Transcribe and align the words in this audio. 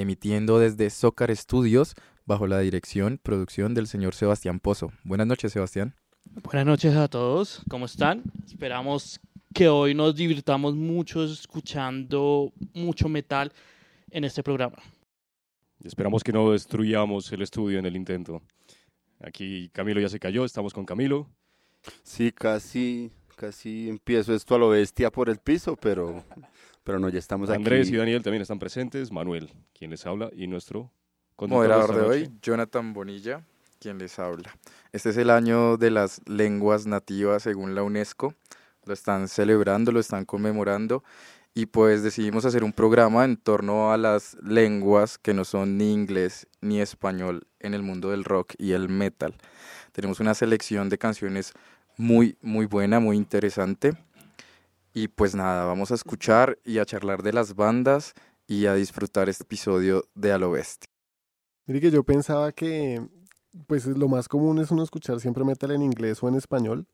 emitiendo 0.00 0.58
desde 0.58 0.90
Zócar 0.90 1.34
Studios 1.36 1.94
bajo 2.26 2.46
la 2.46 2.58
dirección, 2.60 3.18
producción 3.22 3.74
del 3.74 3.86
señor 3.86 4.14
Sebastián 4.14 4.60
Pozo. 4.60 4.92
Buenas 5.04 5.26
noches, 5.26 5.52
Sebastián. 5.52 5.94
Buenas 6.42 6.66
noches 6.66 6.94
a 6.96 7.08
todos, 7.08 7.62
¿cómo 7.68 7.86
están? 7.86 8.22
Esperamos 8.46 9.20
que 9.52 9.68
hoy 9.68 9.94
nos 9.94 10.14
divirtamos 10.14 10.74
mucho 10.74 11.24
escuchando 11.24 12.52
mucho 12.72 13.08
metal 13.08 13.52
en 14.10 14.24
este 14.24 14.42
programa. 14.42 14.76
Esperamos 15.82 16.22
que 16.22 16.32
no 16.32 16.52
destruyamos 16.52 17.32
el 17.32 17.42
estudio 17.42 17.78
en 17.78 17.86
el 17.86 17.96
intento. 17.96 18.42
Aquí 19.20 19.70
Camilo 19.72 20.00
ya 20.00 20.08
se 20.08 20.20
cayó, 20.20 20.44
estamos 20.44 20.72
con 20.72 20.84
Camilo. 20.84 21.26
Sí, 22.02 22.32
casi, 22.32 23.10
casi 23.36 23.88
empiezo 23.88 24.34
esto 24.34 24.54
a 24.54 24.58
lo 24.58 24.68
bestia 24.68 25.10
por 25.10 25.28
el 25.28 25.38
piso, 25.38 25.76
pero, 25.76 26.22
pero 26.84 26.98
no, 26.98 27.08
ya 27.08 27.18
estamos 27.18 27.50
aquí. 27.50 27.56
Andrés 27.56 27.90
y 27.90 27.96
Daniel 27.96 28.22
también 28.22 28.42
están 28.42 28.58
presentes, 28.58 29.12
Manuel, 29.12 29.52
quien 29.72 29.90
les 29.90 30.06
habla, 30.06 30.30
y 30.32 30.46
nuestro 30.46 30.90
moderador 31.38 31.94
de 31.94 32.02
hoy, 32.02 32.30
Jonathan 32.42 32.92
Bonilla, 32.92 33.44
quien 33.78 33.98
les 33.98 34.18
habla. 34.18 34.56
Este 34.92 35.10
es 35.10 35.16
el 35.16 35.30
año 35.30 35.76
de 35.76 35.90
las 35.90 36.20
lenguas 36.26 36.86
nativas 36.86 37.42
según 37.42 37.74
la 37.74 37.82
UNESCO. 37.82 38.34
Lo 38.84 38.94
están 38.94 39.28
celebrando, 39.28 39.92
lo 39.92 40.00
están 40.00 40.24
conmemorando 40.24 41.02
y 41.54 41.66
pues 41.66 42.02
decidimos 42.02 42.44
hacer 42.44 42.62
un 42.62 42.72
programa 42.72 43.24
en 43.24 43.36
torno 43.36 43.92
a 43.92 43.96
las 43.96 44.36
lenguas 44.42 45.18
que 45.18 45.34
no 45.34 45.44
son 45.44 45.76
ni 45.78 45.92
inglés 45.92 46.46
ni 46.60 46.80
español 46.80 47.46
en 47.58 47.74
el 47.74 47.82
mundo 47.82 48.10
del 48.10 48.24
rock 48.24 48.54
y 48.58 48.72
el 48.72 48.88
metal. 48.88 49.34
Tenemos 49.92 50.20
una 50.20 50.34
selección 50.34 50.88
de 50.88 50.98
canciones 50.98 51.52
muy, 51.96 52.36
muy 52.40 52.66
buena, 52.66 53.00
muy 53.00 53.16
interesante. 53.16 53.94
Y 54.92 55.08
pues 55.08 55.34
nada, 55.34 55.64
vamos 55.64 55.90
a 55.92 55.94
escuchar 55.94 56.58
y 56.64 56.78
a 56.78 56.84
charlar 56.84 57.22
de 57.22 57.32
las 57.32 57.54
bandas 57.54 58.14
y 58.46 58.66
a 58.66 58.74
disfrutar 58.74 59.28
este 59.28 59.44
episodio 59.44 60.04
de 60.14 60.32
A 60.32 60.38
lo 60.38 60.50
Bestia. 60.50 60.90
Mire 61.66 61.80
que 61.80 61.90
yo 61.90 62.02
pensaba 62.02 62.50
que 62.50 63.00
pues 63.66 63.86
lo 63.86 64.08
más 64.08 64.28
común 64.28 64.58
es 64.58 64.70
uno 64.70 64.82
escuchar 64.82 65.20
siempre 65.20 65.44
metal 65.44 65.70
en 65.70 65.82
inglés 65.82 66.22
o 66.22 66.28
en 66.28 66.34
español. 66.34 66.86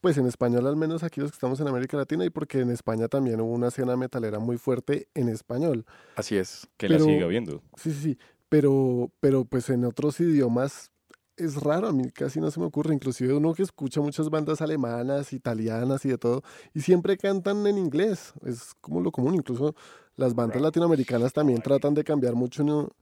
Pues 0.00 0.16
en 0.18 0.26
español 0.26 0.66
al 0.66 0.76
menos 0.76 1.02
aquí 1.04 1.20
los 1.20 1.30
que 1.30 1.36
estamos 1.36 1.60
en 1.60 1.68
América 1.68 1.96
Latina 1.96 2.24
y 2.24 2.30
porque 2.30 2.60
en 2.60 2.70
España 2.70 3.08
también 3.08 3.40
hubo 3.40 3.52
una 3.52 3.68
escena 3.68 3.96
metalera 3.96 4.40
muy 4.40 4.58
fuerte 4.58 5.08
en 5.14 5.28
español. 5.28 5.86
Así 6.16 6.36
es. 6.36 6.66
Que 6.76 6.88
la 6.88 6.98
siga 6.98 7.26
viendo. 7.28 7.62
Sí, 7.76 7.92
sí, 7.92 8.00
sí. 8.00 8.18
Pero, 8.48 9.12
pero 9.20 9.44
pues 9.44 9.70
en 9.70 9.84
otros 9.84 10.18
idiomas 10.20 10.90
es 11.38 11.56
raro, 11.62 11.88
a 11.88 11.92
mí 11.92 12.10
casi 12.10 12.40
no 12.40 12.50
se 12.50 12.60
me 12.60 12.66
ocurre, 12.66 12.94
inclusive 12.94 13.32
uno 13.34 13.54
que 13.54 13.62
escucha 13.62 14.00
muchas 14.00 14.28
bandas 14.28 14.60
alemanas, 14.60 15.32
italianas 15.32 16.04
y 16.04 16.08
de 16.10 16.18
todo, 16.18 16.42
y 16.74 16.80
siempre 16.80 17.16
cantan 17.16 17.66
en 17.66 17.78
inglés, 17.78 18.32
es 18.44 18.74
como 18.80 19.00
lo 19.00 19.10
común, 19.10 19.34
incluso 19.34 19.74
las 20.16 20.34
bandas 20.34 20.60
latinoamericanas 20.60 21.32
también 21.32 21.62
tratan 21.62 21.94
de 21.94 22.04
cambiar 22.04 22.34
mucho, 22.34 22.92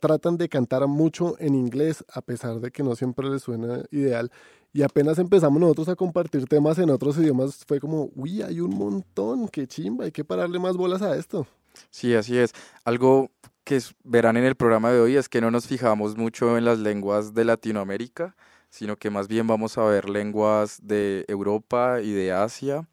tratan 0.00 0.36
de 0.36 0.48
cantar 0.48 0.86
mucho 0.86 1.36
en 1.38 1.54
inglés, 1.54 2.04
a 2.12 2.22
pesar 2.22 2.60
de 2.60 2.70
que 2.70 2.82
no 2.82 2.94
siempre 2.94 3.28
les 3.28 3.42
suena 3.42 3.82
ideal, 3.90 4.30
y 4.72 4.82
apenas 4.82 5.18
empezamos 5.18 5.60
nosotros 5.60 5.88
a 5.88 5.96
compartir 5.96 6.46
temas 6.46 6.78
en 6.78 6.90
otros 6.90 7.18
idiomas, 7.18 7.64
fue 7.66 7.80
como, 7.80 8.10
uy, 8.14 8.42
hay 8.42 8.60
un 8.60 8.76
montón, 8.76 9.48
qué 9.48 9.66
chimba, 9.66 10.04
hay 10.04 10.12
que 10.12 10.24
pararle 10.24 10.58
más 10.58 10.76
bolas 10.76 11.02
a 11.02 11.16
esto. 11.16 11.46
Sí, 11.90 12.14
así 12.14 12.38
es. 12.38 12.52
Algo 12.84 13.30
que 13.66 13.82
verán 14.04 14.36
en 14.36 14.44
el 14.44 14.54
programa 14.54 14.92
de 14.92 15.00
hoy 15.00 15.16
es 15.16 15.28
que 15.28 15.40
no 15.40 15.50
nos 15.50 15.66
fijamos 15.66 16.16
mucho 16.16 16.56
en 16.56 16.64
las 16.64 16.78
lenguas 16.78 17.34
de 17.34 17.44
Latinoamérica, 17.44 18.36
sino 18.70 18.96
que 18.96 19.10
más 19.10 19.26
bien 19.26 19.48
vamos 19.48 19.76
a 19.76 19.82
ver 19.82 20.08
lenguas 20.08 20.78
de 20.84 21.24
Europa 21.26 22.00
y 22.00 22.12
de 22.12 22.30
Asia. 22.30 22.88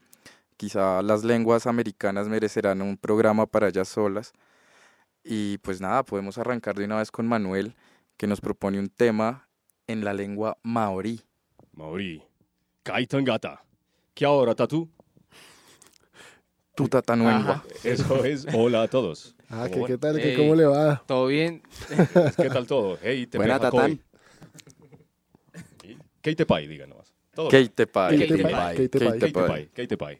Quizá 0.58 1.04
las 1.04 1.24
lenguas 1.24 1.68
americanas 1.68 2.28
merecerán 2.28 2.82
un 2.82 2.98
programa 2.98 3.46
para 3.46 3.68
ellas 3.68 3.88
solas. 3.88 4.34
Y 5.24 5.60
pues 5.60 5.80
nada, 5.80 6.02
podemos 6.02 6.40
arrancar 6.40 6.74
de 6.74 6.86
una 6.86 6.98
vez 6.98 7.12
con 7.12 7.28
Manuel, 7.28 7.76
que 8.18 8.26
nos 8.26 8.42
propone 8.42 8.80
un 8.80 8.90
tema 8.90 9.48
en 9.86 10.04
la 10.04 10.16
lengua 10.16 10.58
maorí. 10.64 11.22
Maorí. 11.74 12.24
Kaitangata. 12.82 13.64
¿Qué 14.16 14.26
ahora, 14.26 14.56
Tatu? 14.56 14.90
Tu 16.76 16.88
tatanuengua. 16.88 17.64
Eso 17.84 18.26
es. 18.26 18.48
Hola 18.52 18.82
a 18.82 18.88
todos. 18.88 19.36
Ah, 19.56 19.70
¿qué, 19.70 19.98
tal? 20.00 20.20
¿Cómo 20.36 20.56
le 20.56 20.66
va? 20.66 21.04
¿Todo 21.06 21.28
bien? 21.28 21.62
¿Qué 22.38 22.50
tal 22.50 22.66
todo? 22.66 22.98
Hey, 23.04 23.28
te 23.28 23.38
Buena 23.38 23.60
tatán. 23.60 24.00
¿Qué 26.24 26.36
te 26.36 26.46
pai, 26.48 26.66
diga 26.66 26.88
nomás. 26.88 27.14
Keite 27.52 27.86
pai. 27.86 28.18
Keite 29.76 29.96
pai. 29.96 30.20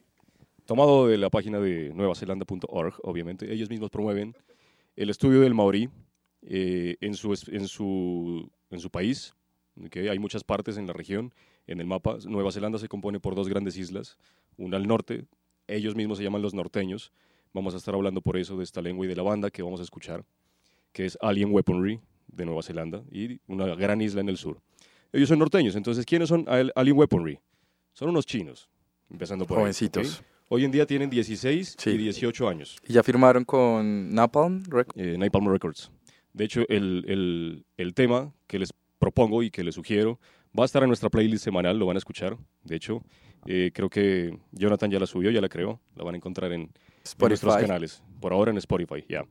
Tomado 0.66 1.08
de 1.08 1.18
la 1.18 1.30
página 1.30 1.58
de 1.58 1.90
nuevazelanda.org, 1.94 2.94
obviamente. 3.02 3.52
Ellos 3.52 3.68
mismos 3.68 3.90
promueven 3.90 4.36
el 4.94 5.10
estudio 5.10 5.40
del 5.40 5.52
maorí 5.52 5.90
eh, 6.42 6.96
en, 7.00 7.14
su, 7.14 7.32
en, 7.48 7.66
su, 7.66 8.48
en 8.70 8.78
su 8.78 8.90
país. 8.90 9.34
que 9.90 10.10
Hay 10.10 10.18
muchas 10.20 10.44
partes 10.44 10.76
en 10.76 10.86
la 10.86 10.92
región. 10.92 11.34
En 11.66 11.80
el 11.80 11.86
mapa, 11.86 12.18
Nueva 12.24 12.52
Zelanda 12.52 12.78
se 12.78 12.86
compone 12.86 13.18
por 13.18 13.34
dos 13.34 13.48
grandes 13.48 13.76
islas. 13.76 14.16
Una 14.56 14.76
al 14.76 14.86
norte, 14.86 15.24
ellos 15.66 15.96
mismos 15.96 16.18
se 16.18 16.24
llaman 16.24 16.42
los 16.42 16.54
norteños, 16.54 17.12
Vamos 17.54 17.72
a 17.72 17.76
estar 17.76 17.94
hablando 17.94 18.20
por 18.20 18.36
eso 18.36 18.56
de 18.56 18.64
esta 18.64 18.82
lengua 18.82 19.06
y 19.06 19.08
de 19.08 19.14
la 19.14 19.22
banda 19.22 19.48
que 19.48 19.62
vamos 19.62 19.78
a 19.78 19.84
escuchar, 19.84 20.24
que 20.92 21.06
es 21.06 21.16
Alien 21.20 21.52
Weaponry 21.52 22.00
de 22.26 22.44
Nueva 22.44 22.64
Zelanda 22.64 23.04
y 23.12 23.40
una 23.46 23.76
gran 23.76 24.00
isla 24.00 24.20
en 24.20 24.28
el 24.28 24.36
sur. 24.36 24.60
Ellos 25.12 25.28
son 25.28 25.38
norteños, 25.38 25.76
entonces 25.76 26.04
¿quiénes 26.04 26.28
son 26.28 26.46
Alien 26.48 26.98
Weaponry? 26.98 27.38
Son 27.92 28.08
unos 28.08 28.26
chinos, 28.26 28.68
empezando 29.08 29.46
por 29.46 29.58
Jovencitos. 29.58 30.24
Hoy 30.48 30.64
en 30.64 30.72
día 30.72 30.84
tienen 30.84 31.08
16 31.08 31.76
y 31.86 31.96
18 31.96 32.48
años. 32.48 32.76
¿Y 32.88 32.92
ya 32.92 33.04
firmaron 33.04 33.44
con 33.44 34.12
Napalm 34.12 34.64
Records? 34.64 35.00
Eh, 35.00 35.16
Napalm 35.16 35.48
Records. 35.48 35.92
De 36.32 36.44
hecho, 36.44 36.62
el, 36.68 37.04
el, 37.06 37.64
el 37.76 37.94
tema 37.94 38.32
que 38.48 38.58
les 38.58 38.72
propongo 38.98 39.44
y 39.44 39.50
que 39.52 39.62
les 39.62 39.76
sugiero 39.76 40.18
va 40.58 40.64
a 40.64 40.66
estar 40.66 40.82
en 40.82 40.88
nuestra 40.88 41.08
playlist 41.08 41.44
semanal, 41.44 41.78
lo 41.78 41.86
van 41.86 41.96
a 41.96 41.98
escuchar. 41.98 42.36
De 42.64 42.74
hecho, 42.74 43.00
eh, 43.46 43.70
creo 43.72 43.88
que 43.88 44.36
Jonathan 44.50 44.90
ya 44.90 44.98
la 44.98 45.06
subió, 45.06 45.30
ya 45.30 45.40
la 45.40 45.48
creó, 45.48 45.80
la 45.94 46.02
van 46.02 46.14
a 46.14 46.16
encontrar 46.16 46.52
en, 46.52 46.72
nuestros 47.18 47.56
canales. 47.56 48.02
Por 48.20 48.32
ahora 48.32 48.50
en 48.50 48.58
Spotify, 48.58 49.04
ya. 49.08 49.24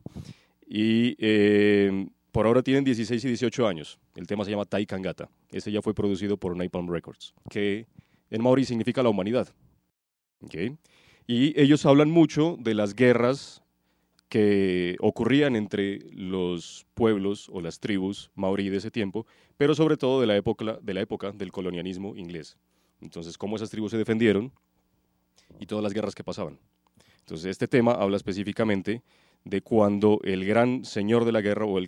Y 0.66 1.16
eh, 1.18 2.08
por 2.32 2.46
ahora 2.46 2.62
tienen 2.62 2.84
16 2.84 3.24
y 3.24 3.28
18 3.28 3.66
años. 3.66 3.98
El 4.16 4.26
tema 4.26 4.44
se 4.44 4.50
llama 4.50 4.64
Tai 4.64 4.84
Kangata. 4.86 5.28
Ese 5.50 5.70
ya 5.70 5.82
fue 5.82 5.94
producido 5.94 6.36
por 6.36 6.56
Napalm 6.56 6.88
Records, 6.88 7.34
que 7.50 7.86
en 8.30 8.42
maori 8.42 8.64
significa 8.64 9.02
la 9.02 9.08
humanidad. 9.08 9.48
¿Okay? 10.40 10.76
Y 11.26 11.58
ellos 11.60 11.86
hablan 11.86 12.10
mucho 12.10 12.56
de 12.58 12.74
las 12.74 12.94
guerras 12.94 13.62
que 14.28 14.96
ocurrían 15.00 15.54
entre 15.54 16.00
los 16.10 16.86
pueblos 16.94 17.48
o 17.52 17.60
las 17.60 17.78
tribus 17.78 18.32
maorí 18.34 18.68
de 18.68 18.78
ese 18.78 18.90
tiempo, 18.90 19.26
pero 19.56 19.76
sobre 19.76 19.96
todo 19.96 20.20
de 20.20 20.26
la 20.26 20.36
época, 20.36 20.78
de 20.82 20.94
la 20.94 21.00
época 21.00 21.30
del 21.30 21.52
colonialismo 21.52 22.16
inglés. 22.16 22.56
Entonces, 23.00 23.38
cómo 23.38 23.54
esas 23.54 23.70
tribus 23.70 23.92
se 23.92 23.96
defendieron 23.96 24.52
y 25.60 25.66
todas 25.66 25.84
las 25.84 25.92
guerras 25.92 26.16
que 26.16 26.24
pasaban. 26.24 26.58
Entonces, 27.24 27.46
este 27.46 27.68
tema 27.68 27.92
habla 27.92 28.18
específicamente 28.18 29.02
de 29.44 29.62
cuando 29.62 30.20
el 30.24 30.44
gran 30.44 30.84
señor 30.84 31.24
de 31.24 31.32
la 31.32 31.40
guerra 31.40 31.64
o 31.64 31.78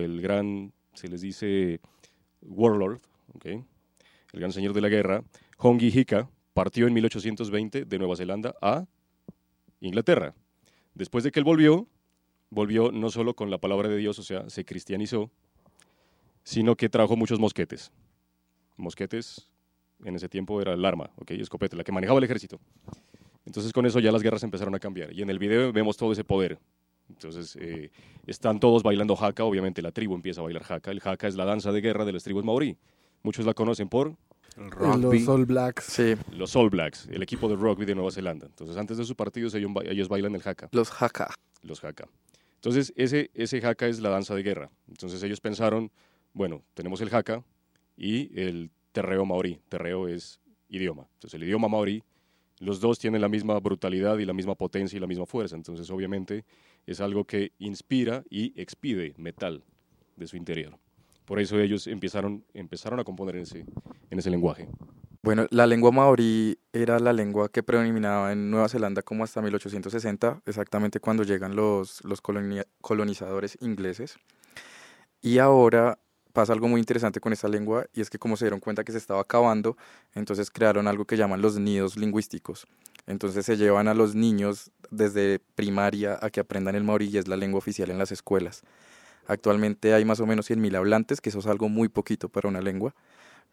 el, 0.00 0.20
gran, 0.20 0.74
se 0.92 1.08
les 1.08 1.22
dice, 1.22 1.80
warlord, 2.42 3.00
el 3.44 3.64
gran 4.32 4.52
señor 4.52 4.74
de 4.74 4.82
la 4.82 4.90
guerra, 4.90 5.24
Hongi 5.56 5.88
Hika, 5.88 6.28
partió 6.52 6.86
en 6.86 6.92
1820 6.92 7.86
de 7.86 7.98
Nueva 7.98 8.14
Zelanda 8.16 8.54
a 8.60 8.84
Inglaterra. 9.80 10.34
Después 10.94 11.24
de 11.24 11.32
que 11.32 11.40
él 11.40 11.44
volvió, 11.44 11.88
volvió 12.50 12.92
no 12.92 13.10
solo 13.10 13.34
con 13.34 13.50
la 13.50 13.56
palabra 13.56 13.88
de 13.88 13.96
Dios, 13.96 14.18
o 14.18 14.22
sea, 14.22 14.50
se 14.50 14.66
cristianizó, 14.66 15.30
sino 16.42 16.76
que 16.76 16.90
trajo 16.90 17.16
muchos 17.16 17.40
mosquetes. 17.40 17.90
Mosquetes 18.76 19.48
en 20.04 20.14
ese 20.14 20.28
tiempo 20.28 20.60
era 20.60 20.74
el 20.74 20.84
arma, 20.84 21.10
¿okay? 21.16 21.40
escopeta, 21.40 21.74
la 21.74 21.84
que 21.84 21.92
manejaba 21.92 22.18
el 22.18 22.24
ejército. 22.24 22.60
Entonces 23.46 23.72
con 23.72 23.86
eso 23.86 24.00
ya 24.00 24.10
las 24.10 24.22
guerras 24.22 24.42
empezaron 24.42 24.74
a 24.74 24.78
cambiar. 24.78 25.12
Y 25.12 25.22
en 25.22 25.30
el 25.30 25.38
video 25.38 25.72
vemos 25.72 25.96
todo 25.96 26.12
ese 26.12 26.24
poder. 26.24 26.58
Entonces 27.08 27.56
eh, 27.60 27.90
están 28.26 28.58
todos 28.60 28.82
bailando 28.82 29.14
haka, 29.14 29.44
obviamente 29.44 29.82
la 29.82 29.92
tribu 29.92 30.14
empieza 30.14 30.40
a 30.40 30.44
bailar 30.44 30.64
haka. 30.68 30.90
El 30.90 31.00
haka 31.04 31.28
es 31.28 31.36
la 31.36 31.44
danza 31.44 31.72
de 31.72 31.80
guerra 31.80 32.04
de 32.04 32.12
las 32.12 32.22
tribus 32.22 32.44
maorí. 32.44 32.76
Muchos 33.22 33.44
la 33.46 33.54
conocen 33.54 33.88
por... 33.88 34.16
Los 34.56 35.28
All 35.28 35.46
Blacks. 35.46 35.84
Sí. 35.84 36.14
Los 36.30 36.54
All 36.54 36.70
Blacks, 36.70 37.08
el 37.08 37.22
equipo 37.22 37.48
de 37.48 37.56
rugby 37.56 37.84
de 37.84 37.94
Nueva 37.94 38.12
Zelanda. 38.12 38.46
Entonces 38.46 38.76
antes 38.76 38.96
de 38.96 39.04
sus 39.04 39.16
partidos 39.16 39.54
ellos, 39.54 40.08
bailan 40.08 40.34
el 40.34 40.42
haka. 40.44 40.68
Los 40.72 40.90
haka. 41.02 41.34
Los 41.62 41.82
haka. 41.82 42.08
Entonces, 42.56 42.94
ese, 42.96 43.30
ese 43.34 43.58
haka 43.66 43.88
es 43.88 44.00
la 44.00 44.08
danza 44.08 44.34
de 44.34 44.42
guerra. 44.42 44.70
Entonces, 44.88 45.22
ellos 45.22 45.38
pensaron, 45.38 45.90
bueno, 46.32 46.62
tenemos 46.72 46.98
el 47.02 47.14
haka 47.14 47.44
y 47.94 48.40
el 48.40 48.70
terreo 48.92 49.26
maorí. 49.26 49.60
Terreo 49.68 50.08
es 50.08 50.40
idioma. 50.70 51.06
Entonces, 51.14 51.34
el 51.34 51.44
idioma 51.44 51.68
maorí, 51.68 52.02
los 52.58 52.80
dos 52.80 52.98
tienen 52.98 53.20
la 53.20 53.28
misma 53.28 53.58
brutalidad 53.60 54.18
y 54.18 54.24
la 54.24 54.32
misma 54.32 54.54
potencia 54.54 54.96
y 54.96 55.00
la 55.00 55.06
misma 55.06 55.26
fuerza. 55.26 55.56
Entonces, 55.56 55.90
obviamente, 55.90 56.44
es 56.86 57.00
algo 57.00 57.24
que 57.24 57.52
inspira 57.58 58.24
y 58.30 58.58
expide 58.60 59.14
metal 59.16 59.64
de 60.16 60.26
su 60.26 60.36
interior. 60.36 60.78
Por 61.24 61.40
eso 61.40 61.58
ellos 61.58 61.86
empezaron, 61.86 62.44
a 62.98 63.04
componer 63.04 63.36
en 63.36 63.42
ese, 63.42 63.64
en 64.10 64.18
ese 64.18 64.30
lenguaje. 64.30 64.68
Bueno, 65.22 65.46
la 65.50 65.66
lengua 65.66 65.90
maorí 65.90 66.58
era 66.72 66.98
la 66.98 67.14
lengua 67.14 67.48
que 67.48 67.62
predominaba 67.62 68.32
en 68.32 68.50
Nueva 68.50 68.68
Zelanda 68.68 69.00
como 69.00 69.24
hasta 69.24 69.40
1860, 69.40 70.42
exactamente 70.44 71.00
cuando 71.00 71.22
llegan 71.22 71.56
los 71.56 72.02
colonizadores 72.82 73.56
ingleses. 73.62 74.18
Y 75.22 75.38
ahora 75.38 75.98
pasa 76.34 76.52
algo 76.52 76.66
muy 76.68 76.80
interesante 76.80 77.20
con 77.20 77.32
esta 77.32 77.48
lengua 77.48 77.86
y 77.94 78.00
es 78.00 78.10
que 78.10 78.18
como 78.18 78.36
se 78.36 78.44
dieron 78.44 78.58
cuenta 78.58 78.82
que 78.82 78.90
se 78.90 78.98
estaba 78.98 79.20
acabando, 79.20 79.76
entonces 80.14 80.50
crearon 80.50 80.88
algo 80.88 81.04
que 81.06 81.16
llaman 81.16 81.40
los 81.40 81.58
nidos 81.58 81.96
lingüísticos. 81.96 82.66
Entonces 83.06 83.46
se 83.46 83.56
llevan 83.56 83.86
a 83.86 83.94
los 83.94 84.16
niños 84.16 84.72
desde 84.90 85.38
primaria 85.54 86.18
a 86.20 86.30
que 86.30 86.40
aprendan 86.40 86.74
el 86.74 86.82
maorí 86.82 87.08
y 87.08 87.18
es 87.18 87.28
la 87.28 87.36
lengua 87.36 87.58
oficial 87.58 87.88
en 87.90 87.98
las 87.98 88.10
escuelas. 88.10 88.62
Actualmente 89.28 89.94
hay 89.94 90.04
más 90.04 90.18
o 90.18 90.26
menos 90.26 90.50
100.000 90.50 90.76
hablantes, 90.76 91.20
que 91.20 91.28
eso 91.28 91.38
es 91.38 91.46
algo 91.46 91.68
muy 91.68 91.88
poquito 91.88 92.28
para 92.28 92.48
una 92.48 92.60
lengua, 92.60 92.94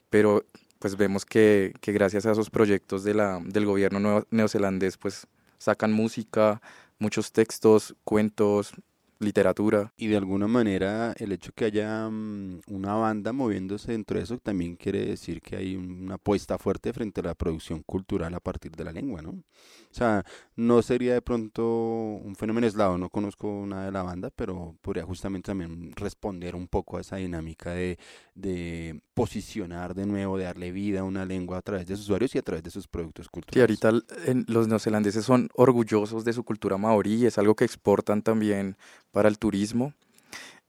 pero 0.10 0.44
pues 0.80 0.98
vemos 0.98 1.24
que, 1.24 1.74
que 1.82 1.92
gracias 1.92 2.26
a 2.26 2.32
esos 2.32 2.50
proyectos 2.50 3.04
del 3.04 3.66
gobierno 3.66 4.26
neozelandés, 4.32 4.98
pues 4.98 5.28
sacan 5.60 5.92
música, 5.92 6.62
muchos 6.98 7.32
textos, 7.32 7.96
cuentos, 8.04 8.74
literatura. 9.22 9.94
Y 9.98 10.08
de 10.08 10.18
alguna 10.18 10.48
manera 10.48 11.14
el 11.18 11.32
hecho 11.32 11.52
que 11.54 11.66
haya 11.66 12.10
mm, 12.10 12.62
una 12.68 12.96
banda 12.96 13.32
moviéndose 13.32 13.94
dentro 13.94 14.18
de 14.18 14.24
eso 14.24 14.38
también 14.40 14.76
quiere 14.76 15.06
decir 15.06 15.42
que 15.42 15.56
hay 15.56 15.76
una 15.76 16.16
apuesta 16.16 16.58
fuerte 16.58 16.92
frente 16.94 17.22
a 17.22 17.24
la 17.24 17.36
producción 17.36 17.84
cultural 17.84 18.34
a 18.34 18.40
partir 18.40 18.72
de 18.72 18.84
la 18.84 18.92
lengua, 18.92 19.22
¿no? 19.22 19.30
O 19.32 19.94
sea, 19.94 20.24
no 20.56 20.82
sería 20.82 21.14
de 21.14 21.22
pronto 21.22 21.64
un 21.64 22.36
fenómeno 22.36 22.66
aislado, 22.66 22.98
no 22.98 23.10
conozco 23.10 23.66
nada 23.68 23.86
de 23.86 23.92
la 23.92 24.04
banda, 24.04 24.30
pero 24.34 24.76
podría 24.82 25.04
justamente 25.04 25.48
también 25.48 25.92
responder 25.96 26.56
un 26.56 26.68
poco 26.68 26.98
a 26.98 27.02
esa 27.02 27.18
dinámica 27.18 27.72
de, 27.72 28.00
de 28.36 29.02
posicionar 29.14 29.94
de 29.94 30.06
nuevo, 30.06 30.38
de 30.38 30.46
darle 30.46 30.72
vida 30.72 31.02
a 31.02 31.04
una 31.04 31.26
lengua 31.26 31.58
a 31.58 31.62
través 31.62 31.88
de 31.88 31.96
sus 31.96 32.06
usuarios 32.06 32.34
y 32.36 32.38
a 32.38 32.42
través 32.42 32.64
de 32.64 32.70
sus 32.70 32.88
productos 32.88 33.28
culturales. 33.30 33.78
Sí, 33.80 33.86
ahorita 33.86 34.44
los 34.48 34.68
neozelandeses 34.68 35.26
son 35.26 35.50
orgullosos 35.54 36.24
de 36.24 36.34
su 36.34 36.44
cultura 36.44 36.78
maorí, 36.78 37.26
es 37.26 37.38
algo 37.38 37.56
que 37.56 37.66
exportan 37.66 38.22
también 38.22 38.78
para 39.12 39.30
el 39.30 39.38
turismo. 39.38 39.94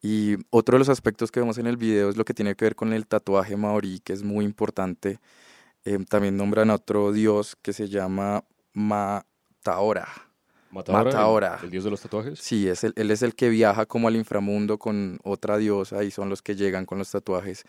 Y 0.02 0.36
otro 0.50 0.74
de 0.74 0.80
los 0.80 0.88
aspectos 0.88 1.30
que 1.30 1.40
vemos 1.40 1.58
en 1.58 1.66
el 1.66 1.76
video 1.76 2.10
es 2.10 2.16
lo 2.16 2.24
que 2.24 2.34
tiene 2.34 2.56
que 2.56 2.64
ver 2.64 2.74
con 2.74 2.92
el 2.92 3.06
tatuaje 3.06 3.56
maorí, 3.56 4.00
que 4.00 4.12
es 4.12 4.24
muy 4.24 4.44
importante. 4.44 5.20
Eh, 5.84 5.98
también 6.08 6.36
nombran 6.36 6.70
a 6.70 6.74
otro 6.74 7.12
dios 7.12 7.56
que 7.62 7.72
se 7.72 7.88
llama 7.88 8.44
Mataora. 8.72 10.08
Mataora, 10.72 11.60
El, 11.62 11.70
dios 11.70 11.84
de 11.84 11.90
los 11.90 12.00
tatuajes. 12.00 12.38
Sí, 12.38 12.66
es 12.66 12.82
él 12.82 13.10
es 13.10 13.22
el 13.22 13.34
que 13.34 13.50
viaja 13.50 13.86
como 13.86 14.08
al 14.08 14.16
inframundo 14.16 14.78
con 14.78 15.18
otra 15.22 15.58
diosa 15.58 16.02
y 16.02 16.10
son 16.10 16.30
los 16.30 16.40
que 16.40 16.56
llegan 16.56 16.86
con 16.86 16.98
los 16.98 17.10
tatuajes. 17.10 17.64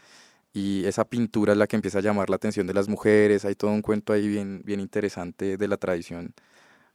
Y 0.54 0.86
esa 0.86 1.04
pintura 1.04 1.54
es 1.54 1.58
la 1.58 1.68
que 1.68 1.76
empieza 1.76 2.00
a 2.00 2.02
llamar 2.02 2.30
la 2.30 2.38
atención 2.38 2.66
de 2.66 2.74
las 2.74 2.88
mujeres. 2.88 3.44
Hay 3.46 3.56
todo 3.56 3.72
un 3.72 3.82
cuento 3.82 4.14
ahí 4.14 4.28
bien, 4.28 4.62
bien 4.64 4.80
interesante 4.80 5.58
de 5.58 5.68
la 5.68 5.78
tradición 5.78 6.34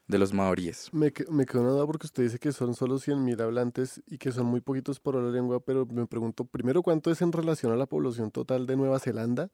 de 0.08 0.18
los 0.18 0.32
maoríes. 0.32 0.88
Me, 0.92 1.12
me 1.30 1.44
quedó 1.44 1.60
una 1.60 1.70
duda 1.70 1.86
porque 1.86 2.06
usted 2.06 2.22
dice 2.24 2.38
que 2.38 2.50
son 2.52 2.74
solo 2.74 2.96
100.000 2.96 3.40
hablantes 3.42 4.02
y 4.06 4.16
que 4.16 4.32
son 4.32 4.46
muy 4.46 4.60
poquitos 4.60 4.98
por 4.98 5.14
la 5.14 5.30
lengua, 5.30 5.60
pero 5.60 5.86
me 5.86 6.06
pregunto 6.06 6.44
primero 6.44 6.82
cuánto 6.82 7.10
es 7.10 7.20
en 7.20 7.30
relación 7.30 7.72
a 7.72 7.76
la 7.76 7.86
población 7.86 8.30
total 8.30 8.66
de 8.66 8.76
Nueva 8.76 8.98
Zelanda 8.98 9.50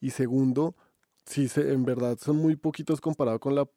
y 0.00 0.10
segundo, 0.10 0.74
si 1.26 1.48
se, 1.48 1.72
en 1.72 1.84
verdad 1.84 2.18
son 2.18 2.36
muy 2.36 2.56
poquitos 2.56 3.00
comparado 3.00 3.38
con 3.38 3.54
la 3.54 3.68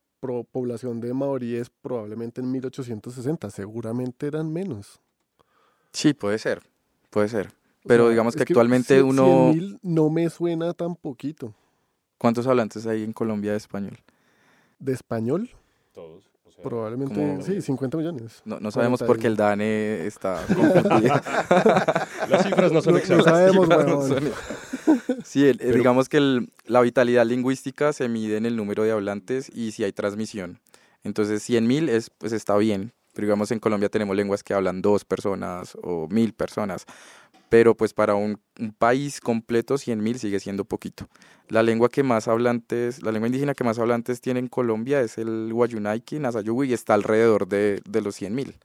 población 0.51 1.01
de 1.01 1.13
maoríes 1.13 1.69
probablemente 1.69 2.39
en 2.39 2.49
1860, 2.49 3.49
seguramente 3.49 4.27
eran 4.27 4.51
menos. 4.51 5.01
Sí, 5.91 6.13
puede 6.13 6.39
ser, 6.39 6.63
puede 7.09 7.27
ser. 7.27 7.51
Pero 7.85 8.07
digamos 8.07 8.33
que, 8.33 8.43
actualmente 8.43 9.03
uno... 9.03 9.51
100.000 9.51 9.79
no 9.81 10.09
me 10.09 10.29
suena 10.29 10.73
tan 10.73 10.95
poquito. 10.95 11.53
¿Cuántos 12.17 12.47
hablantes 12.47 12.87
hay 12.87 13.03
en 13.03 13.11
Colombia 13.11 13.51
de 13.51 13.57
español? 13.57 13.99
¿De 14.79 14.93
español? 14.93 15.49
Todos. 15.93 16.33
Probablemente, 16.61 17.41
sí, 17.41 17.61
50 17.61 17.97
millones. 17.97 18.41
No, 18.45 18.59
no 18.59 18.71
sabemos 18.71 19.01
por 19.01 19.17
qué 19.17 19.27
el 19.27 19.35
DANE 19.35 20.05
está 20.05 20.45
confundido. 20.47 21.15
Las 22.29 22.43
cifras 22.43 22.71
no 22.71 22.81
son 22.81 22.97
exactas. 22.97 23.53
No 23.53 24.01
sabemos, 24.03 24.23
Sí, 25.25 25.51
digamos 25.53 26.09
que 26.09 26.45
la 26.65 26.81
vitalidad 26.81 27.25
lingüística 27.25 27.91
se 27.91 28.07
mide 28.07 28.37
en 28.37 28.45
el 28.45 28.55
número 28.55 28.83
de 28.83 28.91
hablantes 28.91 29.49
y 29.53 29.71
si 29.71 29.83
hay 29.83 29.91
transmisión. 29.93 30.59
Entonces, 31.03 31.47
100.000 31.49 31.89
es, 31.89 32.09
pues 32.09 32.31
está 32.31 32.55
bien. 32.57 32.93
Pero 33.13 33.27
digamos, 33.27 33.51
en 33.51 33.59
Colombia 33.59 33.89
tenemos 33.89 34.15
lenguas 34.15 34.43
que 34.43 34.53
hablan 34.53 34.81
dos 34.81 35.05
personas 35.05 35.77
o 35.83 36.07
mil 36.09 36.33
personas 36.33 36.85
pero 37.53 37.77
pues 37.77 37.93
para 37.93 38.15
un, 38.15 38.39
país 38.79 39.21
completo 39.21 39.75
100.000 39.75 40.15
sigue 40.15 40.39
siendo 40.39 40.65
poquito. 40.65 41.07
La 41.49 41.61
lengua 41.61 41.87
que 41.87 42.01
más 42.01 42.27
hablantes, 42.27 43.03
la 43.03 43.11
lengua 43.11 43.27
indígena 43.27 43.53
que 43.53 43.63
más 43.63 43.77
hablantes 43.77 44.21
tiene 44.21 44.39
en 44.39 44.47
Colombia 44.47 45.01
es 45.01 45.19
el 45.19 45.53
Guayunaiki, 45.53 46.17
Nasayugui 46.17 46.69
y 46.69 46.73
está 46.73 46.95
alrededor 46.95 47.47
de, 47.47 47.79
de 47.87 48.01
los 48.01 48.19
100.000, 48.19 48.55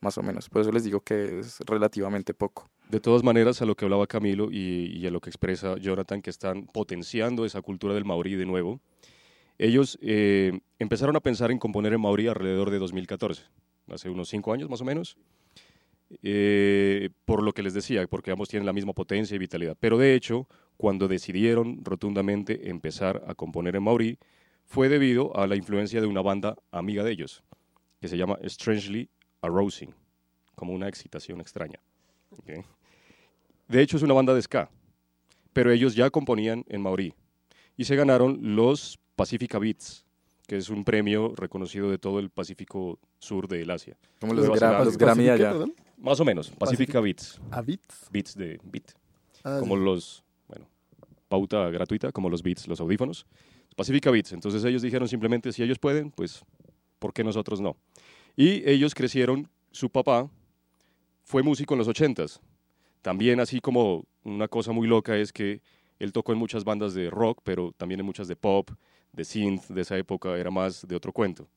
más 0.00 0.16
o 0.16 0.22
menos. 0.22 0.48
Por 0.48 0.62
eso 0.62 0.70
les 0.70 0.84
digo 0.84 1.00
que 1.00 1.40
es 1.40 1.58
relativamente 1.66 2.34
poco. 2.34 2.70
De 2.88 3.00
todas 3.00 3.24
maneras, 3.24 3.62
a 3.62 3.64
lo 3.64 3.74
que 3.74 3.84
hablaba 3.84 4.06
Camilo 4.06 4.52
y, 4.52 5.04
a 5.04 5.10
lo 5.10 5.20
que 5.20 5.28
expresa 5.28 5.76
Jonathan, 5.76 6.22
que 6.22 6.30
están 6.30 6.66
potenciando 6.66 7.46
esa 7.46 7.62
cultura 7.62 7.94
del 7.94 8.04
maorí 8.04 8.36
de 8.36 8.46
nuevo, 8.46 8.80
ellos 9.58 9.98
eh, 10.02 10.60
empezaron 10.78 11.16
a 11.16 11.20
pensar 11.20 11.50
en 11.50 11.58
componer 11.58 11.94
en 11.94 12.00
maorí 12.00 12.28
alrededor 12.28 12.70
de 12.70 12.78
2014, 12.78 13.42
hace 13.88 14.08
unos 14.08 14.28
cinco 14.28 14.52
años 14.52 14.70
más 14.70 14.82
o 14.82 14.84
menos. 14.84 15.16
Eh, 16.22 17.10
por 17.24 17.42
lo 17.42 17.52
que 17.52 17.62
les 17.62 17.74
decía, 17.74 18.06
porque 18.06 18.30
ambos 18.30 18.48
tienen 18.48 18.66
la 18.66 18.72
misma 18.72 18.92
potencia 18.92 19.34
y 19.34 19.38
vitalidad. 19.38 19.76
Pero 19.78 19.98
de 19.98 20.14
hecho, 20.14 20.46
cuando 20.76 21.08
decidieron 21.08 21.84
rotundamente 21.84 22.70
empezar 22.70 23.24
a 23.26 23.34
componer 23.34 23.76
en 23.76 23.82
maorí, 23.82 24.18
fue 24.64 24.88
debido 24.88 25.36
a 25.36 25.46
la 25.46 25.56
influencia 25.56 26.00
de 26.00 26.06
una 26.06 26.22
banda 26.22 26.56
amiga 26.70 27.02
de 27.02 27.12
ellos, 27.12 27.42
que 28.00 28.08
se 28.08 28.16
llama 28.16 28.38
Strangely 28.44 29.08
Arousing, 29.42 29.94
como 30.54 30.72
una 30.72 30.88
excitación 30.88 31.40
extraña. 31.40 31.80
De 33.68 33.82
hecho, 33.82 33.96
es 33.96 34.02
una 34.02 34.14
banda 34.14 34.34
de 34.34 34.42
ska, 34.42 34.70
pero 35.52 35.72
ellos 35.72 35.94
ya 35.94 36.10
componían 36.10 36.64
en 36.68 36.82
maorí 36.82 37.14
y 37.76 37.84
se 37.84 37.96
ganaron 37.96 38.38
los 38.56 38.98
Pacifica 39.16 39.58
Beats, 39.58 40.04
que 40.46 40.56
es 40.56 40.68
un 40.68 40.84
premio 40.84 41.32
reconocido 41.36 41.90
de 41.90 41.98
todo 41.98 42.18
el 42.18 42.30
Pacífico 42.30 42.98
Sur 43.18 43.48
de 43.48 43.66
Asia. 43.72 43.96
Como 44.20 44.34
los, 44.34 44.96
Grammy 44.98 45.28
allá. 45.28 45.54
Más 45.98 46.20
o 46.20 46.24
menos, 46.24 46.50
Pacifica 46.50 47.00
Beats. 47.00 47.40
¿A 47.50 47.62
Beats? 47.62 48.08
Beats 48.10 48.34
de 48.34 48.60
Beat. 48.62 48.92
Ah, 49.44 49.58
como 49.60 49.76
los, 49.76 50.22
bueno, 50.48 50.68
pauta 51.28 51.70
gratuita, 51.70 52.12
como 52.12 52.28
los 52.28 52.42
Beats, 52.42 52.68
los 52.68 52.80
audífonos. 52.80 53.26
Pacifica 53.76 54.10
Beats. 54.10 54.32
Entonces 54.32 54.64
ellos 54.64 54.82
dijeron 54.82 55.08
simplemente, 55.08 55.52
si 55.52 55.62
ellos 55.62 55.78
pueden, 55.78 56.10
pues, 56.10 56.44
¿por 56.98 57.12
qué 57.12 57.24
nosotros 57.24 57.60
no? 57.60 57.76
Y 58.36 58.68
ellos 58.68 58.94
crecieron, 58.94 59.48
su 59.70 59.90
papá 59.90 60.30
fue 61.24 61.42
músico 61.42 61.74
en 61.74 61.78
los 61.78 61.88
ochentas. 61.88 62.40
También 63.02 63.40
así 63.40 63.60
como 63.60 64.04
una 64.24 64.48
cosa 64.48 64.72
muy 64.72 64.86
loca 64.86 65.16
es 65.16 65.32
que 65.32 65.60
él 65.98 66.12
tocó 66.12 66.32
en 66.32 66.38
muchas 66.38 66.64
bandas 66.64 66.94
de 66.94 67.08
rock, 67.10 67.40
pero 67.42 67.72
también 67.72 68.00
en 68.00 68.06
muchas 68.06 68.28
de 68.28 68.36
pop, 68.36 68.70
de 69.12 69.24
synth, 69.24 69.68
de 69.68 69.80
esa 69.80 69.96
época 69.96 70.36
era 70.36 70.50
más 70.50 70.86
de 70.86 70.94
otro 70.96 71.12
cuento. 71.12 71.48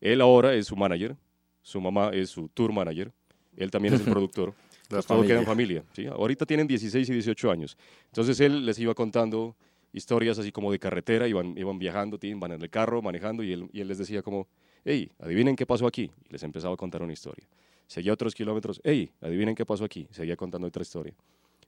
Él 0.00 0.20
ahora 0.20 0.54
es 0.54 0.66
su 0.66 0.76
manager, 0.76 1.16
su 1.62 1.80
mamá 1.80 2.10
es 2.12 2.30
su 2.30 2.48
tour 2.48 2.72
manager, 2.72 3.12
él 3.56 3.70
también 3.70 3.94
es 3.94 4.00
el 4.00 4.06
productor. 4.12 4.54
Pues 4.88 5.06
todo 5.06 5.22
queda 5.22 5.40
en 5.40 5.46
familia. 5.46 5.82
¿sí? 5.92 6.06
Ahorita 6.06 6.46
tienen 6.46 6.66
16 6.66 7.08
y 7.08 7.12
18 7.12 7.50
años. 7.50 7.76
Entonces 8.06 8.38
él 8.40 8.64
les 8.64 8.78
iba 8.78 8.94
contando 8.94 9.56
historias 9.92 10.38
así 10.38 10.52
como 10.52 10.70
de 10.70 10.78
carretera, 10.78 11.26
iban, 11.26 11.56
iban 11.56 11.78
viajando, 11.78 12.18
van 12.36 12.52
en 12.52 12.62
el 12.62 12.70
carro 12.70 13.02
manejando 13.02 13.42
y 13.42 13.52
él, 13.52 13.68
y 13.72 13.80
él 13.80 13.88
les 13.88 13.98
decía 13.98 14.22
como, 14.22 14.46
hey, 14.84 15.10
adivinen 15.18 15.56
qué 15.56 15.66
pasó 15.66 15.86
aquí. 15.86 16.10
Y 16.28 16.32
les 16.32 16.42
empezaba 16.42 16.74
a 16.74 16.76
contar 16.76 17.02
una 17.02 17.12
historia. 17.12 17.46
Seguía 17.86 18.12
otros 18.12 18.34
kilómetros, 18.34 18.80
hey, 18.84 19.10
adivinen 19.20 19.54
qué 19.54 19.64
pasó 19.64 19.84
aquí. 19.84 20.06
Seguía 20.10 20.36
contando 20.36 20.68
otra 20.68 20.82
historia. 20.82 21.14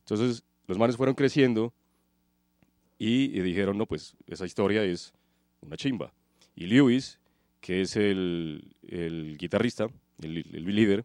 Entonces 0.01 0.45
los 0.67 0.79
manes 0.79 0.97
fueron 0.97 1.15
creciendo 1.15 1.73
y, 2.99 3.41
dijeron, 3.41 3.79
no, 3.79 3.87
pues 3.87 4.17
esa 4.27 4.45
historia 4.45 4.85
es 4.85 5.13
una 5.61 5.77
chimba. 5.77 6.13
Y 6.57 6.67
Lewis, 6.67 7.19
que 7.61 7.81
es 7.81 7.97
el, 7.97 8.75
el 8.87 9.37
guitarrista, 9.39 9.89
el, 10.21 10.45
el 10.53 10.65
líder, 10.65 11.05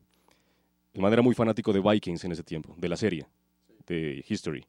el 0.94 1.02
man 1.02 1.12
era 1.12 1.22
muy 1.22 1.34
fanático 1.34 1.74
de 1.74 1.80
Vikings 1.80 2.24
en 2.24 2.32
ese 2.32 2.44
tiempo, 2.44 2.76
de 2.78 2.90
la 2.90 2.98
serie, 2.98 3.26
de 3.88 4.24
History. 4.28 4.66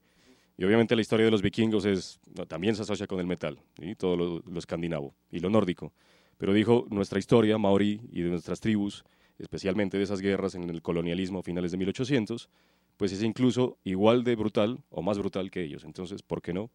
Y 0.57 0.65
obviamente 0.65 0.95
la 0.95 1.03
historia 1.03 1.25
de 1.25 1.31
los 1.31 1.43
vikingos 1.43 1.85
es, 1.85 2.21
también 2.49 2.77
se 2.77 2.83
asocia 2.83 3.07
con 3.07 3.21
el 3.21 3.27
metal, 3.27 3.59
y 3.79 3.95
todo 3.95 4.17
lo, 4.17 4.59
escandinavo 4.59 5.15
y 5.31 5.41
lo 5.41 5.51
nórdico. 5.51 5.93
Pero 6.39 6.53
dijo, 6.53 6.87
nuestra 6.91 7.19
historia, 7.19 7.59
maori 7.59 8.01
y 8.11 8.23
de 8.23 8.31
nuestras 8.31 8.61
tribus, 8.61 9.05
especialmente 9.39 9.99
de 9.99 10.05
esas 10.05 10.21
guerras 10.21 10.55
en 10.55 10.71
el 10.71 10.81
colonialismo 10.81 11.41
a 11.41 11.43
finales 11.43 11.73
de 11.73 11.79
1800, 11.79 12.49
pues 12.97 13.13
es 13.13 13.23
incluso 13.23 13.79
igual 13.83 14.23
de 14.23 14.37
brutal 14.37 14.79
o 14.91 15.03
más 15.03 15.19
brutal 15.19 15.51
que 15.51 15.63
ellos. 15.63 15.85
Entonces, 15.85 16.23
¿por 16.23 16.41
qué 16.41 16.53
no? 16.53 16.71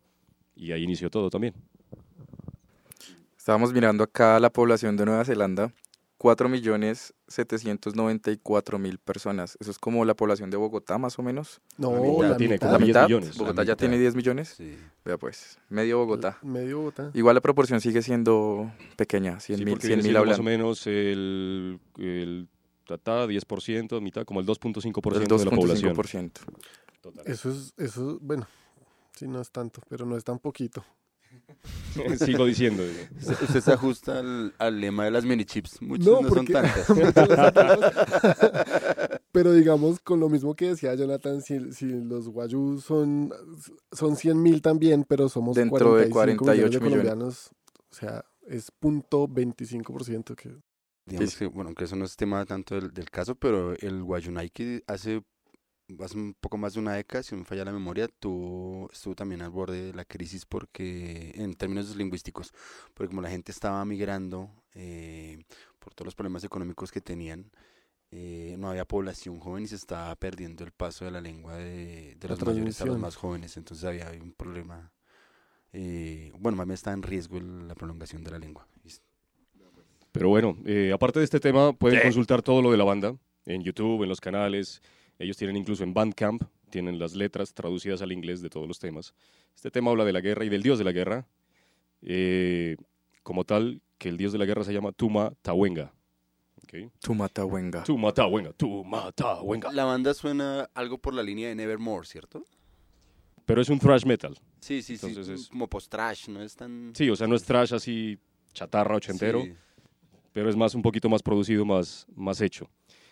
Y 0.55 0.73
ahí 0.73 0.83
inició 0.83 1.09
todo 1.09 1.29
también. 1.29 1.53
Estábamos 3.37 3.73
mirando 3.73 4.03
acá 4.03 4.39
la 4.39 4.49
población 4.49 4.97
de 4.97 5.05
Nueva 5.05 5.23
Zelanda, 5.23 5.71
4.794.000 6.19 8.97
personas. 8.99 9.57
Eso 9.59 9.71
es 9.71 9.79
como 9.79 10.05
la 10.05 10.15
población 10.15 10.49
de 10.49 10.57
Bogotá, 10.57 10.97
más 10.97 11.19
o 11.19 11.23
menos. 11.23 11.61
No, 11.77 11.91
mitad 11.91 12.29
la 12.31 12.37
tiene 12.37 12.53
mitad. 12.55 12.67
como 12.67 12.71
La 12.73 12.77
10 12.79 12.87
mitad. 12.87 13.03
millones. 13.07 13.37
Bogotá 13.37 13.61
La 13.61 13.65
ya 13.67 13.73
mitad. 13.73 13.77
tiene 13.79 13.97
10 13.99 14.15
millones. 14.15 14.53
Sí. 14.57 14.77
Vea 15.05 15.17
pues, 15.17 15.59
medio 15.69 15.97
Bogotá. 15.99 16.37
Medio 16.41 16.79
Bogotá. 16.79 17.11
Igual 17.13 17.35
la 17.35 17.41
proporción 17.41 17.79
sigue 17.81 18.01
siendo 18.01 18.71
pequeña, 18.95 19.39
100 19.39 19.59
Sí, 19.59 19.65
mil 19.65 19.73
porque 19.73 19.87
100 19.87 19.99
viene 20.01 20.19
mil 20.19 20.27
más 20.27 20.39
o 20.39 20.43
menos 20.43 20.87
el, 20.87 21.79
el 21.97 22.47
tatá, 22.85 23.25
10%, 23.25 24.01
mitad, 24.01 24.25
como 24.25 24.39
el 24.39 24.45
2.5% 24.45 25.21
El 25.21 25.27
de 25.37 25.45
la 25.45 25.51
población. 25.51 25.95
2.5%. 25.95 26.31
Total. 27.01 27.23
Eso 27.27 27.49
es, 27.49 27.73
eso, 27.77 28.17
bueno, 28.21 28.45
sí, 29.15 29.25
no 29.27 29.39
es 29.39 29.51
tanto, 29.51 29.81
pero 29.87 30.05
no 30.05 30.17
es 30.17 30.23
tan 30.25 30.37
poquito. 30.39 30.83
Sigo 32.25 32.45
diciendo. 32.45 32.83
digo. 32.83 32.99
Usted, 33.43 33.59
se 33.61 33.71
ajusta 33.71 34.19
al, 34.19 34.53
al 34.57 34.79
lema 34.79 35.05
de 35.05 35.11
las 35.11 35.25
mini 35.25 35.45
chips. 35.45 35.81
Muchos 35.81 36.05
No, 36.05 36.21
no, 36.21 36.29
son 36.29 36.45
tantas. 36.47 36.87
Pero 39.31 39.53
digamos, 39.53 39.99
con 39.99 40.19
lo 40.19 40.29
mismo 40.29 40.55
que 40.55 40.69
decía 40.69 40.95
Jonathan, 40.95 41.41
si, 41.41 41.71
si 41.71 41.85
los 41.85 42.29
guayús 42.29 42.83
son, 42.83 43.31
son 43.91 44.15
100 44.15 44.41
mil 44.41 44.61
también, 44.61 45.03
pero 45.07 45.29
somos 45.29 45.55
Dentro 45.55 45.95
de 45.95 46.09
45 46.09 46.43
48 46.43 46.45
millones 46.45 46.73
de 46.73 46.79
colombianos, 46.79 47.51
o 47.91 47.95
sea, 47.95 48.25
es 48.47 48.71
punto 48.71 49.27
25% 49.27 50.35
que... 50.35 50.55
Digamos 51.05 51.31
Sí. 51.31 51.37
que, 51.39 51.45
bueno, 51.47 51.73
que 51.73 51.85
eso 51.85 51.95
no 51.95 52.05
es 52.05 52.15
tema 52.15 52.45
tanto 52.45 52.75
del, 52.75 52.91
del 52.93 53.09
caso, 53.09 53.35
pero 53.35 53.73
el 53.79 54.03
Guayunay 54.03 54.49
que 54.51 54.83
hace, 54.87 55.23
hace 56.03 56.17
un 56.17 56.33
poco 56.39 56.57
más 56.57 56.73
de 56.73 56.79
una 56.79 56.93
década, 56.93 57.23
si 57.23 57.33
no 57.35 57.39
me 57.39 57.45
falla 57.45 57.65
la 57.65 57.71
memoria, 57.71 58.07
tuvo, 58.07 58.89
estuvo 58.91 59.15
también 59.15 59.41
al 59.41 59.49
borde 59.49 59.87
de 59.87 59.93
la 59.93 60.05
crisis 60.05 60.45
porque, 60.45 61.31
en 61.35 61.53
términos 61.55 61.95
lingüísticos, 61.95 62.53
porque 62.93 63.09
como 63.09 63.21
la 63.21 63.29
gente 63.29 63.51
estaba 63.51 63.83
migrando 63.85 64.49
eh, 64.75 65.43
por 65.79 65.93
todos 65.93 66.05
los 66.07 66.15
problemas 66.15 66.43
económicos 66.43 66.91
que 66.91 67.01
tenían, 67.01 67.51
eh, 68.11 68.55
no 68.57 68.69
había 68.69 68.85
población 68.85 69.39
joven 69.39 69.63
y 69.63 69.67
se 69.67 69.75
estaba 69.75 70.15
perdiendo 70.15 70.63
el 70.63 70.71
paso 70.71 71.05
de 71.05 71.11
la 71.11 71.21
lengua 71.21 71.55
de, 71.57 72.15
de 72.15 72.27
La 72.27 72.35
los 72.35 72.39
mayores 72.45 72.81
a 72.81 72.85
los 72.85 72.99
más 72.99 73.15
jóvenes, 73.15 73.57
entonces 73.57 73.85
había 73.85 74.09
un 74.21 74.31
problema, 74.33 74.91
eh, 75.73 76.31
bueno, 76.39 76.57
más 76.57 76.65
bien 76.67 76.73
está 76.75 76.91
en 76.91 77.03
riesgo 77.03 77.37
el- 77.37 77.67
la 77.67 77.75
prolongación 77.75 78.23
de 78.23 78.31
la 78.31 78.39
lengua. 78.39 78.67
Pero 80.11 80.29
bueno, 80.29 80.57
eh, 80.65 80.91
aparte 80.93 81.19
de 81.19 81.25
este 81.25 81.39
tema, 81.39 81.71
pueden 81.73 81.99
consultar 82.01 82.41
todo 82.41 82.61
lo 82.61 82.71
de 82.71 82.77
la 82.77 82.83
banda 82.83 83.15
en 83.45 83.63
YouTube, 83.63 84.03
en 84.03 84.09
los 84.09 84.19
canales. 84.19 84.81
Ellos 85.19 85.37
tienen 85.37 85.57
incluso 85.57 85.83
en 85.83 85.93
Bandcamp, 85.93 86.43
tienen 86.69 86.97
las 86.97 87.13
letras 87.13 87.53
traducidas 87.53 88.01
al 88.01 88.11
inglés 88.11 88.41
de 88.41 88.49
todos 88.49 88.67
los 88.67 88.79
temas. 88.79 89.13
Este 89.55 89.69
tema 89.69 89.91
habla 89.91 90.05
de 90.05 90.13
la 90.13 90.21
guerra 90.21 90.45
y 90.45 90.49
del 90.49 90.63
dios 90.63 90.77
de 90.79 90.85
la 90.85 90.91
guerra. 90.91 91.27
eh, 92.01 92.77
como 93.23 93.43
tal, 93.43 93.81
que 93.97 94.07
el 94.09 94.15
dios 94.17 94.31
de 94.31 94.39
la 94.39 94.45
guerra 94.45 94.63
se 94.63 94.71
llama 94.73 94.93
Tuma 94.93 95.33
Tawenga. 95.41 95.93
¿ok? 96.63 96.89
Tumatahuenga. 97.01 97.83
Tuma 97.83 98.13
Tawenga, 98.13 98.53
Tuma 98.53 99.11
Tawenga. 99.11 99.71
La 99.73 99.83
banda 99.83 100.13
suena 100.13 100.69
algo 100.73 100.97
por 100.97 101.13
la 101.13 101.21
línea 101.21 101.49
de 101.49 101.55
Nevermore, 101.55 102.07
¿cierto? 102.07 102.45
Pero 103.45 103.61
es 103.61 103.67
un 103.69 103.77
thrash 103.79 104.05
metal. 104.05 104.39
Sí, 104.61 104.81
sí, 104.81 104.93
Entonces 104.93 105.27
sí. 105.27 105.33
es- 105.33 105.49
Como 105.49 105.67
post-trash, 105.67 106.29
no 106.29 106.41
es 106.41 106.55
tan... 106.55 106.93
Sí, 106.95 107.09
o 107.09 107.15
sea, 107.17 107.27
no 107.27 107.35
es 107.35 107.43
thrash 107.43 107.73
así 107.73 108.17
chatarra 108.53 108.95
ochentero, 108.95 109.43
Sí. 109.43 109.53
pero 110.31 110.49
es 110.49 110.55
más 110.55 110.73
un 110.75 110.81
poquito 110.81 111.09
más 111.09 111.21
producido, 111.21 111.65
más, 111.65 112.07
más 112.15 112.39
hecho. 112.41 112.69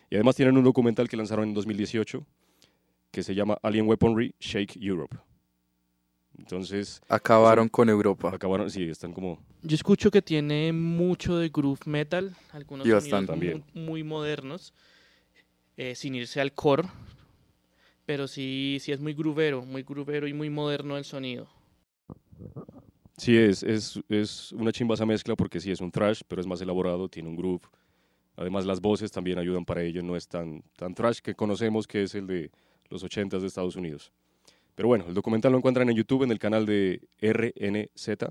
Y 0.10 0.16
además 0.16 0.36
tienen 0.36 0.58
un 0.58 0.64
documental 0.64 1.08
que 1.10 1.18
lanzaron 1.18 1.48
en 1.48 1.54
2018 1.54 2.26
que 3.12 3.24
se 3.24 3.36
llama 3.36 3.58
Alien 3.62 3.88
Weaponry 3.88 4.36
Shake 4.40 4.78
Europe. 4.82 5.18
Entonces, 6.38 7.02
Acabaron 7.10 7.68
con 7.68 7.90
Europa. 7.90 8.30
acabaron, 8.34 8.70
sí, 8.70 8.84
están 8.84 9.12
como... 9.12 9.40
Yo 9.64 9.76
escucho 9.76 10.12
que 10.12 10.22
tiene 10.22 10.72
mucho 10.72 11.38
de 11.38 11.50
groove 11.50 11.80
metal, 11.86 12.36
algunos 12.52 12.86
Y 12.86 12.90
sonidos 12.92 13.04
bastante 13.04 13.32
también. 13.32 13.64
muy, 13.74 13.84
muy 13.84 14.04
modernos, 14.04 14.74
eh, 15.78 15.96
sin 15.96 16.14
irse 16.16 16.40
al 16.40 16.54
core, 16.54 16.88
pero 18.06 18.28
sí, 18.28 18.78
sí 18.80 18.92
es 18.92 19.00
muy 19.00 19.14
groovero, 19.16 19.66
muy 19.66 19.82
groovero 19.82 20.28
y 20.28 20.34
muy 20.34 20.50
moderno 20.52 20.96
el 20.96 21.06
sonido. 21.06 21.48
Sí, 23.18 23.36
es, 23.36 23.64
es, 23.64 24.00
es 24.08 24.52
una 24.52 24.72
chimba 24.72 24.94
esa 24.94 25.08
mezcla 25.08 25.36
porque 25.36 25.60
sí 25.60 25.72
es 25.72 25.82
un 25.82 25.92
thrash, 25.92 26.22
pero 26.28 26.40
es 26.40 26.46
más 26.46 26.62
elaborado, 26.62 27.10
tiene 27.10 27.30
un 27.30 27.36
groove. 27.36 27.64
Además, 28.38 28.66
las 28.66 28.80
voces 28.82 29.12
también 29.12 29.40
ayudan 29.40 29.66
para 29.66 29.84
ello, 29.84 30.02
no 30.04 30.16
es 30.16 30.28
tan, 30.28 30.64
tan 30.78 30.94
thrash 30.94 31.20
que 31.20 31.34
conocemos 31.36 31.88
que 31.88 32.04
es 32.04 32.16
el 32.16 32.28
de 32.28 32.52
los 32.90 33.04
80s 33.04 33.40
de 33.42 33.48
Estados 33.48 33.76
Unidos. 33.76 34.14
Pero 34.76 34.88
bueno, 34.88 35.06
el 35.08 35.16
documental 35.16 35.52
lo 35.52 35.58
encuentran 35.58 35.90
en 35.90 35.96
YouTube 35.96 36.24
en 36.24 36.32
el 36.32 36.38
canal 36.38 36.66
de 36.68 37.02
RNZ, 37.20 38.26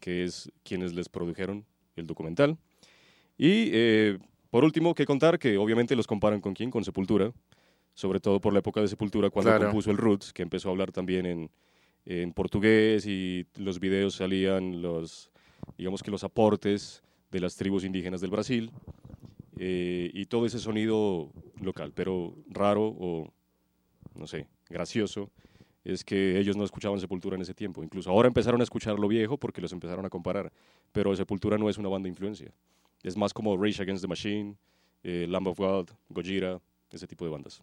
que 0.00 0.24
es 0.24 0.50
quienes 0.64 0.94
les 0.94 1.10
produjeron 1.10 1.66
el 1.96 2.06
documental. 2.06 2.56
Y 3.36 3.68
eh, 3.72 4.18
por 4.48 4.64
último, 4.64 4.94
que 4.94 5.04
contar 5.04 5.38
que 5.38 5.58
obviamente 5.58 5.94
los 5.94 6.06
comparan 6.06 6.40
con 6.40 6.54
quién, 6.54 6.70
con 6.70 6.82
Sepultura, 6.82 7.30
sobre 7.92 8.20
todo 8.20 8.40
por 8.40 8.54
la 8.54 8.60
época 8.60 8.80
de 8.80 8.88
Sepultura 8.88 9.28
cuando 9.28 9.50
Claro. 9.50 9.66
compuso 9.66 9.90
el 9.90 9.98
Roots, 9.98 10.32
que 10.32 10.42
empezó 10.42 10.68
a 10.70 10.72
hablar 10.72 10.92
también 10.92 11.26
en, 11.26 11.50
en 12.06 12.32
portugués 12.32 13.06
y 13.06 13.46
los 13.56 13.78
videos 13.80 14.14
salían 14.14 14.80
los, 14.80 15.30
digamos 15.76 16.02
que 16.02 16.10
los 16.10 16.24
aportes 16.24 17.02
de 17.30 17.40
las 17.40 17.54
tribus 17.56 17.84
indígenas 17.84 18.22
del 18.22 18.30
Brasil 18.30 18.70
eh, 19.62 20.10
y 20.14 20.24
todo 20.24 20.46
ese 20.46 20.58
sonido 20.58 21.30
local, 21.60 21.92
pero 21.94 22.34
raro 22.48 22.96
o, 22.98 23.30
no 24.14 24.26
sé, 24.26 24.46
gracioso, 24.70 25.30
es 25.84 26.02
que 26.02 26.38
ellos 26.38 26.56
no 26.56 26.64
escuchaban 26.64 26.98
Sepultura 26.98 27.36
en 27.36 27.42
ese 27.42 27.52
tiempo. 27.52 27.84
Incluso 27.84 28.08
ahora 28.08 28.26
empezaron 28.26 28.62
a 28.62 28.64
escuchar 28.64 28.98
lo 28.98 29.06
viejo 29.06 29.36
porque 29.36 29.60
los 29.60 29.70
empezaron 29.72 30.06
a 30.06 30.08
comparar, 30.08 30.50
pero 30.92 31.14
Sepultura 31.14 31.58
no 31.58 31.68
es 31.68 31.76
una 31.76 31.90
banda 31.90 32.04
de 32.04 32.08
influencia. 32.08 32.50
Es 33.02 33.18
más 33.18 33.34
como 33.34 33.54
Rage 33.62 33.82
Against 33.82 34.02
the 34.02 34.08
Machine, 34.08 34.56
eh, 35.02 35.26
Lamb 35.28 35.48
of 35.48 35.58
God, 35.58 35.90
Gojira, 36.08 36.58
ese 36.90 37.06
tipo 37.06 37.26
de 37.26 37.30
bandas. 37.30 37.60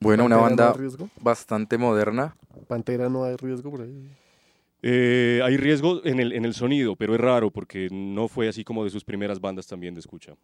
Bueno, 0.00 0.24
una 0.24 0.36
no 0.36 0.42
banda 0.42 0.72
riesgo. 0.72 1.10
bastante 1.20 1.76
moderna. 1.76 2.34
Pantera 2.66 3.10
no 3.10 3.24
hay 3.24 3.36
riesgo 3.36 3.70
por 3.70 3.82
ahí. 3.82 4.08
Eh, 4.80 5.42
hay 5.44 5.58
riesgo 5.58 6.02
en 6.04 6.18
el, 6.18 6.32
en 6.32 6.46
el 6.46 6.54
sonido, 6.54 6.96
pero 6.96 7.14
es 7.14 7.20
raro 7.20 7.50
porque 7.50 7.88
no 7.90 8.26
fue 8.26 8.48
así 8.48 8.64
como 8.64 8.84
de 8.84 8.90
sus 8.90 9.04
primeras 9.04 9.38
bandas 9.38 9.66
también 9.66 9.92
de 9.92 10.00
escucha. 10.00 10.34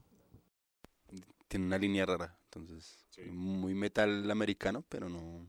Tiene 1.50 1.66
una 1.66 1.78
línea 1.78 2.06
rara, 2.06 2.38
entonces 2.44 3.04
muy 3.28 3.74
metal 3.74 4.30
americano, 4.30 4.84
pero 4.88 5.08
no... 5.08 5.48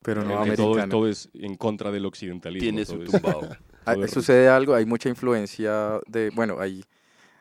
Pero 0.00 0.24
no 0.24 0.42
que 0.44 0.56
todo, 0.56 0.88
todo 0.88 1.06
es 1.06 1.28
en 1.34 1.56
contra 1.56 1.92
del 1.92 2.06
occidentalismo. 2.06 2.62
Tiene 2.64 2.84
su 2.86 2.98
tumbado. 3.04 3.48
Ah, 3.84 3.96
sucede 4.06 4.48
algo, 4.48 4.76
hay 4.76 4.86
mucha 4.86 5.08
influencia 5.08 6.00
de, 6.06 6.30
bueno, 6.30 6.60
hay, 6.60 6.84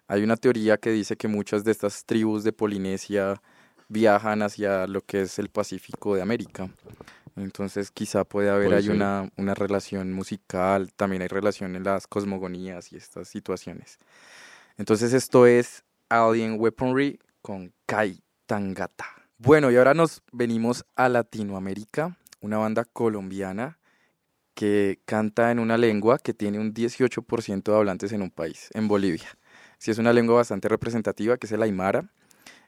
hay 0.07 0.23
una 0.23 0.35
teoría 0.35 0.75
que 0.77 0.89
dice 0.89 1.15
que 1.15 1.27
muchas 1.27 1.63
de 1.63 1.71
estas 1.71 2.03
tribus 2.03 2.43
de 2.43 2.51
Polinesia 2.51 3.39
viajan 3.87 4.41
hacia 4.41 4.87
lo 4.87 5.01
que 5.01 5.21
es 5.21 5.37
el 5.37 5.49
Pacífico 5.49 6.15
de 6.15 6.23
América. 6.23 6.67
Entonces 7.35 7.91
quizá 7.91 8.23
puede 8.25 8.49
haber 8.49 8.69
Puede 8.69 8.77
ahí 8.77 8.85
ser. 8.87 8.95
una, 8.95 9.29
una 9.37 9.53
relación 9.53 10.11
musical, 10.13 10.91
también 10.95 11.21
hay 11.21 11.27
relación 11.27 11.75
en 11.75 11.83
las 11.83 12.07
cosmogonías 12.07 12.91
y 12.91 12.95
estas 12.95 13.27
situaciones. 13.27 13.99
Entonces 14.77 15.13
esto 15.13 15.45
es 15.45 15.83
Alien 16.11 16.57
Weaponry 16.59 17.19
con 17.41 17.73
Kai 17.85 18.21
Tangata. 18.45 19.05
Bueno, 19.37 19.71
y 19.71 19.77
ahora 19.77 19.93
nos 19.93 20.21
venimos 20.33 20.85
a 20.95 21.07
Latinoamérica, 21.07 22.17
una 22.41 22.57
banda 22.57 22.83
colombiana 22.83 23.79
que 24.53 24.99
canta 25.05 25.51
en 25.51 25.59
una 25.59 25.77
lengua 25.77 26.19
que 26.19 26.33
tiene 26.33 26.59
un 26.59 26.73
18% 26.73 27.63
de 27.63 27.77
hablantes 27.77 28.11
en 28.11 28.21
un 28.21 28.29
país, 28.29 28.69
en 28.73 28.89
Bolivia. 28.89 29.37
Sí 29.77 29.89
es 29.89 29.97
una 29.97 30.11
lengua 30.11 30.35
bastante 30.35 30.67
representativa, 30.67 31.37
que 31.37 31.47
es 31.47 31.51
el 31.53 31.63
aymara. 31.63 32.11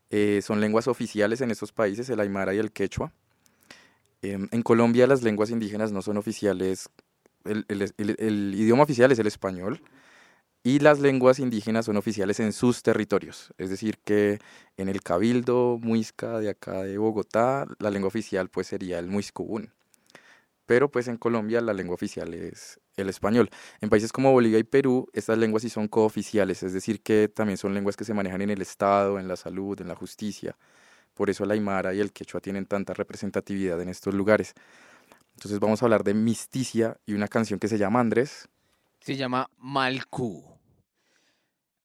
Eh, 0.09 0.41
son 0.41 0.61
lenguas 0.61 0.87
oficiales 0.87 1.41
en 1.41 1.51
estos 1.51 1.73
países, 1.73 2.09
el 2.09 2.21
aymara 2.21 2.53
y 2.55 2.59
el 2.59 2.71
quechua. 2.71 3.11
Em, 4.21 4.47
en 4.51 4.61
Colombia 4.61 5.05
las 5.05 5.21
lenguas 5.21 5.49
indígenas 5.49 5.91
no 5.91 6.01
son 6.01 6.15
oficiales, 6.15 6.89
el, 7.43 8.53
idioma 8.55 8.83
oficial 8.83 9.11
es 9.11 9.19
el 9.19 9.27
español 9.27 9.81
y 10.63 10.79
las 10.79 10.99
lenguas 10.99 11.39
indígenas 11.39 11.85
son 11.85 11.97
oficiales 11.97 12.39
en 12.39 12.53
sus 12.53 12.83
territorios. 12.83 13.53
Es 13.57 13.69
decir, 13.69 13.97
que 14.03 14.39
en 14.77 14.89
el 14.89 15.01
Cabildo 15.03 15.77
Muisca 15.81 16.39
de 16.39 16.49
acá 16.49 16.83
de 16.83 16.97
Bogotá, 16.97 17.65
la 17.79 17.89
lengua 17.89 18.07
oficial 18.07 18.49
pues 18.49 18.67
sería 18.67 18.99
el 18.99 19.07
muiscubún 19.07 19.71
pero 20.65 20.89
pues 20.89 21.07
en 21.07 21.17
Colombia 21.17 21.61
la 21.61 21.73
lengua 21.73 21.95
oficial 21.95 22.33
es 22.33 22.79
el 22.95 23.09
español. 23.09 23.49
En 23.81 23.89
países 23.89 24.11
como 24.11 24.31
Bolivia 24.31 24.59
y 24.59 24.63
Perú, 24.63 25.07
estas 25.13 25.37
lenguas 25.37 25.63
sí 25.63 25.69
son 25.69 25.87
cooficiales, 25.87 26.63
es 26.63 26.73
decir, 26.73 27.01
que 27.01 27.27
también 27.27 27.57
son 27.57 27.73
lenguas 27.73 27.97
que 27.97 28.05
se 28.05 28.13
manejan 28.13 28.41
en 28.41 28.49
el 28.49 28.61
Estado, 28.61 29.19
en 29.19 29.27
la 29.27 29.35
salud, 29.35 29.79
en 29.81 29.87
la 29.87 29.95
justicia. 29.95 30.55
Por 31.13 31.29
eso 31.29 31.43
el 31.43 31.51
aymara 31.51 31.93
y 31.93 31.99
el 31.99 32.11
quechua 32.11 32.39
tienen 32.39 32.65
tanta 32.65 32.93
representatividad 32.93 33.79
en 33.81 33.89
estos 33.89 34.13
lugares. 34.13 34.53
Entonces 35.35 35.59
vamos 35.59 35.81
a 35.81 35.85
hablar 35.85 36.03
de 36.03 36.13
Misticia 36.13 36.97
y 37.05 37.13
una 37.13 37.27
canción 37.27 37.59
que 37.59 37.67
se 37.67 37.77
llama 37.77 37.99
Andrés. 37.99 38.47
Se 38.99 39.15
llama 39.15 39.49
Malku. 39.57 40.52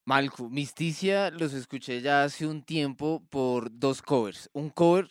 Malcu, 0.08 0.48
Misticia 0.48 1.30
los 1.30 1.52
escuché 1.52 2.00
ya 2.00 2.24
hace 2.24 2.46
un 2.46 2.62
tiempo 2.62 3.22
por 3.28 3.78
dos 3.78 4.00
covers. 4.00 4.48
Un 4.54 4.70
cover 4.70 5.06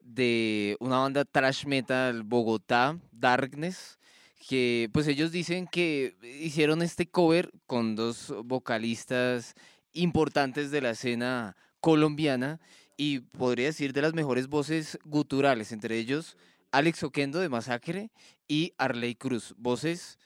de 0.00 0.76
una 0.80 0.98
banda 0.98 1.24
trash 1.24 1.66
metal 1.66 2.24
Bogotá, 2.24 2.98
Darkness, 3.12 4.00
que 4.48 4.90
pues 4.92 5.06
ellos 5.06 5.30
dicen 5.30 5.68
que 5.68 6.16
hicieron 6.40 6.82
este 6.82 7.06
cover 7.06 7.52
con 7.68 7.94
dos 7.94 8.34
vocalistas 8.44 9.54
importantes 9.92 10.72
de 10.72 10.80
la 10.80 10.90
escena 10.90 11.56
colombiana 11.78 12.58
y 12.96 13.20
podría 13.20 13.66
decir 13.66 13.92
de 13.92 14.02
las 14.02 14.14
mejores 14.14 14.48
voces 14.48 14.98
guturales, 15.04 15.70
entre 15.70 15.96
ellos 15.96 16.36
Alex 16.72 17.04
Oquendo 17.04 17.38
de 17.38 17.50
Masacre 17.50 18.10
y 18.48 18.74
Arley 18.78 19.14
Cruz, 19.14 19.54
voces 19.56 20.18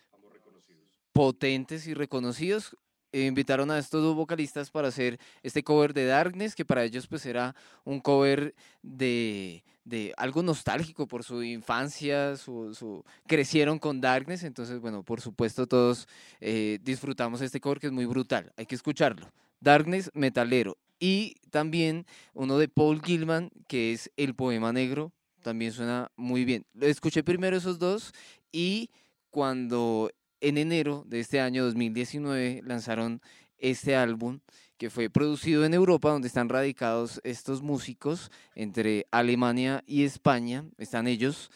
potentes 1.13 1.87
y 1.87 1.93
reconocidos. 1.93 2.75
Eh, 3.13 3.27
invitaron 3.27 3.71
a 3.71 3.79
estos 3.79 4.03
dos 4.03 4.15
vocalistas 4.15 4.71
para 4.71 4.89
hacer 4.89 5.19
este 5.43 5.63
cover 5.63 5.95
de 5.95 6.05
Darkness, 6.05 6.55
que 6.55 6.65
para 6.65 6.85
ellos 6.85 7.07
pues 7.07 7.25
era 7.25 7.55
un 7.85 8.01
cover 8.01 8.55
de, 8.83 9.65
de 9.85 10.13
algo 10.19 10.43
nostálgico 10.43 11.07
por 11.07 11.25
su 11.25 11.43
infancia, 11.43 12.37
su, 12.37 12.75
su, 12.75 13.05
crecieron 13.27 13.79
con 13.79 14.01
Darkness, 14.01 14.43
entonces 14.43 14.81
bueno, 14.81 15.03
por 15.03 15.23
supuesto 15.23 15.67
todos 15.67 16.07
eh, 16.41 16.79
disfrutamos 16.83 17.41
este 17.41 17.61
cover 17.61 17.81
que 17.81 17.87
es 17.87 17.93
muy 17.93 18.05
brutal, 18.05 18.53
hay 18.57 18.67
que 18.67 18.75
escucharlo. 18.75 19.31
Darkness 19.61 20.11
Metalero. 20.15 20.77
Y 21.01 21.37
también 21.51 22.07
uno 22.35 22.59
de 22.59 22.69
Paul 22.69 23.01
Gilman, 23.03 23.51
que 23.69 23.93
es 23.93 24.11
El 24.17 24.35
Poema 24.35 24.73
Negro, 24.73 25.13
también 25.43 25.73
suena 25.73 26.11
muy 26.17 26.45
bien. 26.45 26.67
Escuché 26.81 27.23
primero 27.23 27.57
esos 27.57 27.79
dos 27.79 28.13
y 28.53 28.91
cuando 29.31 30.11
en 30.41 30.59
enero 30.59 31.05
de 31.07 31.21
este 31.21 31.41
año 31.41 31.65
2019 31.65 32.63
lanzaron 32.65 33.21
este 33.59 33.97
álbum 33.97 34.41
que 34.77 34.91
fue 34.91 35.11
producido 35.11 35.65
en 35.65 35.75
Europa, 35.75 36.11
donde 36.11 36.29
están 36.29 36.49
radicados 36.49 37.21
estos 37.25 37.63
músicos 37.63 38.31
entre 38.55 39.07
Alemania 39.11 39.83
y 39.87 40.05
España, 40.05 40.65
están 40.79 41.09
ellos. 41.09 41.51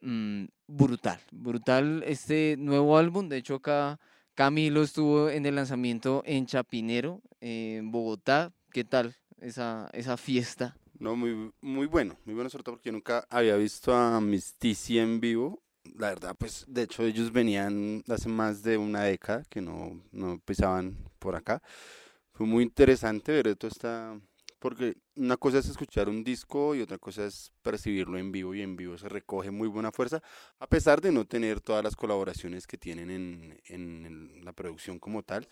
Mm, 0.00 0.46
brutal, 0.66 1.20
brutal 1.30 2.02
este 2.06 2.56
nuevo 2.58 2.96
álbum. 2.96 3.28
De 3.28 3.36
hecho, 3.36 3.56
acá 3.56 4.00
Camilo 4.34 4.82
estuvo 4.82 5.28
en 5.28 5.46
el 5.46 5.54
lanzamiento 5.54 6.22
en 6.24 6.46
Chapinero, 6.46 7.20
en 7.40 7.92
Bogotá. 7.92 8.52
¿Qué 8.72 8.84
tal 8.84 9.14
esa, 9.38 9.90
esa 9.92 10.16
fiesta? 10.16 10.74
No, 10.98 11.14
muy, 11.14 11.52
muy 11.60 11.86
bueno, 11.86 12.16
muy 12.24 12.34
bueno 12.34 12.48
sobre 12.48 12.64
todo 12.64 12.76
porque 12.76 12.92
nunca 12.92 13.26
había 13.28 13.56
visto 13.56 13.94
a 13.94 14.20
Mistici 14.20 14.98
en 14.98 15.20
vivo. 15.20 15.61
La 15.98 16.08
verdad, 16.10 16.36
pues 16.38 16.64
de 16.68 16.82
hecho 16.82 17.02
ellos 17.04 17.32
venían 17.32 18.02
hace 18.08 18.28
más 18.28 18.62
de 18.62 18.78
una 18.78 19.02
década 19.02 19.42
que 19.50 19.60
no, 19.60 20.02
no 20.12 20.38
pisaban 20.44 20.96
por 21.18 21.36
acá. 21.36 21.62
Fue 22.32 22.46
muy 22.46 22.62
interesante 22.64 23.32
ver 23.32 23.56
toda 23.56 23.70
esta 23.70 24.20
porque 24.62 24.96
una 25.16 25.36
cosa 25.36 25.58
es 25.58 25.68
escuchar 25.68 26.08
un 26.08 26.22
disco 26.22 26.76
y 26.76 26.82
otra 26.82 26.96
cosa 26.96 27.26
es 27.26 27.50
percibirlo 27.62 28.16
en 28.16 28.30
vivo 28.30 28.54
y 28.54 28.62
en 28.62 28.76
vivo 28.76 28.96
se 28.96 29.08
recoge 29.08 29.50
muy 29.50 29.66
buena 29.66 29.90
fuerza, 29.90 30.22
a 30.60 30.68
pesar 30.68 31.00
de 31.00 31.10
no 31.10 31.26
tener 31.26 31.60
todas 31.60 31.82
las 31.82 31.96
colaboraciones 31.96 32.68
que 32.68 32.78
tienen 32.78 33.10
en, 33.10 33.60
en 33.66 34.44
la 34.44 34.52
producción 34.52 35.00
como 35.00 35.24
tal. 35.24 35.48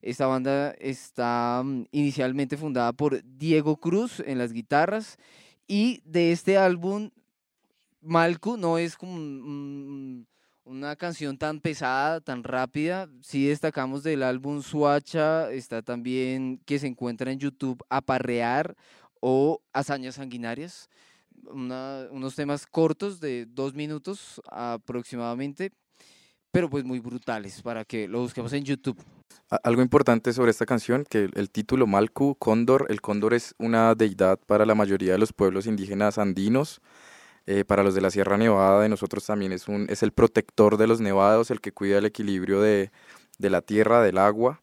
Esta 0.00 0.26
banda 0.26 0.72
está 0.80 1.62
mm, 1.64 1.84
inicialmente 1.92 2.56
fundada 2.56 2.92
por 2.92 3.22
Diego 3.22 3.76
Cruz 3.76 4.18
en 4.18 4.38
las 4.38 4.52
guitarras 4.52 5.18
y 5.68 6.02
de 6.04 6.32
este 6.32 6.58
álbum 6.58 7.10
Malcu 8.02 8.56
no 8.56 8.78
es 8.78 8.96
como 8.96 9.14
un, 9.14 10.26
una 10.64 10.96
canción 10.96 11.38
tan 11.38 11.60
pesada, 11.60 12.20
tan 12.20 12.44
rápida. 12.44 13.08
Sí 13.22 13.46
destacamos 13.46 14.02
del 14.02 14.22
álbum 14.22 14.62
Suacha, 14.62 15.50
está 15.50 15.82
también 15.82 16.60
que 16.66 16.78
se 16.78 16.88
encuentra 16.88 17.30
en 17.32 17.38
YouTube 17.38 17.82
Aparrear 17.88 18.76
o 19.20 19.62
Hazañas 19.72 20.16
Sanguinarias. 20.16 20.88
unos 21.50 22.34
temas 22.34 22.66
cortos 22.66 23.20
de 23.20 23.46
dos 23.46 23.74
minutos 23.74 24.40
aproximadamente, 24.50 25.72
pero 26.50 26.68
pues 26.68 26.84
muy 26.84 26.98
brutales 26.98 27.62
para 27.62 27.84
que 27.84 28.08
lo 28.08 28.20
busquemos 28.20 28.52
en 28.52 28.64
YouTube. 28.64 28.96
Algo 29.62 29.82
importante 29.82 30.32
sobre 30.32 30.50
esta 30.50 30.66
canción, 30.66 31.04
que 31.08 31.28
el 31.34 31.50
título 31.50 31.86
Malcu, 31.86 32.36
Cóndor, 32.36 32.86
el 32.90 33.00
cóndor 33.00 33.34
es 33.34 33.54
una 33.58 33.94
deidad 33.94 34.38
para 34.46 34.66
la 34.66 34.74
mayoría 34.74 35.12
de 35.12 35.18
los 35.18 35.32
pueblos 35.32 35.66
indígenas 35.66 36.18
andinos. 36.18 36.80
Eh, 37.46 37.64
para 37.64 37.82
los 37.82 37.94
de 37.94 38.00
la 38.00 38.10
Sierra 38.10 38.36
Nevada 38.38 38.82
de 38.82 38.88
nosotros 38.88 39.26
también 39.26 39.52
es, 39.52 39.68
un, 39.68 39.86
es 39.90 40.02
el 40.02 40.12
protector 40.12 40.76
de 40.76 40.86
los 40.86 41.00
nevados, 41.00 41.50
el 41.50 41.60
que 41.60 41.72
cuida 41.72 41.98
el 41.98 42.06
equilibrio 42.06 42.60
de, 42.60 42.92
de 43.38 43.50
la 43.50 43.62
tierra, 43.62 44.02
del 44.02 44.18
agua. 44.18 44.62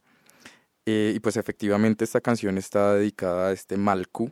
Eh, 0.86 1.14
y 1.16 1.20
pues 1.20 1.38
efectivamente 1.38 2.04
esta 2.04 2.22
canción 2.22 2.58
está 2.58 2.96
dedicada 2.96 3.50
a 3.50 3.52
este 3.52 3.78
Malcu. 3.78 4.32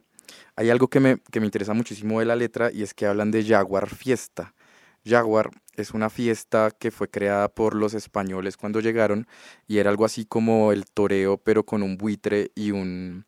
Hay 0.55 0.69
algo 0.69 0.87
que 0.89 0.99
me, 0.99 1.19
que 1.31 1.39
me 1.39 1.45
interesa 1.45 1.73
muchísimo 1.73 2.19
de 2.19 2.25
la 2.25 2.35
letra 2.35 2.71
y 2.71 2.83
es 2.83 2.93
que 2.93 3.05
hablan 3.05 3.31
de 3.31 3.43
Jaguar 3.45 3.89
Fiesta. 3.89 4.53
Jaguar 5.05 5.51
es 5.75 5.91
una 5.91 6.09
fiesta 6.09 6.71
que 6.71 6.91
fue 6.91 7.09
creada 7.09 7.47
por 7.49 7.75
los 7.75 7.93
españoles 7.93 8.57
cuando 8.57 8.79
llegaron 8.81 9.27
y 9.67 9.77
era 9.77 9.89
algo 9.89 10.05
así 10.05 10.25
como 10.25 10.71
el 10.73 10.85
toreo 10.85 11.37
pero 11.37 11.63
con 11.63 11.83
un 11.83 11.97
buitre 11.97 12.51
y 12.55 12.71
un, 12.71 13.25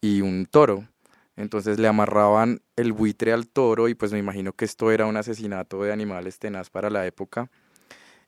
y 0.00 0.20
un 0.20 0.46
toro. 0.46 0.88
Entonces 1.36 1.78
le 1.78 1.88
amarraban 1.88 2.60
el 2.76 2.92
buitre 2.92 3.32
al 3.32 3.48
toro 3.48 3.88
y 3.88 3.94
pues 3.94 4.12
me 4.12 4.18
imagino 4.18 4.52
que 4.52 4.64
esto 4.64 4.90
era 4.90 5.06
un 5.06 5.16
asesinato 5.16 5.82
de 5.82 5.92
animales 5.92 6.38
tenaz 6.38 6.70
para 6.70 6.90
la 6.90 7.06
época. 7.06 7.50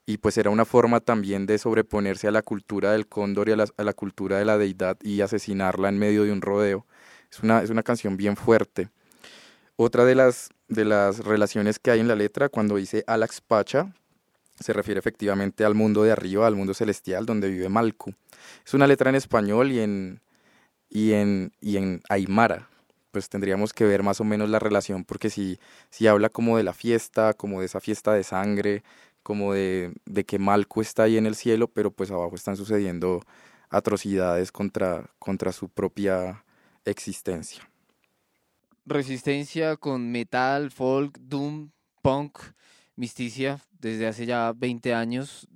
Y 0.07 0.19
pues 0.19 0.37
era 0.37 0.51
una 0.51 0.65
forma 0.65 1.01
también 1.01 1.47
de 1.47 1.59
sobreponerse 1.59 2.29
a 2.29 2.31
la 2.31 2.43
cultura 2.43 2.93
del 2.93 3.07
cóndor 3.07 3.49
y 3.49 3.53
a 3.53 3.57
la, 3.57 3.93
cultura 3.95 4.39
de 4.39 4.45
la 4.45 4.59
deidad 4.59 4.99
y 5.03 5.21
asesinarla 5.23 5.89
en 5.89 5.99
medio 5.99 6.25
de 6.25 6.33
un 6.33 6.43
rodeo. 6.43 6.87
Es 7.31 7.41
una, 7.41 7.63
es 7.63 7.71
una 7.71 7.83
canción 7.83 8.17
bien 8.17 8.37
fuerte. 8.37 8.91
Otra 9.77 10.05
de 10.05 10.15
las, 10.15 10.51
de 10.69 10.85
las 10.85 11.25
relaciones 11.25 11.79
que 11.79 11.91
hay 11.91 12.01
en 12.01 12.09
la 12.09 12.15
letra, 12.15 12.49
cuando 12.49 12.77
dice 12.77 13.03
Alax 13.07 13.41
Pacha, 13.41 13.95
se 14.61 14.73
refiere 14.73 14.99
efectivamente 14.99 15.65
al 15.65 15.75
mundo 15.75 16.03
de 16.03 16.13
arriba, 16.13 16.47
al 16.47 16.55
mundo 16.55 16.75
celestial, 16.75 17.27
donde 17.27 17.49
vive 17.49 17.69
Malku. 17.69 18.15
Es 18.65 18.75
una 18.75 18.87
letra 18.87 19.11
en 19.11 19.17
español 19.17 19.73
y 19.73 19.81
en, 19.81 20.21
y 20.89 21.13
en, 21.13 21.53
y 21.61 21.77
en 21.77 22.03
aymara, 22.09 22.69
pues 23.15 23.29
tendríamos 23.29 23.73
que 23.73 23.85
ver 23.85 24.03
más 24.03 24.21
o 24.21 24.25
menos 24.25 24.51
la 24.51 24.59
relación, 24.59 25.05
porque 25.05 25.31
si, 25.31 25.61
si 25.89 26.09
habla 26.09 26.31
como 26.31 26.57
de 26.57 26.65
la 26.65 26.73
fiesta, 26.73 27.33
como 27.33 27.61
de 27.61 27.67
esa 27.67 27.79
fiesta 27.79 28.13
de 28.13 28.25
sangre, 28.25 28.83
como 29.23 29.53
de, 29.53 29.93
de 30.05 30.25
que 30.25 30.41
Malco 30.41 30.83
está 30.83 31.05
ahí 31.05 31.17
en 31.17 31.25
el 31.25 31.37
cielo, 31.37 31.69
pero 31.69 31.93
pues 31.93 32.11
abajo 32.11 32.35
están 32.35 32.57
sucediendo 32.57 33.23
atrocidades 33.71 34.51
contra, 34.51 35.09
contra 35.21 35.53
su 35.53 35.69
propia 35.69 36.45
existencia. 36.85 37.71
Resistencia 38.85 39.77
con 39.77 40.11
metal, 40.11 40.73
folk, 40.73 41.17
doom, 41.21 41.71
punk, 42.03 42.41
misticia, 42.97 43.61
desde 43.79 44.09
hace 44.09 44.27
ya 44.27 44.53
20 44.57 44.93
años 44.93 45.47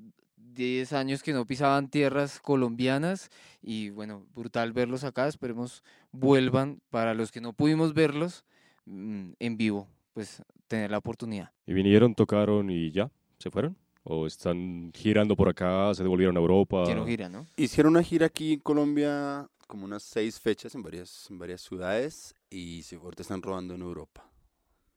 10 0.59 0.93
años 0.93 1.23
que 1.23 1.33
no 1.33 1.47
pisaban 1.47 1.89
tierras 1.89 2.41
colombianas 2.41 3.31
y 3.63 3.91
bueno, 3.91 4.27
brutal 4.35 4.73
verlos 4.73 5.05
acá, 5.05 5.29
esperemos 5.29 5.85
vuelvan 6.11 6.81
para 6.91 7.15
los 7.15 7.31
que 7.31 7.41
no 7.41 7.53
pudimos 7.53 7.95
verlos 7.95 8.45
mm, 8.85 9.31
en 9.39 9.57
vivo, 9.57 9.89
pues 10.15 10.43
tener 10.67 10.91
la 10.91 10.99
oportunidad. 10.99 11.53
¿Y 11.67 11.73
vinieron, 11.73 12.15
tocaron 12.15 12.71
y 12.71 12.91
ya? 12.91 13.11
¿Se 13.39 13.51
fueron? 13.51 13.77
¿O 14.03 14.27
están 14.27 14.91
girando 14.95 15.37
por 15.37 15.49
acá, 15.49 15.95
se 15.95 16.03
devolvieron 16.03 16.37
a 16.37 16.41
Europa? 16.41 16.85
gira, 17.07 17.29
¿no? 17.29 17.47
Hicieron 17.57 17.93
una 17.93 18.03
gira 18.03 18.27
aquí 18.27 18.55
en 18.55 18.61
Colombia 18.61 19.49
como 19.69 19.85
unas 19.85 20.03
seis 20.03 20.41
fechas 20.41 20.75
en 20.75 20.83
varias, 20.83 21.29
en 21.31 21.39
varias 21.39 21.61
ciudades 21.61 22.35
y 22.51 22.83
se 22.83 22.97
ahorita 22.97 23.23
están 23.23 23.43
rodando 23.43 23.75
en 23.75 23.83
Europa. 23.83 24.28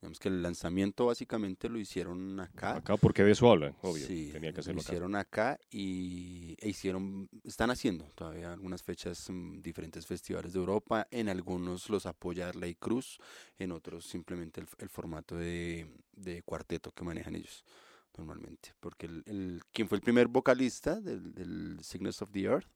Digamos 0.02 0.20
que 0.20 0.30
el 0.30 0.42
lanzamiento 0.42 1.06
básicamente 1.06 1.70
lo 1.70 1.78
hicieron 1.78 2.40
acá. 2.40 2.78
Acá 2.78 2.98
porque 2.98 3.24
de 3.24 3.34
eso 3.34 3.52
hablan, 3.52 3.76
obvio. 3.84 4.08
Sí, 4.08 4.30
Tenía 4.32 4.52
que 4.52 4.62
hacerlo 4.62 4.78
lo 4.78 4.82
hicieron 4.82 5.16
acá, 5.16 5.60
y 5.70 6.56
e 6.60 6.70
hicieron, 6.70 7.30
están 7.44 7.70
haciendo 7.70 8.06
todavía 8.16 8.52
algunas 8.52 8.82
fechas 8.82 9.30
en 9.30 9.62
diferentes 9.62 10.08
festivales 10.08 10.54
de 10.54 10.60
Europa. 10.60 11.08
En 11.12 11.30
algunos 11.30 11.88
los 11.92 12.08
apoya 12.08 12.52
Ley 12.54 12.74
Cruz, 12.74 13.20
en 13.60 13.72
otros 13.72 14.06
simplemente 14.06 14.64
el, 14.80 14.90
formato 14.90 15.36
de, 15.36 15.88
de, 16.14 16.42
cuarteto 16.42 16.92
que 16.92 17.04
manejan 17.04 17.36
ellos 17.36 17.64
normalmente. 18.18 18.74
Porque 18.80 19.06
el, 19.06 19.24
el 19.28 19.62
quien 19.72 19.88
fue 19.88 19.98
el 19.98 20.02
primer 20.02 20.28
vocalista 20.28 21.00
del, 21.00 21.32
del 21.36 21.78
Signals 21.84 22.24
of 22.24 22.32
the 22.32 22.42
Earth, 22.42 22.68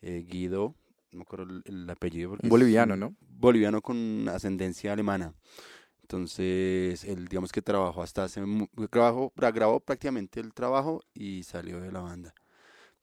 eh, 0.00 0.24
Guido, 0.26 0.74
no 1.12 1.18
me 1.18 1.22
acuerdo 1.22 1.60
el, 1.64 1.90
apellido. 1.90 2.36
boliviano, 2.42 2.96
¿no? 2.96 3.14
Boliviano 3.20 3.82
con 3.82 4.28
ascendencia 4.28 4.92
alemana. 4.92 5.34
Entonces, 6.10 7.04
él 7.04 7.28
digamos 7.28 7.52
que 7.52 7.62
trabajó 7.62 8.02
hasta 8.02 8.24
hace, 8.24 8.42
grabó, 8.90 9.32
grabó 9.36 9.78
prácticamente 9.78 10.40
el 10.40 10.52
trabajo 10.52 11.04
y 11.14 11.44
salió 11.44 11.80
de 11.80 11.92
la 11.92 12.00
banda. 12.00 12.34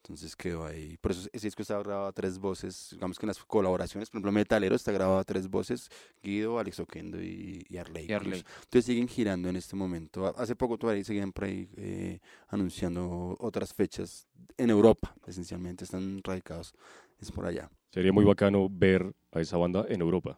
Entonces 0.04 0.36
quedó 0.36 0.65
ahí. 0.65 0.98
Por 0.98 1.12
eso 1.12 1.30
ese 1.32 1.48
disco 1.48 1.62
está 1.62 1.80
grabado 1.80 2.08
a 2.08 2.12
tres 2.12 2.38
voces. 2.38 2.89
Digamos 2.91 3.17
que 3.17 3.26
en 3.26 3.28
las 3.30 3.41
colaboraciones, 3.46 4.10
por 4.10 4.17
ejemplo, 4.17 4.34
Metalero 4.34 4.76
está 4.76 4.91
grabado 4.91 5.20
a 5.20 5.24
tres 5.24 5.50
voces: 5.50 5.89
Guido, 6.22 6.60
Alex 6.60 6.82
Oquendo 6.82 7.22
y, 7.24 7.65
Arley. 7.80 8.08
Entonces 8.10 8.84
siguen 8.84 9.08
girando 9.08 9.48
en 9.48 9.56
este 9.56 9.78
momento. 9.78 10.28
Hace 10.38 10.58
poco 10.58 10.78
todavía 10.78 11.06
seguían 11.06 11.32
por 11.32 11.46
ahí 11.46 11.70
eh, 11.78 12.20
anunciando 12.50 13.38
otras 13.39 13.74
fechas 13.74 14.28
en 14.58 14.70
Europa, 14.70 15.15
esencialmente. 15.26 15.86
Están 15.86 16.22
radicados 16.26 16.74
es 17.20 17.32
por 17.32 17.46
allá. 17.46 17.72
Sería 17.89 18.12
muy 18.12 18.26
bacano 18.26 18.67
ver 18.70 19.13
a 19.32 19.39
esa 19.39 19.56
banda 19.56 19.86
en 19.88 20.02
Europa, 20.02 20.38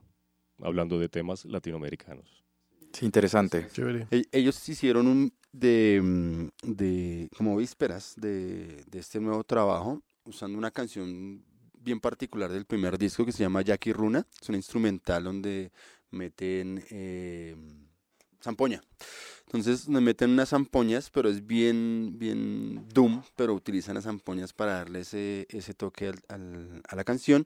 hablando 0.62 1.00
de 1.00 1.10
temas 1.10 1.46
latinoamericanos. 1.46 2.48
Sí, 2.94 3.06
interesante. 3.06 3.68
Chévere. 3.72 4.08
E- 4.12 4.26
Ellos 4.32 4.68
hicieron 4.68 5.08
un 5.08 5.34
de, 5.52 6.00
mm, 6.04 6.48
de 6.76 7.30
como 7.38 7.56
vísperas 7.58 8.14
de, 8.18 8.84
de 8.90 9.00
este 9.00 9.20
nuevo 9.20 9.44
trabajo, 9.44 10.02
usando 10.26 10.58
una 10.58 10.72
canción 10.72 11.44
bien 11.82 12.00
particular 12.00 12.52
del 12.52 12.66
primer 12.66 12.98
disco 12.98 13.26
que 13.26 13.32
se 13.32 13.44
llama 13.44 13.62
Jackie 13.62 13.94
Runa. 13.94 14.26
Es 14.42 14.50
una 14.50 14.58
instrumental 14.58 15.24
donde 15.24 15.72
meten 16.12 16.84
eh, 16.90 17.56
zampoña. 18.44 18.82
Entonces 19.46 19.88
nos 19.90 20.02
meten 20.02 20.32
unas 20.32 20.50
zampoñas, 20.50 21.10
pero 21.10 21.30
es 21.30 21.46
bien, 21.46 22.16
bien 22.18 22.86
doom, 22.94 23.24
pero 23.36 23.54
utilizan 23.54 23.96
las 23.96 24.04
zampoñas 24.04 24.54
para 24.54 24.74
darle 24.74 25.02
ese, 25.02 25.48
ese 25.50 25.74
toque 25.74 26.08
al- 26.10 26.24
al- 26.28 26.82
a 26.88 26.96
la 26.96 27.04
canción. 27.04 27.46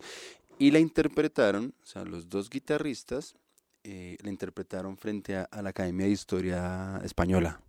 Y 0.59 0.71
la 0.71 0.79
interpretaron, 0.79 1.73
o 1.81 1.85
sea, 1.85 2.03
los 2.05 2.29
dos 2.29 2.49
guitarristas 2.49 3.35
eh, 3.83 4.17
la 4.21 4.29
interpretaron 4.29 4.97
frente 4.97 5.35
a, 5.35 5.43
a 5.43 5.61
la 5.61 5.69
Academia 5.69 6.05
de 6.05 6.11
Historia 6.11 6.99
Española. 7.03 7.61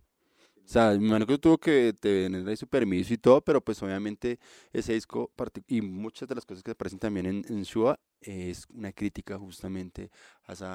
O 0.57 0.67
sea, 0.67 0.89
me 0.97 1.05
imagino 1.07 1.27
que 1.27 1.37
tuvo 1.37 1.59
que 1.59 1.93
tener 1.93 2.47
ahí 2.47 2.55
su 2.57 2.65
permiso 2.67 3.13
y 3.13 3.17
todo, 3.19 3.39
pero 3.41 3.61
pues 3.61 3.83
obviamente 3.83 4.39
ese 4.73 4.93
disco 4.93 5.29
y 5.67 5.81
muchas 5.81 6.27
de 6.27 6.33
las 6.33 6.43
cosas 6.43 6.63
que 6.63 6.71
aparecen 6.71 6.97
también 6.97 7.27
en, 7.27 7.45
en 7.47 7.61
Shua 7.61 7.99
es 8.19 8.65
una 8.73 8.91
crítica 8.91 9.37
justamente 9.37 10.09
a 10.47 10.53
ese 10.53 10.65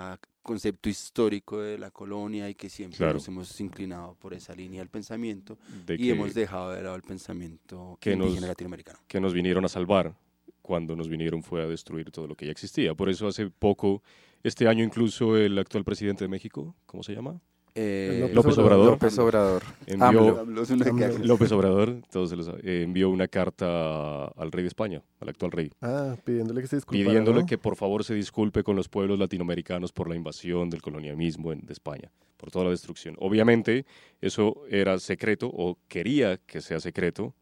concepto 0.42 0.88
histórico 0.88 1.61
de 1.61 1.76
la 1.76 1.90
colonia 1.90 2.48
y 2.48 2.55
que 2.55 2.68
siempre 2.70 2.98
Claro. 2.98 3.14
nos 3.14 3.26
hemos 3.26 3.61
inclinado 3.61 4.14
por 4.14 4.33
esa 4.33 4.55
línea 4.55 4.81
del 4.81 4.90
pensamiento 4.90 5.59
De 5.85 5.96
y 5.98 6.11
hemos 6.11 6.35
dejado 6.35 6.70
de 6.70 6.83
lado 6.83 6.94
el 6.94 7.03
pensamiento 7.03 7.98
que 8.00 8.14
nos- 8.14 8.29
indígena 8.29 8.46
latinoamericano. 8.46 9.00
que 9.09 9.20
nos 9.20 9.35
vinieron 9.35 9.64
a 9.64 9.68
salvar 9.68 10.14
cuando 10.62 10.94
nos 10.94 11.09
vinieron 11.09 11.42
fue 11.42 11.62
a 11.64 11.66
destruir 11.66 12.12
todo 12.12 12.29
lo 12.29 12.37
que 12.37 12.46
ya 12.46 12.53
existía. 12.53 12.94
Por 12.94 13.09
eso 13.09 13.26
hace 13.26 13.50
poco, 13.50 14.05
este 14.42 14.68
año 14.68 14.85
incluso 14.85 15.37
el 15.37 15.59
actual 15.59 15.85
presidente 15.85 16.24
de 16.24 16.29
México, 16.29 16.74
¿cómo 16.87 17.03
se 17.03 17.14
llama? 17.14 17.40
Eh, 17.76 18.29
López 18.35 18.59
Obrador. 18.59 18.87
López 18.87 19.16
Obrador. 19.20 19.62
Envió, 19.87 20.40
AMLO. 20.40 20.64
Caja. 20.98 21.18
López 21.22 21.53
Obrador, 21.53 22.03
todos 22.11 22.31
se 22.31 22.37
lo 22.37 22.42
saben, 22.42 22.61
eh, 22.64 22.83
envió 22.83 23.09
una 23.11 23.29
carta 23.29 24.24
al 24.26 24.50
rey 24.50 24.62
de 24.64 24.68
España, 24.68 25.03
al 25.20 25.29
actual 25.29 25.53
rey, 25.53 25.70
Ah, 25.81 26.16
pidiéndole 26.24 26.62
que 26.62 26.66
se 26.66 26.76
disculpara, 26.76 27.09
pidiéndole 27.09 27.40
¿no? 27.42 27.46
que 27.46 27.59
por 27.59 27.76
favor 27.76 28.03
se 28.03 28.14
disculpe 28.14 28.64
con 28.64 28.74
los 28.74 28.88
pueblos 28.88 29.20
latinoamericanos 29.20 29.92
por 29.92 30.09
la 30.09 30.16
invasión 30.16 30.68
del 30.68 30.83
colonialismo 30.83 31.53
en- 31.53 31.64
de 31.64 31.72
España, 31.72 32.11
por 32.37 32.50
toda 32.50 32.64
la 32.64 32.70
destrucción. 32.72 33.14
Obviamente 33.20 33.87
eso 34.20 34.62
era 34.68 34.98
secreto 34.98 35.46
o 35.46 35.79
quería 35.87 36.38
que 36.38 36.61
sea 36.61 36.81
secreto, 36.81 37.35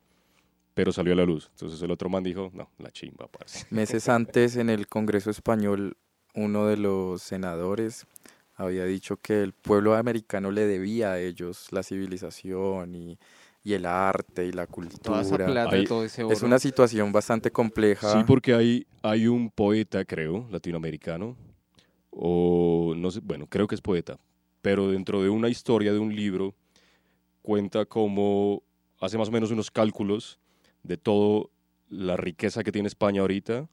pero 0.75 0.93
salió 0.93 1.15
a 1.15 1.17
la 1.17 1.25
luz. 1.25 1.49
Entonces 1.55 1.81
el 1.81 1.91
otro 1.91 2.11
man 2.11 2.23
dijo, 2.23 2.51
no, 2.53 2.71
la 2.79 2.91
chimba, 2.91 3.29
parce. 3.29 3.67
Meses 3.71 4.11
antes 4.11 4.57
en 4.57 4.69
el 4.69 4.89
Congreso 4.89 5.31
Español, 5.31 5.97
uno 6.39 6.67
de 6.67 6.77
los 6.77 7.23
senadores 7.23 8.07
había 8.55 8.85
dicho 8.85 9.17
que 9.17 9.43
el 9.43 9.53
pueblo 9.53 9.95
americano 9.95 10.51
le 10.51 10.67
debía 10.67 11.13
a 11.13 11.21
ellos 11.21 11.67
la 11.73 11.83
civilización 11.83 12.95
y, 12.95 13.19
y 13.63 13.75
el 13.75 13.87
arte 13.87 14.47
y 14.47 14.53
la 14.53 14.67
Toda 14.67 15.21
esa 15.21 15.31
cultura. 15.31 15.47
plata, 15.47 15.71
Ahí- 15.71 15.85
todo 15.85 16.05
ese 16.05 16.25
oro. 16.25 16.33
Es 16.35 16.43
una 16.43 16.59
situación 16.59 17.13
bastante 17.13 17.51
compleja. 17.51 18.13
Sí, 18.13 18.25
porque 18.25 18.55
hay, 18.55 18.87
hay 19.03 19.27
un 19.27 19.51
poeta, 19.51 20.05
creo, 20.05 20.47
latinoamericano, 20.51 21.37
o 22.11 22.95
no 22.97 23.11
sé, 23.11 23.21
bueno, 23.23 23.47
creo 23.49 23.67
que 23.67 23.75
es 23.75 23.81
poeta, 23.81 24.19
pero 24.63 24.91
dentro 24.91 25.23
de 25.23 25.29
una 25.29 25.49
historia 25.49 25.93
de 25.93 25.99
un 25.99 26.15
libro 26.15 26.55
cuenta 27.43 27.85
cómo 27.87 28.63
hace 29.01 29.19
más 29.19 29.29
o 29.29 29.33
menos 29.33 29.51
unos 29.51 29.71
cálculos 29.71 30.39
de 30.83 30.97
toda 30.97 31.47
la 31.89 32.17
riqueza 32.17 32.63
que 32.65 32.73
tiene 32.73 32.89
España 32.89 33.21
ahorita, 33.21 33.69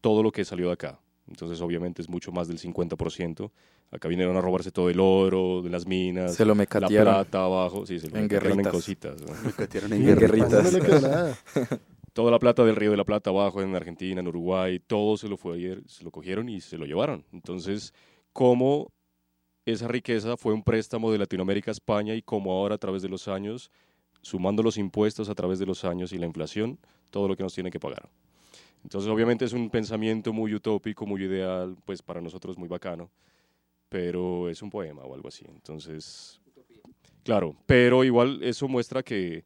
todo 0.00 0.22
lo 0.22 0.32
que 0.32 0.44
salió 0.44 0.66
de 0.68 0.72
acá. 0.74 1.00
Entonces, 1.28 1.60
obviamente, 1.60 2.02
es 2.02 2.08
mucho 2.08 2.30
más 2.32 2.46
del 2.48 2.58
50%. 2.58 3.50
Acá 3.90 4.08
vinieron 4.08 4.36
a 4.36 4.40
robarse 4.40 4.70
todo 4.70 4.90
el 4.90 5.00
oro 5.00 5.62
de 5.62 5.70
las 5.70 5.86
minas, 5.86 6.34
Se 6.34 6.44
lo 6.44 6.50
la 6.50 6.54
mecatearon. 6.56 7.14
plata 7.14 7.44
abajo, 7.44 7.84
sí, 7.86 7.98
se 7.98 8.08
lo 8.08 8.16
En 8.16 8.22
mecatearon 8.22 8.52
en 8.52 8.56
guerritas. 8.58 8.72
cositas. 8.72 9.20
¿no? 9.22 9.28
Me 9.44 9.52
catearon 9.52 9.90
Y 9.92 9.94
en 10.08 10.18
guerritas. 10.18 11.40
Toda 12.12 12.30
la 12.30 12.38
plata 12.38 12.64
del 12.64 12.76
Río 12.76 12.90
de 12.92 12.96
la 12.96 13.04
Plata 13.04 13.28
abajo 13.30 13.60
en 13.60 13.74
Argentina, 13.76 14.20
en 14.20 14.28
Uruguay, 14.28 14.80
todo 14.86 15.16
se 15.18 15.28
lo 15.28 15.36
fue 15.36 15.56
ayer, 15.56 15.82
se 15.86 16.02
lo 16.02 16.10
cogieron 16.10 16.48
y 16.48 16.60
se 16.62 16.78
lo 16.78 16.86
llevaron. 16.86 17.24
Entonces, 17.32 17.92
cómo 18.32 18.90
esa 19.66 19.86
riqueza 19.88 20.36
fue 20.38 20.54
un 20.54 20.62
préstamo 20.62 21.12
de 21.12 21.18
Latinoamérica 21.18 21.70
a 21.70 21.72
España 21.72 22.14
y 22.14 22.22
cómo 22.22 22.52
ahora 22.52 22.76
a 22.76 22.78
través 22.78 23.02
de 23.02 23.08
los 23.10 23.28
años, 23.28 23.70
sumando 24.22 24.62
los 24.62 24.78
impuestos 24.78 25.28
a 25.28 25.34
través 25.34 25.58
de 25.58 25.66
los 25.66 25.84
años 25.84 26.12
y 26.12 26.18
la 26.18 26.24
inflación, 26.26 26.78
todo 27.10 27.28
lo 27.28 27.36
que 27.36 27.42
nos 27.42 27.52
tienen 27.54 27.70
que 27.70 27.80
pagar. 27.80 28.08
Entonces, 28.86 29.10
obviamente 29.10 29.44
es 29.44 29.52
un 29.52 29.68
pensamiento 29.68 30.32
muy 30.32 30.54
utópico, 30.54 31.06
muy 31.06 31.24
ideal, 31.24 31.76
pues 31.84 32.02
para 32.02 32.20
nosotros 32.20 32.56
muy 32.56 32.68
bacano, 32.68 33.10
pero 33.88 34.48
es 34.48 34.62
un 34.62 34.70
poema 34.70 35.02
o 35.02 35.12
algo 35.12 35.26
así. 35.26 35.44
Entonces, 35.48 36.40
claro, 37.24 37.56
pero 37.66 38.04
igual 38.04 38.40
eso 38.44 38.68
muestra 38.68 39.02
que 39.02 39.44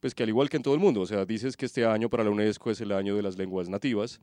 pues 0.00 0.12
que 0.12 0.24
al 0.24 0.28
igual 0.28 0.48
que 0.48 0.56
en 0.56 0.64
todo 0.64 0.74
el 0.74 0.80
mundo, 0.80 1.02
o 1.02 1.06
sea, 1.06 1.24
dices 1.24 1.56
que 1.56 1.66
este 1.66 1.86
año 1.86 2.10
para 2.10 2.24
la 2.24 2.30
UNESCO 2.30 2.72
es 2.72 2.80
el 2.80 2.90
año 2.90 3.14
de 3.14 3.22
las 3.22 3.38
lenguas 3.38 3.68
nativas, 3.68 4.20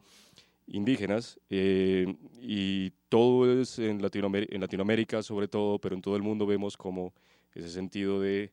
indígenas, 0.67 1.39
eh, 1.49 2.13
y 2.41 2.91
todo 3.07 3.61
es 3.61 3.79
en 3.79 4.01
Latinoamérica, 4.01 4.53
en 4.53 4.59
Latinoamérica 4.59 5.23
sobre 5.23 5.47
todo, 5.47 5.79
pero 5.79 5.95
en 5.95 6.01
todo 6.01 6.17
el 6.17 6.23
mundo 6.23 6.45
vemos 6.45 6.75
como 6.75 7.13
ese 7.55 7.69
sentido 7.69 8.19
de 8.19 8.51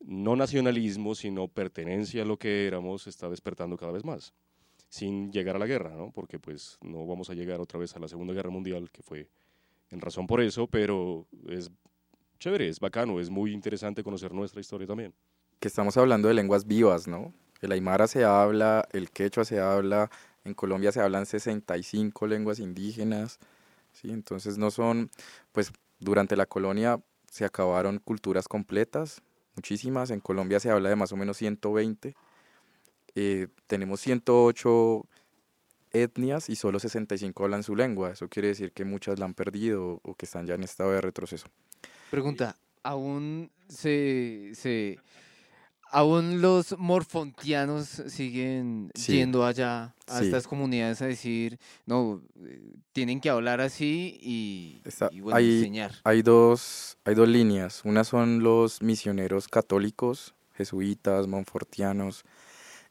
no 0.00 0.34
nacionalismo, 0.34 1.14
sino 1.14 1.46
pertenencia 1.46 2.22
a 2.22 2.26
lo 2.26 2.40
que 2.40 2.66
éramos, 2.66 3.06
está 3.06 3.30
despertando 3.30 3.76
cada 3.76 3.92
vez 3.92 4.04
más, 4.04 4.34
sin 4.88 5.30
llegar 5.32 5.56
a 5.56 5.58
la 5.58 5.66
guerra, 5.66 5.94
¿no? 5.94 6.10
Porque 6.10 6.38
pues 6.38 6.78
no 6.82 7.06
vamos 7.06 7.30
a 7.30 7.34
llegar 7.34 7.60
otra 7.60 7.78
vez 7.78 7.94
a 7.96 7.98
la 7.98 8.08
Segunda 8.08 8.32
Guerra 8.32 8.50
Mundial, 8.50 8.90
que 8.90 9.02
fue 9.02 9.28
en 9.90 10.00
razón 10.00 10.26
por 10.26 10.40
eso, 10.40 10.66
pero 10.66 11.26
es 11.48 11.70
chévere, 12.38 12.68
es 12.68 12.80
bacano, 12.80 13.20
es 13.20 13.30
muy 13.30 13.52
interesante 13.52 14.02
conocer 14.02 14.32
nuestra 14.32 14.60
historia 14.60 14.86
también. 14.86 15.12
que 15.60 15.68
estamos 15.68 15.96
hablando 15.96 16.28
de 16.28 16.34
lenguas 16.34 16.66
vivas, 16.66 17.08
¿no? 17.08 17.32
El 17.60 17.72
aymara 17.72 18.06
se 18.06 18.24
habla, 18.24 18.86
el 18.92 19.10
quechua 19.10 19.44
se 19.44 19.58
habla, 19.58 20.08
en 20.44 20.54
Colombia 20.54 20.92
se 20.92 21.00
hablan 21.00 21.26
65 21.26 22.26
lenguas 22.28 22.60
indígenas, 22.60 23.40
¿sí? 23.92 24.10
Entonces 24.10 24.56
no 24.56 24.70
son, 24.70 25.10
pues 25.52 25.72
durante 25.98 26.36
la 26.36 26.46
colonia 26.46 27.00
se 27.28 27.44
acabaron 27.44 27.98
culturas 27.98 28.46
completas, 28.46 29.20
muchísimas, 29.56 30.10
en 30.10 30.20
Colombia 30.20 30.60
se 30.60 30.70
habla 30.70 30.88
de 30.88 30.96
más 30.96 31.12
o 31.12 31.16
menos 31.16 31.36
120, 31.36 32.14
eh, 33.14 33.48
tenemos 33.66 34.00
108 34.00 35.06
etnias 35.92 36.50
y 36.50 36.56
solo 36.56 36.78
65 36.78 37.44
hablan 37.44 37.62
su 37.62 37.74
lengua, 37.74 38.10
eso 38.10 38.28
quiere 38.28 38.48
decir 38.48 38.72
que 38.72 38.84
muchas 38.84 39.18
la 39.18 39.24
han 39.24 39.34
perdido 39.34 40.00
o 40.02 40.14
que 40.14 40.26
están 40.26 40.46
ya 40.46 40.54
en 40.54 40.62
estado 40.62 40.92
de 40.92 41.00
retroceso. 41.00 41.46
Pregunta, 42.10 42.56
¿aún 42.82 43.50
se, 43.68 44.50
se 44.54 44.98
aún 45.90 46.42
los 46.42 46.78
morfontianos 46.78 47.86
siguen 48.08 48.90
Sí. 48.94 49.12
yendo 49.14 49.46
allá 49.46 49.94
a 50.06 50.18
Sí. 50.18 50.26
estas 50.26 50.46
comunidades 50.46 51.00
a 51.00 51.06
decir, 51.06 51.58
no, 51.86 52.22
eh, 52.44 52.74
tienen 52.92 53.20
que 53.20 53.30
hablar 53.30 53.62
así 53.62 54.18
y, 54.22 54.82
Está- 54.84 55.08
y, 55.10 55.20
bueno, 55.20 55.38
hay- 55.38 55.56
enseñar? 55.58 55.92
Hay 56.04 56.20
dos, 56.20 56.98
hay 57.04 57.14
dos 57.14 57.28
líneas. 57.28 57.80
Una 57.84 58.04
son 58.04 58.42
los 58.42 58.82
misioneros 58.82 59.48
católicos, 59.48 60.34
jesuitas, 60.54 61.26
monfortianos, 61.26 62.24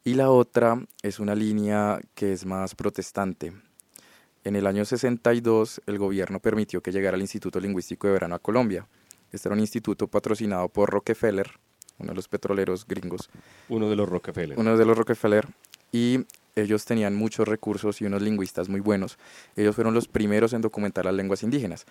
y 0.07 0.13
la 0.13 0.29
otra 0.31 0.81
es 1.01 1.19
una 1.19 1.35
línea 1.35 1.99
que 2.15 2.31
es 2.31 2.45
más 2.45 2.75
protestante. 2.75 3.51
En 4.43 4.55
el 4.55 4.65
año 4.65 4.85
62 4.85 5.81
el 5.85 5.97
gobierno 5.97 6.39
permitió 6.39 6.81
que 6.81 6.91
llegara 6.91 7.15
el 7.15 7.21
Instituto 7.21 7.59
Lingüístico 7.59 8.07
de 8.07 8.13
Verano 8.13 8.35
a 8.35 8.39
Colombia. 8.39 8.87
Este 9.31 9.49
era 9.49 9.53
un 9.55 9.59
instituto 9.59 10.07
patrocinado 10.07 10.69
por 10.69 10.89
Rockefeller, 10.89 11.47
uno 11.99 12.09
de 12.11 12.15
los 12.15 12.27
petroleros 12.29 12.87
gringos, 12.87 13.29
Uno 13.67 13.89
de 13.89 13.95
los 13.97 14.07
Rockefeller. 14.07 14.57
uno 14.57 14.77
de 14.77 14.85
los 14.85 14.97
Rockefeller, 14.97 15.45
y 15.91 16.19
ellos 16.55 16.85
tenían 16.85 17.13
muchos 17.15 17.45
recursos 17.45 17.99
y 18.01 18.05
unos 18.05 18.21
lingüistas 18.21 18.69
muy 18.69 18.79
buenos. 18.79 19.17
Ellos 19.57 19.75
fueron 19.75 19.93
los 19.93 20.07
primeros 20.07 20.53
en 20.53 20.61
documentar 20.61 21.03
las 21.05 21.13
lenguas 21.15 21.43
indígenas, 21.43 21.85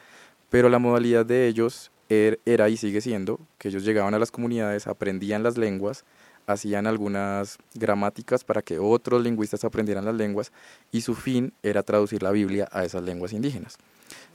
pero 0.49 0.71
la 0.71 0.79
modalidad 0.79 1.27
de 1.27 1.47
ellos 1.49 1.91
er- 2.09 2.41
era 2.47 2.69
y 2.71 2.79
sigue 2.79 3.03
siendo 3.03 3.39
que 3.59 3.69
ellos 3.69 3.85
llegaban 3.85 4.15
a 4.15 4.19
las 4.19 4.31
comunidades, 4.31 4.87
aprendían 4.87 5.43
las 5.43 5.59
lenguas, 5.59 6.05
hacían 6.47 6.87
algunas 6.87 7.59
gramáticas 7.75 8.45
para 8.45 8.63
que 8.63 8.79
otros 8.79 9.23
lingüistas 9.23 9.65
aprendieran 9.65 10.05
las 10.05 10.15
lenguas 10.15 10.53
y 10.93 11.01
su 11.01 11.15
fin 11.15 11.53
era 11.63 11.83
traducir 11.83 12.23
la 12.23 12.31
Biblia 12.31 12.69
a 12.73 12.85
esas 12.85 13.03
lenguas 13.03 13.33
indígenas. 13.33 13.79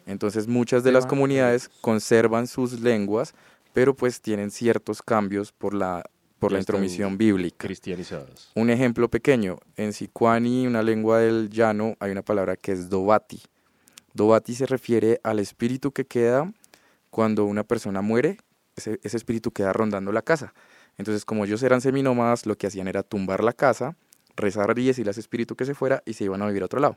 Entonces 0.06 0.47
muchas 0.47 0.84
de 0.84 0.91
las 0.91 1.06
comunidades 1.06 1.69
conservan 1.82 2.47
sus 2.47 2.82
lenguas, 2.82 3.34
pero 3.74 3.95
pues 3.95 4.21
tienen 4.21 4.52
ciertos 4.52 5.02
cambios 5.02 5.52
por 5.52 5.74
la, 5.74 6.04
por 6.39 6.52
la 6.52 6.60
intromisión 6.60 7.17
bíblica. 7.17 7.58
cristianizadas. 7.58 8.52
Un 8.56 8.69
ejemplo 8.69 9.10
pequeño, 9.10 9.58
en 9.78 9.93
Sicuani, 9.93 10.67
una 10.67 10.82
lengua 10.82 11.19
del 11.19 11.50
llano, 11.50 11.95
hay 12.00 12.12
una 12.12 12.24
palabra 12.24 12.58
que 12.58 12.71
es 12.71 12.89
dobati. 12.89 13.41
Dobati 14.13 14.56
se 14.56 14.65
refiere 14.65 15.21
al 15.24 15.39
espíritu 15.39 15.91
que 15.91 16.06
queda 16.06 16.52
cuando 17.10 17.45
una 17.45 17.63
persona 17.63 18.02
muere, 18.02 18.38
ese, 18.76 19.00
ese 19.04 19.17
espíritu 19.17 19.52
queda 19.52 19.71
rondando 19.71 20.12
la 20.12 20.21
casa. 20.21 20.54
Entonces, 21.01 21.25
como 21.25 21.45
ellos 21.45 21.63
eran 21.63 21.81
seminómadas, 21.81 22.45
lo 22.45 22.55
que 22.55 22.67
hacían 22.67 22.87
era 22.87 23.01
tumbar 23.01 23.43
la 23.43 23.53
casa, 23.53 23.95
rezar 24.35 24.77
y 24.77 24.85
decirle 24.85 25.09
a 25.09 25.19
espíritu 25.19 25.55
que 25.55 25.65
se 25.65 25.73
fuera 25.73 26.03
y 26.05 26.13
se 26.13 26.25
iban 26.25 26.43
a 26.43 26.47
vivir 26.47 26.61
a 26.61 26.65
otro 26.65 26.79
lado. 26.79 26.95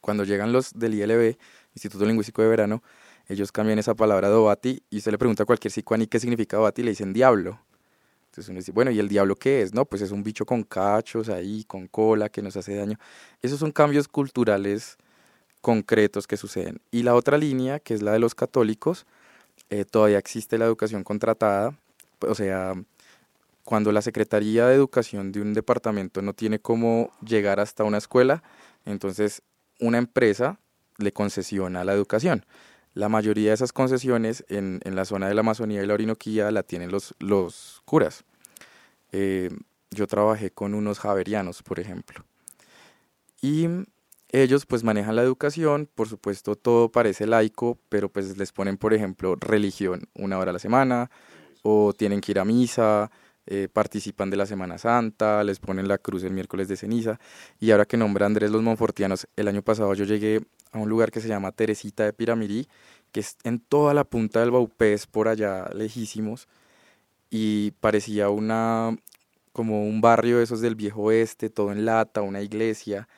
Cuando 0.00 0.22
llegan 0.22 0.52
los 0.52 0.72
del 0.72 0.94
ILB, 0.94 1.36
Instituto 1.74 2.06
Lingüístico 2.06 2.42
de 2.42 2.48
Verano, 2.48 2.84
ellos 3.28 3.50
cambian 3.50 3.80
esa 3.80 3.96
palabra 3.96 4.28
dobati 4.28 4.80
y 4.90 4.98
usted 4.98 5.10
le 5.10 5.18
pregunta 5.18 5.42
a 5.42 5.46
cualquier 5.46 5.72
psicoaní 5.72 6.06
qué 6.06 6.20
significa 6.20 6.56
dobati 6.56 6.82
y 6.82 6.84
le 6.84 6.90
dicen 6.92 7.12
diablo. 7.12 7.58
Entonces 8.26 8.48
uno 8.48 8.60
dice, 8.60 8.70
bueno, 8.70 8.92
¿y 8.92 9.00
el 9.00 9.08
diablo 9.08 9.34
qué 9.34 9.62
es? 9.62 9.74
No, 9.74 9.84
pues 9.86 10.02
es 10.02 10.12
un 10.12 10.22
bicho 10.22 10.46
con 10.46 10.62
cachos 10.62 11.28
ahí, 11.28 11.64
con 11.64 11.88
cola, 11.88 12.28
que 12.28 12.42
nos 12.42 12.56
hace 12.56 12.76
daño. 12.76 12.96
Esos 13.42 13.58
son 13.58 13.72
cambios 13.72 14.06
culturales 14.06 14.98
concretos 15.60 16.28
que 16.28 16.36
suceden. 16.36 16.80
Y 16.92 17.02
la 17.02 17.16
otra 17.16 17.38
línea, 17.38 17.80
que 17.80 17.92
es 17.94 18.02
la 18.02 18.12
de 18.12 18.20
los 18.20 18.36
católicos, 18.36 19.04
eh, 19.68 19.84
todavía 19.84 20.18
existe 20.18 20.58
la 20.58 20.66
educación 20.66 21.02
contratada, 21.02 21.76
o 22.20 22.36
sea, 22.36 22.74
cuando 23.66 23.90
la 23.90 24.00
Secretaría 24.00 24.68
de 24.68 24.76
Educación 24.76 25.32
de 25.32 25.40
un 25.40 25.52
departamento 25.52 26.22
no 26.22 26.34
tiene 26.34 26.60
cómo 26.60 27.10
llegar 27.20 27.58
hasta 27.58 27.82
una 27.82 27.98
escuela, 27.98 28.44
entonces 28.84 29.42
una 29.80 29.98
empresa 29.98 30.60
le 30.98 31.12
concesiona 31.12 31.82
la 31.82 31.92
educación. 31.92 32.46
La 32.94 33.08
mayoría 33.08 33.48
de 33.48 33.54
esas 33.54 33.72
concesiones 33.72 34.44
en, 34.48 34.78
en 34.84 34.94
la 34.94 35.04
zona 35.04 35.26
de 35.26 35.34
la 35.34 35.40
Amazonía 35.40 35.82
y 35.82 35.86
la 35.86 35.94
Orinoquía 35.94 36.52
la 36.52 36.62
tienen 36.62 36.92
los, 36.92 37.82
curas. 37.84 38.22
Eh, 39.10 39.50
yo 39.90 40.06
trabajé 40.06 40.52
con 40.52 40.72
unos 40.72 41.00
javerianos, 41.00 41.64
por 41.64 41.80
ejemplo. 41.80 42.24
Y 43.42 43.66
ellos 44.28 44.64
pues 44.64 44.84
manejan 44.84 45.16
la 45.16 45.22
educación, 45.22 45.90
por 45.92 46.08
supuesto 46.08 46.54
todo 46.54 46.92
parece 46.92 47.26
laico, 47.26 47.80
pero 47.88 48.10
pues 48.10 48.38
les 48.38 48.52
ponen, 48.52 48.76
por 48.76 48.94
ejemplo, 48.94 49.34
religión 49.34 50.08
una 50.14 50.38
hora 50.38 50.50
a 50.50 50.52
la 50.52 50.60
semana, 50.60 51.10
o 51.64 51.92
tienen 51.92 52.20
que 52.20 52.30
ir 52.30 52.38
a 52.38 52.44
misa, 52.44 53.10
eh, 53.46 53.68
participan 53.72 54.30
de 54.30 54.36
la 54.36 54.46
Semana 54.46 54.78
Santa, 54.78 55.44
les 55.44 55.60
ponen 55.60 55.88
la 55.88 55.98
cruz 55.98 56.24
el 56.24 56.32
miércoles 56.32 56.68
de 56.68 56.76
ceniza. 56.76 57.20
Y 57.60 57.70
ahora 57.70 57.84
que 57.84 57.96
nombra 57.96 58.26
Andrés 58.26 58.50
los 58.50 58.62
Monfortianos, 58.62 59.28
el 59.36 59.48
año 59.48 59.62
pasado 59.62 59.94
yo 59.94 60.04
llegué 60.04 60.40
a 60.72 60.78
un 60.78 60.88
lugar 60.88 61.10
que 61.10 61.20
se 61.20 61.28
llama 61.28 61.52
Teresita 61.52 62.04
de 62.04 62.12
Piramirí, 62.12 62.68
que 63.12 63.20
es 63.20 63.36
en 63.44 63.60
toda 63.60 63.94
la 63.94 64.04
punta 64.04 64.40
del 64.40 64.50
Baupés, 64.50 65.06
por 65.06 65.28
allá 65.28 65.68
lejísimos, 65.74 66.48
y 67.30 67.72
parecía 67.80 68.28
una 68.30 68.96
como 69.52 69.86
un 69.88 70.02
barrio 70.02 70.38
de 70.38 70.44
esos 70.44 70.60
del 70.60 70.74
viejo 70.74 71.04
oeste, 71.04 71.48
todo 71.48 71.72
en 71.72 71.86
lata, 71.86 72.20
una 72.20 72.42
iglesia, 72.42 73.08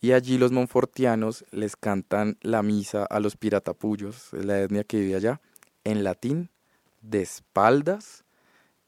y 0.00 0.12
allí 0.12 0.38
los 0.38 0.52
monfortianos 0.52 1.44
les 1.50 1.76
cantan 1.76 2.36
la 2.42 2.62
misa 2.62 3.04
a 3.04 3.20
los 3.20 3.36
piratapullos, 3.36 4.32
la 4.32 4.60
etnia 4.60 4.84
que 4.84 5.00
vive 5.00 5.16
allá, 5.16 5.40
en 5.84 6.04
latín, 6.04 6.50
de 7.00 7.22
espaldas, 7.22 8.24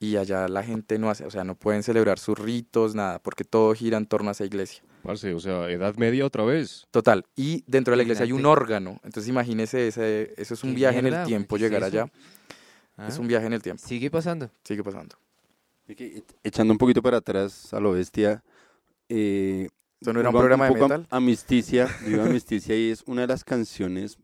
y 0.00 0.16
allá 0.16 0.48
la 0.48 0.62
gente 0.64 0.98
no 0.98 1.10
hace, 1.10 1.24
o 1.26 1.30
sea, 1.30 1.44
no 1.44 1.54
pueden 1.54 1.82
celebrar 1.84 2.18
sus 2.18 2.36
ritos, 2.38 2.94
nada, 2.94 3.18
porque 3.20 3.44
todo 3.44 3.72
gira 3.74 3.98
en 3.98 4.06
torno 4.06 4.30
a 4.30 4.32
esa 4.32 4.44
iglesia. 4.44 4.82
Parce, 5.02 5.32
o 5.34 5.38
sea, 5.40 5.70
Edad 5.70 5.94
Media 5.96 6.24
otra 6.26 6.42
vez. 6.44 6.86
Total. 6.90 7.24
Y 7.36 7.62
dentro 7.66 7.92
de 7.92 7.98
la 7.98 8.02
iglesia 8.02 8.24
hay 8.24 8.32
un 8.32 8.44
órgano. 8.46 8.98
Entonces 9.04 9.28
imagínese, 9.28 9.86
ese, 9.88 10.34
eso 10.36 10.54
es 10.54 10.64
un 10.64 10.70
¿Qué 10.70 10.76
viaje 10.76 10.98
en 10.98 11.04
mierda? 11.04 11.20
el 11.22 11.26
tiempo 11.28 11.56
¿Qué 11.56 11.64
es 11.66 11.70
llegar 11.70 11.88
eso? 11.88 12.02
allá. 12.02 12.12
Es 13.08 13.16
Ah, 13.16 13.20
un 13.20 13.28
viaje 13.28 13.46
en 13.46 13.52
el 13.54 13.62
tiempo. 13.62 13.82
Sigue 13.86 14.10
pasando. 14.10 14.50
Sigue 14.64 14.82
pasando. 14.82 15.16
Echando 16.44 16.72
un 16.72 16.78
poquito 16.78 17.02
para 17.02 17.18
atrás 17.18 17.72
a 17.74 17.80
lo 17.80 17.92
bestia, 17.92 18.42
eh, 19.08 19.68
¿Esto 20.00 20.12
no 20.12 20.20
era 20.20 20.28
un 20.30 20.36
programa 20.36 20.64
de 20.66 20.72
poco 20.72 20.84
a- 20.84 20.88
metal? 20.88 21.06
Amnisticia, 21.10 21.88
Viva 22.06 22.24
Amnisticia, 22.24 22.76
y 22.76 22.90
es 22.90 23.02
una 23.06 23.22
de 23.22 23.26
las 23.26 23.42
canciones, 23.44 24.16
de- 24.16 24.22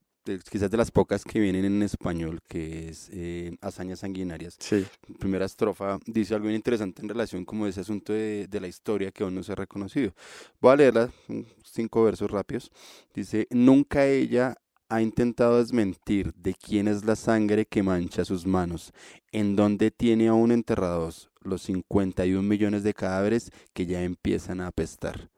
quizás 0.51 0.71
de 0.71 0.77
las 0.77 0.91
pocas 0.91 1.25
que 1.25 1.41
vienen 1.41 1.65
en 1.65 1.83
español, 1.83 2.41
que 2.49 2.89
es 2.89 3.09
eh, 3.12 3.57
Hazañas 3.61 4.01
Sanguinarias. 4.01 4.57
Sí. 4.59 4.85
primera 5.19 5.45
estrofa 5.45 5.99
dice 6.07 6.35
algo 6.35 6.47
bien 6.47 6.57
interesante 6.57 7.03
en 7.03 7.09
relación 7.09 7.45
como 7.45 7.67
ese 7.67 7.81
asunto 7.81 8.12
de, 8.12 8.47
de 8.49 8.61
la 8.61 8.69
historia 8.69 9.11
que 9.11 9.25
aún 9.25 9.35
no 9.35 9.43
se 9.43 9.53
ha 9.53 9.57
reconocido. 9.57 10.12
Voy 10.61 10.73
a 10.73 10.77
leerla, 10.77 11.11
mm, 11.29 11.41
cinco 11.65 12.05
versos 12.05 12.31
rápidos. 12.31 12.71
Dice, 13.15 13.47
nunca 13.51 14.07
ella 14.07 14.57
ha 14.89 15.03
intentado 15.03 15.59
desmentir 15.59 16.33
de 16.35 16.55
quién 16.55 16.89
es 16.89 17.05
la 17.05 17.17
sangre 17.17 17.67
que 17.67 17.83
mancha 17.83 18.25
sus 18.25 18.47
manos, 18.47 18.93
en 19.33 19.57
donde 19.57 19.91
tiene 19.91 20.29
aún 20.29 20.53
enterrados 20.53 21.31
los 21.41 21.62
51 21.62 22.43
millones 22.43 22.83
de 22.83 22.95
cadáveres 22.95 23.51
que 23.73 23.87
ya 23.87 24.03
empiezan 24.03 24.61
a 24.61 24.69
apestar. 24.69 25.31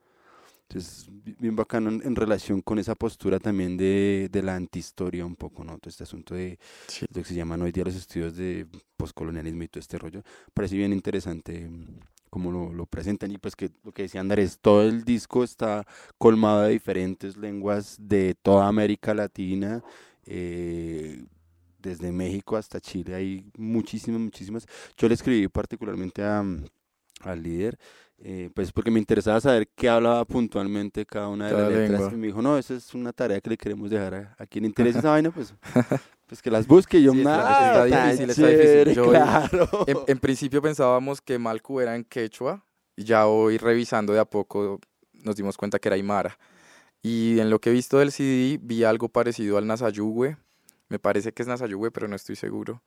Entonces, 0.69 1.07
bi- 1.11 1.35
bien 1.39 1.57
bacano 1.57 1.89
en, 1.91 2.03
en 2.05 2.15
relación 2.15 2.61
con 2.61 2.79
esa 2.79 2.95
postura 2.95 3.39
también 3.41 3.77
de, 3.77 4.29
de 4.31 4.43
la 4.43 4.55
antihistoria 4.55 5.25
un 5.25 5.35
poco, 5.37 5.65
¿no? 5.65 5.79
Todo 5.79 5.89
este 5.91 6.03
asunto 6.05 6.35
de 6.35 6.59
Sí. 6.89 7.07
lo 7.13 7.23
que 7.23 7.29
se 7.29 7.35
llaman 7.35 7.63
hoy 7.63 7.73
día 7.73 7.85
los 7.85 7.95
estudios 7.95 8.37
de 8.37 8.67
poscolonialismo 8.97 9.63
y 9.63 9.69
todo 9.69 9.81
este 9.81 9.99
rollo. 9.99 10.23
Parece 10.53 10.77
bien 10.77 10.93
interesante 10.93 11.69
mm, 11.69 12.01
cómo 12.31 12.53
lo, 12.53 12.73
lo 12.73 12.87
presentan 12.87 13.31
y 13.31 13.39
pues 13.39 13.57
que 13.57 13.71
lo 13.85 13.93
que 13.93 14.03
decía 14.03 14.21
Andrés, 14.21 14.59
todo 14.61 14.83
el 14.83 15.05
disco 15.05 15.43
está 15.45 15.87
colmado 16.19 16.63
de 16.63 16.71
diferentes 16.73 17.37
lenguas 17.37 17.97
de 17.99 18.35
toda 18.43 18.69
América 18.69 19.15
Latina, 19.15 19.83
eh, 20.27 21.25
desde 21.79 22.13
México 22.13 22.57
hasta 22.57 22.81
Chile, 22.81 23.15
hay 23.15 23.51
muchísimas, 23.57 24.21
muchísimas. 24.21 24.67
Yo 24.97 25.09
le 25.09 25.15
escribí 25.15 25.49
particularmente 25.49 26.23
a, 26.25 26.43
mm, 26.43 26.65
al 27.23 27.43
líder, 27.43 27.79
eh, 28.21 28.51
pues 28.55 28.73
porque 28.73 28.91
me 28.91 28.99
interesaba 28.99 29.41
saber 29.41 29.69
qué 29.77 29.89
hablaba 29.89 30.25
puntualmente 30.25 31.07
cada 31.07 31.29
una 31.29 31.47
de 31.47 31.53
Cada 31.53 31.63
las 31.65 31.73
letras. 31.73 32.01
lengua. 32.01 32.15
Y 32.15 32.17
me 32.21 32.27
dijo, 32.27 32.43
no, 32.43 32.59
esa 32.59 32.75
es 32.75 32.95
una 32.95 33.13
tarea 33.13 33.41
que 33.41 33.51
le 33.51 33.57
queremos 33.57 33.91
dejar 33.91 34.15
a, 34.15 34.37
a 34.39 34.47
quien 34.47 34.65
interese 34.65 34.99
esa 34.99 35.11
vaina, 35.11 35.31
pues, 35.31 35.55
pues 36.27 36.43
que 36.43 36.51
las 36.51 36.67
busque. 36.67 36.99
Y 36.99 37.05
yo, 37.05 37.13
Sí, 37.13 37.19
está- 37.21 37.47
"Ah, 37.47 37.85
está 37.85 37.89
tan 37.97 38.07
difícil, 38.11 38.31
está 38.31 38.47
difícil". 38.49 38.95
Yo- 38.95 39.09
claro. 39.11 39.69
En, 39.87 39.97
en 40.07 40.19
principio 40.19 40.61
pensábamos 40.61 41.21
que 41.21 41.39
Malcu 41.39 41.81
era 41.81 41.95
en 41.97 42.05
quechua 42.05 42.65
y 42.97 43.05
ya 43.05 43.27
hoy 43.29 43.57
revisando 43.59 44.13
de 44.13 44.19
a 44.21 44.25
poco 44.25 44.81
nos 45.13 45.37
dimos 45.37 45.57
cuenta 45.57 45.79
que 45.79 45.89
era 45.89 45.95
Aymara. 45.97 46.37
Y 47.03 47.39
en 47.39 47.49
lo 47.51 47.61
que 47.61 47.71
he 47.71 47.73
visto 47.73 47.99
del 47.99 48.11
CD 48.11 48.59
vi 48.61 48.83
algo 48.83 49.09
parecido 49.09 49.57
al 49.59 49.67
Nasayugüe. 49.69 50.37
Me 50.89 50.99
parece 50.99 51.33
que 51.33 51.43
es 51.43 51.49
Nasayugüe, 51.49 51.93
pero 51.93 52.09
no 52.09 52.17
estoy 52.17 52.35
seguro. 52.35 52.83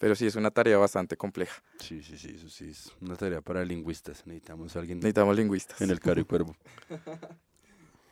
Pero 0.00 0.14
sí, 0.14 0.26
es 0.26 0.34
una 0.34 0.50
tarea 0.50 0.78
bastante 0.78 1.14
compleja. 1.14 1.62
Sí, 1.78 2.02
sí, 2.02 2.16
sí, 2.16 2.32
eso 2.34 2.48
sí, 2.48 2.70
es 2.70 2.90
una 3.02 3.16
tarea 3.16 3.42
para 3.42 3.62
lingüistas. 3.66 4.26
Necesitamos 4.26 4.74
a 4.74 4.78
alguien 4.78 4.98
Necesitamos 4.98 5.36
lingüistas. 5.36 5.78
en 5.82 5.90
el 5.90 6.00
caro 6.00 6.20
y 6.20 6.24
cuervo. 6.24 6.56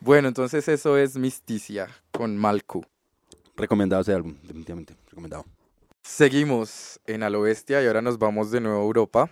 Bueno, 0.01 0.29
entonces 0.29 0.69
eso 0.69 0.97
es 0.97 1.17
Misticia 1.17 1.89
con 2.13 2.37
Malcu. 2.37 2.85
Recomendado 3.57 4.03
ese 4.03 4.13
álbum, 4.15 4.37
definitivamente, 4.43 4.95
recomendado. 5.09 5.45
Seguimos 6.05 7.01
en 7.05 7.25
Alo 7.25 7.41
Bestia 7.41 7.83
y 7.83 7.87
ahora 7.89 8.01
nos 8.01 8.17
vamos 8.17 8.53
de 8.53 8.61
nuevo 8.61 8.79
a 8.79 8.85
Europa. 8.85 9.29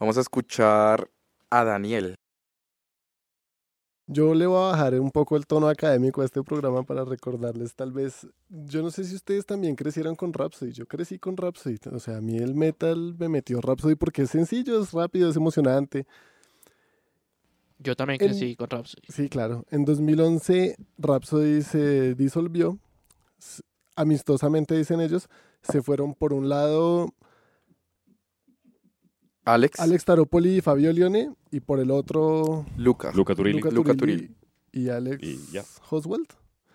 Vamos 0.00 0.16
a 0.16 0.22
escuchar 0.22 1.10
a 1.50 1.64
Daniel. 1.64 2.14
Yo 4.08 4.34
le 4.34 4.46
voy 4.46 4.58
a 4.58 4.72
bajar 4.72 4.98
un 5.00 5.10
poco 5.10 5.36
el 5.36 5.46
tono 5.46 5.68
académico 5.68 6.22
a 6.22 6.24
este 6.24 6.42
programa 6.42 6.82
para 6.82 7.04
recordarles 7.04 7.74
tal 7.74 7.92
vez, 7.92 8.26
yo 8.48 8.82
no 8.82 8.90
sé 8.90 9.04
si 9.04 9.14
ustedes 9.14 9.46
también 9.46 9.76
crecieron 9.76 10.16
con 10.16 10.32
Rhapsody, 10.32 10.72
yo 10.72 10.86
crecí 10.86 11.18
con 11.18 11.36
Rhapsody, 11.36 11.78
o 11.92 11.98
sea, 12.00 12.16
a 12.16 12.20
mí 12.20 12.36
el 12.36 12.54
metal 12.54 13.14
me 13.18 13.28
metió 13.28 13.60
Rhapsody 13.60 13.94
porque 13.94 14.22
es 14.22 14.30
sencillo, 14.30 14.82
es 14.82 14.92
rápido, 14.92 15.30
es 15.30 15.36
emocionante. 15.36 16.06
Yo 17.78 17.94
también 17.96 18.20
En- 18.20 18.28
crecí 18.28 18.56
con 18.56 18.68
Rhapsody. 18.70 19.02
Sí, 19.08 19.28
claro, 19.28 19.64
en 19.70 19.84
2011 19.84 20.76
Rhapsody 20.98 21.62
se 21.62 22.14
disolvió, 22.14 22.78
amistosamente 23.94 24.76
dicen 24.76 25.00
ellos, 25.00 25.28
se 25.62 25.80
fueron 25.80 26.14
por 26.14 26.32
un 26.32 26.48
lado 26.48 27.08
Alex, 29.44 29.80
Alex 29.80 30.04
Taropoli 30.04 30.56
y 30.58 30.60
Fabio 30.60 30.92
Lione 30.92 31.32
y 31.50 31.60
por 31.60 31.80
el 31.80 31.90
otro 31.90 32.64
Luca. 32.76 33.10
Luca 33.14 33.34
Turilli. 33.34 33.58
Luca 33.58 33.70
Luca 33.70 33.94
Turilli 33.94 34.30
y 34.72 34.88
Alex 34.88 35.18
Y 35.22 35.38
ya. 35.52 35.64
Oswald. 35.90 36.26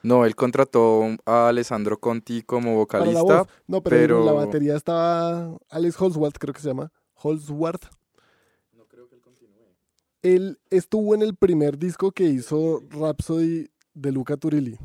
No, 0.03 0.25
él 0.25 0.36
contrató 0.36 1.03
a 1.25 1.47
Alessandro 1.49 1.99
Conti 1.99 2.41
como 2.43 2.86
Para 2.86 3.06
la 3.06 3.12
vocalista. 3.21 3.38
voz. 3.43 3.47
No, 3.67 3.82
pero, 3.82 4.19
en 4.19 4.25
la 4.25 4.32
batería 4.34 4.75
estaba 4.75 5.58
Alex 5.69 5.99
Holsworth, 5.99 6.38
creo 6.38 6.53
que 6.53 6.62
se 6.62 6.67
llama. 6.67 6.91
Holsworth. 7.15 7.86
Él 10.21 10.60
estuvo 10.69 11.15
en 11.15 11.21
el 11.21 11.36
primer 11.36 11.77
disco 11.77 12.12
que 12.12 12.23
hizo 12.25 12.82
Rhapsody 12.89 13.69
de 13.93 14.12
Luca 14.12 14.36
Turilli. 14.36 14.77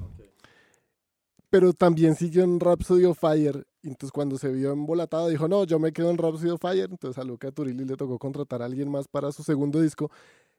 Pero 1.51 1.73
también 1.73 2.15
siguió 2.15 2.45
en 2.45 2.61
Rhapsody 2.61 3.05
of 3.07 3.19
Fire. 3.19 3.67
Entonces 3.83 4.13
cuando 4.13 4.39
se 4.39 4.51
vio 4.53 4.73
embolatado 4.73 5.29
dijo, 5.29 5.49
no, 5.49 5.65
yo 5.65 5.79
me 5.79 5.93
quedo 5.93 6.11
en 6.11 6.19
Rhapsody 6.19 6.51
of 6.51 6.61
Fire. 6.61 6.89
Entonces 6.91 7.19
a 7.19 7.25
Luca 7.25 7.51
Turilli 7.51 7.85
le 7.85 7.97
tocó 7.97 8.19
contratar 8.19 8.63
a 8.63 8.67
alguien 8.67 8.91
más 8.91 9.09
para 9.09 9.33
su 9.33 9.43
segundo 9.43 9.81
disco. 9.81 10.11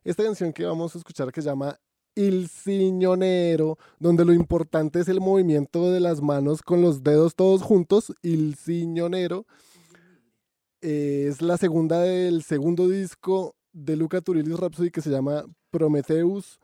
Esta 0.03 0.23
canción 0.23 0.51
que 0.51 0.65
vamos 0.65 0.95
a 0.95 0.97
escuchar 0.97 1.31
que 1.31 1.41
se 1.41 1.49
llama 1.49 1.79
Il 2.15 2.47
Signonero, 2.49 3.77
donde 3.99 4.25
lo 4.25 4.33
importante 4.33 4.99
es 4.99 5.07
el 5.07 5.21
movimiento 5.21 5.91
de 5.91 5.99
las 5.99 6.21
manos 6.21 6.61
con 6.61 6.81
los 6.81 7.03
dedos 7.03 7.35
todos 7.35 7.61
juntos. 7.61 8.13
Il 8.21 8.55
Signonero 8.55 9.45
eh, 10.81 11.27
es 11.29 11.41
la 11.41 11.57
segunda 11.57 12.01
del 12.01 12.43
segundo 12.43 12.89
disco 12.89 13.55
de 13.71 13.95
Luca 13.95 14.21
Turilli 14.21 14.53
Rhapsody 14.53 14.91
que 14.91 15.01
se 15.01 15.09
llama 15.09 15.45
Prometheus 15.71 16.59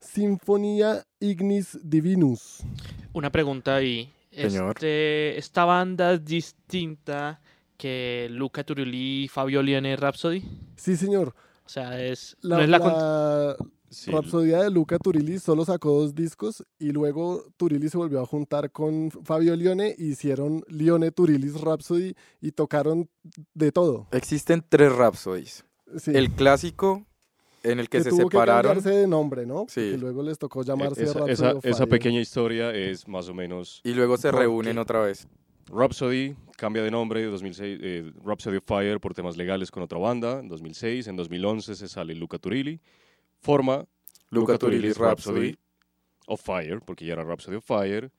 Sinfonia 0.00 1.04
Ignis 1.20 1.78
Divinus. 1.82 2.62
Una 3.12 3.30
pregunta 3.30 3.76
ahí. 3.76 4.10
Señor. 4.30 4.76
Este, 4.76 5.38
¿Esta 5.38 5.64
banda 5.64 6.12
es 6.12 6.24
distinta 6.24 7.40
que 7.76 8.28
Luca 8.30 8.64
Turilli 8.64 9.24
y 9.24 9.28
Fabio 9.28 9.62
Lione 9.62 9.96
Rhapsody? 9.96 10.42
Sí, 10.76 10.96
señor. 10.96 11.34
O 11.64 11.68
sea, 11.68 12.02
es, 12.02 12.36
La, 12.40 12.56
no 12.56 12.62
es 12.62 12.68
la, 12.68 13.56
Sí, 13.90 14.12
de 14.12 14.70
Luca 14.70 14.98
Turilli 14.98 15.40
solo 15.40 15.64
sacó 15.64 16.00
dos 16.00 16.14
discos 16.14 16.64
y 16.78 16.92
luego 16.92 17.44
Turilli 17.56 17.88
se 17.88 17.98
volvió 17.98 18.20
a 18.20 18.26
juntar 18.26 18.70
con 18.70 19.10
Fabio 19.10 19.56
Lione 19.56 19.96
y 19.98 20.12
hicieron 20.12 20.62
Lione 20.68 21.10
Turilli's 21.10 21.60
Rhapsody 21.60 22.14
y 22.40 22.52
tocaron 22.52 23.10
de 23.52 23.72
todo. 23.72 24.06
Existen 24.12 24.64
tres 24.68 24.92
Rhapsodies. 24.94 25.64
Sí, 25.98 26.12
El 26.14 26.30
clásico, 26.30 27.04
en 27.62 27.78
el 27.80 27.88
que, 27.88 28.02
se 28.02 28.10
tuvo 28.10 28.28
que 28.28 28.36
separaron. 28.36 28.72
cambiarse 28.74 28.98
de 29.00 29.06
nombre, 29.06 29.46
¿no? 29.46 29.66
Sí. 29.68 29.80
Porque 29.90 29.98
luego 29.98 30.22
les 30.22 30.38
tocó 30.38 30.62
eh, 30.62 30.64
llamarse 30.64 31.02
esa, 31.04 31.12
Rhapsody 31.20 31.32
esa- 31.32 31.52
of 31.56 31.64
esa 31.64 31.76
Fire. 31.78 31.88
pequeña 31.88 32.20
historia 32.20 32.72
es 32.74 33.06
más 33.08 33.28
o 33.28 33.34
menos 33.34 33.80
Y 33.84 33.92
luego 33.94 34.16
se 34.16 34.30
¿Por 34.30 34.40
reúnen 34.40 34.74
qué? 34.74 34.80
otra 34.80 35.00
vez. 35.00 35.28
Rhapsody 35.68 36.34
cambia 36.56 36.82
de 36.82 36.90
nombre, 36.90 37.22
2006, 37.24 37.78
eh, 37.82 38.12
Rhapsody 38.24 38.56
of 38.56 38.64
Fire 38.66 38.98
por 39.00 39.14
temas 39.14 39.36
legales 39.36 39.70
con 39.70 39.82
otra 39.82 39.98
banda, 39.98 40.40
en 40.40 40.48
2006, 40.48 41.06
en 41.06 41.16
2011 41.16 41.74
se 41.76 41.86
sale 41.88 42.14
Luca 42.14 42.38
Turilli, 42.38 42.80
forma 43.40 43.86
Luca 44.30 44.58
Turilli's 44.58 44.96
Rhapsody. 44.98 45.56
of 46.26 46.40
Fire, 46.42 46.80
porque 46.84 47.04
ya 47.04 47.12
era 47.12 47.22
Rhapsody 47.24 47.56
of 47.56 47.64
Fire, 47.64 48.10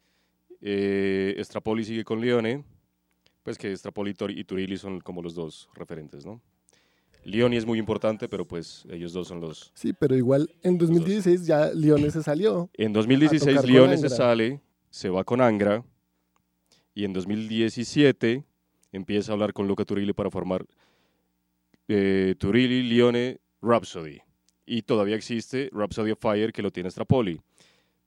eh, 0.62 1.36
Strapoli 1.44 1.84
sigue 1.84 2.04
con 2.04 2.22
Leone, 2.22 2.64
pues 3.44 3.58
que 3.58 3.76
Strapoli 3.76 4.16
y 4.30 4.44
Turilli 4.44 4.78
son 4.78 5.02
como 5.02 5.22
los 5.22 5.34
dos 5.36 5.68
referentes, 5.74 6.26
¿no? 6.26 6.42
Leone 7.24 7.58
es 7.58 7.66
muy 7.66 7.80
importante, 7.80 8.28
pero 8.28 8.48
pues 8.48 8.86
ellos 8.90 9.14
dos 9.14 9.28
son 9.28 9.42
los... 9.42 9.72
Sí, 9.76 9.94
pero 9.94 10.16
igual 10.16 10.50
en 10.64 10.78
2016 10.78 11.46
ya 11.46 11.72
Lione 11.72 12.10
se 12.12 12.24
salió. 12.24 12.70
En 12.74 12.94
2016 12.94 13.42
tocar 13.42 13.62
con 13.64 13.72
Leone 13.72 13.98
se 13.98 14.10
sale, 14.10 14.62
se 14.90 15.10
va 15.10 15.24
con 15.24 15.42
Angra, 15.42 15.84
y 16.94 17.06
en 17.06 17.14
2017 17.14 18.44
empieza 18.92 19.32
a 19.32 19.34
hablar 19.34 19.54
con 19.54 19.68
Luca 19.68 19.86
Turilli 19.86 20.14
para 20.14 20.30
formar 20.30 20.66
eh, 21.88 22.36
Turilli, 22.38 22.84
Lione, 22.84 23.40
Rhapsody. 23.62 24.20
Y 24.66 24.84
todavía 24.84 25.16
existe 25.16 25.70
Rhapsody 25.72 26.12
of 26.12 26.20
Fire 26.20 26.52
que 26.52 26.62
lo 26.62 26.72
tiene 26.72 26.90
Strapoli. 26.90 27.42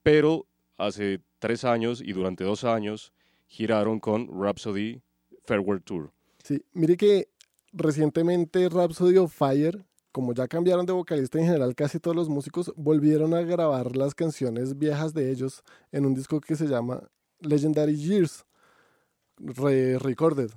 Pero 0.03 0.47
hace 0.77 1.21
tres 1.39 1.65
años 1.65 2.01
y 2.01 2.13
durante 2.13 2.45
dos 2.45 2.65
años 2.65 3.13
giraron 3.47 4.01
con 4.01 4.29
Rhapsody 4.29 5.01
Farewell 5.45 5.83
Tour. 5.83 6.13
Sí, 6.43 6.63
mire 6.73 6.97
que 6.97 7.29
recientemente 7.75 8.69
Rhapsody 8.69 9.19
of 9.19 9.33
Fire, 9.35 9.85
como 10.13 10.33
ya 10.33 10.47
cambiaron 10.49 10.87
de 10.87 10.93
vocalista 10.93 11.39
en 11.39 11.47
general 11.47 11.75
casi 11.75 11.99
todos 11.99 12.17
los 12.17 12.29
músicos, 12.29 12.73
volvieron 12.77 13.35
a 13.35 13.41
grabar 13.43 13.97
las 13.97 14.15
canciones 14.15 14.79
viejas 14.79 15.13
de 15.13 15.31
ellos 15.31 15.63
en 15.93 16.07
un 16.07 16.15
disco 16.15 16.41
que 16.41 16.57
se 16.57 16.67
llama 16.67 17.03
Legendary 17.41 17.97
Years, 17.97 18.45
re- 19.39 19.99
recorded. 19.99 20.51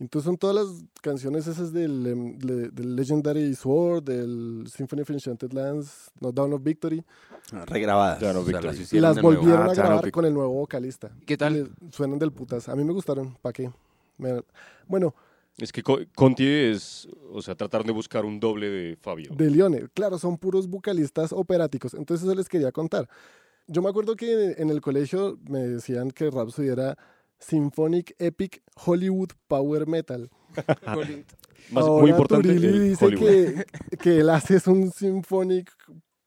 Entonces 0.00 0.24
son 0.26 0.36
todas 0.36 0.56
las 0.56 0.84
canciones 1.00 1.46
esas 1.46 1.72
del, 1.72 2.06
em, 2.06 2.38
del 2.38 2.96
Legendary 2.96 3.54
Sword, 3.54 4.02
del 4.02 4.64
Symphony 4.68 5.02
of 5.02 5.10
Enchanted 5.10 5.52
Lands, 5.52 6.10
No 6.20 6.32
Down 6.32 6.52
of 6.52 6.62
Victory, 6.62 7.04
Ah, 7.52 7.64
Regrabadas. 7.66 8.18
Claro, 8.18 8.40
o 8.40 8.44
sea, 8.44 8.52
Victory. 8.58 8.78
las 8.78 8.92
y 8.92 9.00
las 9.00 9.16
de 9.16 9.22
nuevo. 9.22 9.38
volvieron 9.38 9.68
Ah, 9.68 9.70
a 9.70 9.74
grabar 9.74 10.10
con 10.10 10.24
el 10.24 10.32
nuevo 10.34 10.52
vocalista. 10.54 11.10
¿Qué 11.26 11.36
tal? 11.36 11.52
Le- 11.52 11.90
suenan 11.92 12.18
del 12.18 12.32
putas. 12.32 12.68
A 12.70 12.74
mí 12.74 12.82
me 12.84 12.92
gustaron, 12.92 13.36
¿para 13.40 13.52
qué? 13.52 13.70
Me- 14.18 14.42
bueno, 14.88 15.14
Es 15.58 15.70
que 15.72 15.82
Co- 15.82 16.00
Conti 16.16 16.46
es, 16.46 17.06
o 17.30 17.40
sea, 17.40 17.54
trataron 17.54 17.86
de 17.86 17.92
buscar 17.92 18.24
un 18.24 18.40
doble 18.40 18.68
de 18.68 18.96
Fabio. 18.96 19.30
De 19.36 19.50
Lione, 19.50 19.86
claro, 19.94 20.18
son 20.18 20.36
puros 20.36 20.68
vocalistas 20.68 21.32
operáticos. 21.32 21.94
Entonces 21.94 22.26
eso 22.26 22.34
les 22.34 22.48
quería 22.48 22.72
contar. 22.72 23.08
Yo 23.66 23.80
me 23.80 23.88
acuerdo 23.88 24.16
que 24.16 24.52
en 24.58 24.68
el 24.70 24.80
colegio 24.80 25.38
me 25.48 25.60
decían 25.60 26.10
que 26.10 26.28
Rhapsody 26.30 26.68
era 26.68 26.98
Symphonic 27.38 28.14
Epic 28.18 28.62
Hollywood 28.84 29.30
Power 29.46 29.86
Metal. 29.86 30.28
Más, 31.70 31.84
Ahora 31.86 32.02
muy 32.02 32.10
importante, 32.10 32.48
Turilli 32.48 32.66
el 32.66 32.88
dice 32.90 33.04
Hollywood. 33.06 33.26
que, 33.26 33.64
que 33.98 34.18
él 34.20 34.28
hace 34.30 34.56
es 34.56 34.66
un 34.66 34.90
Symphonic 34.90 35.70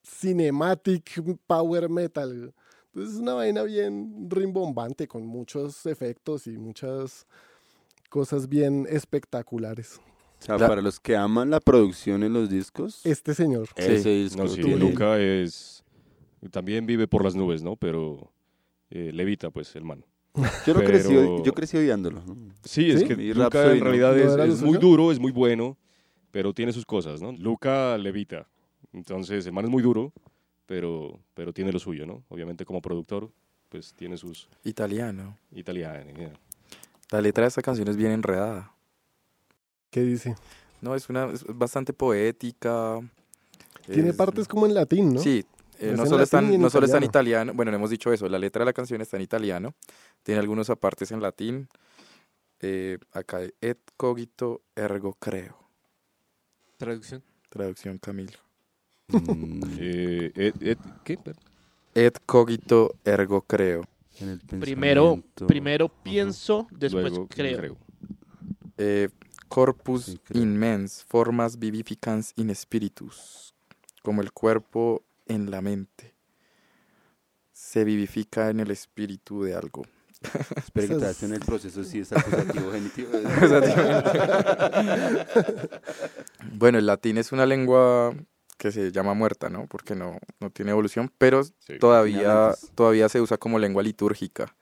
Cinematic 0.03 1.21
Power 1.45 1.89
Metal. 1.89 2.53
Entonces 2.87 3.15
es 3.15 3.19
una 3.21 3.33
vaina 3.35 3.61
bien 3.63 4.27
rimbombante 4.29 5.07
con 5.07 5.25
muchos 5.27 5.85
efectos 5.85 6.47
y 6.47 6.57
muchas 6.57 7.27
cosas 8.09 8.47
bien 8.49 8.85
espectaculares. 8.89 9.99
O 10.39 10.43
sea, 10.45 10.57
La- 10.57 10.67
para 10.67 10.81
los 10.81 10.99
que 10.99 11.15
aman 11.15 11.49
la 11.49 11.59
producción 11.59 12.23
en 12.23 12.33
los 12.33 12.49
discos, 12.49 13.05
Este 13.05 13.33
señor. 13.33 13.67
ese 13.75 14.09
disco 14.09 14.43
No, 14.43 14.47
sí, 14.49 14.61
Luca 14.61 15.19
es. 15.19 15.83
También 16.51 16.85
vive 16.85 17.07
por 17.07 17.23
las 17.23 17.35
nubes, 17.35 17.63
¿no? 17.63 17.75
Pero 17.75 18.31
eh, 18.91 19.11
levita, 19.13 19.49
pues, 19.49 19.75
el 19.75 19.83
man. 19.83 20.05
Yo, 20.65 20.73
no 20.75 20.83
crecí, 20.83 21.13
yo 21.43 21.51
crecí 21.53 21.77
odiándolo. 21.77 22.21
¿no? 22.23 22.53
Sí, 22.63 22.91
es 22.91 22.99
¿Sí? 23.01 23.07
que 23.07 23.13
Y 23.13 23.33
Luca 23.33 23.43
Rhapsody 23.63 23.77
en 23.79 23.83
realidad 23.83 24.15
¿No 24.37 24.43
es, 24.43 24.61
muy 24.61 24.77
duro, 24.77 25.11
es 25.11 25.19
muy 25.19 25.31
bueno, 25.31 25.75
pero 26.31 26.53
tiene 26.53 26.71
sus 26.71 26.85
cosas, 26.85 27.21
¿no? 27.21 27.31
Luca 27.31 27.97
levita. 27.97 28.47
Entonces, 28.93 29.45
el 29.47 29.53
man 29.53 29.65
es 29.65 29.71
muy 29.71 29.81
duro, 29.81 30.13
pero, 30.67 31.19
pero 31.33 31.51
tiene 31.53 31.71
lo 31.71 31.79
suyo, 31.79 32.05
¿no? 32.05 32.23
Obviamente, 32.29 32.65
como 32.65 32.81
productor, 32.81 33.31
pues 33.69 33.93
tiene 33.93 34.15
sus 34.15 34.47
Italiano. 34.63 35.35
italianos. 35.51 36.13
La 37.11 37.21
letra 37.21 37.43
de 37.43 37.47
esta 37.49 37.61
canción 37.61 37.87
es 37.87 37.95
bien 37.95 38.11
enredada. 38.11 38.73
¿Qué 39.91 40.01
dice? 40.01 40.35
No, 40.81 40.93
es 40.95 41.09
una 41.09 41.25
es 41.31 41.43
bastante 41.47 41.93
poética. 41.93 42.99
Tiene 43.85 44.09
es- 44.09 44.15
partes 44.15 44.47
como 44.47 44.65
en 44.65 44.73
latín, 44.73 45.13
¿no? 45.13 45.21
Sí, 45.21 45.45
eh, 45.79 45.93
no, 45.95 46.05
solo 46.05 46.23
está, 46.23 46.41
no 46.41 46.69
solo 46.69 46.85
está 46.85 46.97
en 46.97 47.03
italiano. 47.05 47.53
bueno, 47.53 47.71
no 47.71 47.77
hemos 47.77 47.89
dicho 47.89 48.11
eso, 48.11 48.27
la 48.27 48.37
letra 48.39 48.61
de 48.61 48.65
la 48.65 48.73
canción 48.73 48.99
está 49.01 49.15
en 49.15 49.23
italiano, 49.23 49.73
tiene 50.23 50.39
algunos 50.39 50.69
apartes 50.69 51.11
en 51.11 51.21
latín, 51.21 51.69
eh, 52.59 52.97
acá 53.13 53.39
et 53.61 53.77
cogito 53.95 54.61
ergo 54.75 55.13
creo, 55.13 55.57
Traducción. 56.77 57.23
traducción 57.49 57.97
Camilo. 57.99 58.39
Mm, 59.07 59.61
eh, 59.79 60.75
¿Qué? 61.05 61.17
Et 61.95 62.19
cogito 62.25 62.95
ergo 63.05 63.41
creo. 63.41 63.83
En 64.19 64.29
el 64.29 64.39
Primero, 64.39 65.21
primero 65.47 65.89
pienso, 65.89 66.67
después 66.71 67.09
Luego, 67.11 67.27
creo. 67.27 67.77
Eh, 68.77 69.09
corpus 69.47 70.05
Sí, 70.05 70.19
creo. 70.23 70.43
immens, 70.43 71.03
formas 71.07 71.57
vivificans 71.57 72.33
in 72.35 72.53
spiritus, 72.55 73.53
como 74.03 74.21
el 74.21 74.31
cuerpo 74.31 75.03
en 75.25 75.49
la 75.51 75.61
mente. 75.61 76.13
Se 77.51 77.83
vivifica 77.83 78.49
en 78.49 78.59
el 78.59 78.71
espíritu 78.71 79.43
de 79.43 79.55
algo. 79.55 79.83
Espero 80.57 80.87
que 80.87 80.93
Esas- 80.95 81.09
estás 81.11 81.23
en 81.23 81.33
el 81.33 81.39
proceso 81.41 81.83
si 81.83 81.99
es 81.99 82.11
acusativo 82.11 82.71
genitivo. 82.71 83.09
Bueno, 86.53 86.77
el 86.79 86.85
latín 86.85 87.17
es 87.17 87.31
una 87.31 87.45
lengua 87.45 88.13
que 88.57 88.71
se 88.71 88.91
llama 88.91 89.13
muerta, 89.13 89.49
¿no? 89.49 89.67
Porque 89.67 89.95
no, 89.95 90.17
no 90.39 90.49
tiene 90.49 90.71
evolución, 90.71 91.11
pero 91.17 91.43
Sí. 91.43 91.77
todavía, 91.79 92.53
todavía 92.75 93.07
se 93.09 93.21
usa 93.21 93.37
como 93.37 93.59
lengua 93.59 93.83
litúrgica 93.83 94.55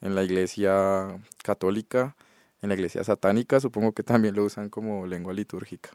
en 0.00 0.14
la 0.14 0.24
iglesia 0.24 1.20
católica, 1.44 2.16
en 2.60 2.68
la 2.70 2.74
iglesia 2.74 3.04
satánica, 3.04 3.60
supongo 3.60 3.92
que 3.92 4.02
también 4.02 4.34
lo 4.34 4.44
usan 4.44 4.68
como 4.70 5.06
lengua 5.06 5.32
litúrgica. 5.32 5.90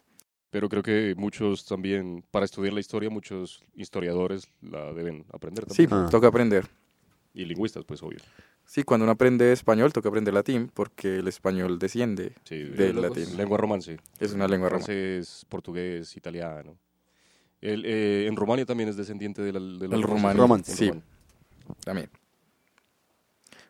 Pero 0.49 0.69
creo 0.69 0.81
que 0.83 1.13
muchos 1.17 1.65
también, 1.65 2.23
para 2.31 2.45
estudiar 2.45 2.73
la 2.73 2.79
historia, 2.79 3.09
muchos 3.09 3.63
historiadores 3.75 4.47
la 4.61 4.93
deben 4.93 5.25
aprender 5.33 5.65
Sí, 5.69 5.87
también. 5.87 6.07
Ah. 6.07 6.09
toca 6.09 6.27
aprender. 6.27 6.67
Y 7.33 7.45
lingüistas, 7.45 7.83
pues, 7.85 8.01
obvio. 8.01 8.19
Sí, 8.65 8.83
cuando 8.83 9.03
uno 9.03 9.11
aprende 9.11 9.51
español, 9.51 9.93
toca 9.93 10.09
aprender 10.09 10.33
latín, 10.33 10.71
porque 10.73 11.17
el 11.19 11.27
español 11.27 11.79
desciende. 11.79 12.33
Sí, 12.45 12.63
Del 12.63 12.97
eh, 12.97 13.01
latín. 13.01 13.37
Lengua 13.37 13.57
romance. 13.57 13.97
Es 14.19 14.33
una 14.33 14.47
lengua 14.47 14.69
romana. 14.69 14.85
Francés, 14.85 15.45
portugués, 15.47 16.15
italiano. 16.17 16.77
El, 17.61 17.85
eh, 17.85 18.27
en 18.27 18.35
Rumania 18.35 18.65
también 18.65 18.89
es 18.89 18.97
descendiente 18.97 19.41
de 19.41 19.53
la, 19.53 19.59
de 19.59 19.85
El 19.95 20.03
Romance. 20.03 20.75
sí. 20.75 20.91
También. 21.83 22.09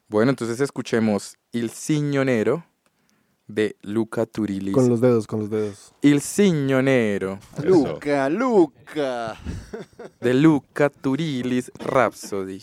Bueno, 0.08 0.30
entonces 0.30 0.60
escuchemos 0.62 1.36
Il 1.52 1.70
Signonero 1.70 2.64
de 3.48 3.76
Luca 3.82 4.26
Turilli. 4.26 4.72
Con 4.72 4.88
los 4.90 5.02
dedos, 5.02 5.26
con 5.28 5.40
los 5.42 5.50
dedos. 5.50 5.94
Il 6.02 6.22
Signonero. 6.22 7.40
Luca, 7.64 8.30
Luca. 8.30 9.38
de 10.22 10.34
Luca 10.34 10.90
Turillis 10.90 11.72
Rhapsody. 11.80 12.62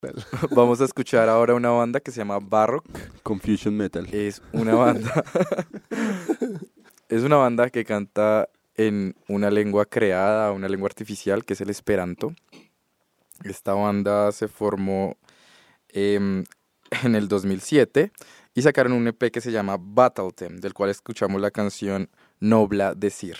Vamos 0.50 0.80
a 0.80 0.84
escuchar 0.84 1.28
ahora 1.28 1.54
una 1.54 1.70
banda 1.70 2.00
que 2.00 2.10
se 2.10 2.18
llama 2.18 2.38
Barrock. 2.40 2.86
Confusion 3.22 3.76
Metal. 3.76 4.06
Es 4.12 4.42
una 4.52 4.74
banda. 4.74 5.24
es 7.08 7.22
una 7.22 7.36
banda 7.36 7.70
que 7.70 7.84
canta 7.84 8.48
en 8.76 9.14
una 9.28 9.50
lengua 9.50 9.84
creada, 9.84 10.52
una 10.52 10.68
lengua 10.68 10.86
artificial, 10.86 11.44
que 11.44 11.52
es 11.52 11.60
el 11.60 11.70
Esperanto. 11.70 12.34
Esta 13.44 13.74
banda 13.74 14.32
se 14.32 14.48
formó 14.48 15.16
em, 15.88 16.44
en 17.02 17.14
el 17.14 17.28
2007 17.28 18.12
y 18.54 18.62
sacaron 18.62 18.92
un 18.92 19.08
EP 19.08 19.30
que 19.30 19.40
se 19.40 19.52
llama 19.52 19.76
Battle 19.78 20.30
Them, 20.34 20.58
del 20.58 20.74
cual 20.74 20.90
escuchamos 20.90 21.40
la 21.40 21.50
canción 21.50 22.08
Nobla 22.38 22.94
Decir. 22.94 23.36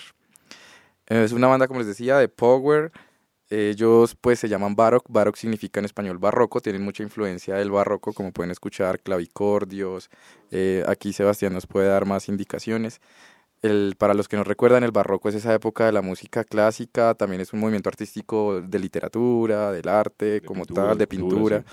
Es 1.07 1.31
una 1.31 1.47
banda, 1.47 1.67
como 1.67 1.79
les 1.79 1.87
decía, 1.87 2.17
de 2.17 2.29
Power. 2.29 2.91
Ellos 3.51 4.15
pues 4.15 4.39
se 4.39 4.47
llaman 4.47 4.77
Baroque, 4.77 5.07
Baroque 5.09 5.37
significa 5.37 5.81
en 5.81 5.85
español 5.85 6.19
barroco, 6.19 6.61
tienen 6.61 6.83
mucha 6.83 7.03
influencia 7.03 7.55
del 7.55 7.69
barroco, 7.69 8.13
como 8.13 8.31
pueden 8.31 8.49
escuchar, 8.49 9.01
clavicordios, 9.01 10.09
eh, 10.51 10.85
aquí 10.87 11.11
Sebastián 11.11 11.51
nos 11.51 11.67
puede 11.67 11.89
dar 11.89 12.05
más 12.05 12.29
indicaciones. 12.29 13.01
El, 13.61 13.95
para 13.97 14.13
los 14.13 14.29
que 14.29 14.37
no 14.37 14.45
recuerdan, 14.45 14.85
el 14.85 14.91
barroco 14.91 15.27
es 15.27 15.35
esa 15.35 15.53
época 15.53 15.85
de 15.85 15.91
la 15.91 16.01
música 16.01 16.45
clásica, 16.45 17.13
también 17.13 17.41
es 17.41 17.51
un 17.51 17.59
movimiento 17.59 17.89
artístico 17.89 18.61
de 18.61 18.79
literatura, 18.79 19.73
del 19.73 19.89
arte, 19.89 20.41
como 20.41 20.65
tal, 20.65 20.97
de 20.97 21.05
pintura. 21.05 21.65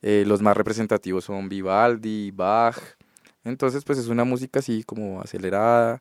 Eh, 0.00 0.24
los 0.26 0.40
más 0.40 0.56
representativos 0.56 1.24
son 1.24 1.50
Vivaldi, 1.50 2.30
Bach. 2.30 2.78
Entonces, 3.44 3.84
pues 3.84 3.98
es 3.98 4.08
una 4.08 4.24
música 4.24 4.60
así 4.60 4.82
como 4.82 5.20
acelerada, 5.20 6.00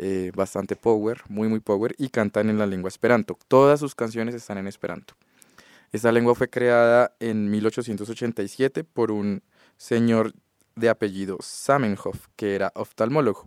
eh, 0.00 0.30
bastante 0.32 0.76
power, 0.76 1.22
muy 1.28 1.48
muy 1.48 1.58
power, 1.58 1.92
y 1.98 2.08
cantan 2.08 2.48
en 2.50 2.58
la 2.58 2.66
lengua 2.66 2.88
esperanto. 2.88 3.36
Todas 3.48 3.80
sus 3.80 3.96
canciones 3.96 4.32
están 4.32 4.56
en 4.56 4.68
esperanto. 4.68 5.14
Esta 5.90 6.12
lengua 6.12 6.36
fue 6.36 6.48
creada 6.48 7.16
en 7.18 7.50
1887 7.50 8.84
por 8.84 9.10
un 9.10 9.42
señor 9.76 10.34
de 10.76 10.88
apellido 10.88 11.38
Samenhof, 11.40 12.28
que 12.36 12.54
era 12.54 12.70
oftalmólogo. 12.76 13.46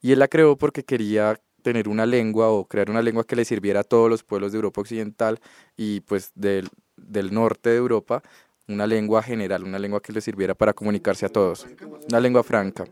Y 0.00 0.12
él 0.12 0.20
la 0.20 0.28
creó 0.28 0.56
porque 0.56 0.82
quería 0.82 1.38
tener 1.62 1.88
una 1.88 2.06
lengua 2.06 2.48
o 2.48 2.64
crear 2.64 2.88
una 2.88 3.02
lengua 3.02 3.24
que 3.24 3.36
le 3.36 3.44
sirviera 3.44 3.80
a 3.80 3.84
todos 3.84 4.08
los 4.08 4.22
pueblos 4.24 4.52
de 4.52 4.56
Europa 4.56 4.80
Occidental 4.80 5.40
y 5.76 6.00
pues 6.00 6.32
del, 6.34 6.70
del 6.96 7.34
norte 7.34 7.68
de 7.68 7.76
Europa, 7.76 8.22
una 8.66 8.86
lengua 8.86 9.22
general, 9.22 9.64
una 9.64 9.78
lengua 9.78 10.00
que 10.00 10.14
le 10.14 10.22
sirviera 10.22 10.54
para 10.54 10.72
comunicarse 10.72 11.26
a 11.26 11.28
todos. 11.28 11.66
Una 12.08 12.20
lengua 12.20 12.42
franca. 12.42 12.86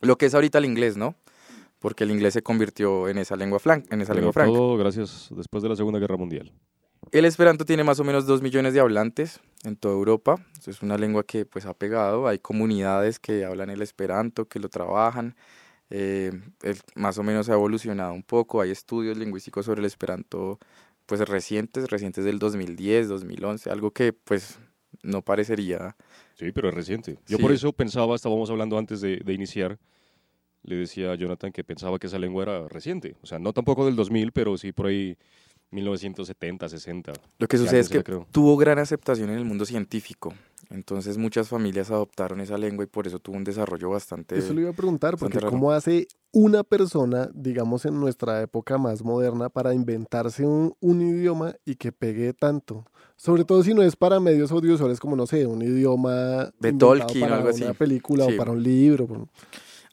Lo 0.00 0.18
que 0.18 0.26
es 0.26 0.34
ahorita 0.34 0.58
el 0.58 0.64
inglés, 0.64 0.96
¿no? 0.96 1.14
Porque 1.82 2.04
el 2.04 2.12
inglés 2.12 2.32
se 2.32 2.42
convirtió 2.42 3.08
en 3.08 3.18
esa 3.18 3.36
lengua, 3.36 3.60
en 3.90 4.00
esa 4.00 4.14
lengua 4.14 4.32
franca. 4.32 4.52
Todo 4.52 4.76
gracias 4.76 5.28
después 5.36 5.62
de 5.62 5.68
la 5.68 5.76
Segunda 5.76 5.98
Guerra 5.98 6.16
Mundial. 6.16 6.52
El 7.10 7.24
esperanto 7.24 7.64
tiene 7.64 7.82
más 7.82 7.98
o 7.98 8.04
menos 8.04 8.24
dos 8.24 8.40
millones 8.40 8.72
de 8.72 8.80
hablantes 8.80 9.40
en 9.64 9.76
toda 9.76 9.94
Europa. 9.94 10.36
Es 10.64 10.80
una 10.80 10.96
lengua 10.96 11.24
que 11.24 11.44
pues 11.44 11.66
ha 11.66 11.74
pegado. 11.74 12.28
Hay 12.28 12.38
comunidades 12.38 13.18
que 13.18 13.44
hablan 13.44 13.68
el 13.68 13.82
esperanto, 13.82 14.46
que 14.46 14.60
lo 14.60 14.68
trabajan. 14.68 15.34
Eh, 15.90 16.32
más 16.94 17.18
o 17.18 17.24
menos 17.24 17.48
ha 17.48 17.54
evolucionado 17.54 18.14
un 18.14 18.22
poco. 18.22 18.60
Hay 18.60 18.70
estudios 18.70 19.18
lingüísticos 19.18 19.66
sobre 19.66 19.80
el 19.80 19.86
esperanto 19.86 20.58
pues 21.04 21.20
recientes, 21.28 21.90
recientes 21.90 22.24
del 22.24 22.38
2010, 22.38 23.08
2011, 23.08 23.70
algo 23.70 23.90
que 23.90 24.12
pues 24.12 24.58
no 25.02 25.22
parecería. 25.22 25.96
Sí, 26.34 26.52
pero 26.52 26.68
es 26.68 26.74
reciente. 26.74 27.18
Yo 27.26 27.38
por 27.38 27.50
eso 27.50 27.72
pensaba, 27.72 28.14
estábamos 28.14 28.48
hablando 28.48 28.78
antes 28.78 29.00
de, 29.00 29.16
de 29.16 29.32
iniciar, 29.32 29.78
le 30.62 30.76
decía 30.76 31.12
a 31.12 31.14
Jonathan 31.14 31.52
que 31.52 31.64
pensaba 31.64 31.98
que 31.98 32.06
esa 32.06 32.18
lengua 32.18 32.42
era 32.44 32.68
reciente. 32.68 33.16
O 33.22 33.26
sea, 33.26 33.38
no 33.38 33.52
tampoco 33.52 33.84
del 33.86 33.96
2000, 33.96 34.32
pero 34.32 34.56
sí 34.56 34.72
por 34.72 34.86
ahí 34.86 35.16
1970, 35.72 36.68
60. 36.68 37.12
Lo 37.38 37.48
que 37.48 37.58
sucede 37.58 37.80
es 37.80 37.88
que 37.88 38.02
tuvo 38.30 38.56
gran 38.56 38.78
aceptación 38.78 39.30
en 39.30 39.38
el 39.38 39.44
mundo 39.44 39.64
científico. 39.64 40.34
Entonces 40.70 41.18
muchas 41.18 41.48
familias 41.48 41.90
adoptaron 41.90 42.40
esa 42.40 42.56
lengua 42.56 42.84
y 42.84 42.86
por 42.86 43.06
eso 43.06 43.18
tuvo 43.18 43.36
un 43.36 43.44
desarrollo 43.44 43.90
bastante... 43.90 44.38
Eso 44.38 44.54
le 44.54 44.62
iba 44.62 44.70
a 44.70 44.74
preguntar, 44.74 45.18
porque 45.18 45.38
¿cómo 45.40 45.72
hace 45.72 46.06
una 46.30 46.62
persona, 46.62 47.28
digamos 47.34 47.84
en 47.84 48.00
nuestra 48.00 48.40
época 48.40 48.78
más 48.78 49.02
moderna, 49.02 49.50
para 49.50 49.74
inventarse 49.74 50.46
un, 50.46 50.74
un, 50.80 51.02
idioma 51.02 51.54
y 51.66 51.74
que 51.74 51.92
pegue 51.92 52.32
tanto? 52.32 52.86
Sobre 53.16 53.44
todo 53.44 53.62
si 53.62 53.74
no 53.74 53.82
es 53.82 53.96
para 53.96 54.18
medios 54.18 54.50
audiovisuales 54.50 54.98
como, 54.98 55.14
no 55.14 55.26
sé, 55.26 55.46
un 55.46 55.60
idioma... 55.60 56.50
De 56.58 56.72
Tolkien 56.72 57.30
o 57.30 57.34
algo 57.34 57.48
así. 57.50 57.64
Una 57.64 57.74
película 57.74 58.24
o 58.24 58.36
para 58.36 58.52
un 58.52 58.62
libro. 58.62 59.28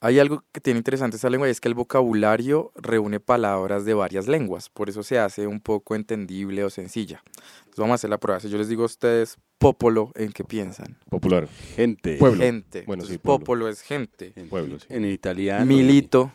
Hay 0.02 0.18
algo 0.20 0.44
que 0.54 0.62
tiene 0.62 0.78
interesante 0.78 1.18
esta 1.18 1.30
lengua 1.30 1.48
y 1.48 1.52
es 1.52 1.60
que 1.60 1.68
el 1.68 1.74
vocabulario 1.74 2.72
reúne 2.76 3.20
palabras 3.20 3.84
de 3.84 3.94
varias 3.94 4.28
lenguas, 4.28 4.70
por 4.70 4.90
eso 4.90 5.04
se 5.04 5.20
hace 5.20 5.46
un 5.46 5.60
poco 5.60 5.96
entendible 5.96 6.64
o 6.64 6.70
sencilla. 6.70 7.22
Entonces 7.60 7.78
vamos 7.80 7.92
a 7.92 7.96
hacer 7.96 8.10
la 8.10 8.18
prueba. 8.18 8.40
Si 8.40 8.50
yo 8.50 8.58
les 8.58 8.70
digo 8.70 8.84
a 8.84 8.86
ustedes 8.86 9.38
popolo, 9.58 10.12
¿en 10.16 10.32
qué 10.32 10.46
piensan? 10.46 10.98
Popular. 11.10 11.48
Gente. 11.76 12.16
Pueblo. 12.18 12.42
Gente. 12.42 12.84
Bueno, 12.88 13.04
sí, 13.04 13.18
popolo 13.18 13.68
es 13.68 13.82
gente. 13.82 14.32
En 14.38 14.48
pueblo, 14.48 14.80
sí. 14.80 14.88
En 14.90 15.04
italiano. 15.04 15.66
Milito. 15.66 16.32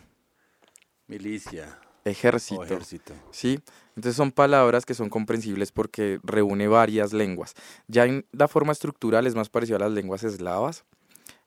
Milicia. 1.07 1.79
Ejército. 2.03 2.63
ejército. 2.63 3.13
Sí. 3.31 3.59
Entonces 3.95 4.15
son 4.15 4.31
palabras 4.31 4.85
que 4.85 4.93
son 4.93 5.09
comprensibles 5.09 5.71
porque 5.71 6.19
reúne 6.23 6.67
varias 6.67 7.13
lenguas. 7.13 7.55
Ya 7.87 8.05
en 8.05 8.27
la 8.31 8.47
forma 8.47 8.73
estructural 8.73 9.25
es 9.25 9.33
más 9.33 9.49
parecido 9.49 9.77
a 9.77 9.79
las 9.79 9.91
lenguas 9.91 10.23
eslavas, 10.23 10.85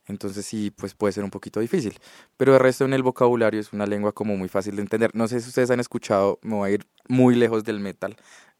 entonces 0.09 0.45
sí, 0.47 0.71
pues 0.71 0.95
puede 0.95 1.13
ser 1.13 1.25
un 1.25 1.31
poquito 1.31 1.61
difícil. 1.61 1.99
Pero 2.37 2.55
el 2.55 2.61
resto 2.61 2.85
en 2.85 2.95
el 2.95 3.03
vocabulario 3.03 3.61
es 3.61 3.73
una 3.73 3.87
lengua 3.87 4.13
como 4.13 4.37
muy 4.37 4.49
fácil 4.49 4.77
de 4.77 4.83
entender. 4.83 5.11
No 5.15 5.29
sé 5.29 5.41
si 5.41 5.49
ustedes 5.49 5.71
han 5.71 5.81
escuchado, 5.81 6.39
me 6.43 6.55
voy 6.55 6.71
a 6.71 6.75
ir 6.75 6.87
muy 7.09 7.35
lejos 7.35 7.65
del 7.65 7.81
metal, 7.81 8.17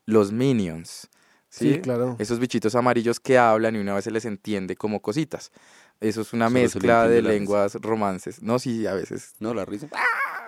los 0.07 0.33
minions. 0.33 1.09
¿sí? 1.49 1.81
claro. 1.81 2.17
Esos 2.19 2.39
bichitos 2.39 2.75
amarillos 2.75 3.21
que 3.21 3.39
hablan 3.39 3.77
y 3.77 3.79
una 3.79 3.95
vez 3.95 4.05
se 4.05 4.11
les 4.11 4.25
entiende 4.25 4.77
como 4.77 5.01
cositas. 5.01 5.51
Eso 6.01 6.21
es 6.21 6.33
una 6.33 6.49
mezcla 6.49 7.09
de 7.09 7.23
lenguas 7.23 7.75
romances. 7.75 8.41
No, 8.41 8.59
sí, 8.59 8.87
a 8.87 8.95
veces. 8.95 9.35
No, 9.41 9.53
la 9.53 9.65
risa. 9.65 9.89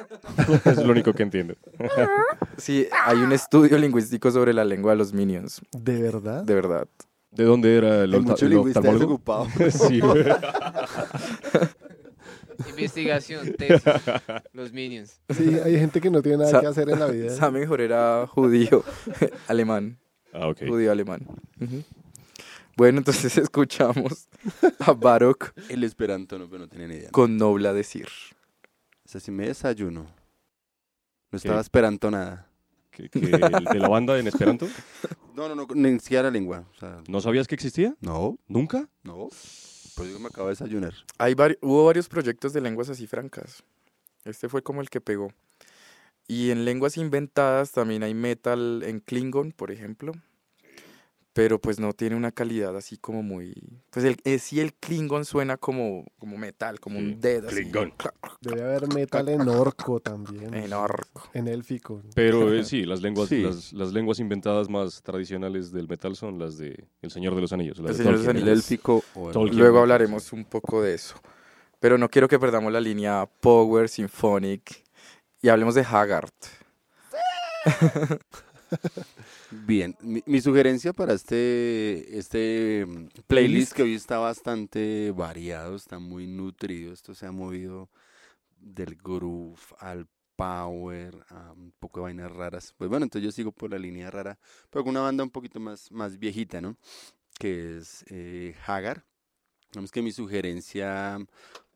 es 0.64 0.76
lo 0.78 0.92
único 0.92 1.12
que 1.12 1.24
entiendo. 1.24 1.54
sí, 2.56 2.86
hay 3.04 3.18
un 3.18 3.32
estudio 3.32 3.76
lingüístico 3.78 4.30
sobre 4.30 4.52
la 4.52 4.64
lengua 4.64 4.92
de 4.92 4.98
los 4.98 5.12
minions. 5.12 5.60
¿De 5.72 6.00
verdad? 6.00 6.44
De 6.44 6.54
verdad. 6.54 6.86
¿De 7.30 7.44
dónde 7.44 7.76
era 7.76 8.02
el, 8.04 8.14
oftalmólogo? 8.14 9.20
sí, 9.70 10.00
Investigación, 12.68 13.52
tesis, 13.58 13.82
los 14.52 14.72
minions. 14.72 15.20
Sí, 15.30 15.58
hay 15.64 15.78
gente 15.78 16.00
que 16.00 16.10
no 16.10 16.20
tiene 16.22 16.38
nada 16.38 16.60
que 16.60 16.66
hacer 16.66 16.90
en 16.90 16.98
la 16.98 17.06
vida. 17.06 17.34
Sam 17.34 17.54
mejor 17.54 17.80
era 17.80 18.26
judío, 18.26 18.84
alemán. 19.48 19.98
Ah, 20.32 20.48
ok. 20.48 20.66
Judío 20.68 20.92
alemán. 20.92 21.26
Bueno, 22.76 22.98
entonces 22.98 23.38
escuchamos 23.38 24.28
a 24.78 24.92
Baroque. 24.92 25.46
El 25.68 25.84
esperanto, 25.84 26.38
no, 26.38 26.48
pero 26.48 26.60
no 26.60 26.68
tiene 26.68 26.88
ni 26.88 26.94
idea. 26.96 27.10
Con 27.10 27.36
Nobla 27.36 27.72
decir. 27.72 28.08
O 29.04 29.08
sea, 29.08 29.20
si 29.20 29.30
me 29.30 29.46
desayuno. 29.46 30.06
No 31.30 31.36
estaba 31.36 31.60
esperando 31.60 32.10
nada. 32.10 32.49
¿De 33.08 33.78
la 33.78 33.88
banda 33.88 34.18
en 34.18 34.26
Esperanto? 34.26 34.66
No, 35.32 35.48
no, 35.48 35.54
no, 35.54 35.66
ni 35.74 35.98
siquiera 36.00 36.24
la 36.24 36.30
lengua. 36.32 36.64
¿No 37.08 37.22
sabías 37.22 37.46
que 37.46 37.54
existía? 37.54 37.94
No. 38.00 38.36
¿Nunca? 38.46 38.90
No. 39.04 39.28
Pues 39.96 40.20
me 40.20 40.26
acabo 40.26 40.48
de 40.48 40.52
desayunar. 40.52 40.92
Hay 41.16 41.34
hubo 41.62 41.86
varios 41.86 42.08
proyectos 42.08 42.52
de 42.52 42.60
lenguas 42.60 42.90
así 42.90 43.06
francas. 43.06 43.62
Este 44.26 44.50
fue 44.50 44.62
como 44.62 44.82
el 44.82 44.90
que 44.90 45.00
pegó. 45.00 45.32
Y 46.28 46.50
en 46.50 46.66
lenguas 46.66 46.98
inventadas 46.98 47.72
también 47.72 48.02
hay 48.02 48.12
metal 48.12 48.82
en 48.84 49.00
Klingon, 49.00 49.52
por 49.52 49.70
ejemplo 49.70 50.12
pero 51.32 51.60
pues 51.60 51.78
no 51.78 51.92
tiene 51.92 52.16
una 52.16 52.32
calidad 52.32 52.76
así 52.76 52.96
como 52.96 53.22
muy... 53.22 53.54
Pues 53.90 54.04
el, 54.04 54.16
eh, 54.24 54.38
sí 54.38 54.60
el 54.60 54.74
Klingon 54.74 55.24
suena 55.24 55.56
como, 55.56 56.04
como 56.18 56.36
metal, 56.36 56.80
como 56.80 56.98
un 56.98 57.20
dedo. 57.20 57.48
Klingon. 57.48 57.92
Debe 58.40 58.62
haber 58.62 58.92
metal 58.92 59.28
en 59.28 59.48
orco 59.48 60.00
también. 60.00 60.52
En 60.54 60.72
orco. 60.72 61.28
En 61.32 61.46
élfico. 61.46 62.02
Pero 62.14 62.52
eh, 62.52 62.64
sí, 62.64 62.84
las 62.84 63.00
lenguas, 63.00 63.30
Las, 63.30 63.72
las, 63.72 63.92
lenguas 63.92 64.18
inventadas 64.18 64.68
más 64.68 65.02
tradicionales 65.02 65.70
del 65.70 65.88
metal 65.88 66.16
son 66.16 66.38
las 66.38 66.58
de 66.58 66.84
El 67.00 67.10
Señor 67.10 67.34
de 67.36 67.42
los 67.42 67.52
Anillos. 67.52 67.78
el 67.78 67.94
Señor 67.94 68.12
de 68.12 68.18
los 68.18 68.28
Anillos. 68.28 68.48
El 68.48 68.54
élfico. 68.54 69.04
Luego 69.52 69.78
hablaremos 69.78 70.32
un 70.32 70.44
poco 70.44 70.82
de 70.82 70.94
eso. 70.94 71.14
Pero 71.78 71.96
no 71.96 72.08
quiero 72.08 72.28
que 72.28 72.38
perdamos 72.38 72.72
la 72.72 72.80
línea 72.80 73.28
Power, 73.40 73.88
Symphonic 73.88 74.84
y 75.40 75.48
hablemos 75.48 75.74
de 75.74 75.82
Haggard. 75.82 76.30
Bien, 79.50 79.96
mi, 80.00 80.40
sugerencia 80.40 80.92
para 80.92 81.14
este, 81.14 82.18
este 82.18 82.86
mm, 82.86 83.08
playlist 83.26 83.72
que 83.72 83.82
hoy 83.82 83.94
está 83.94 84.18
bastante 84.18 85.12
variado, 85.12 85.76
está 85.76 85.98
muy 85.98 86.26
nutrido, 86.26 86.92
esto 86.92 87.14
se 87.14 87.26
ha 87.26 87.32
movido 87.32 87.88
del 88.58 88.96
groove 88.96 89.60
al 89.78 90.06
power, 90.36 91.24
a 91.28 91.52
un 91.52 91.72
poco 91.78 92.00
de 92.00 92.04
vainas 92.04 92.32
raras. 92.32 92.74
Pues 92.76 92.88
bueno, 92.88 93.04
entonces 93.04 93.24
yo 93.24 93.32
sigo 93.32 93.52
por 93.52 93.70
la 93.70 93.78
línea 93.78 94.10
rara, 94.10 94.38
pero 94.70 94.84
con 94.84 94.92
una 94.92 95.02
banda 95.02 95.24
un 95.24 95.30
poquito 95.30 95.60
más, 95.60 95.90
más 95.92 96.18
viejita, 96.18 96.60
¿no? 96.60 96.76
Que 97.38 97.76
es 97.76 98.04
eh, 98.08 98.54
Hagar. 98.66 99.04
Vamos 99.74 99.92
que 99.92 100.02
mi 100.02 100.12
sugerencia 100.12 101.18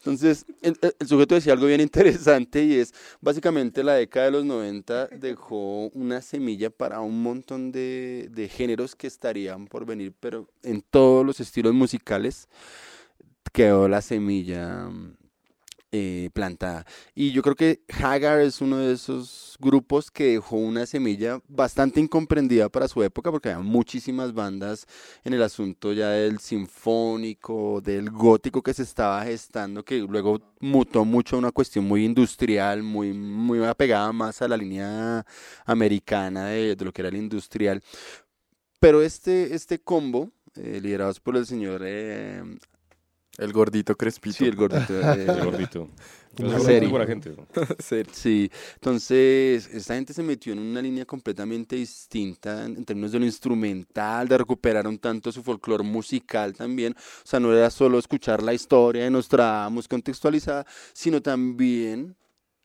Entonces, 0.06 0.46
el, 0.62 0.78
sujeto 1.08 1.34
decía 1.34 1.54
algo 1.54 1.66
bien 1.66 1.82
interesante 1.82 2.64
y 2.64 2.76
es, 2.76 2.94
básicamente 3.22 3.84
la 3.84 3.96
década 3.96 4.28
de 4.28 4.32
los 4.34 4.46
90 4.46 5.08
dejó 5.08 5.88
una 5.90 6.22
semilla 6.22 6.70
para 6.70 7.00
un 7.00 7.24
montón 7.24 7.72
de, 7.72 8.30
de 8.32 8.48
géneros 8.48 8.96
que 8.96 9.08
estarían 9.08 9.66
por 9.66 9.84
venir, 9.84 10.14
pero 10.20 10.48
en 10.62 10.84
todos 10.84 11.26
los 11.26 11.40
estilos 11.40 11.74
musicales 11.74 12.48
quedó 13.52 13.88
la 13.88 14.04
semilla 14.04 14.88
eh, 15.98 16.30
plantada. 16.34 16.86
Y 17.14 17.32
yo 17.32 17.42
creo 17.42 17.56
que 17.56 17.80
Hagar 18.04 18.42
es 18.42 18.60
uno 18.60 18.80
de 18.80 18.92
esos 18.92 19.56
grupos 19.62 20.12
que 20.12 20.34
dejó 20.34 20.58
una 20.58 20.86
semilla 20.86 21.40
bastante 21.48 22.02
incomprendida 22.02 22.68
para 22.68 22.90
su 22.90 23.02
época, 23.02 23.32
porque 23.32 23.50
había 23.50 23.64
muchísimas 23.64 24.34
bandas 24.34 24.88
en 25.24 25.34
el 25.34 25.42
asunto 25.42 25.94
ya 25.94 26.10
del 26.10 26.40
sinfónico, 26.40 27.80
del 27.80 28.10
gótico 28.12 28.62
que 28.62 28.74
se 28.74 28.84
estaba 28.84 29.24
gestando, 29.24 29.86
que 29.86 30.00
luego 30.00 30.42
mutó 30.60 31.06
mucho 31.06 31.38
a 31.38 31.40
una 31.40 31.54
cuestión 31.54 31.86
muy 31.86 32.04
industrial, 32.04 32.84
muy, 32.84 33.14
muy 33.14 33.64
apegada 33.64 34.12
más 34.12 34.42
a 34.42 34.50
la 34.50 34.58
línea 34.58 35.26
americana 35.66 36.48
de, 36.48 36.76
de 36.76 36.86
lo 36.86 36.92
que 36.92 37.04
era 37.04 37.10
el 37.10 37.16
industrial. 37.16 37.82
Pero 38.82 39.02
este, 39.02 39.56
este 39.56 39.80
combo, 39.80 40.30
eh, 40.56 40.82
liderados 40.82 41.22
por 41.22 41.38
el 41.38 41.46
señor 41.46 41.84
eh, 41.86 42.44
el 43.38 43.54
gordito 43.54 43.96
crespito. 43.96 44.38
Sí, 44.38 44.46
el 44.46 44.56
gordito. 44.56 44.94
Eh, 45.16 45.26
el 45.28 45.44
gordito. 45.44 45.90
Una 46.40 46.60
serie. 46.60 46.90
buena 46.90 47.06
gente. 47.06 47.30
¿no? 47.30 47.48
sí, 48.12 48.52
entonces 48.74 49.70
esta 49.72 49.96
gente 49.96 50.14
se 50.14 50.22
metió 50.22 50.52
en 50.52 50.60
una 50.60 50.82
línea 50.82 51.06
completamente 51.06 51.78
distinta 51.78 52.66
en, 52.66 52.76
en 52.76 52.84
términos 52.84 53.14
de 53.14 53.20
lo 53.20 53.26
instrumental, 53.26 54.28
de 54.28 54.38
recuperar 54.38 54.86
un 54.86 54.98
tanto 54.98 55.32
su 55.32 55.42
folclore 55.42 55.84
musical 55.84 56.54
también. 56.54 56.94
O 56.94 57.28
sea, 57.28 57.40
no 57.40 57.54
era 57.54 57.70
solo 57.70 57.98
escuchar 58.00 58.44
la 58.44 58.54
historia 58.54 59.06
de 59.06 59.12
Nostradamus 59.12 59.88
contextualizada, 59.88 60.66
sino 60.94 61.22
también 61.22 62.16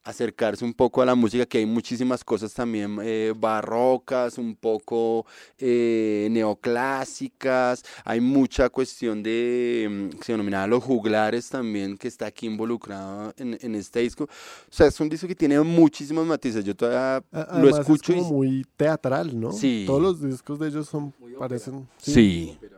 acercarse 0.04 0.64
un 0.64 0.72
poco 0.72 1.02
a 1.02 1.06
la 1.06 1.14
música, 1.14 1.46
que 1.46 1.58
hay 1.58 1.66
muchísimas 1.66 2.24
cosas 2.24 2.54
también 2.54 2.98
eh, 3.02 3.32
barrocas, 3.36 4.38
un 4.38 4.56
poco 4.56 5.26
eh, 5.58 6.28
neoclásicas, 6.30 7.84
hay 8.04 8.20
mucha 8.20 8.70
cuestión 8.70 9.22
de, 9.22 10.10
mm, 10.12 10.22
se 10.22 10.32
denomina 10.32 10.66
los 10.66 10.82
juglares 10.82 11.48
también, 11.48 11.98
que 11.98 12.08
está 12.08 12.26
aquí 12.26 12.46
involucrado 12.46 13.34
en, 13.36 13.58
en, 13.60 13.74
este 13.74 14.00
disco. 14.00 14.24
O 14.24 14.72
sea, 14.72 14.86
es 14.86 14.98
un 15.00 15.08
disco 15.08 15.28
que 15.28 15.34
tiene 15.34 15.60
muchísimos 15.60 16.26
matices, 16.26 16.64
yo 16.64 16.74
todavía 16.74 17.22
Además, 17.30 17.60
lo 17.60 17.80
escucho. 17.80 18.12
Es 18.12 18.22
como 18.22 18.44
y... 18.44 18.48
muy 18.48 18.66
teatral, 18.76 19.38
¿no? 19.38 19.52
Sí. 19.52 19.84
Todos 19.86 20.02
los 20.02 20.22
discos 20.22 20.58
de 20.58 20.68
ellos 20.68 20.88
son, 20.88 21.12
parecen... 21.38 21.88
sí. 21.98 22.56
sí. 22.60 22.70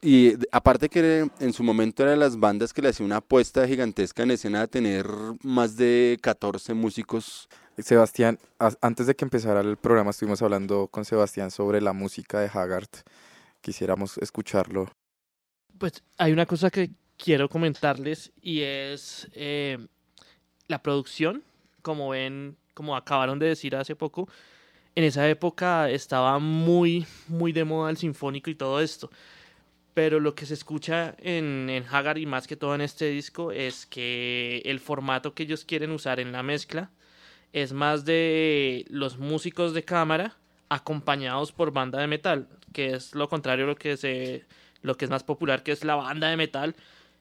Y 0.00 0.34
aparte 0.52 0.88
que 0.88 1.28
en 1.38 1.52
su 1.52 1.62
momento 1.62 2.02
era 2.02 2.12
de 2.12 2.16
las 2.16 2.38
bandas 2.38 2.72
que 2.72 2.80
le 2.80 2.88
hacía 2.88 3.04
una 3.04 3.16
apuesta 3.16 3.66
gigantesca 3.66 4.22
en 4.22 4.30
escena 4.30 4.60
de 4.60 4.68
tener 4.68 5.06
más 5.42 5.76
de 5.76 6.18
14 6.22 6.74
músicos. 6.74 7.48
Sebastián, 7.78 8.38
antes 8.80 9.06
de 9.06 9.14
que 9.14 9.24
empezara 9.24 9.60
el 9.60 9.76
programa 9.76 10.10
estuvimos 10.10 10.42
hablando 10.42 10.88
con 10.88 11.04
Sebastián 11.04 11.50
sobre 11.50 11.80
la 11.80 11.92
música 11.92 12.40
de 12.40 12.50
Haggard. 12.52 12.88
Quisiéramos 13.60 14.18
escucharlo. 14.18 14.90
Pues 15.78 16.02
hay 16.18 16.32
una 16.32 16.46
cosa 16.46 16.70
que 16.70 16.90
quiero 17.16 17.48
comentarles 17.48 18.32
y 18.42 18.60
es 18.60 19.28
eh, 19.32 19.78
la 20.68 20.82
producción. 20.82 21.42
Como 21.82 22.10
ven, 22.10 22.56
como 22.74 22.96
acabaron 22.96 23.38
de 23.38 23.46
decir 23.46 23.74
hace 23.76 23.96
poco, 23.96 24.28
en 24.94 25.04
esa 25.04 25.26
época 25.28 25.88
estaba 25.88 26.38
muy, 26.38 27.06
muy 27.28 27.52
de 27.52 27.64
moda 27.64 27.90
el 27.90 27.96
sinfónico 27.96 28.50
y 28.50 28.54
todo 28.54 28.80
esto 28.80 29.10
pero 30.00 30.18
lo 30.18 30.34
que 30.34 30.46
se 30.46 30.54
escucha 30.54 31.14
en, 31.18 31.68
en 31.68 31.84
Hagar 31.84 32.16
y 32.16 32.24
más 32.24 32.46
que 32.46 32.56
todo 32.56 32.74
en 32.74 32.80
este 32.80 33.10
disco 33.10 33.52
es 33.52 33.84
que 33.84 34.62
el 34.64 34.80
formato 34.80 35.34
que 35.34 35.42
ellos 35.42 35.66
quieren 35.66 35.90
usar 35.90 36.20
en 36.20 36.32
la 36.32 36.42
mezcla 36.42 36.90
es 37.52 37.74
más 37.74 38.06
de 38.06 38.86
los 38.88 39.18
músicos 39.18 39.74
de 39.74 39.84
cámara 39.84 40.38
acompañados 40.70 41.52
por 41.52 41.70
banda 41.70 42.00
de 42.00 42.06
metal, 42.06 42.48
que 42.72 42.94
es 42.94 43.14
lo 43.14 43.28
contrario 43.28 43.66
a 43.66 43.68
lo 43.68 43.76
que, 43.76 43.98
se, 43.98 44.46
lo 44.80 44.96
que 44.96 45.04
es 45.04 45.10
más 45.10 45.22
popular, 45.22 45.62
que 45.62 45.72
es 45.72 45.84
la 45.84 45.96
banda 45.96 46.30
de 46.30 46.38
metal 46.38 46.74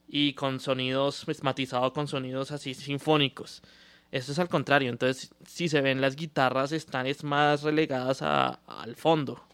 y 0.07 0.31
con 0.31 0.61
sonidos 0.61 1.23
pues, 1.25 1.43
matizados 1.43 1.91
con 1.91 2.07
sonidos 2.07 2.51
así 2.51 2.73
sinfónicos. 2.73 3.61
Esto 4.09 4.31
es 4.31 4.39
al 4.39 4.47
contrario, 4.47 4.89
entonces 4.89 5.35
si 5.45 5.67
se 5.67 5.81
ven 5.81 5.99
las 5.99 6.15
guitarras 6.15 6.71
están 6.71 7.07
es 7.07 7.25
más 7.25 7.61
relegadas 7.61 8.21
a, 8.21 8.61
al 8.67 8.95
fondo. 8.95 9.48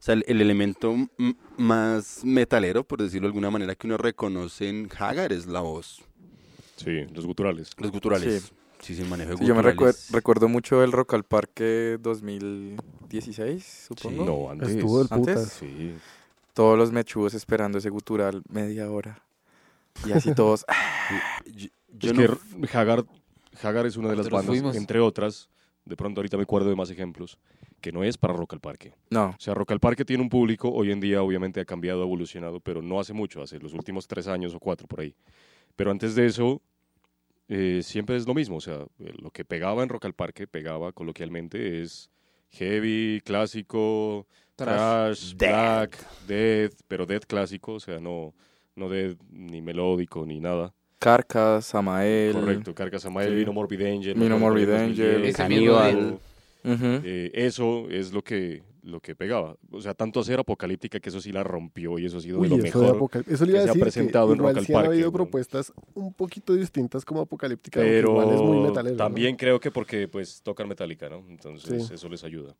O 0.00 0.02
sea, 0.02 0.14
el, 0.14 0.24
el 0.26 0.40
elemento 0.40 0.96
más 1.58 2.24
metalero, 2.24 2.84
por 2.84 3.02
decirlo 3.02 3.26
de 3.26 3.32
alguna 3.32 3.50
manera, 3.50 3.74
que 3.74 3.86
uno 3.86 3.98
reconoce 3.98 4.68
en 4.68 4.88
Hagar 4.98 5.30
es 5.30 5.46
la 5.46 5.60
voz. 5.60 6.02
Sí, 6.76 7.04
los 7.12 7.26
guturales. 7.26 7.72
Los 7.76 7.90
guturales. 7.90 8.42
Sí. 8.44 8.54
Sí, 8.80 8.94
sí, 8.94 9.02
manejo 9.04 9.32
de 9.32 9.36
sí, 9.36 9.44
Yo 9.44 9.54
me 9.54 9.60
recuer 9.60 9.94
recuerdo 10.10 10.48
mucho 10.48 10.82
el 10.82 10.90
Rock 10.90 11.12
al 11.12 11.24
Parque 11.24 11.98
2016, 12.00 13.86
supongo. 13.88 14.24
Sí, 14.24 14.30
no, 14.30 14.50
antes. 14.50 14.70
Estuvo 14.70 15.02
el 15.02 15.08
putas. 15.08 15.36
¿Antes? 15.36 15.52
Sí. 15.52 15.94
Todos 16.54 16.78
los 16.78 16.90
mechudos 16.90 17.34
esperando 17.34 17.76
ese 17.76 17.90
gutural 17.90 18.42
media 18.48 18.90
hora. 18.90 19.22
Y 20.06 20.12
así 20.12 20.34
todos. 20.34 20.64
yo, 21.44 21.68
yo 21.98 22.10
es 22.10 22.16
no... 22.16 22.66
que 22.66 22.76
Hagar, 22.78 23.04
Hagar 23.62 23.84
es 23.84 23.98
una 23.98 24.08
de 24.08 24.16
las 24.16 24.30
bandas, 24.30 24.46
fuimos. 24.46 24.74
entre 24.74 24.98
otras, 24.98 25.50
de 25.90 25.96
pronto 25.96 26.20
ahorita 26.20 26.36
me 26.36 26.44
acuerdo 26.44 26.70
de 26.70 26.76
más 26.76 26.88
ejemplos, 26.88 27.36
que 27.80 27.90
no 27.90 28.04
es 28.04 28.16
para 28.16 28.32
Rock 28.32 28.54
al 28.54 28.60
Parque. 28.60 28.94
No. 29.10 29.30
O 29.30 29.40
sea, 29.40 29.54
Rock 29.54 29.72
al 29.72 29.80
Parque 29.80 30.04
tiene 30.04 30.22
un 30.22 30.28
público, 30.28 30.70
hoy 30.70 30.92
en 30.92 31.00
día 31.00 31.20
obviamente 31.20 31.60
ha 31.60 31.64
cambiado, 31.64 32.02
ha 32.02 32.04
evolucionado, 32.04 32.60
pero 32.60 32.80
no 32.80 33.00
hace 33.00 33.12
mucho, 33.12 33.42
hace 33.42 33.58
los 33.58 33.74
últimos 33.74 34.06
tres 34.06 34.28
años 34.28 34.54
o 34.54 34.60
cuatro 34.60 34.86
por 34.86 35.00
ahí. 35.00 35.14
Pero 35.74 35.90
antes 35.90 36.14
de 36.14 36.26
eso, 36.26 36.62
eh, 37.48 37.80
siempre 37.82 38.16
es 38.16 38.26
lo 38.26 38.34
mismo, 38.34 38.56
o 38.56 38.60
sea, 38.60 38.86
lo 38.98 39.30
que 39.32 39.44
pegaba 39.44 39.82
en 39.82 39.88
Rock 39.88 40.04
al 40.04 40.14
Parque, 40.14 40.46
pegaba 40.46 40.92
coloquialmente, 40.92 41.82
es 41.82 42.08
heavy, 42.50 43.20
clásico, 43.24 44.28
trash, 44.54 45.34
black, 45.34 45.98
death, 46.28 46.74
pero 46.86 47.04
death 47.04 47.24
clásico, 47.26 47.74
o 47.74 47.80
sea, 47.80 47.98
no, 47.98 48.32
no 48.76 48.88
death 48.88 49.18
ni 49.28 49.60
melódico 49.60 50.24
ni 50.24 50.38
nada. 50.38 50.72
Carcas, 51.00 51.64
Samael. 51.64 52.34
Correcto, 52.34 52.74
Carcas, 52.74 53.02
Samael, 53.02 53.30
sí. 53.30 53.36
Vino 53.36 53.52
Morbid 53.52 53.80
Angel. 53.82 54.14
Vino 54.14 54.38
Morbid 54.38 54.70
Angel. 54.70 55.32
Caníbal. 55.34 56.18
Uh 56.62 56.68
-huh. 56.68 57.00
eh, 57.02 57.30
eso 57.32 57.88
es 57.88 58.12
lo 58.12 58.22
que, 58.22 58.62
lo 58.82 59.00
que 59.00 59.16
pegaba. 59.16 59.56
O 59.70 59.80
sea, 59.80 59.94
tanto 59.94 60.20
hacer 60.20 60.38
Apocalíptica 60.38 61.00
que 61.00 61.08
eso 61.08 61.18
sí 61.22 61.32
la 61.32 61.42
rompió 61.42 61.98
y 61.98 62.04
eso 62.04 62.18
ha 62.18 62.20
sido 62.20 62.38
Uy, 62.38 62.48
de 62.50 62.50
lo 62.50 62.62
eso 62.62 62.78
mejor 62.82 63.24
de 63.24 63.34
eso 63.34 63.46
le 63.46 63.52
iba 63.52 63.58
que 63.60 63.62
a 63.62 63.62
se 63.64 63.70
ha 63.70 63.72
decir 63.72 63.82
presentado 63.82 64.26
que 64.28 64.32
en 64.34 64.38
Rock 64.40 64.56
al 64.58 64.66
sí 64.66 64.72
Parque. 64.74 64.88
habido 64.88 65.06
¿no? 65.06 65.12
propuestas 65.12 65.72
un 65.94 66.12
poquito 66.12 66.54
distintas 66.54 67.02
como 67.02 67.22
Apocalíptica, 67.22 67.80
Pero 67.80 68.10
igual 68.10 68.34
es 68.34 68.42
muy 68.42 68.58
metalero. 68.68 68.96
también 68.96 69.32
¿no? 69.32 69.36
creo 69.38 69.58
que 69.58 69.70
porque 69.70 70.06
pues 70.06 70.42
tocan 70.42 70.68
Metallica, 70.68 71.08
¿no? 71.08 71.24
Entonces 71.30 71.88
Sí. 71.88 71.94
eso 71.94 72.08
les 72.10 72.22
ayuda. 72.24 72.54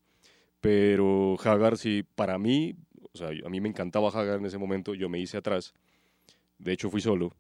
Pero 0.63 1.37
Hagar 1.45 1.77
sí, 1.77 2.03
para 2.15 2.39
mí, 2.39 2.75
o 3.13 3.19
sea, 3.19 3.29
a 3.29 3.49
mí 3.51 3.61
me 3.61 3.69
encantaba 3.69 4.09
Hagar 4.09 4.39
en 4.39 4.47
ese 4.47 4.57
momento, 4.59 4.95
yo 4.95 5.09
me 5.11 5.19
hice 5.19 5.37
atrás, 5.37 5.75
de 6.59 6.73
hecho 6.73 6.89
fui 6.91 7.01
solo, 7.03 7.33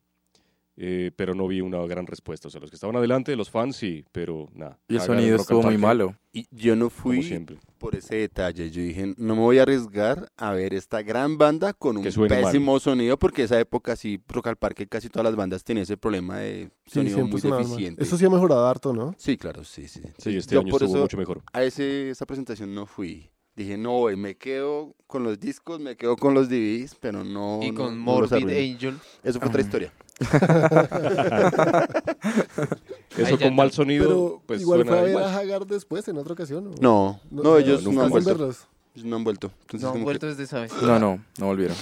eh, 0.83 1.11
pero 1.14 1.35
no 1.35 1.47
vi 1.47 1.61
una 1.61 1.78
gran 1.87 2.07
respuesta. 2.07 2.49
O 2.49 2.51
sea, 2.51 2.59
los 2.59 2.70
que 2.70 2.76
estaban 2.76 2.97
adelante, 2.97 3.37
los 3.37 3.51
fans 3.51 3.76
sí, 3.76 4.03
pero 4.12 4.49
nada. 4.55 4.78
Y 4.89 4.95
el 4.95 5.03
sonido 5.03 5.37
estuvo 5.37 5.62
muy 5.62 5.76
malo. 5.76 6.16
Y 6.33 6.47
yo 6.51 6.74
no 6.74 6.89
fui 6.89 7.22
siempre. 7.22 7.59
por 7.76 7.95
ese 7.95 8.16
detalle. 8.16 8.70
Yo 8.70 8.81
dije, 8.81 9.12
no 9.18 9.35
me 9.35 9.43
voy 9.43 9.59
a 9.59 9.62
arriesgar 9.62 10.33
a 10.39 10.53
ver 10.53 10.72
esta 10.72 11.03
gran 11.03 11.37
banda 11.37 11.74
con 11.74 11.99
un 11.99 12.05
mal. 12.05 12.28
pésimo 12.28 12.81
sonido, 12.81 13.18
porque 13.18 13.43
esa 13.43 13.61
época 13.61 13.95
sí, 13.95 14.22
Rock 14.26 14.47
al 14.47 14.57
Parque, 14.57 14.87
casi 14.87 15.11
todas 15.11 15.24
las 15.24 15.37
bandas 15.37 15.64
tenían 15.64 15.83
ese 15.83 15.99
problema 15.99 16.39
de 16.39 16.70
sonido 16.87 17.26
muy 17.26 17.39
deficiente. 17.43 18.03
Eso 18.03 18.16
sí 18.16 18.24
ha 18.24 18.31
mejorado 18.31 18.66
harto, 18.66 18.95
¿no? 18.95 19.14
Sí, 19.18 19.37
claro, 19.37 19.64
sí, 19.64 19.87
sí. 19.87 20.01
Sí, 20.16 20.35
este 20.35 20.55
yo 20.55 20.61
año 20.61 20.70
por 20.70 20.83
estuvo 20.83 20.97
eso 20.97 21.03
mucho 21.03 21.18
mejor. 21.18 21.43
a 21.53 21.62
ese, 21.62 22.09
esa 22.09 22.24
presentación 22.24 22.74
no 22.74 22.87
fui. 22.87 23.31
Dije, 23.55 23.76
no, 23.76 24.05
me 24.16 24.37
quedo 24.37 24.95
con 25.07 25.24
los 25.24 25.39
discos, 25.39 25.78
me 25.78 25.97
quedo 25.97 26.16
con 26.16 26.33
los 26.33 26.49
DVDs, 26.49 26.95
pero 26.99 27.22
no. 27.22 27.61
Y 27.62 27.74
con 27.74 27.99
no 27.99 28.03
Morbid. 28.03 28.49
Angel. 28.49 28.99
Eso 29.22 29.39
fue 29.41 29.49
otra 29.49 29.61
historia. 29.61 29.93
Eso 33.16 33.39
con 33.39 33.55
mal 33.55 33.71
sonido, 33.73 34.05
Pero 34.09 34.43
pues 34.47 34.61
igual 34.62 34.81
suena 34.81 34.91
fue 34.93 34.99
a 34.99 35.03
ver 35.03 35.11
igual. 35.11 35.25
a 35.25 35.37
Hagar 35.39 35.66
después, 35.66 36.07
en 36.09 36.18
otra 36.18 36.33
ocasión. 36.35 36.68
¿o? 36.68 36.75
No, 36.81 37.21
no, 37.31 37.57
ellos 37.59 37.83
nunca 37.83 37.97
no 37.97 38.01
han 38.03 38.07
¿hacen 38.09 38.12
vuelto. 38.25 38.31
verlos? 38.31 38.66
No 39.05 39.16
han 39.16 39.25
vuelto. 39.25 39.51
Entonces, 39.62 39.83
No 39.83 39.89
han 39.89 39.93
como 39.93 40.01
que- 40.03 40.05
vuelto 40.05 40.27
desde 40.27 40.43
esa 40.45 40.61
vez. 40.61 40.73
No, 40.83 40.99
no, 40.99 41.25
no 41.39 41.47
volvieron. 41.47 41.77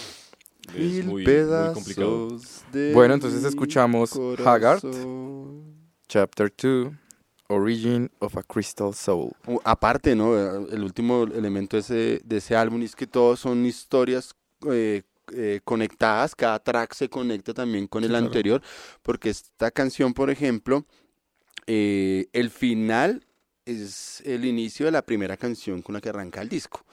Es 0.69 0.75
Mil 0.75 1.05
muy, 1.05 1.13
muy 1.15 1.25
pedazos 1.25 2.63
de 2.73 2.93
Bueno, 2.93 3.15
entonces 3.15 3.43
mi 3.43 3.49
escuchamos 3.49 4.13
Haggard. 4.45 4.81
corazón. 4.83 5.63
Chapter 6.09 6.53
2, 6.63 6.93
Origin 7.49 8.11
of 8.19 8.37
a 8.37 8.43
Crystal 8.43 8.93
Soul. 8.95 9.33
Uh, 9.47 9.59
Aparte, 9.65 10.15
¿no? 10.15 10.37
El 10.37 10.83
último 10.85 11.23
elemento 11.25 11.77
de 11.77 11.81
ese, 11.81 12.21
de 12.25 12.37
ese 12.37 12.55
álbum 12.57 12.83
es 12.83 12.95
que 12.95 13.07
todos 13.07 13.41
son 13.41 13.65
historias 13.65 14.35
eh, 14.71 15.03
eh, 15.35 15.61
conectadas, 15.65 16.35
cada 16.35 16.59
track 16.59 16.95
se 16.95 17.09
conecta 17.09 17.55
también 17.55 17.87
con 17.87 18.03
Sí, 18.03 18.07
el 18.07 18.11
claro. 18.13 18.27
anterior, 18.27 18.63
porque 19.03 19.31
esta 19.31 19.71
canción, 19.71 20.15
por 20.15 20.31
ejemplo, 20.31 20.85
eh, 21.67 22.27
el 22.33 22.51
final 22.51 23.25
es 23.67 24.23
el 24.25 24.45
inicio 24.47 24.87
de 24.87 24.93
la 24.93 25.03
primera 25.03 25.37
canción 25.37 25.83
con 25.83 25.95
la 25.95 26.01
que 26.01 26.09
arranca 26.09 26.41
el 26.41 26.49
disco. 26.49 26.85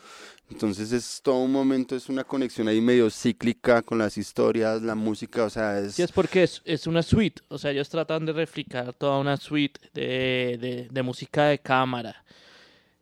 Entonces 0.52 0.92
es 0.92 1.22
todo 1.24 1.38
un 1.40 1.52
momento, 1.52 1.96
es 1.96 2.10
una 2.10 2.24
conexión 2.24 2.68
ahí 2.68 2.82
medio 2.82 3.10
cíclica 3.10 3.82
con 3.82 3.98
las 3.98 4.18
historias, 4.18 4.82
la 4.82 4.94
música, 4.94 5.46
o 5.46 5.50
sea, 5.50 5.80
es... 5.80 5.96
Sí, 5.96 6.04
es 6.04 6.12
porque 6.12 6.44
es, 6.44 6.62
es 6.66 6.86
una 6.86 7.02
suite. 7.02 7.42
O 7.48 7.58
sea, 7.58 7.72
ellos 7.72 7.90
tratan 7.90 8.26
de 8.26 8.34
replicar 8.34 8.94
toda 8.94 9.20
una 9.20 9.38
suite 9.38 9.80
de, 9.94 10.58
de- 10.60 10.88
de 10.92 11.04
música 11.04 11.46
de 11.46 11.60
cámara. 11.60 12.24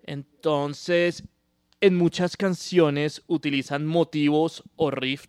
Entonces, 0.03 1.23
en 1.83 1.95
muchas 1.95 2.37
canciones 2.37 3.21
utilizan 3.27 3.85
motivos 3.85 4.63
o 4.77 4.89
riff 4.89 5.25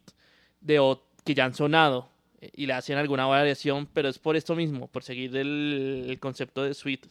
de, 0.60 0.78
o- 0.78 1.02
que 1.24 1.34
ya 1.34 1.44
han 1.46 1.54
sonado 1.54 2.08
eh, 2.40 2.50
y 2.54 2.66
le 2.66 2.74
hacen 2.74 2.96
alguna 2.96 3.26
variación, 3.26 3.88
pero 3.92 4.08
es 4.08 4.18
por 4.20 4.36
esto 4.36 4.54
mismo, 4.54 4.86
por 4.86 5.02
seguir 5.02 5.36
el, 5.36 6.06
el 6.08 6.18
concepto 6.20 6.62
de 6.62 6.74
suite. 6.74 7.08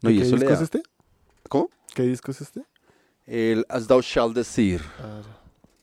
No, 0.00 0.10
y 0.10 0.16
¿Qué 0.16 0.22
eso 0.22 0.36
disco 0.36 0.52
es 0.52 0.60
este? 0.62 0.82
¿Cómo? 1.48 1.70
¿Qué 1.94 2.02
disco 2.02 2.30
es 2.30 2.40
este? 2.40 2.62
El 3.26 3.66
As 3.68 3.86
Thou 3.86 4.00
Shall 4.00 4.32
Decir. 4.32 4.80
Ah, 4.98 5.20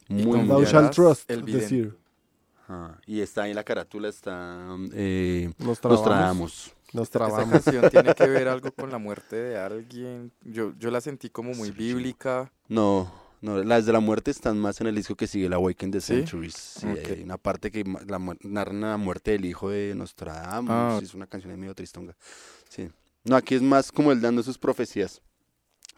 Muy, 0.08 0.48
Thou 0.48 0.64
Shall 0.66 0.90
Trust, 0.90 1.30
el 1.30 1.46
decir. 1.46 1.96
Y 3.06 3.20
está 3.22 3.44
ahí 3.44 3.52
en 3.52 3.56
la 3.56 3.64
carátula, 3.64 4.10
está 4.10 4.66
eh. 4.94 5.52
Nostradamus. 5.60 6.74
Nos 6.94 7.10
Esa 7.10 7.50
canción 7.50 7.90
tiene 7.90 8.14
que 8.14 8.28
ver 8.28 8.48
algo 8.48 8.72
con 8.76 8.92
la 8.92 8.98
muerte 8.98 9.36
de 9.36 9.58
alguien. 9.58 10.32
Yo, 10.42 10.74
yo 10.78 10.92
la 10.92 11.02
sentí 11.02 11.30
como 11.30 11.54
muy 11.54 11.70
Sí. 11.70 11.74
bíblica. 11.74 12.52
No, 12.68 13.12
no, 13.42 13.62
las 13.64 13.86
de 13.86 13.94
la 13.94 14.00
muerte 14.00 14.32
están 14.32 14.60
más 14.60 14.80
en 14.80 14.88
el 14.88 14.96
disco 14.96 15.16
que 15.16 15.28
sigue, 15.28 15.48
el 15.48 15.54
Awaken 15.54 15.92
the 15.92 16.00
¿Sí? 16.02 16.14
Centuries. 16.16 16.54
Sí, 16.56 16.88
Ok. 16.88 17.10
hay 17.10 17.24
una 17.24 17.38
parte 17.38 17.72
que 17.72 17.84
la, 18.08 18.20
narran 18.42 18.82
la 18.82 18.98
muerte 18.98 19.32
del 19.32 19.46
hijo 19.46 19.70
de 19.70 19.94
Nostradamus. 19.96 20.70
Ah. 20.72 21.00
Es 21.02 21.14
una 21.14 21.28
canción 21.28 21.52
ahí 21.52 21.58
medio 21.58 21.74
tristonga. 21.76 22.16
Sí. 22.70 22.90
No, 23.26 23.36
aquí 23.36 23.56
es 23.56 23.62
más 23.62 23.92
como 23.92 24.12
él 24.12 24.22
dando 24.22 24.44
sus 24.44 24.58
profecías. 24.58 25.22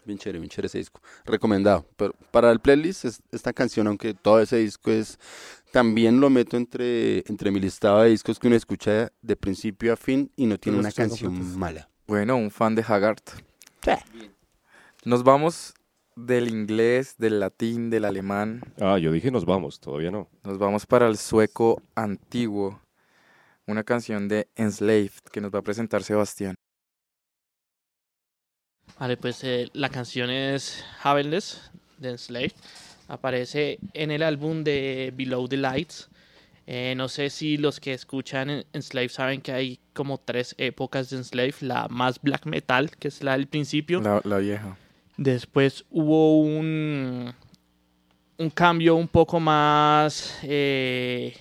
Bien 0.06 0.18
chévere, 0.18 0.38
bien 0.38 0.48
chévere 0.48 0.66
ese 0.68 0.78
disco. 0.78 1.00
Recomendado. 1.24 1.84
Pero 1.96 2.14
para 2.30 2.50
el 2.52 2.60
playlist, 2.60 3.04
es- 3.04 3.20
esta 3.32 3.52
canción, 3.52 3.86
aunque 3.88 4.14
todo 4.14 4.40
ese 4.40 4.56
disco 4.58 4.90
es. 4.90 5.18
También 5.72 6.20
lo 6.20 6.30
meto 6.30 6.56
entre, 6.56 7.18
entre 7.28 7.50
mi 7.50 7.60
listado 7.60 8.00
de 8.00 8.10
discos 8.10 8.38
que 8.38 8.46
uno 8.46 8.56
escucha 8.56 9.10
de 9.20 9.36
principio 9.36 9.92
a 9.92 9.96
fin 9.96 10.30
y 10.36 10.46
no 10.46 10.58
tiene 10.58 10.78
una 10.78 10.92
canción 10.92 11.32
completos. 11.34 11.56
mala. 11.58 11.88
Bueno, 12.06 12.36
un 12.36 12.50
fan 12.50 12.74
de 12.76 12.82
Haggard. 12.86 13.18
Nos 15.04 15.22
vamos 15.22 15.74
del 16.16 16.48
inglés, 16.48 17.16
del 17.18 17.40
latín, 17.40 17.90
del 17.90 18.04
alemán. 18.04 18.62
Ah, 18.80 18.98
yo 18.98 19.12
dije 19.12 19.30
nos 19.30 19.44
vamos, 19.44 19.80
todavía 19.80 20.10
no. 20.10 20.28
Nos 20.44 20.58
vamos 20.58 20.86
para 20.86 21.06
el 21.08 21.16
sueco 21.18 21.82
antiguo. 21.94 22.80
Una 23.66 23.82
canción 23.84 24.28
de 24.28 24.48
Enslaved 24.54 25.10
que 25.32 25.40
nos 25.40 25.50
va 25.52 25.58
a 25.58 25.62
presentar 25.62 26.02
Sebastián. 26.04 26.54
Vale, 28.98 29.16
pues 29.16 29.44
eh, 29.44 29.68
la 29.74 29.88
canción 29.90 30.30
es 30.30 30.84
Havenless 31.02 31.60
de 31.98 32.10
Enslaved. 32.10 32.52
Aparece 33.08 33.78
en 33.92 34.10
el 34.10 34.22
álbum 34.22 34.64
de 34.64 35.12
Below 35.14 35.48
the 35.48 35.56
Lights. 35.58 36.08
Eh, 36.66 36.94
no 36.96 37.08
sé 37.08 37.30
si 37.30 37.56
los 37.58 37.78
que 37.78 37.92
escuchan 37.92 38.50
en- 38.50 38.64
Enslaved 38.72 39.10
saben 39.10 39.40
que 39.40 39.52
hay 39.52 39.78
como 39.92 40.18
tres 40.18 40.54
épocas 40.58 41.10
de 41.10 41.18
Enslaved. 41.18 41.54
La 41.60 41.86
más 41.88 42.20
black 42.20 42.46
metal, 42.46 42.90
que 42.96 43.08
es 43.08 43.22
la 43.22 43.32
del 43.32 43.46
principio. 43.46 44.00
La, 44.00 44.20
la 44.24 44.38
vieja. 44.38 44.76
Después 45.16 45.84
hubo 45.90 46.40
un, 46.40 47.32
un 48.38 48.50
cambio 48.50 48.96
un 48.96 49.08
poco 49.08 49.38
más, 49.38 50.38
eh, 50.42 51.34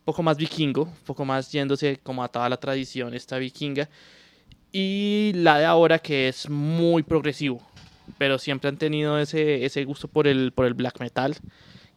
un 0.00 0.04
poco 0.04 0.22
más 0.22 0.36
vikingo, 0.36 0.82
un 0.84 1.04
poco 1.06 1.24
más 1.24 1.52
yéndose 1.52 1.98
como 2.02 2.24
a 2.24 2.28
toda 2.28 2.48
la 2.48 2.56
tradición 2.56 3.14
esta 3.14 3.38
vikinga. 3.38 3.88
Y 4.72 5.32
la 5.34 5.58
de 5.58 5.66
ahora 5.66 5.98
que 5.98 6.28
es 6.28 6.48
muy 6.48 7.02
progresivo, 7.02 7.60
pero 8.16 8.38
siempre 8.38 8.68
han 8.68 8.78
tenido 8.78 9.18
ese, 9.18 9.64
ese 9.66 9.84
gusto 9.84 10.08
por 10.08 10.26
el, 10.26 10.52
por 10.52 10.64
el 10.64 10.74
black 10.74 10.98
metal 10.98 11.36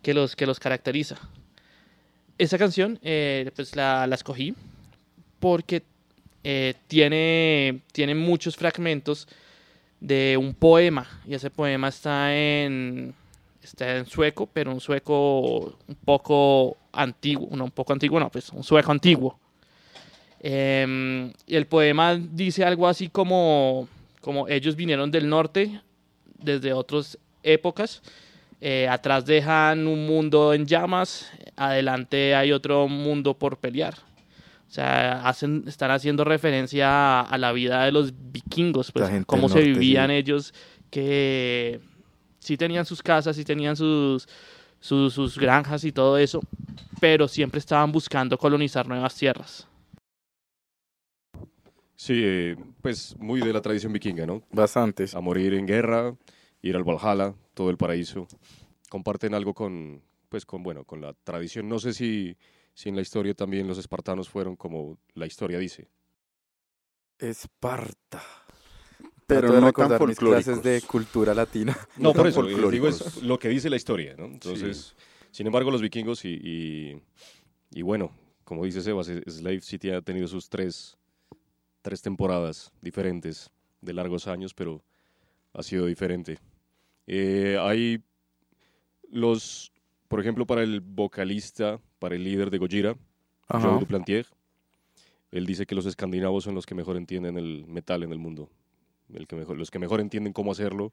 que 0.01 0.13
los, 0.13 0.35
que 0.35 0.45
los 0.45 0.59
caracteriza. 0.59 1.15
Esa 2.37 2.57
canción 2.57 2.99
eh, 3.01 3.49
pues 3.55 3.77
la, 3.77 4.05
la 4.07 4.15
escogí 4.15 4.53
porque 5.39 5.83
eh, 6.43 6.73
tiene, 6.87 7.81
tiene 7.93 8.13
muchos 8.13 8.57
fragmentos 8.57 9.27
de 9.99 10.37
un 10.37 10.53
poema 10.53 11.07
y 11.25 11.33
ese 11.33 11.49
poema 11.49 11.87
está 11.87 12.35
en 12.35 13.15
está 13.63 13.97
en 13.97 14.05
sueco 14.05 14.47
pero 14.51 14.71
un 14.71 14.79
sueco 14.79 15.75
un 15.87 15.95
poco 16.03 16.77
antiguo 16.91 17.49
no 17.55 17.63
un 17.63 17.71
poco 17.71 17.93
antiguo 17.93 18.19
no 18.19 18.29
pues 18.29 18.49
un 18.49 18.63
sueco 18.63 18.91
antiguo 18.91 19.39
Em, 20.47 21.33
y 21.47 21.55
el 21.55 21.65
poema 21.65 22.15
dice 22.15 22.63
algo 22.63 22.87
así 22.87 23.09
como 23.09 23.87
como 24.21 24.47
ellos 24.47 24.75
vinieron 24.75 25.09
del 25.09 25.27
norte 25.27 25.81
desde 26.37 26.71
otras 26.71 27.17
épocas 27.41 28.03
eh, 28.61 28.87
atrás 28.87 29.25
dejan 29.25 29.87
un 29.87 30.05
mundo 30.05 30.53
en 30.53 30.67
llamas 30.67 31.31
adelante 31.55 32.35
hay 32.35 32.51
otro 32.51 32.87
mundo 32.87 33.33
por 33.33 33.57
pelear 33.57 33.95
o 34.67 34.71
sea, 34.75 35.27
hacen, 35.27 35.63
están 35.67 35.89
haciendo 35.91 36.23
referencia 36.23 36.89
a, 36.89 37.21
a 37.21 37.37
la 37.37 37.51
vida 37.51 37.85
de 37.85 37.91
los 37.91 38.13
vikingos, 38.31 38.91
pues, 38.91 39.09
cómo 39.25 39.47
se 39.47 39.55
norte, 39.55 39.69
vivían 39.69 40.09
sí. 40.09 40.15
ellos, 40.15 40.53
que 40.89 41.79
sí 42.39 42.57
tenían 42.57 42.85
sus 42.85 43.01
casas, 43.01 43.35
sí 43.35 43.45
tenían 43.45 43.75
sus, 43.75 44.27
sus, 44.79 45.13
sus 45.13 45.37
granjas 45.37 45.83
y 45.85 45.91
todo 45.91 46.17
eso, 46.17 46.41
pero 46.99 47.27
siempre 47.27 47.59
estaban 47.59 47.91
buscando 47.91 48.37
colonizar 48.37 48.87
nuevas 48.87 49.15
tierras. 49.15 49.67
Sí, 51.95 52.21
eh, 52.23 52.55
pues 52.81 53.15
muy 53.17 53.41
de 53.41 53.53
la 53.53 53.61
tradición 53.61 53.93
vikinga, 53.93 54.25
¿no? 54.25 54.43
Bastantes. 54.51 55.15
A 55.15 55.21
morir 55.21 55.53
en 55.53 55.65
guerra, 55.65 56.15
ir 56.61 56.75
al 56.75 56.83
Valhalla, 56.83 57.33
todo 57.53 57.69
el 57.69 57.77
paraíso. 57.77 58.27
Comparten 58.89 59.33
algo 59.33 59.53
con, 59.53 60.01
pues 60.29 60.45
con, 60.45 60.63
bueno, 60.63 60.83
con 60.83 61.01
la 61.01 61.13
tradición. 61.13 61.69
No 61.69 61.79
sé 61.79 61.93
si, 61.93 62.35
si 62.73 62.89
en 62.89 62.95
la 62.95 63.01
historia 63.01 63.33
también 63.33 63.67
los 63.67 63.77
espartanos 63.77 64.29
fueron 64.29 64.55
como 64.55 64.97
la 65.13 65.25
historia 65.25 65.57
dice. 65.57 65.87
Esparta. 67.17 68.21
Pero 69.27 69.59
no 69.59 69.71
tan 69.71 70.07
mis 70.07 70.19
clases 70.19 70.61
de 70.61 70.81
cultura 70.81 71.33
latina. 71.33 71.75
No, 71.97 72.13
por 72.13 72.23
tan 72.23 72.27
eso, 72.27 72.69
digo, 72.69 72.87
es 72.87 73.23
lo 73.23 73.39
que 73.39 73.49
dice 73.49 73.69
la 73.69 73.77
historia, 73.77 74.15
¿no? 74.17 74.25
Entonces, 74.25 74.95
sin 75.31 75.47
embargo, 75.47 75.71
los 75.71 75.81
vikingos 75.81 76.25
y, 76.25 76.29
y, 76.33 77.01
y 77.71 77.81
bueno, 77.81 78.11
como 78.43 78.63
dice 78.65 78.81
Sebas, 78.81 79.07
Slave 79.07 79.61
City 79.61 79.89
ha 79.89 80.01
tenido 80.01 80.27
sus 80.27 80.49
tres, 80.49 80.97
tres 81.85 82.01
temporadas 82.01 82.73
diferentes 82.81 83.51
de 83.79 83.93
largos 83.93 84.27
años, 84.27 84.55
pero 84.55 84.81
ha 85.53 85.61
sido 85.61 85.85
diferente. 85.85 86.39
Eh, 87.05 87.59
hay 87.61 88.03
los, 89.11 89.71
por 90.07 90.19
ejemplo, 90.19 90.47
para 90.47 90.63
el 90.63 90.81
vocalista, 90.81 91.79
para 91.99 92.15
el 92.15 92.23
líder 92.23 92.49
de 92.49 92.57
Gojira. 92.57 92.97
Joe 93.47 93.79
Duplantier, 93.79 94.25
él 95.29 95.45
dice 95.45 95.67
que 95.67 95.75
los 95.75 95.85
escandinavos 95.85 96.43
son 96.43 96.55
los 96.55 96.65
que 96.65 96.73
mejor 96.73 96.97
entienden 96.97 97.37
el 97.37 97.67
metal 97.67 98.01
en 98.01 98.11
el 98.11 98.17
mundo, 98.17 98.49
el 99.13 99.27
que 99.27 99.35
mejor, 99.35 99.55
los 99.55 99.69
que 99.69 99.77
mejor 99.77 100.01
entienden 100.01 100.33
cómo 100.33 100.53
hacerlo 100.53 100.91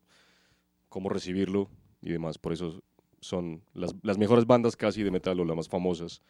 cómo 0.90 1.08
recibirlo 1.08 1.70
y 2.02 2.10
demás. 2.10 2.36
Por 2.36 2.52
eso 2.52 2.82
son 3.18 3.62
las, 3.72 3.94
las 4.02 4.18
mejores 4.18 4.44
bandas 4.44 4.76
casi 4.76 5.02
de 5.02 5.10
metal 5.10 5.40
o 5.40 5.44
las 5.46 5.56
más 5.56 5.68
famosas 5.70 6.20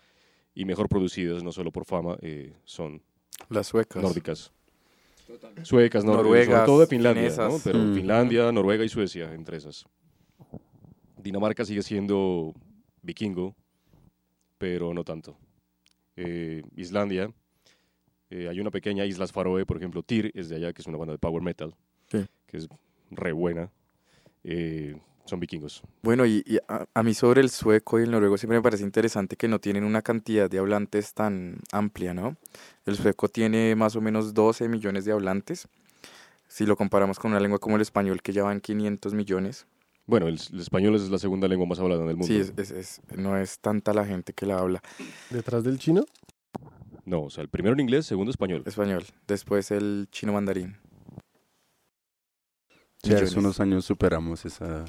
y 0.54 0.66
mejor 0.66 0.88
producidas, 0.88 1.42
no 1.42 1.50
solo 1.50 1.72
por 1.72 1.84
fama, 1.84 2.16
eh, 2.22 2.54
son 2.64 3.02
Las 3.48 3.66
suecas. 3.68 4.02
nórdicas. 4.02 4.52
Suecas, 5.62 6.04
noruegas, 6.04 6.04
Noruegas, 6.04 6.46
sobre 6.54 6.66
todo 6.66 6.80
de 6.80 6.86
Finlandia, 6.86 7.30
pero 7.64 7.78
Mm. 7.78 7.94
Finlandia, 7.94 8.52
Noruega 8.52 8.84
y 8.84 8.88
Suecia, 8.88 9.32
entre 9.32 9.56
esas. 9.56 9.84
Dinamarca 11.16 11.64
sigue 11.64 11.82
siendo 11.82 12.52
vikingo, 13.02 13.54
pero 14.58 14.92
no 14.92 15.04
tanto. 15.04 15.36
Eh, 16.16 16.62
Islandia, 16.76 17.32
eh, 18.30 18.48
hay 18.48 18.60
una 18.60 18.70
pequeña 18.70 19.06
Islas 19.06 19.32
Faroe, 19.32 19.64
por 19.64 19.76
ejemplo, 19.78 20.02
Tyr 20.02 20.30
es 20.34 20.48
de 20.48 20.56
allá, 20.56 20.72
que 20.72 20.82
es 20.82 20.86
una 20.86 20.98
banda 20.98 21.12
de 21.12 21.18
power 21.18 21.42
metal, 21.42 21.74
Sí. 22.10 22.26
que 22.46 22.56
es 22.58 22.68
re 23.10 23.32
buena. 23.32 23.70
Eh, 24.44 24.96
son 25.32 25.40
vikingos. 25.40 25.82
Bueno, 26.02 26.26
y, 26.26 26.42
y 26.46 26.58
a, 26.68 26.84
a 26.92 27.02
mí 27.02 27.14
sobre 27.14 27.40
el 27.40 27.48
sueco 27.48 27.98
y 27.98 28.02
el 28.02 28.10
noruego 28.10 28.36
siempre 28.36 28.58
me 28.58 28.62
parece 28.62 28.84
interesante 28.84 29.34
que 29.36 29.48
no 29.48 29.60
tienen 29.60 29.82
una 29.84 30.02
cantidad 30.02 30.50
de 30.50 30.58
hablantes 30.58 31.14
tan 31.14 31.56
amplia, 31.72 32.12
¿no? 32.12 32.36
El 32.84 32.96
sueco 32.96 33.28
tiene 33.28 33.74
más 33.74 33.96
o 33.96 34.02
menos 34.02 34.34
12 34.34 34.68
millones 34.68 35.06
de 35.06 35.12
hablantes. 35.12 35.68
Si 36.48 36.66
lo 36.66 36.76
comparamos 36.76 37.18
con 37.18 37.30
una 37.30 37.40
lengua 37.40 37.58
como 37.58 37.76
el 37.76 37.82
español, 37.82 38.20
que 38.20 38.34
ya 38.34 38.42
van 38.44 38.60
500 38.60 39.14
millones. 39.14 39.66
Bueno, 40.04 40.28
el, 40.28 40.38
el 40.52 40.60
español 40.60 40.96
es 40.96 41.08
la 41.08 41.18
segunda 41.18 41.48
lengua 41.48 41.66
más 41.66 41.78
hablada 41.78 42.02
en 42.02 42.10
el 42.10 42.16
mundo. 42.16 42.26
Sí, 42.26 42.36
es, 42.38 42.52
es- 42.58 42.70
es- 42.72 43.00
no 43.16 43.38
es 43.38 43.58
tanta 43.58 43.94
la 43.94 44.04
gente 44.04 44.34
que 44.34 44.44
la 44.44 44.58
habla. 44.58 44.82
Detrás 45.30 45.64
del 45.64 45.78
chino, 45.78 46.04
No, 47.06 47.22
o 47.22 47.30
sea, 47.30 47.40
el 47.42 47.48
primero 47.48 47.72
en 47.72 47.80
inglés, 47.80 48.04
segundo 48.04 48.30
español. 48.30 48.64
Español. 48.66 49.02
Después 49.26 49.70
el 49.70 50.08
chino 50.12 50.34
mandarín. 50.34 50.76
Sí, 53.02 53.12
hace 53.14 53.38
unos 53.38 53.58
años 53.58 53.84
superamos 53.84 54.44
esa... 54.44 54.84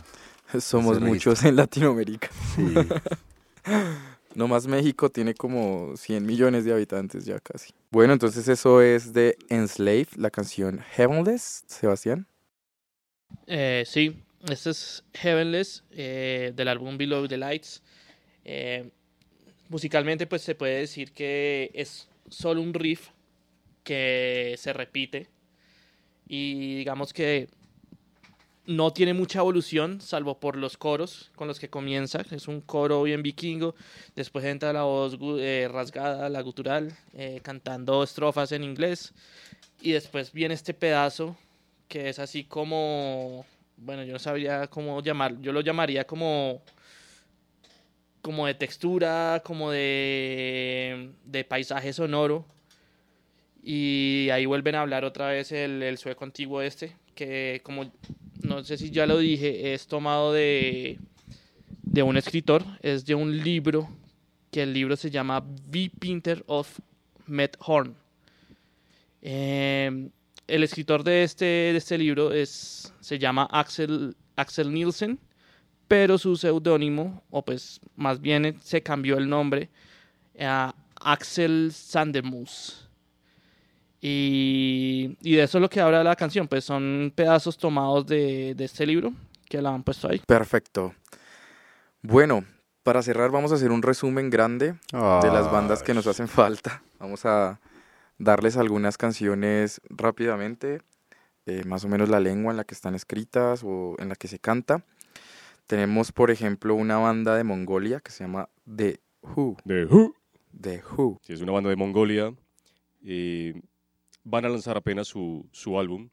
Somos 0.60 0.99
muchos 0.99 1.43
en 1.43 1.56
Latinoamérica. 1.56 2.30
Sí. 2.56 2.74
Nomás 4.36 4.66
México 4.66 5.10
tiene 5.10 5.36
como 5.36 5.95
100 5.95 6.26
millones 6.26 6.66
de 6.66 6.74
habitantes 6.74 7.26
ya 7.26 7.39
casi. 7.39 7.72
Bueno, 7.91 8.14
entonces 8.14 8.47
eso 8.47 8.82
es 8.82 9.14
de 9.14 9.38
Enslave, 9.49 10.08
la 10.16 10.32
canción 10.32 10.80
Heavenless, 10.95 11.64
Sebastián. 11.68 12.26
Eh, 13.45 13.84
sí, 13.86 14.24
este 14.49 14.72
es 14.72 15.04
Heavenless 15.14 15.84
eh, 15.91 16.51
del 16.56 16.68
álbum 16.68 16.97
Below 16.97 17.28
the 17.28 17.38
Lights. 17.38 17.84
Eh, 18.43 18.89
musicalmente, 19.70 20.26
pues 20.26 20.41
se 20.41 20.56
puede 20.56 20.80
decir 20.80 21.12
que 21.12 21.70
es 21.76 22.08
solo 22.30 22.62
un 22.62 22.74
riff 22.74 23.10
que 23.84 24.56
se 24.58 24.74
repite 24.74 25.28
y 26.28 26.78
digamos 26.78 27.14
que 27.14 27.49
no 28.66 28.93
tiene 28.93 29.14
mucha 29.14 29.39
evolución, 29.39 29.99
salvo 29.99 30.39
por 30.39 30.55
los 30.55 30.78
coros 30.78 31.32
con 31.36 31.47
los 31.47 31.59
que 31.59 31.70
comienza. 31.70 32.24
Es 32.32 32.47
un 32.47 32.61
coro 32.61 33.03
bien 33.03 33.22
vikingo. 33.22 33.76
Después 34.16 34.45
entra 34.45 34.72
la 34.72 34.84
voz 34.84 35.18
eh, 35.39 35.70
rasgada, 35.72 36.30
la 36.30 36.41
gutural, 36.41 36.95
eh, 37.14 37.41
cantando 37.43 38.03
estrofas 38.03 38.51
en 38.53 38.64
inglés. 38.64 39.14
Y 39.82 39.91
después 39.91 40.32
viene 40.32 40.53
este 40.53 40.74
pedazo 40.74 41.36
que 41.89 42.09
es 42.09 42.20
así 42.20 42.45
como, 42.45 43.45
bueno, 43.78 44.03
yo 44.03 44.14
no 44.14 44.20
sabría 44.20 44.68
cómo 44.68 45.01
llamar, 45.01 45.39
yo 45.41 45.51
lo 45.51 45.61
llamaría 45.61 46.05
como, 46.07 46.61
como 48.22 48.47
de 48.47 48.55
textura, 48.55 49.43
como 49.45 49.72
de, 49.72 51.11
de 51.26 51.43
paisaje 51.43 51.93
sonoro. 51.93 52.45
Y 53.61 54.30
ahí 54.32 54.45
vuelven 54.45 54.76
a 54.76 54.82
hablar 54.82 55.05
otra 55.05 55.28
vez 55.28 55.51
el, 55.51 55.84
el 55.84 55.97
sueco 55.97 56.24
antiguo 56.26 56.61
este, 56.61 56.95
que 57.16 57.61
como, 57.64 57.91
no 58.56 58.64
sé 58.64 58.78
si 58.78 58.91
ya 58.91 59.06
lo 59.06 59.18
dije, 59.18 59.74
es 59.74 59.88
tomado 59.88 60.34
de, 60.34 60.99
de 61.82 62.04
un 62.04 62.18
escritor, 62.18 62.64
es 62.82 63.06
de 63.06 63.16
un 63.16 63.38
libro, 63.43 63.89
que 64.51 64.64
el 64.64 64.74
libro 64.74 64.95
se 64.95 65.10
llama 65.10 65.39
V. 65.39 65.91
Pinter 65.99 66.43
of 66.47 66.80
Methorn. 67.26 67.95
Eh, 69.22 70.10
el 70.47 70.64
escritor 70.64 71.04
de 71.04 71.24
este, 71.24 71.45
de 71.45 71.78
este 71.78 71.97
libro 71.97 72.32
es, 72.32 72.93
se 72.99 73.18
llama 73.18 73.47
Axel, 73.51 74.16
Axel 74.36 74.72
Nielsen, 74.72 75.20
pero 75.88 76.18
su 76.18 76.36
seudónimo, 76.36 77.24
o 77.30 77.43
pues 77.43 77.80
más 77.95 78.22
bien 78.22 78.58
se 78.62 78.84
cambió 78.84 79.18
el 79.18 79.30
nombre 79.30 79.70
a 80.39 80.76
Axel 80.95 81.72
Sandermus. 81.74 82.89
Y, 84.06 85.18
y 85.22 85.36
de 85.36 85.43
eso 85.43 85.60
es 85.60 85.62
lo 85.62 85.70
que 85.70 85.80
habla 85.80 86.04
la 86.04 86.18
canción, 86.18 86.49
pues 86.49 86.66
son 86.66 87.14
pedazos 87.16 87.58
tomados 87.58 88.06
de, 88.06 88.54
de 88.54 88.66
este 88.66 88.86
libro 88.86 89.14
que 89.47 89.62
la 89.62 89.74
han 89.74 89.82
puesto 89.82 90.10
ahí. 90.10 90.22
Perfecto. 90.28 90.93
Bueno, 92.01 92.43
para 92.84 93.01
cerrar 93.01 93.32
vamos 93.32 93.54
a 93.54 93.56
hacer 93.56 93.72
un 93.72 93.82
resumen 93.82 94.30
grande 94.30 94.74
de 94.91 95.32
las 95.32 95.49
bandas 95.49 95.84
que 95.84 95.93
nos 95.93 96.06
hacen 96.06 96.28
falta. 96.28 96.84
Vamos 96.99 97.26
a 97.26 97.62
darles 98.18 98.58
algunas 98.58 98.97
canciones 98.97 99.80
rápidamente, 99.89 100.82
eh, 101.45 101.64
más 101.66 101.86
o 101.86 101.88
menos 101.88 102.10
la 102.10 102.20
lengua 102.20 102.51
en 102.51 102.58
la 102.58 102.66
que 102.66 102.74
están 102.76 102.95
escritas 102.95 103.62
o 103.64 103.95
en 103.99 104.10
la 104.10 104.16
que 104.16 104.28
se 104.28 104.38
canta. 104.38 104.84
Tenemos, 105.66 106.12
por 106.12 106.30
ejemplo, 106.30 106.76
una 106.76 106.97
banda 106.97 107.38
de 107.38 107.45
Mongolia 107.45 108.01
que 108.01 108.12
se 108.12 108.26
llama 108.26 108.49
The 108.66 108.99
Who. 109.22 109.56
De 109.64 109.86
Who. 109.86 110.14
The 110.60 110.84
Who. 110.91 111.22
Sí, 111.24 111.32
es 111.32 111.39
una 111.41 111.54
banda 111.54 111.70
de 111.70 111.78
Mongolia. 111.78 112.34
eh, 113.06 113.62
van 114.24 114.45
a 114.45 114.49
lanzar 114.49 114.78
apenas 114.78 115.07
su, 115.07 115.47
su 115.51 115.80
álbum 115.80 116.09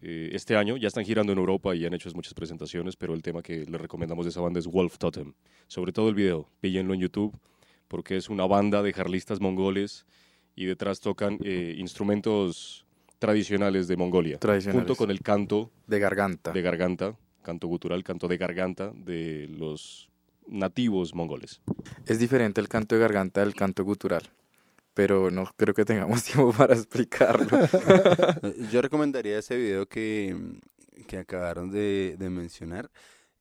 eh, 0.00 0.30
este 0.32 0.56
año. 0.56 0.76
Ya 0.76 0.88
están 0.88 1.04
girando 1.04 1.32
en 1.32 1.38
Europa 1.38 1.74
y 1.74 1.86
han 1.86 1.94
hecho 1.94 2.10
muchas 2.14 2.34
presentaciones, 2.34 2.96
pero 2.96 3.14
el 3.14 3.22
tema 3.22 3.42
que 3.42 3.64
les 3.64 3.80
recomendamos 3.80 4.24
de 4.26 4.30
esa 4.30 4.40
banda 4.40 4.58
es 4.58 4.66
Wolf 4.66 4.98
Totem. 4.98 5.32
Sobre 5.68 5.92
todo 5.92 6.08
el 6.08 6.14
video, 6.14 6.48
píllenlo 6.60 6.94
en 6.94 7.00
YouTube, 7.00 7.38
porque 7.88 8.16
es 8.16 8.28
una 8.28 8.46
banda 8.46 8.82
de 8.82 8.92
jarlistas 8.92 9.40
mongoles 9.40 10.06
y 10.54 10.66
detrás 10.66 11.00
tocan 11.00 11.38
eh, 11.44 11.74
instrumentos 11.78 12.84
tradicionales 13.18 13.86
de 13.86 13.96
Mongolia, 13.96 14.38
Tradicionales. 14.38 14.80
junto 14.86 14.96
con 14.96 15.10
el 15.10 15.20
canto 15.20 15.70
De 15.86 16.00
Garganta. 16.00 16.50
de 16.52 16.60
garganta, 16.60 17.16
canto 17.42 17.68
gutural, 17.68 18.02
canto 18.02 18.26
de 18.26 18.36
garganta 18.36 18.92
de 18.94 19.46
los 19.48 20.10
nativos 20.48 21.14
mongoles. 21.14 21.62
Es 22.06 22.18
diferente 22.18 22.60
el 22.60 22.68
canto 22.68 22.96
de 22.96 23.00
garganta 23.00 23.40
del 23.40 23.54
canto 23.54 23.84
gutural, 23.84 24.22
pero 24.94 25.30
no 25.30 25.48
creo 25.56 25.74
que 25.74 25.84
tengamos 25.84 26.24
tiempo 26.24 26.52
para 26.52 26.74
explicarlo. 26.74 27.46
Yo 28.70 28.82
recomendaría 28.82 29.38
ese 29.38 29.56
video 29.56 29.86
que, 29.86 30.36
que 31.06 31.18
acabaron 31.18 31.70
de, 31.70 32.16
de 32.18 32.30
mencionar, 32.30 32.90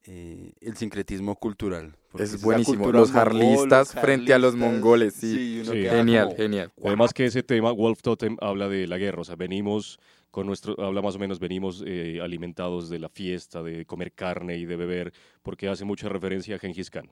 eh, 0.06 0.54
el 0.62 0.76
sincretismo 0.78 1.36
cultural. 1.36 1.96
Es 2.18 2.42
buenísimo, 2.42 2.92
los 2.92 3.12
jarlistas 3.12 3.94
frente 3.94 4.34
a 4.34 4.40
los 4.40 4.56
mongoles, 4.56 5.14
sí. 5.14 5.62
genial, 5.64 6.26
como, 6.26 6.38
genial. 6.38 6.72
Además 6.84 7.14
que 7.14 7.26
ese 7.26 7.44
tema, 7.44 7.72
Wolf 7.72 8.02
Totem, 8.02 8.36
habla 8.42 8.68
de 8.68 8.88
la 8.88 8.98
guerra, 8.98 9.22
o 9.22 9.24
sea, 9.24 9.36
venimos 9.36 10.00
con 10.32 10.48
nuestro, 10.48 10.82
habla 10.84 11.02
más 11.02 11.16
o 11.16 11.20
menos, 11.20 11.40
venimos 11.40 11.84
eh, 11.86 12.20
alimentados 12.22 12.90
de 12.90 13.00
la 13.00 13.10
fiesta, 13.10 13.62
de 13.62 13.86
comer 13.86 14.14
carne 14.14 14.58
y 14.58 14.66
de 14.66 14.76
beber, 14.76 15.14
porque 15.44 15.70
hace 15.70 15.86
mucha 15.86 16.10
referencia 16.10 16.56
a 16.56 16.60
Genghis 16.60 16.90
Khan. 16.90 17.12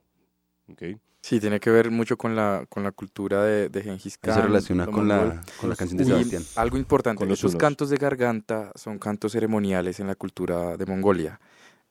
¿Ok? 0.71 0.99
Sí, 1.21 1.39
tiene 1.41 1.59
que 1.59 1.69
ver 1.69 1.91
mucho 1.91 2.17
con 2.17 2.33
la, 2.35 2.65
con 2.69 2.81
la 2.83 2.91
cultura 2.93 3.43
de, 3.43 3.67
de 3.67 3.81
Gengis 3.83 4.17
Khan. 4.17 4.35
Se 4.35 4.41
relaciona 4.41 4.87
con 4.87 5.07
la, 5.07 5.41
con 5.59 5.69
la 5.69 5.75
canción 5.75 5.97
de 5.97 6.03
Y 6.05 6.07
Sebastián. 6.07 6.43
algo 6.55 6.77
importante, 6.77 7.19
Con 7.19 7.27
los 7.27 7.43
hunos. 7.43 7.57
cantos 7.57 7.89
de 7.89 7.97
garganta 7.97 8.71
son 8.75 8.99
cantos 8.99 9.33
ceremoniales 9.33 9.99
en 9.99 10.07
la 10.07 10.15
cultura 10.15 10.77
de 10.77 10.85
Mongolia. 10.85 11.39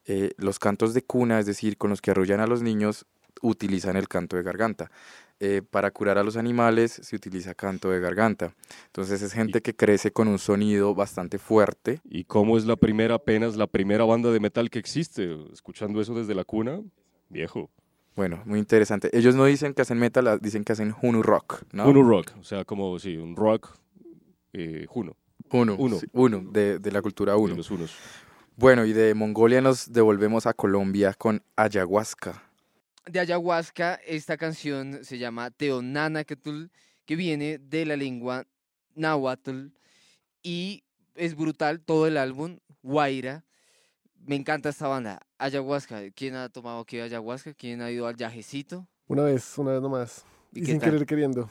Eh, 0.07 0.33
los 0.39 0.59
cantos 0.59 0.95
de 0.95 1.03
cuna, 1.03 1.39
es 1.41 1.45
decir, 1.47 1.77
con 1.77 1.91
los 1.91 2.01
que 2.01 2.11
arrullan 2.11 2.41
a 2.41 2.47
los 2.47 2.63
niños, 2.63 3.05
utilizan 3.43 3.97
el 3.97 4.09
canto 4.09 4.37
de 4.37 4.43
garganta. 4.43 4.91
Eh, 5.41 5.63
para 5.63 5.91
curar 5.93 6.17
a 6.19 6.25
los 6.25 6.37
animales 6.37 6.91
se 7.01 7.15
utiliza 7.15 7.55
canto 7.55 7.91
de 7.91 8.01
garganta. 8.01 8.55
Entonces 8.87 9.21
es 9.23 9.33
gente 9.35 9.61
que 9.61 9.77
crece 9.77 10.11
con 10.11 10.27
un 10.27 10.39
sonido 10.39 10.95
bastante 10.95 11.39
fuerte. 11.39 12.01
¿Y 12.05 12.25
cómo 12.25 12.57
es 12.57 12.65
la 12.65 12.77
primera, 12.77 13.17
apenas 13.17 13.57
la 13.57 13.67
primera 13.67 14.05
banda 14.05 14.33
de 14.33 14.41
metal 14.41 14.71
que 14.71 14.79
existe? 14.81 15.37
Escuchando 15.53 16.01
eso 16.01 16.15
desde 16.15 16.35
la 16.35 16.45
cuna, 16.45 16.81
viejo. 17.29 17.71
Bueno, 18.19 18.43
muy 18.47 18.59
interesante. 18.59 19.17
Ellos 19.17 19.37
no 19.37 19.45
dicen 19.45 19.75
que 19.75 19.83
hacen 19.83 19.97
metal, 19.97 20.27
ah, 20.27 20.39
dicen 20.39 20.65
que 20.65 20.73
hacen 20.73 20.93
Hunu 21.01 21.23
Rock, 21.23 21.63
¿no? 21.71 21.89
Uno 21.89 22.03
rock, 22.03 22.33
o 22.41 22.43
sea, 22.43 22.65
como, 22.65 22.99
sí, 22.99 23.17
un 23.17 23.37
rock 23.37 23.79
eh, 24.53 24.87
juno, 24.89 25.17
Uno, 25.53 25.77
Uno. 25.79 26.01
sí, 26.01 26.07
uno, 26.13 26.41
de, 26.51 26.81
de 26.81 26.91
la 26.91 27.01
cultura 27.01 27.35
de 27.35 27.39
uno. 27.39 27.55
los 27.55 27.71
unos. 27.71 27.95
Bueno, 28.57 28.85
y 28.85 28.93
de 28.93 29.15
Mongolia 29.15 29.61
nos 29.61 29.93
devolvemos 29.93 30.47
a 30.49 30.53
Colombia 30.53 31.15
con 31.15 31.45
ayahuasca. 31.55 32.43
de 33.07 33.21
ayahuasca, 33.21 33.95
esta 34.05 34.37
canción 34.37 35.05
se 35.05 35.19
llama 35.19 35.53
Teonanacatl, 35.53 36.65
que 37.07 37.15
viene 37.15 37.59
de 37.59 37.87
la 37.87 37.97
lengua 37.97 38.47
náhuatl 38.97 39.69
y 40.43 40.83
es 41.15 41.37
brutal 41.37 41.79
todo 41.81 42.09
el 42.09 42.17
álbum, 42.17 42.59
Guaira. 42.83 43.45
Me 44.27 44.37
encanta 44.37 44.69
esta 44.69 44.89
banda, 44.89 45.21
ayahuasca. 45.39 46.01
¿Quién 46.15 46.35
ha 46.35 46.49
tomado 46.49 46.85
qué 46.85 47.03
ayahuasca? 47.03 47.55
¿Quién 47.55 47.81
ha 47.81 47.91
ido 47.91 48.07
al 48.07 48.17
yajecito? 48.17 48.87
una 49.07 49.23
vez, 49.23 49.57
una 49.57 49.73
vez 49.73 49.81
nomás. 49.81 50.25
¿Y 50.53 50.67
sin 50.67 50.79
tal? 50.79 50.91
querer 50.91 51.07
queriendo. 51.07 51.49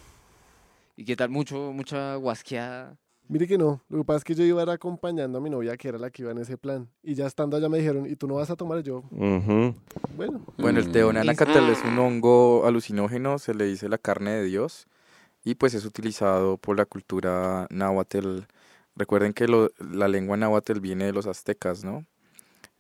¿Y 0.96 1.06
qué 1.06 1.16
tal? 1.16 1.30
Mucho, 1.30 1.72
mucha 1.74 2.16
guasqueada. 2.16 2.98
Mire 3.30 3.48
que 3.48 3.58
no, 3.58 3.82
lo 3.90 3.98
que 4.00 4.04
pasa 4.06 4.18
es 4.20 4.24
que 4.24 4.36
yo 4.36 4.44
iba 4.46 4.62
a 4.62 4.64
ir 4.64 4.70
acompañando 4.70 5.38
a 5.40 5.42
mi 5.42 5.50
novia, 5.50 5.76
que 5.76 5.88
era 5.90 5.98
la 5.98 6.10
que 6.12 6.22
iba 6.22 6.32
en 6.32 6.38
ese 6.38 6.58
plan. 6.58 6.88
Y 7.04 7.14
ya 7.16 7.26
estando 7.26 7.58
allá 7.58 7.68
me 7.68 7.80
dijeron, 7.80 8.06
¿y 8.06 8.16
tú 8.16 8.28
no 8.28 8.36
vas 8.36 8.50
a 8.52 8.56
tomar? 8.56 8.82
Yo, 8.84 9.04
bueno, 10.16 10.42
Bueno, 10.58 10.80
el 10.80 10.88
Mm. 10.88 10.92
teonanacatal 10.92 11.70
es 11.70 11.84
un 11.84 11.98
hongo 12.00 12.66
alucinógeno, 12.66 13.38
se 13.40 13.54
le 13.54 13.66
dice 13.66 13.90
la 13.90 13.98
carne 13.98 14.32
de 14.32 14.44
Dios 14.44 14.88
y 15.44 15.56
pues 15.56 15.74
es 15.74 15.84
utilizado 15.86 16.58
por 16.58 16.78
la 16.78 16.86
cultura 16.86 17.68
náhuatl. 17.70 18.42
Recuerden 18.96 19.34
que 19.34 19.48
lo- 19.48 19.72
la 19.80 20.08
lengua 20.08 20.38
náhuatl 20.38 20.80
viene 20.80 21.06
de 21.06 21.14
los 21.14 21.28
aztecas, 21.28 21.84
¿no? 21.84 22.06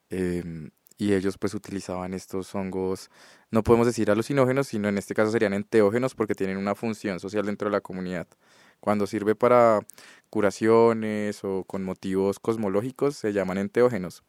Em, 0.09 0.69
y 0.97 1.13
ellos 1.13 1.37
pues 1.37 1.53
utilizaban 1.53 2.13
estos 2.13 2.53
hongos, 2.55 3.09
no 3.51 3.63
podemos 3.63 3.85
decir 3.85 4.09
alucinógenos, 4.09 4.67
sino 4.67 4.89
en 4.89 4.97
este 4.97 5.13
caso 5.13 5.31
serían 5.31 5.53
enteógenos 5.53 6.15
porque 6.15 6.33
tienen 6.33 6.57
una 6.57 6.75
función 6.75 7.19
social 7.19 7.45
dentro 7.45 7.69
de 7.69 7.73
la 7.73 7.81
comunidad. 7.81 8.27
Cuando 8.79 9.07
sirve 9.07 9.35
para 9.35 9.81
curaciones 10.29 11.43
o 11.43 11.63
con 11.65 11.83
motivos 11.83 12.39
cosmológicos 12.39 13.15
se 13.15 13.33
llaman 13.33 13.57
enteógenos. 13.57 14.23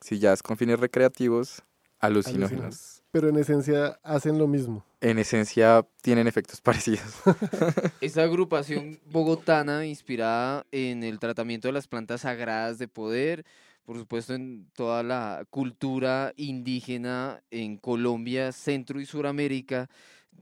Si 0.00 0.18
ya 0.18 0.32
es 0.32 0.42
con 0.42 0.56
fines 0.56 0.80
recreativos, 0.80 1.62
alucinógenos. 1.98 2.50
Alucinógenos. 2.50 3.02
pero 3.10 3.28
en 3.28 3.36
esencia 3.36 3.98
hacen 4.02 4.38
lo 4.38 4.48
mismo. 4.48 4.84
En 5.00 5.18
esencia 5.18 5.86
tienen 6.02 6.26
efectos 6.26 6.60
parecidos. 6.62 7.14
Esta 8.00 8.22
agrupación 8.22 9.00
bogotana 9.10 9.86
inspirada 9.86 10.66
en 10.72 11.02
el 11.04 11.18
tratamiento 11.18 11.68
de 11.68 11.72
las 11.72 11.88
plantas 11.88 12.22
sagradas 12.22 12.78
de 12.78 12.88
poder, 12.88 13.44
por 13.84 13.98
supuesto 13.98 14.34
en 14.34 14.68
toda 14.74 15.02
la 15.02 15.44
cultura 15.50 16.32
indígena 16.36 17.42
en 17.50 17.76
Colombia, 17.76 18.52
Centro 18.52 19.00
y 19.00 19.06
Suramérica, 19.06 19.88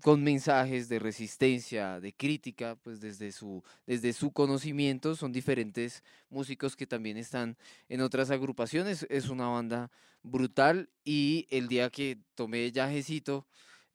con 0.03 0.23
mensajes 0.23 0.89
de 0.89 0.99
resistencia, 0.99 2.01
de 2.01 2.13
crítica, 2.13 2.77
pues 2.83 3.01
desde 3.01 3.33
su, 3.33 3.63
desde 3.87 4.13
su 4.13 4.33
conocimiento, 4.33 5.15
son 5.15 5.33
diferentes 5.33 6.03
músicos 6.31 6.77
que 6.77 6.87
también 6.87 7.17
están 7.17 7.57
en 7.89 8.01
otras 8.01 8.31
agrupaciones, 8.31 9.07
es 9.11 9.29
una 9.29 9.49
banda 9.49 9.91
brutal 10.23 10.89
y 11.05 11.47
el 11.51 11.69
día 11.69 11.91
que 11.91 12.19
tomé 12.35 12.71
yajecito, 12.73 13.47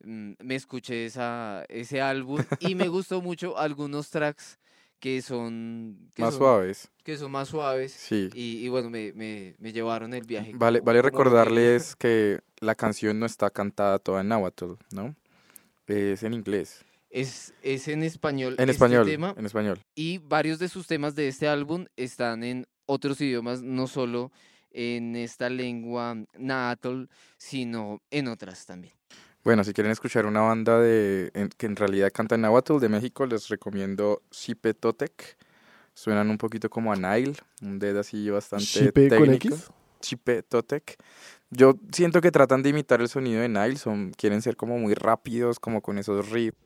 mm, 0.04 0.32
me 0.40 0.54
escuché 0.54 1.06
esa, 1.06 1.64
ese 1.68 2.00
álbum 2.00 2.42
y 2.60 2.74
me 2.74 2.88
gustó 2.88 3.20
mucho 3.20 3.58
algunos 3.58 4.10
tracks 4.10 4.58
que 5.00 5.20
son 5.22 6.10
que 6.14 6.22
Más 6.22 6.32
son- 6.34 6.38
suaves. 6.40 6.90
que 7.04 7.16
son 7.18 7.30
más 7.30 7.48
suaves 7.48 7.92
Sí. 7.92 8.30
y, 8.34 8.64
y 8.64 8.68
bueno 8.68 8.90
me, 8.90 9.12
me, 9.12 9.54
me 9.58 9.72
llevaron 9.72 10.14
el 10.14 10.24
viaje 10.24 10.52
Vale, 10.54 10.80
vale 10.80 11.02
recordarles 11.02 11.94
que 11.96 12.40
la 12.60 12.74
canción 12.74 13.18
no 13.20 13.26
está 13.26 13.50
cantada 13.50 13.98
toda 13.98 14.22
en 14.22 14.28
náhuatl, 14.28 14.72
¿no? 14.92 15.14
Es 15.86 16.22
en 16.22 16.32
inglés. 16.34 16.84
es, 17.10 17.54
es 17.62 17.86
en 17.88 18.02
español 18.02 18.54
En 18.58 18.62
este 18.68 18.72
español. 18.72 19.06
tema, 19.06 19.34
En 19.36 19.46
español. 19.46 19.78
y 19.94 20.18
varios 20.18 20.58
de 20.58 20.68
sus 20.68 20.86
temas 20.86 21.14
de 21.14 21.28
este 21.28 21.46
álbum 21.46 21.86
están 21.96 22.42
en 22.42 22.66
otros 22.86 23.20
idiomas 23.20 23.62
no 23.62 23.86
solo 23.86 24.32
en 24.72 25.14
esta 25.16 25.48
lengua 25.50 26.16
nahuatl 26.38 27.04
sino 27.38 28.00
en 28.10 28.28
otras 28.28 28.66
también 28.66 28.94
Bueno, 29.46 29.62
si 29.62 29.72
quieren 29.72 29.92
escuchar 29.92 30.26
una 30.26 30.40
banda 30.40 30.80
de 30.80 31.30
en- 31.32 31.50
que 31.50 31.66
en 31.66 31.76
realidad 31.76 32.10
canta 32.12 32.34
en 32.34 32.40
náhuatl 32.40 32.80
de 32.80 32.88
México, 32.88 33.26
les 33.26 33.46
recomiendo 33.46 34.20
Xipe 34.32 34.74
Totec. 34.74 35.36
Suenan 35.94 36.30
un 36.30 36.36
poquito 36.36 36.68
como 36.68 36.92
a 36.92 36.96
Nile, 36.96 37.34
un 37.62 37.78
dedo 37.78 38.00
así 38.00 38.28
bastante 38.28 38.64
¿Shipe 38.66 39.08
con 39.08 39.18
técnico. 39.20 39.54
X? 39.54 39.68
Chipe 40.00 40.42
Totec. 40.42 40.96
Yo 41.50 41.74
siento 41.92 42.20
que 42.20 42.32
tratan 42.32 42.64
de 42.64 42.70
imitar 42.70 43.00
el 43.00 43.08
sonido 43.08 43.40
de 43.40 43.48
Nile, 43.48 43.76
son, 43.76 44.10
quieren 44.16 44.42
ser 44.42 44.56
como 44.56 44.78
muy 44.78 44.94
rápidos, 44.94 45.60
como 45.60 45.80
con 45.80 45.96
esos 45.98 46.28
riffs. 46.28 46.58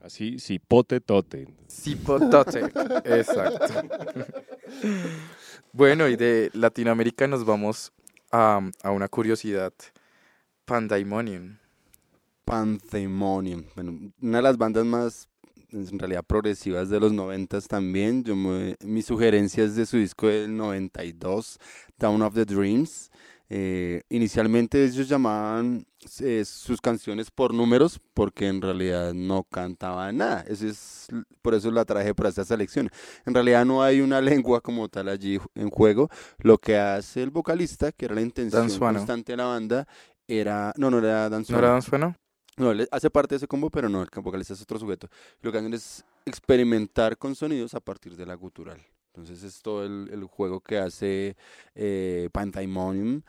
Así, 0.00 0.38
cipote 0.38 1.02
tote. 1.02 1.48
Sipo 1.66 2.18
Totec, 2.30 2.74
exacto. 3.04 3.74
bueno, 5.74 6.08
y 6.08 6.16
de 6.16 6.50
Latinoamérica 6.54 7.26
nos 7.26 7.44
vamos 7.44 7.92
a, 8.30 8.58
a 8.82 8.90
una 8.90 9.08
curiosidad. 9.08 9.74
Pandemonium. 10.64 11.58
Pandemonium. 12.44 13.64
Bueno, 13.74 13.98
una 14.20 14.38
de 14.38 14.42
las 14.42 14.56
bandas 14.58 14.84
más, 14.84 15.28
en 15.70 15.98
realidad, 15.98 16.24
progresivas 16.26 16.88
de 16.90 17.00
los 17.00 17.12
noventas 17.12 17.66
también. 17.68 18.24
Yo 18.24 18.36
me- 18.36 18.76
mi 18.84 19.02
sugerencia 19.02 19.64
es 19.64 19.76
de 19.76 19.86
su 19.86 19.96
disco 19.96 20.26
del 20.28 20.56
92, 20.56 21.58
Town 21.98 22.22
of 22.22 22.34
the 22.34 22.44
Dreams. 22.44 23.10
Eh, 23.54 24.00
inicialmente 24.08 24.82
ellos 24.82 25.06
llamaban 25.10 25.84
eh, 26.20 26.42
sus 26.46 26.80
canciones 26.80 27.30
por 27.30 27.52
números 27.52 28.00
porque 28.14 28.48
en 28.48 28.62
realidad 28.62 29.12
no 29.12 29.44
cantaban 29.44 30.16
nada. 30.16 30.42
Eso 30.48 30.66
es, 30.66 31.06
por 31.42 31.52
eso 31.54 31.70
la 31.70 31.84
traje 31.84 32.14
para 32.14 32.30
esta 32.30 32.46
selección. 32.46 32.88
En 33.26 33.34
realidad 33.34 33.66
no 33.66 33.82
hay 33.82 34.00
una 34.00 34.20
lengua 34.46 34.62
como 34.62 34.88
tal 34.88 35.08
allí 35.08 35.38
en 35.54 35.68
juego. 35.68 36.08
Lo 36.38 36.56
que 36.56 36.78
hace 36.78 37.22
el 37.22 37.30
vocalista, 37.30 37.92
que 37.92 38.06
era 38.06 38.14
la 38.14 38.22
intención 38.22 38.62
constante 39.00 39.32
de 39.32 39.36
la 39.36 39.44
banda, 39.44 39.86
era... 40.26 40.72
No, 40.78 40.90
no 40.90 40.98
era 40.98 41.28
Dan 41.28 41.42
¿No 41.42 41.46
Suano. 41.46 41.58
era 41.62 41.72
Dan 41.72 41.82
Sueno? 41.82 42.16
No, 42.56 42.70
él 42.72 42.86
hace 42.90 43.08
parte 43.10 43.34
de 43.34 43.36
ese 43.38 43.46
combo, 43.48 43.70
pero 43.70 43.88
no, 43.88 44.02
el 44.02 44.08
vocalista 44.22 44.52
es 44.54 44.60
otro 44.62 44.78
sujeto. 44.78 45.08
Lo 45.40 45.50
que 45.50 45.58
hacen 45.58 45.72
es 45.72 46.04
experimentar 46.26 47.16
con 47.16 47.34
sonidos 47.34 47.74
a 47.74 47.80
partir 47.80 48.16
de 48.16 48.26
la 48.26 48.34
gutural. 48.34 48.80
Entonces 49.14 49.42
es 49.42 49.60
todo 49.62 49.84
el, 49.84 50.08
el 50.12 50.24
juego 50.24 50.60
que 50.60 50.78
hace 50.78 51.36
eh, 51.74 52.28
Pandemonium. 52.32 53.22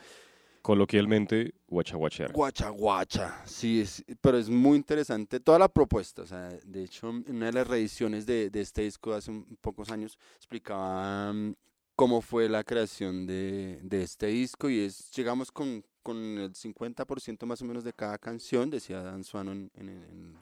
Coloquialmente, 0.62 1.54
guachaguachera. 1.68 2.32
Guacha, 2.34 2.70
guacha. 2.70 3.42
Sí, 3.46 3.82
es, 3.82 4.02
pero 4.22 4.38
es 4.38 4.48
muy 4.50 4.78
interesante 4.78 5.42
toda 5.42 5.60
la 5.60 5.68
propuesta. 5.68 6.22
O 6.22 6.26
sea, 6.26 6.50
de 6.66 6.84
hecho, 6.86 7.10
en 7.10 7.36
una 7.36 7.48
de 7.48 7.52
las 7.54 7.68
reediciones 7.68 8.26
de, 8.26 8.50
de 8.50 8.62
este 8.62 8.84
disco 8.84 9.14
hace 9.14 9.30
un- 9.32 9.58
pocos 9.60 9.90
años 9.92 10.18
explicaba 10.38 11.34
mm, 11.34 11.54
cómo 11.98 12.22
fue 12.22 12.48
la 12.48 12.64
creación 12.64 13.26
de, 13.28 13.80
de 13.84 14.04
este 14.04 14.28
disco 14.28 14.70
y 14.70 14.80
es 14.80 15.12
llegamos 15.12 15.52
con, 15.52 15.84
con 16.04 16.18
el 16.40 16.56
50% 16.56 17.46
más 17.48 17.62
o 17.62 17.66
menos 17.66 17.84
de 17.84 17.94
cada 17.94 18.18
canción, 18.20 18.70
decía 18.70 19.02
Dan 19.02 19.24
Suano 19.24 19.52
en, 19.54 19.72
en 19.76 19.90
el- 19.90 20.04
en- 20.06 20.38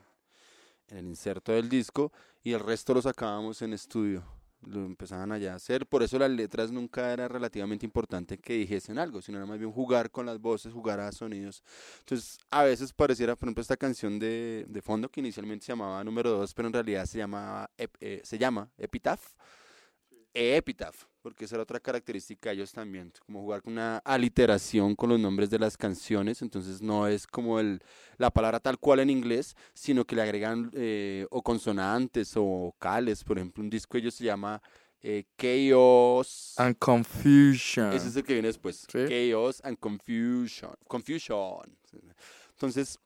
el 0.89 1.05
inserto 1.05 1.51
del 1.53 1.69
disco, 1.69 2.11
y 2.43 2.51
el 2.53 2.59
resto 2.59 2.93
lo 2.93 3.01
sacábamos 3.01 3.61
en 3.61 3.73
estudio. 3.73 4.23
Lo 4.63 4.85
empezaban 4.85 5.31
allá 5.31 5.53
a 5.53 5.55
hacer, 5.55 5.87
por 5.87 6.03
eso 6.03 6.19
las 6.19 6.29
letras 6.29 6.71
nunca 6.71 7.11
era 7.13 7.27
relativamente 7.27 7.83
importante 7.85 8.37
que 8.37 8.53
dijesen 8.53 8.99
algo, 8.99 9.19
sino 9.21 9.39
era 9.39 9.47
más 9.47 9.57
bien 9.57 9.71
jugar 9.71 10.11
con 10.11 10.27
las 10.27 10.39
voces, 10.39 10.71
jugar 10.71 10.99
a 10.99 11.11
sonidos. 11.11 11.63
Entonces, 11.99 12.37
a 12.51 12.63
veces 12.63 12.93
pareciera, 12.93 13.35
por 13.35 13.47
ejemplo, 13.47 13.61
esta 13.61 13.75
canción 13.77 14.19
de, 14.19 14.65
de 14.69 14.81
fondo 14.83 15.09
que 15.09 15.19
inicialmente 15.21 15.65
se 15.65 15.71
llamaba 15.71 16.03
número 16.03 16.29
2, 16.31 16.53
pero 16.53 16.67
en 16.67 16.73
realidad 16.73 17.05
se, 17.07 17.17
llamaba, 17.17 17.71
eh, 17.77 18.21
se 18.23 18.37
llama 18.37 18.69
Epitaph. 18.77 19.33
Epitaph, 20.33 21.05
porque 21.21 21.45
esa 21.45 21.55
era 21.55 21.63
otra 21.63 21.79
característica 21.79 22.49
de 22.49 22.55
ellos 22.55 22.71
también, 22.71 23.11
como 23.25 23.41
jugar 23.41 23.61
con 23.61 23.73
una 23.73 23.97
aliteración 23.99 24.95
con 24.95 25.09
los 25.09 25.19
nombres 25.19 25.49
de 25.49 25.59
las 25.59 25.77
canciones, 25.77 26.41
entonces 26.41 26.81
no 26.81 27.07
es 27.07 27.27
como 27.27 27.59
el, 27.59 27.81
la 28.17 28.31
palabra 28.31 28.59
tal 28.59 28.79
cual 28.79 28.99
en 28.99 29.09
inglés, 29.09 29.55
sino 29.73 30.05
que 30.05 30.15
le 30.15 30.21
agregan 30.21 30.71
eh, 30.73 31.25
o 31.29 31.41
consonantes 31.41 32.35
o 32.35 32.43
vocales, 32.43 33.23
por 33.23 33.37
ejemplo, 33.37 33.63
un 33.63 33.69
disco 33.69 33.97
ellos 33.97 34.15
se 34.15 34.25
llama 34.25 34.61
eh, 35.03 35.25
Chaos. 35.37 36.53
And 36.57 36.77
Confusion. 36.77 37.93
Ese 37.93 38.07
es 38.09 38.15
el 38.15 38.23
que 38.23 38.33
viene 38.33 38.47
después. 38.47 38.87
Sí. 38.91 38.99
Chaos 39.07 39.61
and 39.63 39.77
Confusion. 39.79 40.75
Confusion. 40.87 41.77
Entonces, 42.51 42.99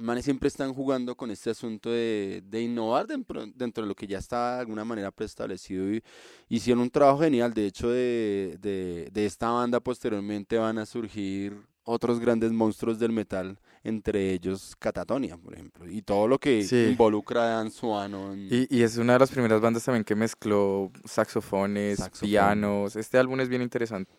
manes 0.00 0.24
siempre 0.24 0.48
están 0.48 0.72
jugando 0.74 1.14
con 1.16 1.30
este 1.30 1.50
asunto 1.50 1.90
de, 1.90 2.42
de 2.46 2.62
innovar 2.62 3.06
dentro, 3.06 3.46
dentro 3.54 3.82
de 3.84 3.88
lo 3.88 3.94
que 3.94 4.06
ya 4.06 4.18
está 4.18 4.54
de 4.56 4.60
alguna 4.60 4.84
manera 4.84 5.10
preestablecido 5.10 5.92
y 5.92 6.02
hicieron 6.48 6.82
un 6.82 6.90
trabajo 6.90 7.20
genial. 7.20 7.52
De 7.54 7.66
hecho, 7.66 7.88
de, 7.90 8.56
de, 8.60 9.08
de 9.12 9.26
esta 9.26 9.50
banda 9.50 9.80
posteriormente 9.80 10.58
van 10.58 10.78
a 10.78 10.86
surgir 10.86 11.56
otros 11.84 12.20
grandes 12.20 12.52
monstruos 12.52 12.98
del 12.98 13.10
metal, 13.12 13.58
entre 13.82 14.32
ellos 14.32 14.76
Catatonia, 14.78 15.36
por 15.38 15.54
ejemplo, 15.54 15.90
y 15.90 16.02
todo 16.02 16.28
lo 16.28 16.38
que 16.38 16.62
Sí. 16.62 16.88
involucra 16.90 17.42
a 17.44 17.46
Dan 17.56 17.70
Suano. 17.70 18.32
en- 18.32 18.48
Y, 18.50 18.66
y 18.78 18.82
es 18.82 18.96
una 18.98 19.14
de 19.14 19.18
las 19.18 19.30
primeras 19.30 19.60
bandas 19.60 19.84
también 19.84 20.04
que 20.04 20.14
mezcló 20.14 20.92
saxofones, 21.04 21.98
Saxofón. 21.98 22.28
pianos. 22.28 22.96
Este 22.96 23.18
álbum 23.18 23.40
es 23.40 23.48
bien 23.48 23.62
interesante. 23.62 24.12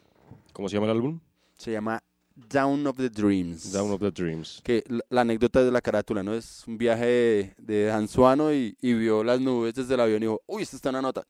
¿Cómo 0.54 0.68
se 0.68 0.76
llama 0.76 0.88
el 0.88 0.92
álbum? 0.98 1.20
Se 1.58 1.72
llama 1.72 2.02
Down 2.50 2.86
of 2.88 2.98
the 2.98 3.10
Dreams. 3.10 3.72
Down 3.72 3.92
of 3.92 4.00
the 4.00 4.12
Dreams. 4.12 4.62
que 4.64 4.84
la, 4.88 5.02
la 5.10 5.22
anécdota 5.22 5.64
de 5.64 5.72
la 5.72 5.82
carátula, 5.82 6.24
¿no? 6.24 6.34
Es 6.34 6.64
un 6.68 6.78
viaje 6.78 7.06
de, 7.06 7.56
de 7.58 8.56
y, 8.56 8.78
y 8.82 8.94
vio 8.94 9.24
las 9.24 9.40
nubes 9.40 9.74
desde 9.74 9.94
el 9.94 10.00
avión 10.00 10.18
y 10.18 10.26
dijo, 10.26 10.42
uy, 10.48 10.64
esta 10.64 10.76
está 10.76 10.90
una 10.90 11.02
nota. 11.02 11.26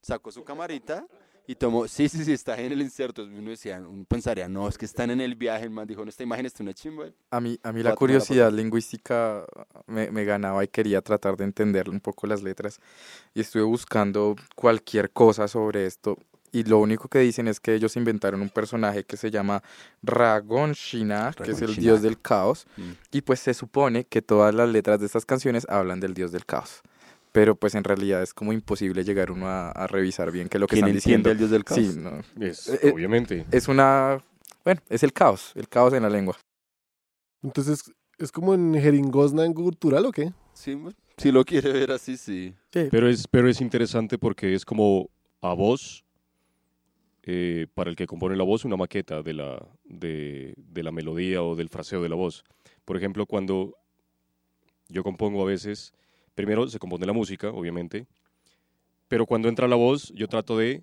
Sacó 0.00 0.32
su 0.32 0.42
camarita 0.44 1.06
y 1.46 1.54
tomó, 1.56 1.88
sí, 1.88 2.08
sí, 2.08 2.24
sí, 2.24 2.32
está 2.32 2.58
en 2.60 2.72
el 2.72 2.82
inserto. 2.82 3.24
Uno 3.24 3.50
decía, 3.50 3.78
uno 3.80 4.04
pensaría, 4.04 4.48
no, 4.48 4.68
es 4.68 4.78
que 4.78 4.84
están 4.84 5.10
en 5.10 5.20
el 5.20 5.34
viaje. 5.34 5.64
El 5.64 5.70
man 5.70 5.86
dijo, 5.86 6.04
no, 6.04 6.08
esta 6.08 6.22
imagen 6.22 6.46
está 6.46 6.62
una 6.62 6.72
chimba. 6.72 7.06
A 7.30 7.40
mí, 7.40 7.58
a 7.62 7.72
mí 7.72 7.82
la 7.82 7.94
curiosidad 7.94 8.52
lingüística 8.52 9.44
me, 9.86 10.10
me 10.10 10.24
ganaba 10.24 10.62
y 10.64 10.68
quería 10.68 11.02
tratar 11.02 11.36
de 11.36 11.44
entender 11.44 11.90
un 11.90 12.00
poco 12.00 12.26
las 12.26 12.42
letras. 12.42 12.80
Y 13.34 13.40
estuve 13.40 13.62
buscando 13.62 14.36
cualquier 14.54 15.10
cosa 15.10 15.48
sobre 15.48 15.86
esto. 15.86 16.16
Y 16.54 16.64
lo 16.64 16.78
único 16.78 17.08
que 17.08 17.18
dicen 17.20 17.48
es 17.48 17.60
que 17.60 17.74
ellos 17.74 17.96
inventaron 17.96 18.42
un 18.42 18.50
personaje 18.50 19.04
que 19.04 19.16
se 19.16 19.30
llama 19.30 19.62
Ragon 20.02 20.72
Shina, 20.72 21.32
que 21.32 21.52
es 21.52 21.62
el 21.62 21.74
dios 21.76 22.02
del 22.02 22.20
caos. 22.20 22.66
Mm. 22.76 22.90
Y 23.10 23.22
pues 23.22 23.40
se 23.40 23.54
supone 23.54 24.04
que 24.04 24.20
todas 24.20 24.54
las 24.54 24.68
letras 24.68 25.00
de 25.00 25.06
estas 25.06 25.24
canciones 25.24 25.66
hablan 25.68 25.98
del 26.00 26.12
dios 26.14 26.30
del 26.30 26.44
caos. 26.44 26.82
pero 27.32 27.54
pues 27.56 27.74
en 27.74 27.84
realidad 27.84 28.22
es 28.22 28.34
como 28.34 28.52
imposible 28.52 29.02
llegar 29.04 29.30
uno 29.30 29.46
a, 29.48 29.70
a 29.70 29.86
revisar 29.86 30.30
bien 30.30 30.50
qué 30.50 30.58
es 30.58 30.60
lo 30.60 30.66
que 30.66 30.76
¿Quién 30.76 30.84
están 30.88 30.94
diciendo. 30.94 31.30
al 31.30 31.38
dios 31.38 31.50
del 31.50 31.64
caos? 31.64 31.80
Sí, 31.80 31.96
no. 31.98 32.20
Es, 32.46 32.68
Eh, 32.68 32.80
eh, 32.82 32.92
obviamente. 32.94 33.46
Es 33.50 33.68
una, 33.68 34.22
bueno, 34.62 34.82
es 34.90 35.02
el 35.02 35.14
caos, 35.14 35.52
el 35.54 35.66
caos 35.70 35.94
en 35.94 36.02
la 36.02 36.10
lengua. 36.10 36.36
Entonces, 37.42 37.90
¿es 38.18 38.30
como 38.30 38.52
en 38.54 38.74
jeringosna 38.74 39.46
en 39.46 39.54
cultural 39.54 40.04
o 40.06 40.12
qué? 40.12 40.32
Sí, 40.52 40.78
si 41.16 41.32
lo 41.32 41.44
quiere 41.44 41.72
ver 41.72 41.92
así, 41.92 42.16
sí. 42.18 42.54
Pero 42.70 43.08
es, 43.08 43.26
pero 43.26 43.48
es 43.48 43.60
interesante 43.62 44.18
porque 44.18 44.54
es 44.54 44.64
como 44.66 45.08
a 45.40 45.54
voz, 45.54 46.04
eh, 47.24 47.66
para 47.74 47.90
el 47.90 47.96
que 47.96 48.06
compone 48.06 48.36
la 48.36 48.44
voz, 48.44 48.64
una 48.64 48.76
maqueta 48.76 49.22
de 49.22 49.34
la, 49.34 49.66
de, 49.84 50.54
de 50.56 50.82
la 50.82 50.92
melodía 50.92 51.42
o 51.42 51.54
del 51.54 51.68
fraseo 51.68 52.02
de 52.02 52.08
la 52.08 52.16
voz. 52.16 52.44
Por 52.84 52.96
ejemplo, 52.96 53.26
cuando 53.26 53.76
yo 54.88 55.02
compongo 55.02 55.42
a 55.42 55.46
veces, 55.46 55.92
primero 56.34 56.68
se 56.68 56.78
compone 56.78 57.06
la 57.06 57.12
música, 57.12 57.50
obviamente, 57.50 58.06
pero 59.08 59.26
cuando 59.26 59.48
entra 59.48 59.68
la 59.68 59.76
voz, 59.76 60.12
yo 60.14 60.26
trato 60.26 60.56
de 60.56 60.82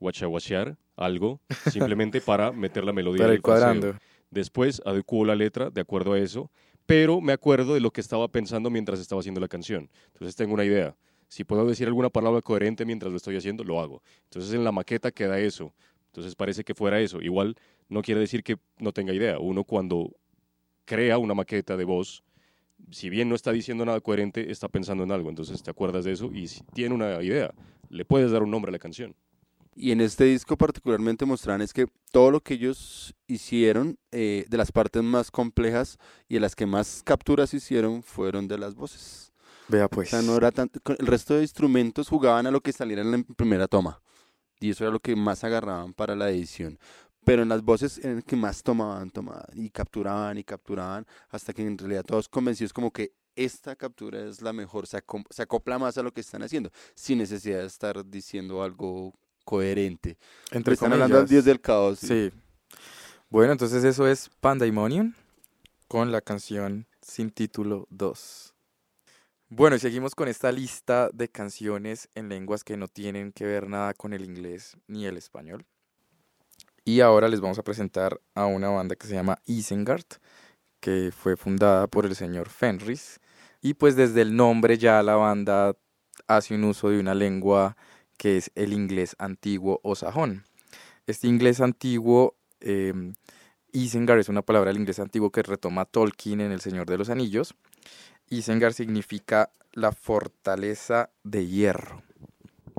guachaguachear 0.00 0.76
algo, 0.96 1.40
simplemente 1.70 2.20
para 2.20 2.52
meter 2.52 2.84
la 2.84 2.92
melodía. 2.92 3.24
Para 3.24 3.34
ir 3.34 3.42
cuadrando. 3.42 3.94
Después 4.30 4.80
adecuo 4.86 5.24
la 5.24 5.34
letra 5.34 5.70
de 5.70 5.82
acuerdo 5.82 6.14
a 6.14 6.18
eso, 6.18 6.50
pero 6.86 7.20
me 7.20 7.32
acuerdo 7.32 7.74
de 7.74 7.80
lo 7.80 7.90
que 7.90 8.00
estaba 8.00 8.28
pensando 8.28 8.70
mientras 8.70 8.98
estaba 8.98 9.20
haciendo 9.20 9.40
la 9.40 9.48
canción. 9.48 9.90
Entonces 10.14 10.34
tengo 10.34 10.54
una 10.54 10.64
idea. 10.64 10.96
Si 11.32 11.44
puedo 11.44 11.64
decir 11.64 11.86
alguna 11.86 12.10
palabra 12.10 12.42
coherente 12.42 12.84
mientras 12.84 13.10
lo 13.10 13.16
estoy 13.16 13.38
haciendo, 13.38 13.64
lo 13.64 13.80
hago. 13.80 14.02
Entonces 14.24 14.52
en 14.52 14.64
la 14.64 14.70
maqueta 14.70 15.10
queda 15.10 15.38
eso. 15.38 15.72
Entonces 16.08 16.34
parece 16.34 16.62
que 16.62 16.74
fuera 16.74 17.00
eso. 17.00 17.22
Igual 17.22 17.56
no 17.88 18.02
quiere 18.02 18.20
decir 18.20 18.42
que 18.42 18.58
no 18.76 18.92
tenga 18.92 19.14
idea. 19.14 19.38
Uno 19.38 19.64
cuando 19.64 20.14
crea 20.84 21.16
una 21.16 21.32
maqueta 21.32 21.78
de 21.78 21.84
voz, 21.84 22.22
si 22.90 23.08
bien 23.08 23.30
no 23.30 23.34
está 23.34 23.50
diciendo 23.50 23.86
nada 23.86 23.98
coherente, 24.02 24.50
está 24.50 24.68
pensando 24.68 25.04
en 25.04 25.10
algo. 25.10 25.30
Entonces 25.30 25.62
te 25.62 25.70
acuerdas 25.70 26.04
de 26.04 26.12
eso 26.12 26.30
y 26.34 26.48
si 26.48 26.60
tiene 26.74 26.94
una 26.94 27.22
idea, 27.22 27.54
le 27.88 28.04
puedes 28.04 28.30
dar 28.30 28.42
un 28.42 28.50
nombre 28.50 28.68
a 28.68 28.72
la 28.72 28.78
canción. 28.78 29.16
Y 29.74 29.92
en 29.92 30.02
este 30.02 30.24
disco 30.24 30.58
particularmente 30.58 31.24
mostraban 31.24 31.62
es 31.62 31.72
que 31.72 31.86
todo 32.10 32.30
lo 32.30 32.40
que 32.40 32.52
ellos 32.52 33.14
hicieron, 33.26 33.96
eh, 34.10 34.44
de 34.50 34.56
las 34.58 34.70
partes 34.70 35.02
más 35.02 35.30
complejas 35.30 35.98
y 36.28 36.34
de 36.34 36.40
las 36.40 36.54
que 36.54 36.66
más 36.66 37.00
capturas 37.02 37.54
hicieron, 37.54 38.02
fueron 38.02 38.48
de 38.48 38.58
las 38.58 38.74
voces. 38.74 39.31
Vea 39.72 39.86
O 39.86 39.88
pues. 39.88 40.10
sea, 40.10 40.20
no 40.20 40.36
era 40.36 40.52
tanto, 40.52 40.80
el 40.98 41.06
resto 41.06 41.34
de 41.34 41.42
instrumentos 41.42 42.08
jugaban 42.08 42.46
a 42.46 42.50
lo 42.50 42.60
que 42.60 42.72
saliera 42.72 43.00
en 43.00 43.10
la 43.10 43.24
primera 43.36 43.66
toma. 43.66 44.00
Y 44.60 44.70
eso 44.70 44.84
era 44.84 44.92
lo 44.92 45.00
que 45.00 45.16
más 45.16 45.42
agarraban 45.44 45.94
para 45.94 46.14
la 46.14 46.30
edición. 46.30 46.78
Pero 47.24 47.42
en 47.42 47.48
las 47.48 47.62
voces 47.62 47.98
en 48.04 48.18
el 48.18 48.24
que 48.24 48.36
más 48.36 48.62
tomaban, 48.62 49.10
tomaban 49.10 49.46
y 49.54 49.70
capturaban 49.70 50.36
y 50.36 50.44
capturaban, 50.44 51.06
hasta 51.30 51.52
que 51.52 51.62
en 51.62 51.78
realidad 51.78 52.04
todos 52.04 52.28
convencidos 52.28 52.72
como 52.72 52.90
que 52.90 53.12
esta 53.34 53.74
captura 53.74 54.20
es 54.26 54.42
la 54.42 54.52
mejor, 54.52 54.86
se, 54.86 55.02
se 55.30 55.42
acopla 55.42 55.78
más 55.78 55.96
a 55.96 56.02
lo 56.02 56.12
que 56.12 56.20
están 56.20 56.42
haciendo, 56.42 56.70
sin 56.94 57.18
necesidad 57.18 57.60
de 57.60 57.66
estar 57.66 58.04
diciendo 58.04 58.62
algo 58.62 59.14
coherente. 59.44 60.18
Entre 60.50 60.74
están 60.74 60.92
hablando 60.92 61.18
al 61.18 61.26
dios 61.26 61.46
del 61.46 61.60
caos. 61.60 61.98
Sí. 61.98 62.30
Bueno, 63.30 63.52
entonces 63.52 63.82
eso 63.84 64.06
es 64.06 64.28
Pandemonium 64.40 65.14
con 65.88 66.12
la 66.12 66.20
canción 66.20 66.86
sin 67.00 67.30
título 67.30 67.86
2. 67.88 68.52
Bueno, 69.54 69.76
y 69.76 69.80
seguimos 69.80 70.14
con 70.14 70.28
esta 70.28 70.50
lista 70.50 71.10
de 71.12 71.28
canciones 71.28 72.08
en 72.14 72.30
lenguas 72.30 72.64
que 72.64 72.78
no 72.78 72.88
tienen 72.88 73.32
que 73.32 73.44
ver 73.44 73.68
nada 73.68 73.92
con 73.92 74.14
el 74.14 74.24
inglés 74.24 74.78
ni 74.86 75.04
el 75.04 75.18
español. 75.18 75.66
Y 76.86 77.00
ahora 77.00 77.28
les 77.28 77.42
vamos 77.42 77.58
a 77.58 77.62
presentar 77.62 78.18
a 78.34 78.46
una 78.46 78.70
banda 78.70 78.96
que 78.96 79.06
se 79.06 79.12
llama 79.12 79.42
Isengard, 79.44 80.06
que 80.80 81.12
fue 81.14 81.36
fundada 81.36 81.86
por 81.86 82.06
el 82.06 82.16
señor 82.16 82.48
Fenris. 82.48 83.20
Y 83.60 83.74
pues 83.74 83.94
desde 83.94 84.22
el 84.22 84.36
nombre 84.36 84.78
ya 84.78 85.02
la 85.02 85.16
banda 85.16 85.76
hace 86.28 86.54
un 86.54 86.64
uso 86.64 86.88
de 86.88 86.98
una 86.98 87.14
lengua 87.14 87.76
que 88.16 88.38
es 88.38 88.50
el 88.54 88.72
inglés 88.72 89.14
antiguo 89.18 89.80
o 89.82 89.94
sajón. 89.94 90.46
Este 91.06 91.28
inglés 91.28 91.60
antiguo, 91.60 92.36
eh, 92.60 92.94
Isengard 93.72 94.18
es 94.18 94.30
una 94.30 94.40
palabra 94.40 94.70
del 94.70 94.80
inglés 94.80 94.98
antiguo 94.98 95.30
que 95.30 95.42
retoma 95.42 95.84
Tolkien 95.84 96.40
en 96.40 96.52
El 96.52 96.62
Señor 96.62 96.86
de 96.86 96.96
los 96.96 97.10
Anillos. 97.10 97.54
Isengard 98.30 98.72
significa 98.74 99.50
la 99.72 99.92
fortaleza 99.92 101.10
de 101.24 101.46
hierro. 101.46 102.02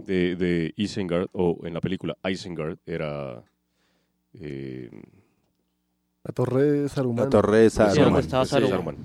De, 0.06 0.36
de 0.36 0.74
Isengard, 0.76 1.28
o 1.32 1.60
en 1.64 1.74
la 1.74 1.82
película 1.82 2.18
Isengard, 2.24 2.78
era... 2.86 3.44
eh, 4.34 4.90
La 6.24 6.34
torre 6.34 6.64
de 6.64 6.90
Saruman. 6.90 7.26
La 7.26 7.30
torre 7.30 7.58
de 7.58 7.70
Saruman. 7.70 8.20
estaba 8.20 8.46
sí, 8.46 8.52
Saruman. 8.52 8.98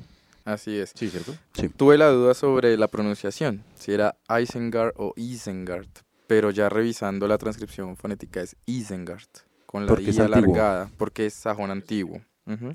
Así 0.45 0.79
es. 0.79 0.93
Sí, 0.95 1.09
¿cierto? 1.09 1.35
Tuve 1.77 1.99
la 1.99 2.09
duda 2.09 2.33
sobre 2.35 2.77
la 2.79 2.89
pronunciación, 2.89 3.63
si 3.75 3.93
era 3.93 4.17
Isengard 4.41 4.95
o 4.97 5.13
Isengard, 5.17 5.89
pero 6.27 6.51
ya 6.51 6.69
revisando 6.71 7.29
la 7.29 7.37
transcripción 7.37 7.97
fonética 7.97 8.41
es 8.41 8.57
Isengard, 8.65 9.29
con 9.67 9.87
la 9.87 10.01
I 10.01 10.19
alargada, 10.21 10.91
porque 10.97 11.27
es 11.27 11.35
sajón 11.35 11.71
antiguo. 11.71 12.23
Ujú. 12.47 12.73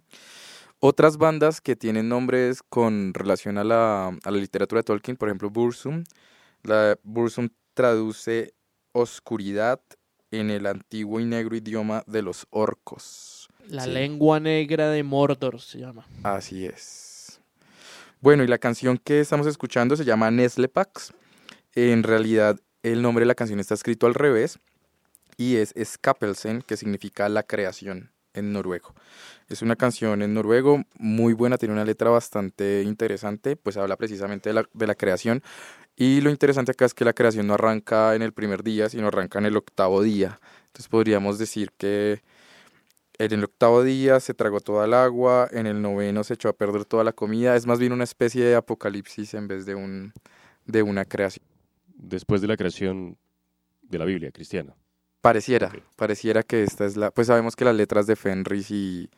Otras 0.86 1.16
bandas 1.16 1.62
que 1.62 1.78
tienen 1.78 2.10
nombres 2.10 2.62
con 2.62 3.14
relación 3.14 3.58
a 3.58 3.64
la, 3.64 4.08
a 4.08 4.32
la 4.32 4.38
literatura 4.38 4.80
de 4.80 4.84
Tolkien, 4.84 5.16
por 5.16 5.30
ejemplo, 5.30 5.50
Bursum. 5.50 6.04
La 6.64 7.00
Bursum 7.04 7.48
traduce 7.74 8.54
oscuridad 8.92 9.80
en 10.30 10.50
el 10.50 10.66
antiguo 10.66 11.22
y 11.22 11.26
negro 11.26 11.56
idioma 11.56 12.04
de 12.06 12.22
los 12.22 12.48
orcos. 12.50 13.48
La 13.66 13.86
Sí. 13.86 13.92
lengua 13.92 14.42
negra 14.42 14.90
de 14.90 15.04
Mordor 15.04 15.62
se 15.62 15.80
llama. 15.80 16.06
Así 16.22 16.66
es. 16.66 17.40
Bueno, 18.20 18.44
y 18.44 18.48
la 18.48 18.58
canción 18.58 18.98
que 18.98 19.22
estamos 19.22 19.48
escuchando 19.48 19.96
se 19.96 20.04
llama 20.04 20.32
Neslepax. 20.32 21.14
En 21.76 22.04
realidad, 22.04 22.60
el 22.82 23.02
nombre 23.02 23.22
de 23.22 23.28
la 23.28 23.36
canción 23.36 23.62
está 23.62 23.74
escrito 23.74 24.06
al 24.06 24.16
revés 24.16 24.60
y 25.38 25.56
es 25.56 25.74
Skapelsen, 25.82 26.62
que 26.62 26.76
significa 26.76 27.30
la 27.30 27.44
creación 27.44 28.13
en 28.34 28.54
noruego. 28.54 28.94
Es 29.50 29.62
una 29.62 29.76
canción 29.76 30.22
en 30.22 30.34
noruego 30.34 30.84
muy 30.98 31.34
buena, 31.34 31.58
tiene 31.58 31.74
una 31.74 31.86
letra 31.86 32.10
bastante 32.10 32.84
interesante, 32.84 33.56
pues 33.56 33.78
habla 33.78 33.98
precisamente 33.98 34.50
de 34.50 34.54
la, 34.54 34.70
de 34.74 34.88
la 34.88 34.96
creación. 34.96 35.44
Y 35.96 36.22
lo 36.22 36.30
interesante 36.30 36.72
acá 36.72 36.86
es 36.86 36.94
que 36.94 37.06
la 37.06 37.14
creación 37.14 37.48
no 37.48 37.54
arranca 37.54 38.16
en 38.16 38.22
el 38.22 38.34
primer 38.34 38.64
día, 38.64 38.90
sino 38.90 39.08
arranca 39.08 39.40
en 39.40 39.46
el 39.46 39.58
octavo 39.58 40.02
día. 40.02 40.40
Entonces 40.68 40.90
podríamos 40.90 41.38
decir 41.38 41.72
que 41.78 42.22
en 43.20 43.32
el 43.32 43.44
octavo 43.44 43.84
día 43.84 44.20
se 44.20 44.34
tragó 44.34 44.60
toda 44.60 44.86
el 44.86 44.94
agua, 44.94 45.48
en 45.52 45.68
el 45.68 45.82
noveno 45.82 46.24
se 46.24 46.34
echó 46.34 46.50
a 46.50 46.54
perder 46.54 46.86
toda 46.86 47.04
la 47.04 47.14
comida. 47.14 47.56
Es 47.56 47.68
más 47.68 47.80
bien 47.80 47.94
una 47.94 48.04
especie 48.04 48.44
de 48.44 48.56
apocalipsis 48.56 49.36
en 49.36 49.48
vez 49.48 49.66
de, 49.66 49.76
un, 49.76 50.14
de 50.66 50.82
una 50.82 51.06
creación. 51.06 51.46
Después 51.96 52.42
de 52.42 52.48
la 52.48 52.58
creación 52.58 53.18
de 53.84 54.00
la 54.00 54.06
Biblia 54.06 54.32
cristiana. 54.32 54.76
Pareciera, 55.24 55.72
pareciera 55.96 56.44
que 56.44 56.64
esta 56.64 56.84
es 56.84 56.98
la... 56.98 57.10
Pues 57.10 57.28
sabemos 57.28 57.56
que 57.56 57.64
las 57.64 57.74
letras 57.74 58.08
de 58.08 58.18
Fenris 58.18 58.70
y, 58.72 59.10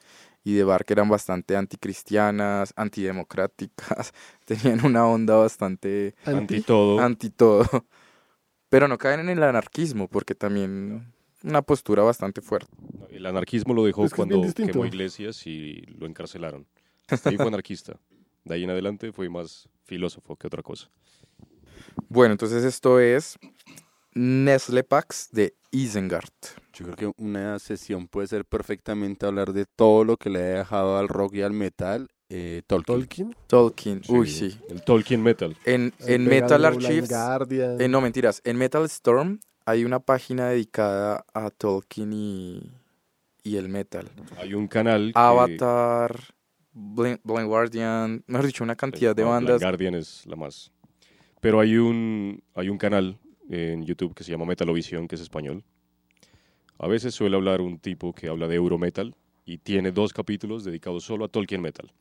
y 0.43 0.53
de 0.53 0.63
Bark 0.63 0.85
eran 0.91 1.09
bastante 1.09 1.55
anticristianas, 1.55 2.73
antidemocráticas, 2.75 4.13
tenían 4.45 4.85
una 4.85 5.07
onda 5.07 5.35
bastante 5.35 6.13
Anti 6.23 6.61
todo. 6.61 6.99
anti 6.99 7.31
todo. 7.31 7.65
Pero 8.69 8.87
no 8.87 8.99
caen 8.99 9.21
en 9.21 9.29
el 9.29 9.41
anarquismo, 9.41 10.07
porque 10.07 10.35
también 10.35 11.11
una 11.43 11.63
postura 11.63 12.03
bastante 12.03 12.39
fuerte. 12.39 12.69
El 13.09 13.25
anarquismo 13.25 13.73
lo 13.73 13.83
dejó 13.83 14.05
Es 14.05 14.11
que 14.11 14.17
cuando 14.17 14.39
quemó 14.53 14.85
iglesias 14.85 15.47
y 15.47 15.81
lo 15.97 16.05
encarcelaron. 16.05 16.67
Hasta 17.07 17.31
ahí 17.31 17.37
fue 17.37 17.47
anarquista. 17.47 17.99
De 18.43 18.53
ahí 18.53 18.63
en 18.63 18.69
adelante 18.69 19.11
fue 19.11 19.27
más 19.27 19.67
filósofo 19.85 20.35
que 20.35 20.45
otra 20.45 20.61
cosa. 20.61 20.87
Bueno, 22.09 22.33
entonces 22.33 22.63
esto 22.63 22.99
es 22.99 23.39
Neslepax 24.15 25.29
de 25.31 25.55
Isengard. 25.71 26.29
Yo 26.73 26.85
creo 26.85 26.95
que 26.95 27.21
una 27.21 27.59
sesión 27.59 28.07
puede 28.07 28.27
ser 28.27 28.45
perfectamente 28.45 29.25
hablar 29.25 29.53
de 29.53 29.65
todo 29.65 30.03
lo 30.03 30.17
que 30.17 30.29
le 30.29 30.39
ha 30.39 30.57
dejado 30.59 30.97
al 30.97 31.07
rock 31.07 31.35
y 31.35 31.41
al 31.41 31.51
metal 31.53 32.07
eh, 32.29 32.63
Tolkien. 32.65 32.97
Tolkien. 32.97 33.35
Tolkien, 33.47 34.01
uy, 34.09 34.27
sí. 34.29 34.57
El 34.69 34.83
Tolkien 34.83 35.21
Metal. 35.21 35.55
En, 35.63 35.93
en 35.99 36.25
Metal 36.25 36.65
Archives, 36.65 37.09
Guardian. 37.09 37.79
eh, 37.79 37.87
no 37.87 38.01
mentiras, 38.01 38.41
en 38.43 38.57
Metal 38.57 38.83
Storm 38.85 39.39
hay 39.65 39.85
una 39.85 39.99
página 39.99 40.49
dedicada 40.49 41.23
a 41.33 41.49
Tolkien 41.51 42.13
y, 42.13 42.71
y 43.43 43.57
el 43.57 43.69
metal. 43.69 44.09
Hay 44.37 44.53
un 44.53 44.67
canal. 44.67 45.11
que- 45.13 45.19
Avatar, 45.19 46.19
Blind, 46.71 47.19
Blind 47.23 47.47
Guardian, 47.47 48.23
mejor 48.27 48.45
dicho, 48.47 48.63
una 48.63 48.75
cantidad 48.75 49.15
de 49.15 49.23
bandas. 49.23 49.57
Blind 49.59 49.61
Guardian 49.63 49.95
es 49.95 50.25
la 50.25 50.35
más. 50.35 50.71
Pero 51.41 51.59
hay 51.59 51.77
un, 51.77 52.41
hay 52.55 52.69
un 52.69 52.77
canal 52.79 53.19
en 53.49 53.83
YouTube 53.85 54.13
que 54.13 54.23
se 54.23 54.31
llama 54.31 54.45
Metalovisión, 54.45 55.07
que 55.07 55.15
es 55.15 55.21
español. 55.21 55.63
A 56.77 56.87
veces 56.87 57.13
suele 57.15 57.35
hablar 57.35 57.61
un 57.61 57.79
tipo 57.79 58.13
que 58.13 58.27
habla 58.27 58.47
de 58.47 58.55
Eurometal 58.55 59.15
y 59.45 59.57
tiene 59.59 59.91
dos 59.91 60.11
capítulos 60.13 60.63
dedicados 60.63 61.03
solo 61.03 61.25
a 61.25 61.27
Tolkien 61.29 61.61
Metal. 61.61 61.91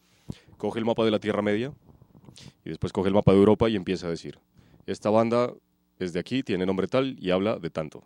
Coge 0.57 0.78
el 0.78 0.84
mapa 0.84 1.05
de 1.05 1.11
la 1.11 1.20
Tierra 1.20 1.42
Media 1.42 1.72
y 2.64 2.70
después 2.70 2.92
coge 2.92 3.09
el 3.09 3.14
mapa 3.14 3.32
de 3.32 3.38
Europa 3.38 3.68
y 3.68 3.76
empieza 3.76 4.07
a 4.07 4.11
decir, 4.11 4.38
esta 4.86 5.11
banda 5.11 5.53
es 5.99 6.12
de 6.12 6.20
aquí, 6.20 6.42
tiene 6.42 6.66
nombre 6.66 6.88
tal 6.88 7.16
y 7.20 7.30
habla 7.30 7.59
de 7.59 7.70
tanto. 7.70 8.05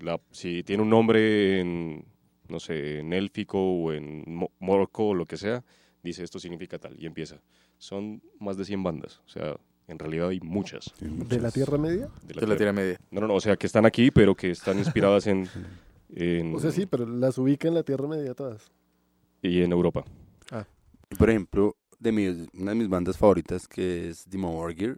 La- 0.00 0.20
si 0.30 0.62
tiene 0.62 0.82
un 0.82 0.88
nombre 0.90 1.60
en, 1.60 2.04
no 2.48 2.60
sé, 2.60 3.00
en 3.00 3.12
élfico 3.12 3.58
o 3.60 3.92
en 3.92 4.24
mo- 4.26 4.52
morco 4.60 5.08
o 5.08 5.14
lo 5.14 5.26
que 5.26 5.36
sea, 5.36 5.62
dice 6.02 6.22
esto 6.24 6.38
significa 6.38 6.78
tal 6.78 6.96
y 6.98 7.04
empieza. 7.06 7.40
Son 7.78 8.22
más 8.38 8.56
de 8.56 8.64
100 8.64 8.82
bandas, 8.82 9.20
o 9.26 9.28
sea, 9.28 9.56
En 9.90 9.98
realidad 9.98 10.28
hay 10.28 10.40
muchas. 10.40 10.92
¿De 11.00 11.40
la 11.40 11.50
Tierra 11.50 11.76
Media? 11.76 12.08
De 12.22 12.34
De 12.40 12.46
la 12.46 12.56
Tierra 12.56 12.72
Media. 12.72 12.98
No, 13.10 13.20
no, 13.20 13.26
no, 13.26 13.34
o 13.34 13.40
sea, 13.40 13.56
que 13.56 13.66
están 13.66 13.84
aquí, 13.86 14.10
pero 14.10 14.34
que 14.36 14.50
están 14.52 14.78
inspiradas 14.78 15.26
en, 15.26 15.48
en- 16.14 16.54
O 16.54 16.60
sea, 16.60 16.70
sí, 16.70 16.86
pero 16.86 17.06
las 17.06 17.36
ubica 17.38 17.66
en 17.68 17.74
la 17.74 17.82
Tierra 17.82 18.06
Media 18.06 18.34
todas. 18.34 18.70
y 19.42 19.62
en 19.62 19.72
Europa. 19.72 20.04
Por 21.18 21.28
ejemplo, 21.28 21.76
de 21.98 22.12
mis, 22.12 22.36
una 22.54 22.70
de 22.70 22.76
mis 22.76 22.88
bandas 22.88 23.18
favoritas 23.18 23.66
que 23.66 24.08
es 24.10 24.30
Dimo 24.30 24.52
Borgir, 24.52 24.96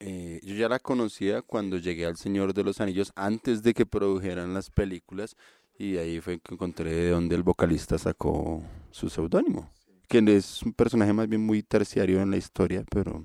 eh, 0.00 0.40
yo 0.42 0.54
ya 0.56 0.68
la 0.68 0.78
conocía 0.78 1.42
cuando 1.42 1.76
llegué 1.78 2.06
al 2.06 2.16
Señor 2.16 2.54
de 2.54 2.64
los 2.64 2.80
Anillos 2.80 3.12
antes 3.14 3.62
de 3.62 3.74
que 3.74 3.86
produjeran 3.86 4.54
las 4.54 4.70
películas 4.70 5.36
y 5.78 5.96
ahí 5.98 6.20
fue 6.20 6.40
que 6.40 6.54
encontré 6.54 6.90
de 6.92 7.10
donde 7.10 7.36
el 7.36 7.42
vocalista 7.42 7.98
sacó 7.98 8.62
su 8.90 9.08
seudónimo, 9.10 9.70
que 10.12 10.36
es 10.36 10.62
un 10.62 10.74
personaje 10.74 11.12
más 11.14 11.26
bien 11.26 11.40
muy 11.40 11.62
terciario 11.62 12.20
en 12.20 12.30
la 12.30 12.36
historia, 12.36 12.84
pero 12.90 13.24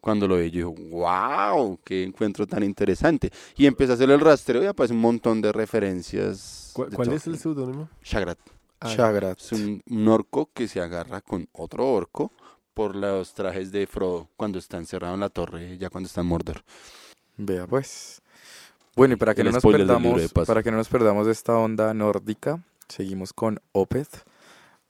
cuando 0.00 0.28
lo 0.28 0.36
vi 0.36 0.52
yo 0.52 0.70
dije, 0.70 0.90
wow, 0.90 1.80
qué 1.84 2.04
encuentro 2.04 2.46
tan 2.46 2.62
interesante. 2.62 3.30
Y 3.56 3.66
empecé 3.66 3.90
a 3.90 3.94
hacer 3.96 4.08
el 4.08 4.20
rastreo 4.20 4.62
y 4.62 4.66
aparece 4.66 4.94
un 4.94 5.00
montón 5.00 5.42
de 5.42 5.50
referencias. 5.50 6.70
¿Cuál, 6.74 6.90
de 6.90 6.96
cuál 6.96 7.12
es 7.12 7.26
el 7.26 7.38
seudónimo? 7.38 7.88
Shagrat. 8.04 8.38
Ah, 8.78 8.88
Shagrat. 8.88 9.40
Es 9.40 9.50
un, 9.50 9.82
un 9.88 10.08
orco 10.08 10.48
que 10.54 10.68
se 10.68 10.80
agarra 10.80 11.22
con 11.22 11.48
otro 11.52 11.92
orco 11.92 12.30
por 12.72 12.94
los 12.94 13.34
trajes 13.34 13.72
de 13.72 13.88
Frodo 13.88 14.28
cuando 14.36 14.60
está 14.60 14.76
encerrado 14.76 15.14
en 15.14 15.20
la 15.20 15.28
torre, 15.28 15.76
ya 15.76 15.90
cuando 15.90 16.06
está 16.06 16.20
en 16.20 16.28
Mordor. 16.28 16.62
Vea 17.36 17.66
pues. 17.66 18.22
Bueno, 18.94 19.14
y 19.14 19.16
para 19.16 19.34
que 19.34 19.42
no 19.42 19.50
nos 19.50 19.62
perdamos, 19.62 20.32
para 20.32 20.62
que 20.62 20.70
no 20.70 20.76
nos 20.76 20.88
perdamos 20.88 21.26
de 21.26 21.32
esta 21.32 21.56
onda 21.56 21.92
nórdica, 21.94 22.62
seguimos 22.86 23.32
con 23.32 23.60
Opeth. 23.72 24.24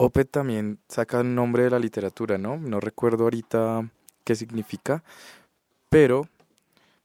Opeth 0.05 0.33
también 0.33 0.81
saca 0.89 1.21
el 1.21 1.33
nombre 1.33 1.63
de 1.63 1.71
la 1.71 1.79
literatura, 1.79 2.37
¿no? 2.37 2.57
No 2.57 2.81
recuerdo 2.81 3.23
ahorita 3.25 3.89
qué 4.25 4.35
significa, 4.35 5.05
pero 5.89 6.27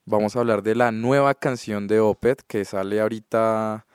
vamos 0.06 0.36
a 0.36 0.40
hablar 0.40 0.64
de 0.64 0.74
la 0.74 0.92
nueva 0.92 1.36
canción 1.36 1.88
de 1.88 2.00
Opeth 2.00 2.42
que 2.48 2.66
sale 2.66 3.00
ahorita 3.00 3.86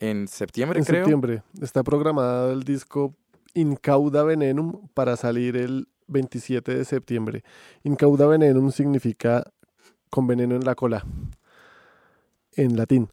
en 0.00 0.26
septiembre, 0.26 0.80
En 0.80 0.84
creo. 0.84 1.04
septiembre 1.04 1.42
está 1.62 1.84
programado 1.84 2.50
el 2.52 2.64
disco 2.64 3.14
Incauda 3.54 4.24
Venenum 4.24 4.88
para 4.92 5.16
salir 5.16 5.56
el 5.56 5.86
27 6.08 6.74
de 6.78 6.84
septiembre. 6.84 7.44
Incauda 7.84 8.26
Venenum 8.26 8.72
significa 8.72 9.44
con 10.10 10.26
veneno 10.26 10.56
en 10.56 10.64
la 10.64 10.74
cola, 10.74 11.04
en 12.56 12.76
latín. 12.76 13.08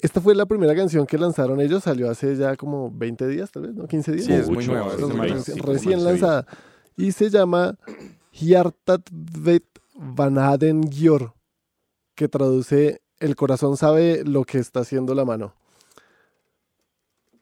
Esta 0.00 0.20
fue 0.20 0.34
la 0.34 0.44
primera 0.46 0.74
canción 0.74 1.06
que 1.06 1.16
lanzaron 1.18 1.60
ellos, 1.60 1.84
salió 1.84 2.10
hace 2.10 2.36
ya 2.36 2.54
como 2.56 2.90
20 2.90 3.26
días, 3.28 3.50
tal 3.50 3.62
vez, 3.62 3.74
¿no? 3.74 3.86
15 3.88 4.12
días. 4.12 4.26
Sí, 4.26 4.32
es 4.32 4.48
muy 4.50 4.66
nueva, 4.66 4.92
Recién- 4.94 5.62
recién, 5.62 6.04
lanzada. 6.04 6.46
Y 6.96 7.12
se 7.12 7.30
llama 7.30 7.78
Hjartat 8.32 9.08
vet 9.12 9.64
van 9.94 10.36
Aden 10.38 10.90
Gjör, 10.90 11.32
que 12.14 12.28
traduce 12.28 13.00
El 13.18 13.34
corazón 13.34 13.78
sabe 13.78 14.24
lo 14.24 14.44
que 14.44 14.58
está 14.58 14.80
haciendo 14.80 15.14
la 15.14 15.24
mano. 15.24 15.54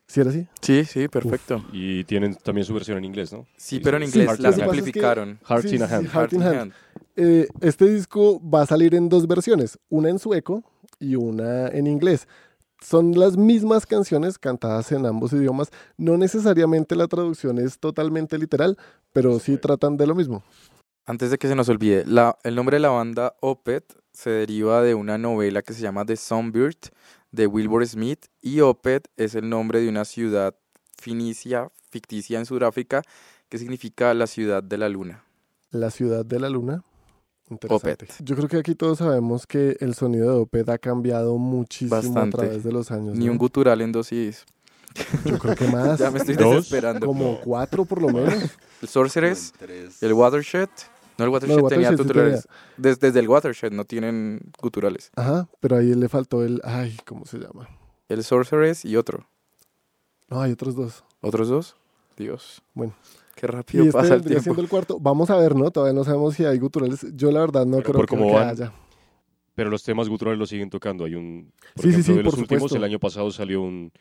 ¿Sí 0.06 0.20
era 0.20 0.30
así? 0.30 0.46
Sí, 0.60 0.84
sí, 0.84 1.08
perfecto. 1.08 1.64
Y 1.72 2.04
tienen 2.04 2.36
también 2.36 2.64
su 2.64 2.72
versión 2.74 2.98
en 2.98 3.04
inglés, 3.04 3.32
¿no? 3.32 3.46
Sí, 3.56 3.80
pero 3.80 3.96
en 3.96 4.04
sí, 4.04 4.20
inglés 4.20 4.38
Heart 4.38 4.40
la 4.40 4.52
simplificaron. 4.52 5.40
Heart 5.48 5.66
Sí, 5.66 5.74
in 5.76 5.82
a 5.82 5.88
sí, 5.88 5.94
Hand. 5.94 6.06
sí, 6.06 6.12
Heart 6.12 6.32
in 6.34 6.42
Hand. 6.44 6.72
Eh, 7.16 7.48
este 7.60 7.86
disco 7.88 8.40
va 8.48 8.62
a 8.62 8.66
salir 8.66 8.94
en 8.94 9.08
dos 9.08 9.26
versiones, 9.26 9.78
una 9.88 10.10
en 10.10 10.20
sueco 10.20 10.62
y 11.00 11.16
una 11.16 11.66
en 11.68 11.88
inglés. 11.88 12.28
Son 12.84 13.18
las 13.18 13.38
mismas 13.38 13.86
canciones 13.86 14.38
cantadas 14.38 14.92
en 14.92 15.06
ambos 15.06 15.32
idiomas. 15.32 15.70
No 15.96 16.18
necesariamente 16.18 16.94
la 16.94 17.08
traducción 17.08 17.58
es 17.58 17.78
totalmente 17.78 18.36
literal, 18.36 18.76
pero 19.10 19.38
sí 19.38 19.56
tratan 19.56 19.96
de 19.96 20.06
lo 20.06 20.14
mismo. 20.14 20.42
Antes 21.06 21.30
de 21.30 21.38
que 21.38 21.48
se 21.48 21.54
nos 21.54 21.70
olvide, 21.70 22.04
la, 22.04 22.36
el 22.44 22.54
nombre 22.54 22.76
de 22.76 22.80
la 22.80 22.90
banda 22.90 23.36
Opeth 23.40 23.94
se 24.12 24.28
deriva 24.28 24.82
de 24.82 24.94
una 24.94 25.16
novela 25.16 25.62
que 25.62 25.72
se 25.72 25.80
llama 25.80 26.04
The 26.04 26.16
Songbird 26.16 26.76
de 27.32 27.46
Wilbur 27.46 27.86
Smith 27.86 28.26
y 28.42 28.60
Opeth 28.60 29.08
es 29.16 29.34
el 29.34 29.48
nombre 29.48 29.80
de 29.80 29.88
una 29.88 30.04
ciudad 30.04 30.54
finicia 30.98 31.70
ficticia 31.90 32.38
en 32.38 32.44
Sudáfrica 32.44 33.00
que 33.48 33.56
significa 33.56 34.12
la 34.12 34.26
ciudad 34.26 34.62
de 34.62 34.76
la 34.76 34.90
luna. 34.90 35.24
La 35.70 35.90
ciudad 35.90 36.26
de 36.26 36.38
la 36.38 36.50
luna. 36.50 36.84
Interesante. 37.50 38.06
Yo 38.20 38.36
creo 38.36 38.48
que 38.48 38.56
aquí 38.56 38.74
todos 38.74 38.98
sabemos 38.98 39.46
que 39.46 39.76
el 39.80 39.94
sonido 39.94 40.30
de 40.32 40.40
Opeth 40.40 40.68
ha 40.70 40.78
cambiado 40.78 41.36
muchísimo 41.36 41.94
Bastante. 41.94 42.36
a 42.36 42.40
través 42.40 42.64
de 42.64 42.72
los 42.72 42.90
años. 42.90 43.16
Ni 43.16 43.26
¿no? 43.26 43.32
un 43.32 43.38
gutural 43.38 43.80
en 43.82 43.92
dos 43.92 44.08
CDs. 44.08 44.44
Yo 45.24 45.38
creo 45.38 45.54
que 45.54 45.66
más. 45.68 45.98
Ya 45.98 46.10
me 46.10 46.18
estoy 46.20 46.36
Dos. 46.36 46.54
desesperando. 46.56 47.06
Como 47.06 47.40
cuatro 47.40 47.84
por 47.84 48.00
lo 48.00 48.08
menos. 48.08 48.34
El 48.82 48.88
Sorceress, 48.88 49.52
el 50.02 50.12
Watershed. 50.12 50.68
No, 51.16 51.24
el 51.24 51.30
Watershed, 51.30 51.56
No, 51.58 51.62
el 51.66 51.68
tenía 51.70 51.88
Watershed 51.90 51.96
sí 51.96 52.08
guturales. 52.08 52.48
Des- 52.76 53.00
desde 53.00 53.20
el 53.20 53.28
Watershed 53.28 53.72
no 53.72 53.84
tienen 53.86 54.40
guturales. 54.60 55.10
Ajá, 55.16 55.48
pero 55.60 55.76
ahí 55.76 55.94
le 55.94 56.08
faltó 56.08 56.42
el. 56.44 56.60
Ay, 56.64 56.96
¿cómo 57.06 57.24
se 57.24 57.38
llama? 57.38 57.68
El 58.08 58.22
Sorceress 58.24 58.84
y 58.84 58.96
otro. 58.96 59.26
No, 60.28 60.40
hay 60.42 60.52
otros 60.52 60.74
dos. 60.74 61.02
¿Otros 61.22 61.48
dos? 61.48 61.76
Dios. 62.18 62.62
Bueno. 62.74 62.94
Qué 63.44 63.52
rápido 63.52 63.84
Y 63.84 63.88
este 63.88 63.98
pasa 63.98 64.14
el 64.14 64.22
tiempo. 64.22 64.42
siendo 64.42 64.62
el 64.62 64.68
cuarto. 64.68 64.98
Vamos 65.00 65.28
a 65.30 65.36
ver, 65.36 65.54
¿no? 65.54 65.70
Todavía 65.70 65.92
no 65.98 66.04
sabemos 66.04 66.34
si 66.34 66.44
hay 66.44 66.58
guturales. 66.58 67.06
Yo 67.14 67.30
la 67.30 67.40
verdad 67.40 67.66
no 67.66 67.78
Pero 67.78 67.92
creo 67.92 68.00
que, 68.02 68.06
cómo 68.06 68.26
que 68.28 68.32
van, 68.34 68.48
haya. 68.48 68.72
Pero 69.54 69.70
los 69.70 69.82
temas 69.82 70.08
guturales 70.08 70.38
los 70.38 70.48
siguen 70.48 70.70
tocando. 70.70 71.04
Hay 71.04 71.14
un, 71.14 71.52
por 71.74 71.84
Sí, 71.84 71.92
sí, 71.92 72.00
ejemplo, 72.00 72.02
sí, 72.12 72.16
de 72.18 72.22
los 72.24 72.32
por 72.34 72.40
últimos, 72.40 72.60
supuesto. 72.62 72.76
el 72.78 72.84
año 72.84 72.98
pasado 72.98 73.30
salió 73.30 73.60
un, 73.62 73.92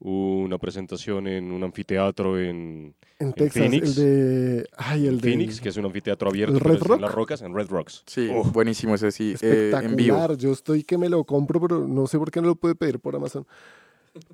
una 0.00 0.58
presentación 0.58 1.26
en 1.26 1.50
un 1.50 1.64
anfiteatro 1.64 2.38
en, 2.38 2.94
En 3.18 3.32
Texas, 3.32 3.62
Phoenix. 3.62 3.96
el 3.98 4.04
de. 4.04 4.68
Ay, 4.76 5.06
el 5.06 5.20
de. 5.20 5.28
Phoenix, 5.30 5.60
que 5.60 5.70
es 5.70 5.76
un 5.76 5.86
anfiteatro 5.86 6.28
abierto 6.28 6.58
en 6.58 7.00
las 7.00 7.12
rocas, 7.12 7.42
en 7.42 7.54
Red 7.54 7.68
Rocks. 7.68 8.02
Sí, 8.06 8.28
Oh. 8.32 8.44
buenísimo 8.44 8.94
ese 8.94 9.10
sí. 9.10 9.34
eh, 9.40 9.70
en 9.82 9.96
vivo. 9.96 10.16
Espectacular. 10.16 10.36
Yo 10.36 10.52
estoy 10.52 10.84
que 10.84 10.98
me 10.98 11.08
lo 11.08 11.24
compro, 11.24 11.60
pero 11.60 11.88
no 11.88 12.06
sé 12.06 12.18
por 12.18 12.30
qué 12.30 12.40
no 12.40 12.48
lo 12.48 12.54
puede 12.56 12.74
pedir 12.74 13.00
por 13.00 13.16
Amazon. 13.16 13.46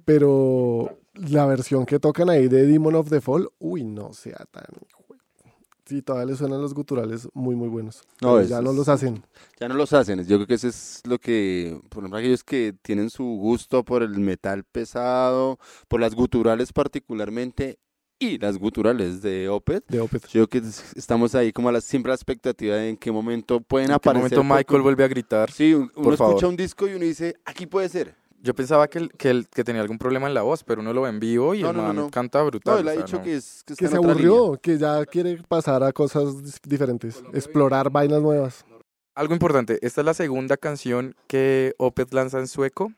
Pero 0.05 0.98
la 1.28 1.46
versión 1.46 1.86
que 1.86 1.98
tocan 1.98 2.30
ahí 2.30 2.48
de 2.48 2.66
Demon 2.66 2.94
of 2.94 3.08
the 3.10 3.20
Fall, 3.20 3.48
uy, 3.58 3.84
no 3.84 4.12
sea 4.12 4.44
tan. 4.50 4.64
Sí, 5.86 6.02
todavía 6.02 6.26
le 6.32 6.36
suenan 6.36 6.62
los 6.62 6.72
guturales 6.72 7.26
muy, 7.34 7.56
muy 7.56 7.68
buenos. 7.68 8.02
No, 8.22 8.38
eso 8.38 8.48
ya 8.50 8.60
no 8.62 8.70
es- 8.70 8.76
los 8.76 8.88
hacen. 8.88 9.24
Ya 9.58 9.66
no 9.68 9.74
los 9.74 9.92
hacen. 9.92 10.24
Yo 10.24 10.36
creo 10.36 10.46
que 10.46 10.54
eso 10.54 10.68
es 10.68 11.02
lo 11.04 11.18
que, 11.18 11.80
por 11.88 12.04
ejemplo, 12.04 12.18
aquellos 12.18 12.44
que 12.44 12.74
tienen 12.80 13.10
su 13.10 13.24
gusto 13.24 13.84
por 13.84 14.04
el 14.04 14.16
metal 14.20 14.62
pesado, 14.62 15.58
por 15.88 16.00
las 16.00 16.14
guturales 16.14 16.72
particularmente, 16.72 17.78
y 18.20 18.38
las 18.38 18.56
guturales 18.58 19.20
de 19.22 19.48
Opeth. 19.48 19.84
De 19.88 19.98
Opeth. 20.00 20.26
Yo 20.28 20.46
creo 20.46 20.48
que 20.48 20.58
es- 20.68 20.92
estamos 20.94 21.34
ahí 21.34 21.52
como 21.52 21.70
a 21.70 21.72
la, 21.72 21.80
siempre 21.80 22.10
a 22.10 22.12
la 22.12 22.16
expectativa 22.16 22.76
de 22.76 22.90
en 22.90 22.96
qué 22.96 23.10
momento 23.10 23.60
pueden 23.60 23.86
En 23.86 23.92
qué 23.92 23.94
aparecer. 23.96 24.20
momento 24.20 24.36
porque 24.42 24.54
Michael 24.58 24.82
vuelve 24.82 25.04
a 25.04 25.08
gritar. 25.08 25.50
Sí, 25.50 25.72
un- 25.74 25.90
uno 25.96 26.12
escucha 26.12 26.16
favor. 26.18 26.44
un 26.44 26.56
disco 26.56 26.86
y 26.86 26.92
uno 26.92 27.04
dice, 27.04 27.34
aquí 27.46 27.66
puede 27.66 27.88
ser. 27.88 28.14
Yo 28.43 28.55
pensaba 28.55 28.88
que, 28.88 28.99
el- 28.99 29.11
que, 29.12 29.30
el- 29.30 29.49
que 29.49 29.64
tenía 29.64 29.82
algún 29.82 29.99
problema 29.99 30.26
en 30.26 30.34
la 30.34 30.43
voz, 30.43 30.64
pero 30.64 30.80
uno 30.80 30.93
lo 30.95 31.03
ve 31.03 31.11
en 31.11 31.20
vivo 31.20 31.55
y 31.55 31.62
No, 31.62 31.70
el 31.70 31.76
no, 31.76 31.82
no, 31.82 31.88
man 31.88 31.97
no. 31.97 32.11
canta 32.11 32.43
brutal. 32.43 32.74
No, 32.74 32.80
él 32.80 32.86
o 32.86 32.91
ha 32.91 32.95
sea, 32.95 33.03
dicho 33.05 33.16
no. 33.18 33.22
que, 33.22 33.36
es, 33.36 33.62
que, 33.64 33.72
está 33.74 33.80
Que 33.80 33.84
en 33.86 33.91
se 33.91 33.99
otra 33.99 34.11
aburrió, 34.12 34.43
línea. 34.45 34.59
que 34.62 34.78
ya 34.78 35.05
quiere 35.07 35.43
pasar 35.47 35.82
a 35.82 35.93
cosas 35.93 36.34
diferentes, 36.62 37.22
explorar 37.34 37.91
vainas 37.91 38.22
nuevas. 38.22 38.64
Algo 39.14 39.34
importante, 39.34 39.78
esta 39.82 40.01
es 40.01 40.05
la 40.07 40.14
segunda 40.14 40.57
canción 40.57 41.14
que 41.26 41.75
Opeth 41.79 42.14
lanza 42.14 42.38
en 42.38 42.46
sueco. 42.49 42.92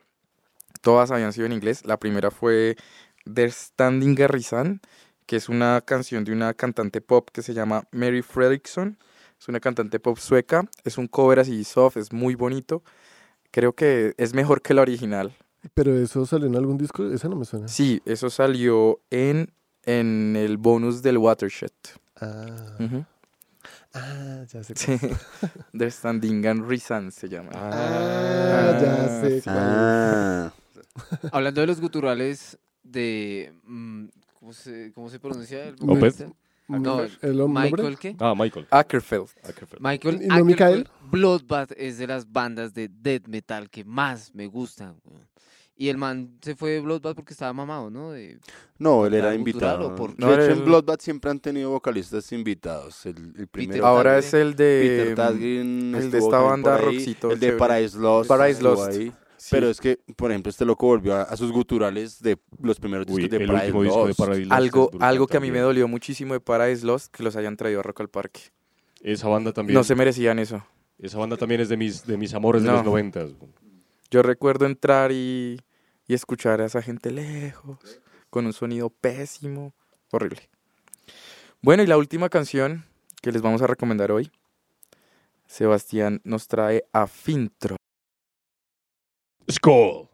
Todas 0.80 1.10
habían 1.10 1.32
sido 1.32 1.46
en 1.46 1.52
inglés. 1.52 1.84
La 1.84 1.96
primera 1.96 2.30
fue 2.30 2.76
Der 3.24 3.50
Standing 3.50 4.16
Risan, 4.28 4.80
que 5.26 5.36
es 5.36 5.48
una 5.48 5.80
canción 5.84 6.24
de 6.24 6.32
una 6.32 6.54
cantante 6.54 7.00
pop 7.00 7.28
que 7.32 7.42
se 7.42 7.54
llama 7.54 7.84
Mary 7.92 8.22
Fredriksson. 8.22 8.98
Es 9.40 9.48
una 9.48 9.58
cantante 9.60 9.98
pop 10.00 10.18
sueca. 10.18 10.68
Es 10.84 10.98
un 10.98 11.08
cover 11.08 11.40
así 11.40 11.64
soft, 11.64 11.96
es 11.96 12.12
muy 12.12 12.34
bonito. 12.34 12.82
Creo 13.52 13.74
que 13.74 14.14
es 14.16 14.32
mejor 14.34 14.62
que 14.62 14.72
la 14.74 14.80
original. 14.82 15.36
Pero 15.74 15.94
eso 15.96 16.26
salió 16.26 16.46
en 16.48 16.56
algún 16.56 16.78
disco, 16.78 17.06
esa 17.06 17.28
no 17.28 17.36
me 17.36 17.44
suena. 17.44 17.68
Sí, 17.68 18.00
eso 18.06 18.30
salió 18.30 19.00
en, 19.10 19.52
en 19.84 20.34
el 20.36 20.56
bonus 20.56 21.02
del 21.02 21.18
Watershed. 21.18 21.70
Ah, 22.20 22.76
ah, 23.94 24.44
ya 24.48 24.64
sé. 24.64 24.74
Sí. 24.74 24.98
Der 25.72 25.92
Standing 25.92 26.66
Risan 26.66 27.12
se 27.12 27.28
llama. 27.28 27.50
Ah, 27.54 28.78
ya 28.80 29.20
sé. 29.20 29.42
Ah, 29.46 30.52
Hablando 31.30 31.60
de 31.60 31.66
los 31.66 31.80
guturales 31.80 32.58
de... 32.82 33.52
mm, 33.64 34.06
¿cómo, 34.40 34.52
se, 34.54 34.92
¿Cómo 34.92 35.10
se 35.10 35.18
pronuncia? 35.20 35.64
el 35.64 35.76
vocalista? 35.76 36.26
No, 36.68 37.02
¿El 37.20 37.36
nombre? 37.36 37.70
Michael, 37.70 37.98
¿qué? 37.98 38.16
Ah, 38.18 38.34
Michael. 38.36 38.66
Ackerfeld. 38.70 39.28
Ackerfeld. 39.44 39.82
Michael 39.82 40.22
¿Y 40.22 40.26
no 40.28 40.44
Michael? 40.44 40.88
Bloodbath 41.12 41.72
es 41.76 41.98
de 41.98 42.06
las 42.06 42.30
bandas 42.32 42.74
de 42.74 42.88
death 42.88 43.28
metal 43.28 43.70
que 43.70 43.84
más 43.84 44.34
me 44.34 44.46
gustan. 44.46 44.96
Y 45.74 45.88
el 45.88 45.96
man 45.98 46.38
se 46.42 46.54
fue 46.54 46.70
de 46.72 46.80
Bloodbath 46.80 47.14
porque 47.16 47.32
estaba 47.32 47.52
mamado, 47.52 47.90
¿no? 47.90 48.12
De- 48.12 48.38
no, 48.78 49.06
él 49.06 49.14
era 49.14 49.30
¿Algún 49.30 49.44
gutural 49.44 49.82
invitado. 49.82 49.94
por 49.96 50.10
De 50.10 50.16
qué? 50.26 50.32
hecho, 50.44 50.52
en 50.52 50.58
No, 50.60 50.64
Bloodbath 50.64 51.00
siempre 51.00 51.30
han 51.30 51.40
tenido 51.40 51.70
vocalistas 51.70 52.30
invitados. 52.32 53.04
El, 53.06 53.32
el 53.36 53.46
primero, 53.48 53.86
Ahora 53.86 54.10
Tadgren. 54.12 54.24
es 54.28 54.34
el 54.34 54.54
de... 54.54 54.80
Peter 54.98 55.14
Tadgren, 55.16 55.94
el 55.94 56.10
de 56.10 56.18
esta 56.18 56.38
banda 56.38 56.76
ahí, 56.76 56.84
rockcito 56.84 57.30
El 57.32 57.40
de. 57.40 57.52
Paradise 57.52 57.98
Lost. 57.98 58.28
Paradise 58.28 58.62
Lost. 58.62 58.90
ahí. 58.90 59.12
Sí. 59.36 59.48
Pero 59.50 59.68
es 59.70 59.80
que, 59.80 59.98
por 60.16 60.30
ejemplo, 60.30 60.50
este 60.50 60.64
loco 60.64 60.86
volvió 60.86 61.16
a, 61.16 61.22
a 61.22 61.36
sus 61.36 61.50
guturales 61.50 62.20
de 62.22 62.38
los 62.60 62.78
primeros 62.78 63.06
Uy, 63.08 63.22
discos 63.22 63.38
de 63.40 63.46
Paradise 63.46 63.66
disco 63.66 63.82
de 64.02 64.06
Lost. 64.08 64.18
Paradise 64.18 64.46
Lost 64.46 64.52
algo, 64.56 64.90
algo 65.00 65.26
que 65.26 65.36
a 65.36 65.40
mí 65.40 65.50
me 65.50 65.58
dolió 65.58 65.88
muchísimo 65.88 66.32
de 66.34 66.40
Paradise 66.40 66.86
Lost, 66.86 67.12
que 67.12 67.24
los 67.24 67.34
hayan 67.34 67.56
traído 67.56 67.80
a 67.80 67.82
Rock 67.82 68.02
al 68.02 68.08
Parque. 68.08 68.40
Esa 69.00 69.26
banda 69.26 69.52
también. 69.52 69.74
No 69.74 69.82
se 69.82 69.96
merecían 69.96 70.38
eso. 70.38 70.64
Esa 71.02 71.18
banda 71.18 71.36
también 71.36 71.60
es 71.60 71.68
de 71.68 71.76
mis, 71.76 72.06
de 72.06 72.16
mis 72.16 72.32
amores 72.32 72.62
de 72.62 72.70
los 72.70 72.84
noventas. 72.84 73.32
Yo 74.08 74.22
recuerdo 74.22 74.66
entrar 74.66 75.10
y, 75.10 75.58
y 76.06 76.14
escuchar 76.14 76.60
a 76.60 76.66
esa 76.66 76.80
gente 76.80 77.10
lejos, 77.10 77.78
con 78.30 78.46
un 78.46 78.52
sonido 78.52 78.88
pésimo, 78.88 79.74
horrible. 80.12 80.48
Bueno, 81.60 81.82
y 81.82 81.86
la 81.86 81.98
última 81.98 82.28
canción 82.28 82.84
que 83.20 83.32
les 83.32 83.42
vamos 83.42 83.62
a 83.62 83.66
recomendar 83.66 84.12
hoy, 84.12 84.30
Sebastián 85.46 86.20
nos 86.22 86.46
trae 86.46 86.84
a 86.92 87.08
Fintro. 87.08 87.76
Skull. 89.50 90.08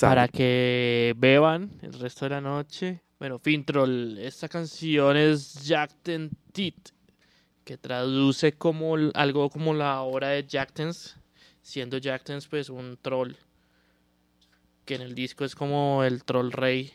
Para 0.00 0.28
que 0.28 1.14
beban 1.16 1.70
el 1.80 1.94
resto 1.94 2.26
de 2.26 2.30
la 2.30 2.40
noche. 2.42 3.02
Bueno, 3.18 3.38
Fintroll, 3.38 4.18
esta 4.18 4.48
canción 4.48 5.16
es 5.16 5.54
Jack 5.62 5.92
Ten 6.02 6.30
Tit, 6.52 6.90
que 7.70 7.78
traduce 7.78 8.50
como 8.54 8.96
algo 9.14 9.48
como 9.48 9.74
la 9.74 10.00
obra 10.00 10.30
de 10.30 10.44
Jack 10.44 10.72
Tens, 10.72 11.16
siendo 11.62 11.98
Jack 11.98 12.24
Tens 12.24 12.48
pues 12.48 12.68
un 12.68 12.98
troll, 13.00 13.34
que 14.84 14.96
en 14.96 15.02
el 15.02 15.14
disco 15.14 15.44
es 15.44 15.54
como 15.54 16.02
el 16.02 16.24
troll 16.24 16.50
rey, 16.50 16.92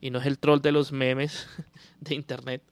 y 0.00 0.10
no 0.10 0.18
es 0.18 0.26
el 0.26 0.40
troll 0.40 0.60
de 0.60 0.72
los 0.72 0.90
memes 0.90 1.46
de 2.00 2.16
internet, 2.16 2.64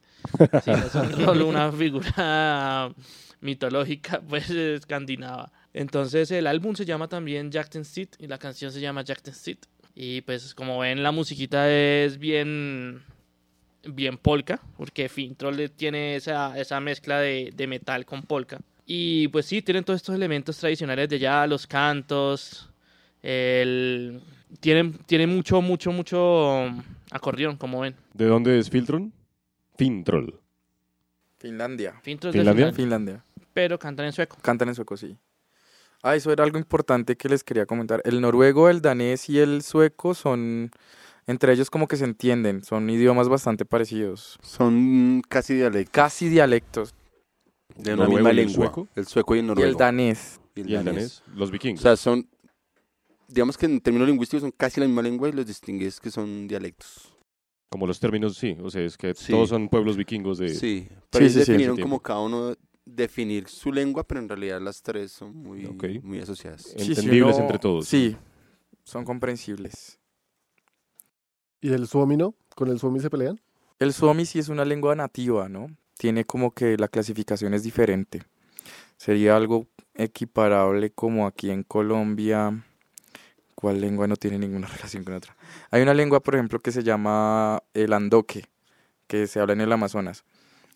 sino 0.64 0.78
es 0.78 0.94
un 0.96 1.10
troll, 1.12 1.42
una 1.42 1.70
figura 1.70 2.92
mitológica 3.40 4.20
pues 4.20 4.50
escandinava. 4.50 5.52
Entonces 5.72 6.32
el 6.32 6.48
álbum 6.48 6.74
se 6.74 6.84
llama 6.84 7.06
también 7.06 7.52
Jack 7.52 7.68
Ten 7.68 7.84
Tit 7.84 8.16
y 8.18 8.26
la 8.26 8.38
canción 8.38 8.72
se 8.72 8.80
llama 8.80 9.02
Jack 9.02 9.22
Ten 9.22 9.34
Tit. 9.40 9.66
Y 9.94 10.22
pues 10.22 10.52
como 10.52 10.80
ven 10.80 11.04
la 11.04 11.12
musiquita 11.12 11.70
es 11.70 12.18
bien 12.18 13.04
bien 13.86 14.18
polka, 14.18 14.60
porque 14.76 15.08
Fintroll 15.08 15.70
tiene 15.70 16.16
esa, 16.16 16.58
esa 16.58 16.80
mezcla 16.80 17.18
de, 17.20 17.52
de 17.54 17.66
metal 17.66 18.04
con 18.04 18.22
polka. 18.22 18.58
Y 18.86 19.28
pues 19.28 19.46
sí, 19.46 19.62
tienen 19.62 19.84
todos 19.84 20.00
estos 20.00 20.14
elementos 20.14 20.58
tradicionales 20.58 21.08
de 21.08 21.16
allá, 21.16 21.46
los 21.46 21.66
cantos, 21.66 22.68
el... 23.22 24.20
Tienen, 24.60 24.92
tienen 25.06 25.34
mucho, 25.34 25.60
mucho, 25.60 25.90
mucho 25.90 26.70
acordeón, 27.10 27.56
como 27.56 27.80
ven. 27.80 27.96
¿De 28.12 28.26
dónde 28.26 28.58
es 28.58 28.70
Filtron? 28.70 29.12
Fintroll. 29.76 30.38
Finlandia. 31.38 31.98
Fintroll 32.02 32.32
de 32.32 32.38
¿Finlandia? 32.38 32.72
Finlandia, 32.72 33.22
Finlandia. 33.24 33.24
pero 33.52 33.78
cantan 33.78 34.06
en 34.06 34.12
sueco. 34.12 34.36
Cantan 34.40 34.68
en 34.68 34.74
sueco, 34.74 34.96
sí. 34.96 35.16
Ah, 36.02 36.14
eso 36.14 36.30
era 36.30 36.44
algo 36.44 36.58
importante 36.58 37.16
que 37.16 37.28
les 37.28 37.42
quería 37.42 37.66
comentar. 37.66 38.02
El 38.04 38.20
noruego, 38.20 38.68
el 38.68 38.82
danés 38.82 39.28
y 39.30 39.38
el 39.40 39.62
sueco 39.62 40.14
son, 40.14 40.70
entre 41.26 41.52
ellos 41.52 41.70
como 41.70 41.88
que 41.88 41.96
se 41.96 42.04
entienden, 42.04 42.62
son 42.64 42.88
idiomas 42.90 43.28
bastante 43.28 43.64
parecidos. 43.64 44.38
Son 44.42 45.22
casi 45.28 45.54
dialectos 45.54 45.92
Casi 45.92 46.28
dialectos. 46.28 46.94
de 47.76 47.94
una 47.94 48.04
¿Noruego 48.04 48.16
misma 48.16 48.28
y 48.28 48.30
el 48.30 48.36
lengua. 48.46 48.66
sueco? 48.66 48.88
El 48.94 49.06
sueco 49.06 49.34
y 49.34 49.38
el 49.38 49.44
Y 49.44 49.48
noruego. 49.48 49.70
el 49.70 49.76
danés. 49.76 50.40
y 50.54 50.60
el 50.60 50.70
¿Y 50.70 50.74
el 50.76 50.84
danés. 50.84 51.22
danés? 51.24 51.38
Los 51.38 51.48
O 51.48 51.52
vikingos. 51.52 51.80
sea, 51.82 51.96
son, 51.96 52.28
digamos 53.28 53.56
que 53.58 53.66
en 53.66 53.80
términos 53.80 54.06
lingüísticos 54.08 54.42
son 54.42 54.52
casi 54.52 54.80
la 54.80 54.86
misma 54.86 55.02
lengua 55.02 55.28
y 55.28 55.32
los 55.32 55.46
distingues 55.46 55.98
que 56.00 56.10
son 56.10 56.46
dialectos. 56.46 57.10
Como 57.70 57.86
los 57.88 57.98
términos, 57.98 58.36
sí. 58.36 58.56
O 58.62 58.70
sea, 58.70 58.82
es 58.82 58.96
que 58.96 59.14
Sí. 59.14 59.32
todos 59.32 59.48
son 59.48 59.68
pueblos 59.68 59.96
vikingos 59.96 60.38
de... 60.38 60.50
Sí, 60.50 60.88
pero 61.10 61.24
ellos 61.24 61.32
sí, 61.34 61.40
sí. 61.44 61.50
definieron 61.52 61.76
como 61.78 62.00
cada 62.00 62.20
uno 62.20 62.54
definir 62.84 63.48
su 63.48 63.72
lengua, 63.72 64.04
pero 64.06 64.20
en 64.20 64.28
realidad 64.28 64.60
las 64.60 64.82
tres 64.82 65.10
son 65.10 65.34
muy, 65.34 65.64
Ok. 65.64 65.84
muy 66.02 66.20
asociadas. 66.20 66.72
Entendibles 66.76 67.38
entre 67.38 67.58
todos. 67.58 67.88
Sí, 67.88 68.14
son 68.84 69.04
comprensibles. 69.04 69.98
¿Y 71.64 71.72
el 71.72 71.88
suomi 71.88 72.18
no? 72.18 72.34
¿Con 72.54 72.68
el 72.68 72.78
suomi 72.78 73.00
se 73.00 73.08
pelean? 73.08 73.40
El 73.78 73.94
suomi 73.94 74.26
sí 74.26 74.38
es 74.38 74.50
una 74.50 74.66
lengua 74.66 74.94
nativa, 74.94 75.48
¿no? 75.48 75.68
Tiene 75.96 76.26
como 76.26 76.50
que 76.50 76.76
la 76.76 76.88
clasificación 76.88 77.54
es 77.54 77.62
diferente. 77.62 78.22
Sería 78.98 79.34
algo 79.34 79.66
equiparable 79.94 80.90
como 80.90 81.26
aquí 81.26 81.50
en 81.50 81.62
Colombia. 81.62 82.62
¿Cuál 83.54 83.80
lengua 83.80 84.06
no 84.06 84.16
tiene 84.16 84.38
ninguna 84.38 84.66
relación 84.76 85.04
con 85.04 85.14
otra? 85.14 85.38
Hay 85.70 85.80
una 85.80 85.94
lengua, 85.94 86.20
por 86.20 86.34
ejemplo, 86.34 86.60
que 86.60 86.70
se 86.70 86.82
llama 86.82 87.62
el 87.72 87.94
andoque, 87.94 88.44
que 89.06 89.26
se 89.26 89.40
habla 89.40 89.54
en 89.54 89.62
el 89.62 89.72
Amazonas. 89.72 90.24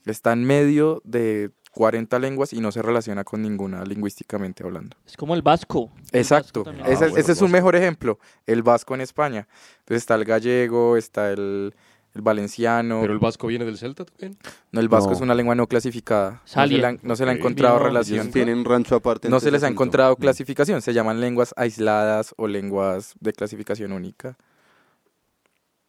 Está 0.07 0.33
en 0.33 0.45
medio 0.45 1.03
de 1.05 1.51
40 1.79 2.19
lenguas 2.19 2.53
y 2.53 2.61
no 2.61 2.73
se 2.73 2.83
relaciona 2.83 3.23
con 3.23 3.41
ninguna 3.41 3.85
lingüísticamente 3.85 4.65
hablando. 4.65 4.97
Es 5.07 5.17
como 5.17 5.37
el 5.37 5.43
vasco. 5.43 5.93
El 6.11 6.21
Exacto. 6.23 6.65
vasco. 6.65 6.81
Ah, 6.85 6.89
ese, 6.91 7.05
bueno, 7.05 7.17
ese 7.19 7.31
es 7.33 7.41
un 7.41 7.53
mejor 7.53 7.77
ejemplo. 7.77 8.19
El 8.47 8.65
vasco 8.65 8.97
en 8.97 9.01
España. 9.01 9.47
Entonces 9.81 10.03
está 10.03 10.17
el 10.17 10.25
gallego, 10.25 10.97
está 10.97 11.31
el, 11.31 11.73
el 12.15 12.23
valenciano. 12.23 12.99
¿Pero 13.01 13.13
el 13.13 13.21
vasco 13.21 13.47
viene 13.47 13.65
del 13.65 13.79
celta 13.79 14.05
también? 14.05 14.37
No, 14.73 14.81
el 14.81 14.89
vasco 14.89 15.11
No. 15.11 15.15
es 15.17 15.21
una 15.23 15.37
lengua 15.37 15.55
no 15.55 15.69
clasificada. 15.69 16.31
No 16.33 16.41
se, 16.47 16.55
Salien. 16.55 16.81
le 16.81 16.87
han- 16.89 16.99
no 17.05 17.15
se 17.15 17.25
le 17.25 17.31
ha 17.31 17.35
encontrado 17.35 17.79
relación. 17.79 18.33
Tienen 18.33 18.65
rancho 18.65 18.97
aparte. 18.97 19.29
No 19.29 19.39
se 19.39 19.53
les 19.53 19.63
ha 19.63 19.69
encontrado 19.69 20.15
Mm. 20.15 20.21
clasificación. 20.21 20.83
Se 20.83 20.93
llaman 20.93 21.21
lenguas 21.21 21.55
aisladas 21.57 22.35
o 22.39 22.49
lenguas 22.49 23.15
de 23.21 23.33
clasificación 23.33 23.93
única. 23.93 24.37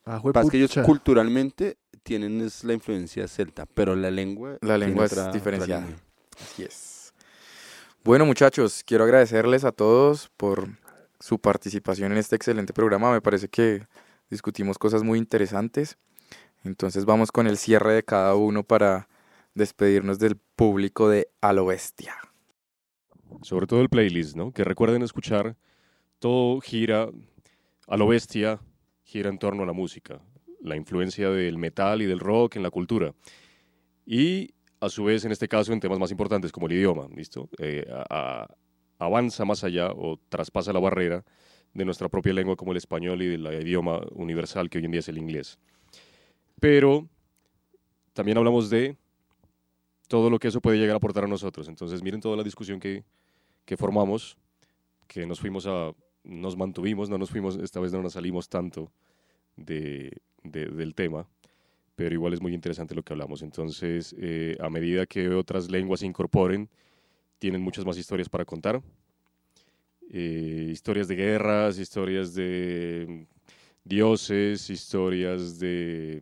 Ah, 0.06 0.22
que 0.52 0.58
ellos 0.58 0.74
culturalmente 0.86 1.78
tienen 2.00 2.42
es 2.42 2.64
la 2.64 2.74
influencia 2.74 3.28
celta, 3.28 3.66
pero 3.66 3.96
la 3.96 4.12
lengua... 4.12 4.58
La 4.62 4.78
lengua 4.78 5.06
es 5.06 5.14
otra- 5.14 5.32
diferenciada. 5.32 5.88
Así 6.42 6.64
es. 6.64 7.14
Bueno, 8.04 8.26
muchachos, 8.26 8.84
quiero 8.86 9.04
agradecerles 9.04 9.64
a 9.66 9.72
todos 9.72 10.30
por 10.38 10.70
su 11.20 11.38
participación 11.40 12.12
en 12.12 12.18
este 12.18 12.36
excelente 12.36 12.74
programa. 12.74 13.12
Me 13.12 13.22
parece 13.22 13.50
que 13.50 13.86
discutimos 14.30 14.78
cosas 14.78 15.04
muy 15.04 15.20
interesantes. 15.20 15.98
Entonces 16.64 17.06
vamos 17.06 17.32
con 17.32 17.48
el 17.48 17.58
cierre 17.58 17.94
de 17.94 18.04
cada 18.04 18.36
uno 18.36 18.64
para 18.64 19.08
despedirnos 19.54 20.20
del 20.20 20.38
público 20.38 21.10
de 21.10 21.30
A 21.42 21.54
lo 21.54 21.66
Bestia. 21.66 22.16
Sobre 23.42 23.68
todo 23.68 23.82
el 23.82 23.90
playlist, 23.90 24.36
¿no? 24.36 24.52
Que 24.52 24.64
recuerden 24.64 25.02
escuchar, 25.02 25.56
todo 26.20 26.60
gira 26.62 27.10
a 27.88 27.98
lo 27.98 28.08
bestia, 28.08 28.60
gira 29.04 29.30
en 29.30 29.38
torno 29.40 29.64
a 29.64 29.66
la 29.66 29.74
música, 29.74 30.20
la 30.62 30.76
influencia 30.76 31.30
del 31.30 31.58
metal 31.58 32.02
y 32.02 32.06
del 32.06 32.20
rock 32.20 32.56
en 32.58 32.64
la 32.64 32.70
cultura. 32.70 33.14
Y 34.06 34.54
a 34.80 34.90
su 34.90 35.04
vez, 35.04 35.26
en 35.26 35.32
este 35.32 35.48
caso, 35.48 35.74
en 35.74 35.80
temas 35.80 36.00
más 36.00 36.12
importantes 36.12 36.52
como 36.52 36.68
el 36.68 36.74
idioma, 36.74 37.08
¿listo? 37.16 37.50
Eh, 37.58 37.86
a- 37.92 38.06
a- 38.10 38.56
avanza 38.98 39.46
más 39.46 39.64
allá 39.64 39.92
o 39.92 40.18
traspasa 40.30 40.74
la 40.74 40.80
barrera 40.80 41.24
de 41.74 41.86
nuestra 41.86 42.10
propia 42.10 42.34
lengua 42.34 42.56
como 42.56 42.72
el 42.72 42.78
español 42.78 43.22
y 43.22 43.28
del 43.28 43.46
idioma 43.62 44.02
universal 44.12 44.70
que 44.70 44.80
hoy 44.80 44.86
en 44.86 44.92
día 44.92 45.00
es 45.00 45.08
el 45.08 45.18
inglés. 45.18 45.58
Pero 46.60 47.08
también 48.14 48.38
hablamos 48.38 48.70
de 48.70 48.98
todo 50.08 50.30
lo 50.30 50.40
que 50.40 50.48
eso 50.48 50.60
puede 50.60 50.78
llegar 50.78 50.96
a 50.96 50.98
aportar 50.98 51.24
a 51.26 51.28
nosotros. 51.28 51.68
Entonces, 51.70 52.02
miren 52.02 52.20
toda 52.20 52.36
la 52.36 52.44
discusión 52.44 52.80
que, 52.80 53.04
que 53.66 53.78
formamos, 53.78 54.38
que 55.08 55.26
nos 55.26 55.40
fuimos 55.40 55.68
a, 55.68 55.94
nos 56.24 56.58
mantuvimos, 56.58 57.10
no 57.10 57.18
nos 57.18 57.30
fuimos, 57.30 57.58
esta 57.58 57.80
vez 57.80 57.94
no 57.94 58.02
nos 58.02 58.14
salimos 58.14 58.50
tanto 58.50 58.92
de, 59.56 60.18
de- 60.44 60.68
del 60.68 60.94
tema, 60.96 61.28
pero 61.96 62.14
igual 62.14 62.34
es 62.34 62.42
muy 62.42 62.54
interesante 62.54 62.96
lo 62.96 63.04
que 63.04 63.14
hablamos. 63.14 63.42
Entonces, 63.42 64.16
eh, 64.20 64.58
a 64.60 64.70
medida 64.70 65.06
que 65.06 65.30
otras 65.30 65.70
lenguas 65.70 66.00
se 66.02 66.06
incorporen, 66.06 66.70
tienen 67.40 67.62
muchas 67.62 67.86
más 67.86 67.98
historias 67.98 68.30
para 68.30 68.46
contar. 68.46 68.82
Eh, 70.12 70.70
historias 70.72 71.08
de 71.08 71.16
guerras, 71.16 71.78
historias 71.78 72.34
de 72.34 73.28
dioses, 73.84 74.70
historias 74.70 75.60
de 75.60 76.22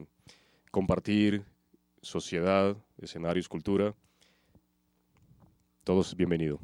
compartir, 0.72 1.44
sociedad, 2.02 2.76
escenarios, 3.00 3.48
cultura. 3.48 3.96
Todos 5.84 6.16
bienvenido. 6.16 6.60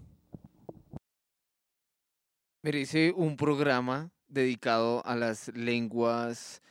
Merece 2.62 3.12
un 3.16 3.36
programa 3.38 4.12
dedicado 4.28 5.06
a 5.06 5.16
las 5.16 5.50
lenguas 5.56 6.62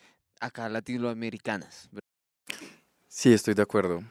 acá 0.43 0.69
latinoamericanas. 0.69 1.89
Sí, 3.09 3.32
estoy 3.32 3.55
de 3.55 3.62
acuerdo. 3.62 4.02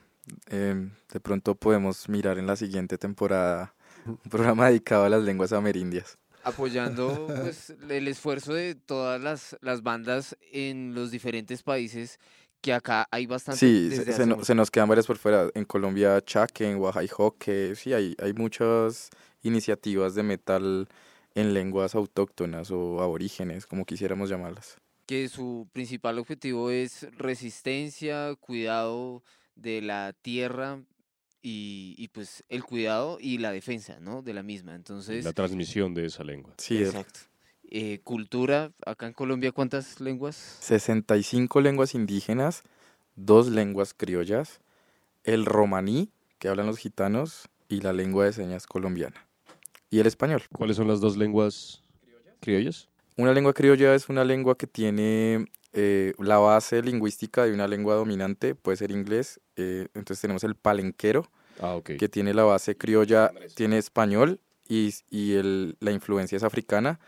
Em, 0.47 0.91
de 1.11 1.19
pronto 1.19 1.55
podemos 1.55 2.07
mirar 2.07 2.37
en 2.37 2.47
la 2.47 2.55
siguiente 2.55 2.97
temporada 2.97 3.73
un 4.05 4.17
programa 4.29 4.67
dedicado 4.69 5.03
a 5.05 5.09
las 5.09 5.23
lenguas 5.23 5.51
amerindias. 5.51 6.17
apoyando 6.43 7.25
pues, 7.43 7.71
el 7.89 8.07
esfuerzo 8.07 8.53
de 8.53 8.75
todas 8.75 9.19
las, 9.21 9.57
las 9.61 9.83
bandas 9.83 10.37
en 10.51 10.93
los 10.95 11.11
diferentes 11.11 11.63
países 11.63 12.19
que 12.61 12.73
acá 12.73 13.07
hay 13.11 13.25
bastante. 13.25 13.57
Sí, 13.59 13.89
se, 13.91 14.13
se 14.13 14.25
no- 14.27 14.43
se 14.45 14.53
nos 14.55 14.69
quedan 14.69 14.87
varias 14.87 15.07
por 15.07 15.17
fuera. 15.17 15.49
En 15.55 15.65
Colombia, 15.65 16.21
Chaque, 16.21 16.69
en 16.69 16.77
Oaxaca, 16.77 17.75
sí, 17.75 17.91
hay, 17.93 18.15
hay 18.21 18.33
muchas 18.33 19.09
iniciativas 19.41 20.13
de 20.13 20.21
metal 20.23 20.87
en 21.33 21.53
lenguas 21.55 21.95
autóctonas 21.95 22.69
o 22.69 23.01
aborígenes, 23.01 23.65
como 23.65 23.85
quisiéramos 23.85 24.29
llamarlas. 24.29 24.77
Que 25.05 25.29
su 25.29 25.67
principal 25.73 26.19
objetivo 26.19 26.71
es 26.71 27.07
resistencia, 27.17 28.35
cuidado 28.39 29.23
de 29.55 29.81
la 29.81 30.13
tierra 30.13 30.81
y, 31.41 31.95
y, 31.97 32.07
pues 32.09 32.43
el 32.49 32.63
cuidado 32.63 33.17
y 33.19 33.39
la 33.39 33.51
defensa, 33.51 33.99
¿no? 33.99 34.21
De 34.21 34.33
la 34.33 34.43
misma. 34.43 34.75
Entonces, 34.75 35.23
La 35.25 35.33
transmisión 35.33 35.93
de 35.93 36.05
esa 36.05 36.23
lengua. 36.23 36.53
Sí, 36.57 36.77
exacto. 36.77 37.21
Eh, 37.73 38.01
cultura, 38.03 38.73
acá 38.85 39.07
en 39.07 39.13
Colombia, 39.13 39.51
¿cuántas 39.53 40.01
lenguas? 40.01 40.35
65 40.35 41.61
lenguas 41.61 41.95
indígenas, 41.95 42.63
dos 43.15 43.47
lenguas 43.47 43.93
criollas, 43.93 44.59
el 45.23 45.45
romaní, 45.45 46.11
que 46.37 46.49
hablan 46.49 46.67
los 46.67 46.77
gitanos 46.77 47.47
y 47.69 47.79
la 47.81 47.93
lengua 47.93 48.25
de 48.25 48.33
señas 48.33 48.67
colombiana. 48.67 49.25
Y 49.89 49.99
el 49.99 50.07
español. 50.07 50.43
¿Cuáles 50.51 50.77
son 50.77 50.87
las 50.87 50.99
dos 50.99 51.15
lenguas 51.15 51.81
criollas? 52.39 52.90
Una 53.17 53.33
lengua 53.33 53.53
criolla 53.53 53.93
es 53.93 54.09
una 54.09 54.23
lengua 54.23 54.57
que 54.57 54.67
tiene 54.67 55.45
eh, 55.73 56.13
la 56.17 56.37
base 56.37 56.81
lingüística 56.81 57.45
de 57.45 57.53
una 57.53 57.67
lengua 57.67 57.95
dominante, 57.95 58.55
puede 58.55 58.77
ser 58.77 58.91
inglés. 58.91 59.39
eh, 59.57 59.87
entonces 59.93 60.21
tenemos 60.21 60.43
el 60.43 60.55
palenquero, 60.55 61.29
Ah, 61.59 61.79
que 61.83 62.09
tiene 62.09 62.33
la 62.33 62.43
base 62.43 62.75
criolla, 62.75 63.31
tiene 63.53 63.77
español 63.77 64.39
y, 64.67 64.93
y 65.11 65.33
el- 65.33 65.75
la 65.79 65.91
influencia 65.91 66.35
es 66.37 66.43
africana. 66.43 66.99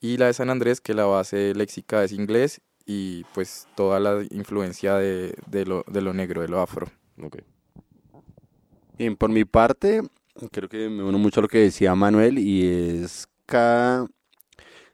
Y 0.00 0.16
la 0.18 0.26
de 0.26 0.34
San 0.34 0.50
Andrés, 0.50 0.80
que 0.80 0.92
la 0.94 1.04
base 1.06 1.54
léxica 1.54 2.02
es 2.04 2.12
inglés 2.12 2.60
y 2.84 3.24
pues 3.32 3.66
toda 3.76 4.00
la 4.00 4.22
influencia 4.30 4.96
de, 4.96 5.34
de 5.46 5.64
lo, 5.64 5.84
de 5.86 6.02
lo 6.02 6.12
negro, 6.12 6.42
de 6.42 6.48
lo 6.48 6.60
afro. 6.60 6.88
ok. 7.22 7.38
Bien, 8.98 9.16
por 9.16 9.30
mi 9.30 9.44
parte, 9.44 10.02
creo 10.50 10.68
que 10.68 10.88
me 10.88 11.02
uno 11.02 11.18
mucho 11.18 11.40
a 11.40 11.42
lo 11.42 11.48
que 11.48 11.58
decía 11.58 11.94
Manuel 11.94 12.38
y 12.38 12.66
es 13.02 13.26
cada... 13.46 14.06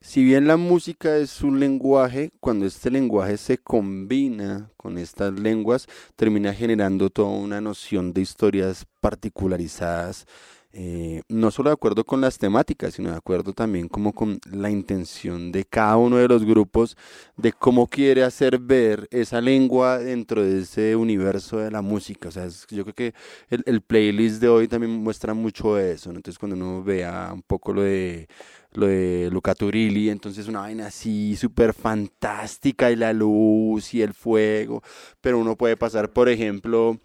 Si 0.08 0.24
bien 0.24 0.46
la 0.46 0.56
música 0.56 1.18
es 1.18 1.42
un 1.42 1.60
lenguaje, 1.60 2.30
cuando 2.40 2.64
este 2.64 2.90
lenguaje 2.90 3.36
se 3.36 3.58
combina 3.58 4.70
con 4.78 4.96
estas 4.96 5.38
lenguas, 5.38 5.86
termina 6.16 6.54
generando 6.54 7.10
toda 7.10 7.28
una 7.28 7.60
noción 7.60 8.14
de 8.14 8.22
historias 8.22 8.86
particularizadas, 9.02 10.24
eh, 10.72 11.20
no 11.28 11.50
solo 11.50 11.68
de 11.68 11.74
acuerdo 11.74 12.04
con 12.04 12.22
las 12.22 12.38
temáticas, 12.38 12.94
sino 12.94 13.10
de 13.10 13.16
acuerdo 13.16 13.52
también 13.52 13.88
como 13.88 14.14
con 14.14 14.38
la 14.50 14.70
intención 14.70 15.52
de 15.52 15.64
cada 15.64 15.98
uno 15.98 16.16
de 16.16 16.28
los 16.28 16.42
grupos 16.44 16.96
de 17.36 17.52
cómo 17.52 17.86
quiere 17.86 18.22
hacer 18.22 18.58
ver 18.58 19.08
esa 19.10 19.42
lengua 19.42 19.98
dentro 19.98 20.42
de 20.42 20.60
ese 20.60 20.96
universo 20.96 21.58
de 21.58 21.70
la 21.70 21.82
música. 21.82 22.28
O 22.28 22.32
sea, 22.32 22.46
es- 22.46 22.66
yo 22.70 22.84
creo 22.84 22.94
que 22.94 23.14
el, 23.50 23.82
playlist 23.82 24.40
de 24.40 24.48
hoy 24.48 24.68
también 24.68 24.92
muestra 24.92 25.34
mucho 25.34 25.78
eso, 25.78 26.12
¿no? 26.12 26.18
Entonces 26.18 26.38
cuando 26.38 26.56
uno 26.56 26.82
vea 26.82 27.30
un 27.32 27.42
poco 27.42 27.72
lo 27.74 27.82
de 27.82 28.26
lo 28.72 28.86
de 28.86 29.28
Luca 29.32 29.54
Turilli, 29.54 30.10
entonces 30.10 30.48
una 30.48 30.60
vaina 30.60 30.86
así 30.86 31.36
súper 31.36 31.72
fantástica 31.72 32.90
y 32.90 32.96
la 32.96 33.12
luz 33.12 33.94
y 33.94 34.02
el 34.02 34.14
fuego, 34.14 34.82
pero 35.20 35.38
uno 35.38 35.56
puede 35.56 35.76
pasar, 35.76 36.10
por 36.10 36.28
ejemplo, 36.28 36.98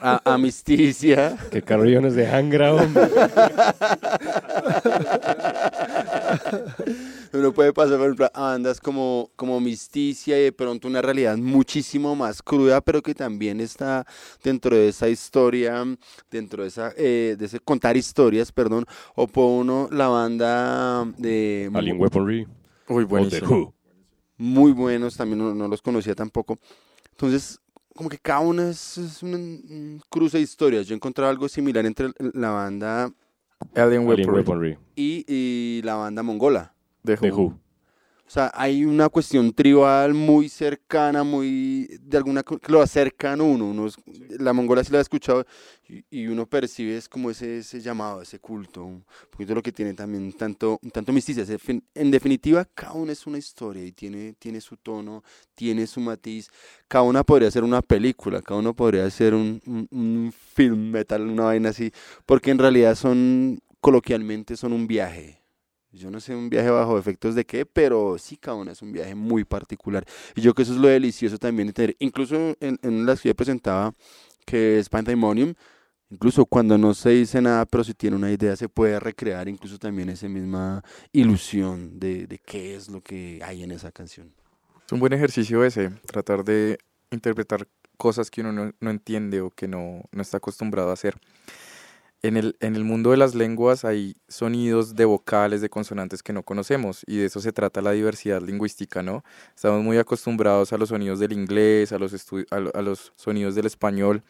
a 0.00 0.20
Amisticia. 0.24 1.36
Que 1.50 1.62
carrillones 1.62 2.14
de 2.14 2.26
Angra, 2.26 2.74
hombre. 2.74 3.08
Uno 7.32 7.52
puede 7.52 7.72
pasar 7.72 7.98
por 7.98 8.06
ejemplo, 8.06 8.30
a 8.32 8.40
bandas 8.40 8.80
como, 8.80 9.30
como 9.36 9.60
Misticia 9.60 10.38
y 10.38 10.44
de 10.44 10.52
pronto 10.52 10.88
una 10.88 11.02
realidad 11.02 11.36
muchísimo 11.36 12.16
más 12.16 12.42
cruda, 12.42 12.80
pero 12.80 13.02
que 13.02 13.14
también 13.14 13.60
está 13.60 14.06
dentro 14.42 14.74
de 14.74 14.88
esa 14.88 15.08
historia, 15.08 15.84
dentro 16.30 16.62
de 16.62 16.68
esa, 16.68 16.92
eh, 16.96 17.36
de 17.38 17.46
ese 17.46 17.60
contar 17.60 17.96
historias, 17.96 18.52
perdón, 18.52 18.86
o 19.14 19.26
por 19.26 19.50
uno 19.50 19.88
la 19.90 20.08
banda 20.08 20.95
de 21.04 21.70
Alien 21.74 22.00
Weaponry. 22.00 22.42
Uy, 22.42 22.48
O 22.88 22.98
The 22.98 23.04
buenísimo. 23.04 23.48
Who. 23.50 23.74
muy 24.38 24.72
buenos, 24.72 25.16
también 25.16 25.38
no, 25.38 25.54
no 25.54 25.68
los 25.68 25.82
conocía 25.82 26.14
tampoco. 26.14 26.58
Entonces, 27.10 27.60
como 27.94 28.08
que 28.08 28.18
cada 28.18 28.40
una 28.40 28.70
es, 28.70 28.98
es 28.98 29.22
un, 29.22 29.34
un 29.34 30.02
cruce 30.10 30.36
de 30.38 30.42
historias. 30.44 30.86
Yo 30.86 30.94
encontraba 30.94 31.30
algo 31.30 31.48
similar 31.48 31.84
entre 31.86 32.10
la 32.34 32.50
banda 32.50 33.12
Alien 33.74 34.08
Alien 34.08 34.30
Weaponry. 34.30 34.78
Y, 34.94 35.24
y 35.26 35.82
la 35.82 35.94
banda 35.94 36.22
mongola. 36.22 36.74
The 37.04 37.16
The 37.16 37.32
Who. 37.32 37.58
O 38.26 38.30
sea, 38.30 38.50
hay 38.54 38.84
una 38.84 39.08
cuestión 39.08 39.52
tribal 39.52 40.12
muy 40.12 40.48
cercana, 40.48 41.22
muy 41.22 41.86
de 42.02 42.16
alguna 42.16 42.42
que 42.42 42.58
lo 42.72 42.82
acercan 42.82 43.40
a 43.40 43.44
uno. 43.44 43.66
uno 43.70 43.86
es- 43.86 43.96
la 44.40 44.52
mongola 44.52 44.82
sí 44.82 44.90
la 44.90 44.98
ha 44.98 45.02
escuchado 45.02 45.46
y, 45.88 46.04
y 46.10 46.26
uno 46.26 46.44
percibe 46.46 46.96
es 46.96 47.08
como 47.08 47.30
ese, 47.30 47.58
ese 47.58 47.80
llamado, 47.80 48.22
ese 48.22 48.40
culto, 48.40 48.84
un 48.84 49.04
poquito 49.30 49.54
lo 49.54 49.62
que 49.62 49.70
tiene 49.70 49.94
también 49.94 50.32
tanto, 50.32 50.80
tanto 50.92 51.12
fin- 51.58 51.84
En 51.94 52.10
definitiva, 52.10 52.64
cada 52.74 52.94
una 52.94 53.12
es 53.12 53.26
una 53.28 53.38
historia 53.38 53.84
y 53.84 53.92
tiene, 53.92 54.34
tiene 54.38 54.60
su 54.60 54.76
tono, 54.76 55.22
tiene 55.54 55.86
su 55.86 56.00
matiz. 56.00 56.50
Cada 56.88 57.02
una 57.04 57.22
podría 57.24 57.50
ser 57.50 57.62
una 57.64 57.80
película, 57.82 58.42
cada 58.42 58.58
uno 58.60 58.74
podría 58.74 59.08
ser 59.10 59.34
un, 59.34 59.60
un, 59.66 59.88
un 59.90 60.32
film 60.32 60.90
metal, 60.90 61.22
una 61.22 61.44
vaina 61.44 61.68
así, 61.70 61.92
porque 62.26 62.50
en 62.50 62.58
realidad 62.58 62.94
son, 62.96 63.60
coloquialmente, 63.80 64.56
son 64.56 64.72
un 64.72 64.86
viaje. 64.88 65.45
Yo 65.96 66.10
no 66.10 66.20
sé 66.20 66.34
un 66.34 66.50
viaje 66.50 66.70
bajo 66.70 66.98
efectos 66.98 67.34
de 67.34 67.44
qué, 67.44 67.66
pero 67.66 68.16
sí 68.18 68.38
una 68.46 68.72
es 68.72 68.82
un 68.82 68.92
viaje 68.92 69.14
muy 69.14 69.44
particular. 69.44 70.04
Y 70.34 70.40
yo 70.42 70.52
creo 70.52 70.54
que 70.54 70.62
eso 70.62 70.72
es 70.74 70.78
lo 70.78 70.88
delicioso 70.88 71.38
también 71.38 71.68
de 71.68 71.72
tener, 71.72 71.96
incluso 71.98 72.36
en, 72.60 72.78
en 72.82 73.06
que 73.06 73.28
yo 73.28 73.34
presentaba, 73.34 73.92
que 74.44 74.78
es 74.78 74.88
Pandemonium, 74.88 75.54
incluso 76.10 76.44
cuando 76.46 76.78
no 76.78 76.94
se 76.94 77.10
dice 77.10 77.40
nada, 77.40 77.64
pero 77.66 77.82
si 77.82 77.94
tiene 77.94 78.16
una 78.16 78.30
idea, 78.30 78.54
se 78.56 78.68
puede 78.68 79.00
recrear 79.00 79.48
incluso 79.48 79.78
también 79.78 80.08
esa 80.08 80.28
misma 80.28 80.84
ilusión 81.12 81.98
de, 81.98 82.26
de 82.26 82.38
qué 82.38 82.76
es 82.76 82.88
lo 82.88 83.00
que 83.00 83.40
hay 83.42 83.62
en 83.62 83.72
esa 83.72 83.90
canción. 83.90 84.32
Es 84.86 84.92
un 84.92 85.00
buen 85.00 85.12
ejercicio 85.12 85.64
ese, 85.64 85.90
tratar 86.06 86.44
de 86.44 86.78
interpretar 87.10 87.66
cosas 87.96 88.30
que 88.30 88.42
uno 88.42 88.52
no, 88.52 88.72
no 88.78 88.90
entiende 88.90 89.40
o 89.40 89.50
que 89.50 89.66
no, 89.66 90.02
no 90.12 90.22
está 90.22 90.36
acostumbrado 90.36 90.90
a 90.90 90.92
hacer. 90.92 91.16
En 92.22 92.36
el, 92.36 92.56
en 92.60 92.76
el 92.76 92.84
mundo 92.84 93.10
de 93.10 93.18
las 93.18 93.34
lenguas 93.34 93.84
hay 93.84 94.16
sonidos 94.26 94.96
de 94.96 95.04
vocales, 95.04 95.60
de 95.60 95.68
consonantes 95.68 96.22
que 96.22 96.32
no 96.32 96.42
conocemos 96.42 97.02
y 97.06 97.18
de 97.18 97.26
eso 97.26 97.40
se 97.40 97.52
trata 97.52 97.82
la 97.82 97.92
diversidad 97.92 98.42
lingüística, 98.42 99.02
¿no? 99.02 99.22
Estamos 99.54 99.84
muy 99.84 99.98
acostumbrados 99.98 100.72
a 100.72 100.78
los 100.78 100.88
sonidos 100.88 101.20
del 101.20 101.32
inglés, 101.32 101.92
a 101.92 101.98
los, 101.98 102.14
a, 102.50 102.56
a 102.56 102.82
los 102.82 103.12
sonidos 103.16 103.54
del 103.54 103.66
español, 103.66 104.22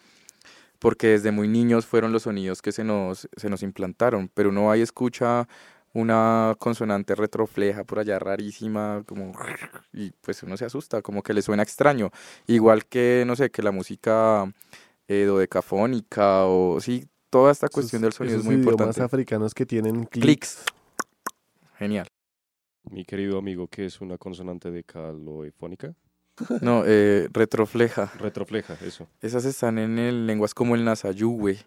porque 0.79 1.09
desde 1.09 1.31
muy 1.31 1.49
niños 1.49 1.87
fueron 1.87 2.13
los 2.13 2.25
sonidos 2.25 2.61
que 2.61 2.73
se 2.73 2.85
nos, 2.85 3.29
se 3.37 3.49
nos 3.49 3.63
implantaron, 3.63 4.31
pero 4.35 4.51
uno 4.51 4.71
ahí 4.71 4.83
escucha 4.83 5.49
una 5.93 6.55
consonante 6.59 7.15
retrofleja 7.15 7.85
por 7.85 7.99
allá 7.99 8.19
rarísima, 8.19 9.03
como 9.07 9.33
y 9.95 10.11
pues 10.21 10.43
uno 10.43 10.57
se 10.59 10.67
asusta, 10.67 11.01
como 11.03 11.23
que 11.23 11.33
le 11.33 11.41
suena 11.43 11.63
extraño. 11.63 12.11
Igual 12.47 12.85
que, 12.87 13.25
no 13.27 13.35
sé, 13.37 13.51
que 13.51 13.63
la 13.63 13.71
música 13.71 14.53
eh, 15.09 15.25
dodecafónica 15.25 16.45
o 16.45 16.81
sí, 16.81 17.09
toda 17.37 17.53
esta 17.53 17.69
cuestión 17.69 18.03
del 18.03 18.09
Esos- 18.11 18.17
sonido 18.19 18.37
es 18.37 18.41
esos 18.41 18.47
muy 18.47 18.55
idiomas 18.57 18.73
importante. 18.73 19.03
africanos 19.03 19.55
que 19.55 19.67
tienen 19.67 20.05
clics. 20.05 20.25
Clics. 20.57 20.65
Genial. 21.79 22.07
Mi 22.91 23.05
querido 23.05 23.39
amigo, 23.39 23.69
¿qué 23.69 23.85
es 23.87 24.01
una 24.01 24.17
consonante 24.19 24.71
decaloefónica? 24.71 25.95
No, 26.63 26.83
eh, 26.87 27.29
retrofleja. 27.33 28.13
Retrofleja, 28.19 28.75
eso. 28.85 29.07
Esas 29.21 29.45
están 29.45 29.79
en 29.79 29.99
el- 29.99 30.27
lenguas 30.27 30.55
como 30.55 30.75
el 30.75 30.85
nasayugüe. 30.85 31.59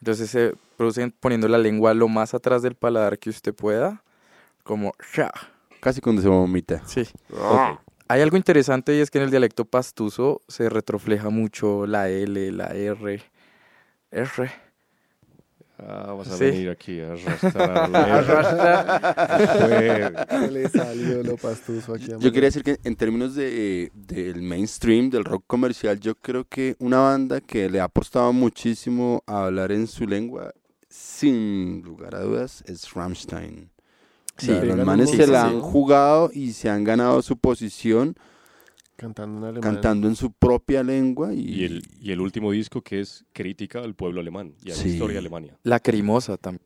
Entonces 0.00 0.28
se 0.30 0.54
producen 0.76 1.10
poniendo 1.18 1.46
la 1.48 1.56
lengua 1.58 1.94
lo 1.94 2.08
más 2.08 2.34
atrás 2.34 2.60
del 2.62 2.74
paladar 2.74 3.18
que 3.18 3.30
usted 3.30 3.54
pueda, 3.54 4.02
como 4.62 4.92
sha. 5.14 5.30
Casi 5.80 6.00
cuando 6.00 6.20
se 6.22 6.28
vomita. 6.28 6.82
Sí. 6.86 7.06
Ok. 7.30 7.78
Hay 8.08 8.20
algo 8.20 8.36
interesante 8.36 8.94
y 8.96 9.00
es 9.00 9.10
que 9.10 9.18
en 9.18 9.24
el 9.24 9.30
dialecto 9.30 9.64
pastuso 9.64 10.42
se 10.48 10.68
retrofleja 10.68 11.30
mucho 11.30 11.86
la 11.86 12.08
L, 12.10 12.52
la 12.52 12.66
R. 12.66 13.22
R. 14.10 14.50
Ah, 15.78 16.12
vas 16.16 16.28
a 16.28 16.36
Sí. 16.36 16.44
venir 16.44 16.70
aquí 16.70 17.00
a 17.00 17.12
arrastrar. 17.12 17.90
Se 20.28 20.50
le 20.50 20.68
salió 20.68 21.22
lo 21.22 21.36
pastuso 21.36 21.94
aquí 21.94 22.12
a 22.12 22.18
Yo 22.18 22.30
quería 22.32 22.48
decir 22.48 22.62
que 22.62 22.78
en 22.84 22.94
términos 22.96 23.34
de, 23.34 23.90
del 23.94 24.40
mainstream, 24.42 25.10
del 25.10 25.24
rock 25.24 25.44
comercial, 25.46 25.98
yo 25.98 26.14
creo 26.14 26.44
que 26.44 26.76
una 26.78 26.98
banda 27.00 27.40
que 27.40 27.68
le 27.68 27.80
ha 27.80 27.84
apostado 27.84 28.32
muchísimo 28.32 29.22
a 29.26 29.46
hablar 29.46 29.72
en 29.72 29.86
su 29.88 30.06
lengua, 30.06 30.52
sin 30.88 31.82
lugar 31.82 32.14
a 32.14 32.20
dudas, 32.20 32.62
es 32.66 32.92
Rammstein. 32.92 33.70
Sí, 34.36 34.50
O 34.50 34.52
sea, 34.52 34.60
pegan 34.60 34.76
los 34.78 34.86
manes 34.86 35.10
se 35.10 35.26
la 35.26 35.44
han 35.46 35.60
jugado 35.60 36.30
y 36.32 36.52
se 36.52 36.68
han 36.70 36.84
ganado 36.84 37.20
su 37.22 37.36
posición 37.36 38.16
Cantando 38.96 39.38
en 39.38 39.44
alemán. 39.44 39.72
cantando 39.72 40.06
en 40.08 40.14
su 40.16 40.30
propia 40.32 40.82
lengua 40.82 41.34
y, 41.34 41.40
y, 41.40 41.64
el, 41.64 41.82
y 42.00 42.12
el 42.12 42.20
último 42.20 42.52
disco 42.52 42.80
que 42.82 43.00
es 43.00 43.24
crítica 43.32 43.80
al 43.80 43.94
pueblo 43.94 44.20
alemán 44.20 44.54
y 44.64 44.70
a 44.70 44.76
la 44.76 44.86
historia 44.86 45.14
de 45.14 45.18
Alemania. 45.18 45.58
Lacrimosa 45.64 46.36
también. 46.36 46.62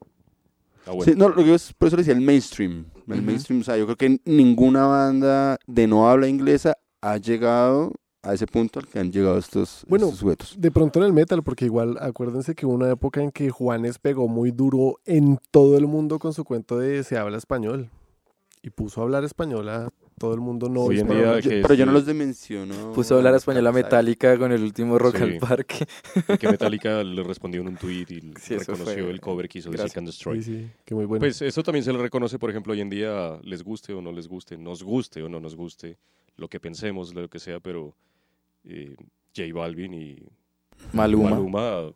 Ah, 0.86 0.92
bueno. 0.92 1.04
Sí, 1.04 1.12
no, 1.18 1.28
lo 1.30 1.36
que 1.36 1.46
yo 1.46 1.54
es- 1.54 1.72
por 1.72 1.88
eso 1.88 1.96
le 1.96 2.02
decía 2.02 2.14
el 2.14 2.20
mainstream. 2.20 2.84
El 3.08 3.22
mainstream, 3.22 3.60
o 3.62 3.64
sea, 3.64 3.76
yo 3.78 3.84
creo 3.86 3.96
que 3.96 4.20
ninguna 4.26 4.86
banda 4.86 5.58
de 5.66 5.86
no 5.86 6.08
habla 6.10 6.28
inglesa 6.28 6.76
ha 7.00 7.16
llegado 7.16 7.92
a 8.22 8.34
ese 8.34 8.46
punto 8.46 8.80
al 8.80 8.86
que 8.88 8.98
han 8.98 9.10
llegado 9.12 9.38
estos, 9.38 9.84
Bueno, 9.88 10.06
estos 10.06 10.18
sujetos. 10.20 10.54
De 10.58 10.70
pronto 10.70 10.98
en 10.98 11.06
el 11.06 11.12
metal, 11.14 11.42
porque 11.42 11.64
igual 11.64 11.96
acuérdense 12.00 12.54
que 12.54 12.66
hubo 12.66 12.74
una 12.74 12.90
época 12.90 13.22
en 13.22 13.30
que 13.30 13.48
Juanes 13.48 13.98
pegó 13.98 14.28
muy 14.28 14.50
duro 14.50 14.98
en 15.06 15.38
todo 15.50 15.78
el 15.78 15.86
mundo 15.86 16.18
con 16.18 16.34
su 16.34 16.44
cuento 16.44 16.78
de 16.78 17.02
se 17.04 17.16
habla 17.16 17.38
español. 17.38 17.88
Y 18.62 18.70
puso 18.70 19.00
a 19.00 19.04
hablar 19.04 19.24
español 19.24 19.68
a 19.68 19.88
todo 20.18 20.34
el 20.34 20.40
mundo 20.40 20.68
no 20.68 20.82
Hoy 20.82 21.00
en 21.00 21.08
día 21.08 21.38
Yo- 21.40 21.48
que 21.50 21.60
pero 21.62 21.74
yo 21.74 21.86
no 21.86 21.92
los 21.92 22.06
dimensiono. 22.06 22.92
Puso 22.92 23.14
a 23.14 23.18
hablar 23.18 23.34
española 23.34 23.70
¿sabes? 23.70 23.84
metálica 23.84 24.36
con 24.38 24.52
el 24.52 24.62
último 24.62 24.98
Rock 24.98 25.16
Sí. 25.18 25.22
al 25.22 25.38
Parque. 25.38 25.86
Y 26.28 26.36
que 26.38 26.48
Metallica 26.58 27.02
le 27.02 27.22
respondió 27.22 27.60
en 27.60 27.68
un 27.68 27.76
tweet 27.76 28.06
y 28.10 28.32
Sí, 28.40 28.56
reconoció 28.56 29.04
fue- 29.04 29.10
el 29.10 29.20
cover 29.20 29.48
que 29.48 29.58
hizo 29.60 29.70
de 29.70 29.80
and 29.82 30.06
Destroy. 30.06 30.42
Sí, 30.42 30.52
sí, 30.54 30.70
que 30.84 30.94
muy 30.94 31.04
bueno. 31.06 31.20
Pues 31.20 31.40
eso 31.42 31.62
también 31.62 31.84
se 31.84 31.92
le 31.92 31.98
reconoce, 31.98 32.38
por 32.38 32.50
ejemplo, 32.50 32.72
hoy 32.72 32.80
en 32.80 32.90
día, 32.90 33.38
les 33.42 33.62
guste 33.62 33.92
o 33.94 34.02
no 34.02 34.12
les 34.12 34.28
guste, 34.28 34.58
nos 34.58 34.82
guste 34.82 35.22
o 35.22 35.28
no 35.28 35.40
nos 35.40 35.54
guste, 35.56 35.96
lo 36.36 36.48
que 36.48 36.60
pensemos, 36.60 37.14
lo 37.14 37.28
que 37.28 37.38
sea, 37.38 37.60
pero 37.60 37.94
eh, 38.64 38.94
J 39.36 39.48
Balvin 39.54 39.94
y 39.94 40.16
Maluma. 40.92 41.30
Maluma 41.30 41.92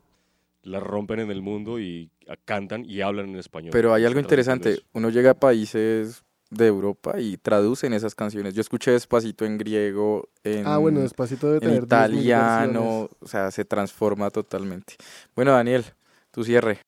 la 0.63 0.79
rompen 0.79 1.19
en 1.19 1.29
el 1.31 1.41
mundo 1.41 1.79
y 1.79 2.09
ah, 2.29 2.35
cantan 2.45 2.85
y 2.89 3.01
hablan 3.01 3.29
en 3.29 3.35
español. 3.37 3.71
Pero 3.73 3.93
hay 3.93 4.05
algo 4.05 4.19
interesante. 4.19 4.79
Uno 4.93 5.09
llega 5.09 5.31
a 5.31 5.33
países 5.33 6.23
de 6.53 6.67
Europa 6.67 7.19
y 7.19 7.37
traducen 7.37 7.93
esas 7.93 8.15
canciones. 8.15 8.53
Yo 8.53 8.61
escuché 8.61 8.91
Despacito 8.91 9.45
en 9.45 9.57
griego, 9.57 10.29
en, 10.43 10.65
Ah, 10.67 10.77
bueno, 10.77 11.01
despacito 11.01 11.47
de 11.47 11.55
en 11.55 11.59
tener 11.59 11.83
10.000 11.83 11.85
italiano, 11.85 13.09
o 13.19 13.27
sea, 13.27 13.51
se 13.51 13.65
transforma 13.65 14.29
totalmente. 14.29 14.95
Bueno, 15.35 15.51
Daniel, 15.51 15.85
tu 16.31 16.43
cierre. 16.43 16.79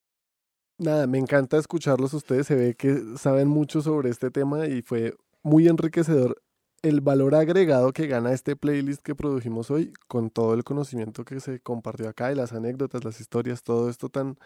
Nada, 0.78 1.08
me 1.08 1.18
encanta 1.18 1.58
escucharlos 1.58 2.14
ustedes, 2.14 2.48
se 2.48 2.56
ve 2.56 2.76
que 2.76 3.02
saben 3.18 3.48
mucho 3.48 3.82
sobre 3.82 4.10
este 4.10 4.30
tema 4.30 4.68
y 4.68 4.82
fue 4.82 5.16
muy 5.42 5.68
enriquecedor 5.68 6.42
el 6.82 7.02
valor 7.02 7.34
agregado 7.34 7.94
que 7.94 8.08
gana 8.08 8.32
este 8.32 8.56
playlist 8.56 9.02
que 9.02 9.16
produjimos 9.16 9.72
hoy 9.72 9.94
con 10.08 10.30
todo 10.30 10.54
el 10.54 10.64
conocimiento 10.64 11.26
que 11.26 11.40
se 11.40 11.60
compartió 11.60 12.08
acá 12.10 12.32
y 12.32 12.36
las 12.36 12.54
anécdotas, 12.54 13.04
las 13.04 13.20
historias, 13.20 13.64
todo 13.64 13.90
esto 13.90 14.10
tan 14.10 14.38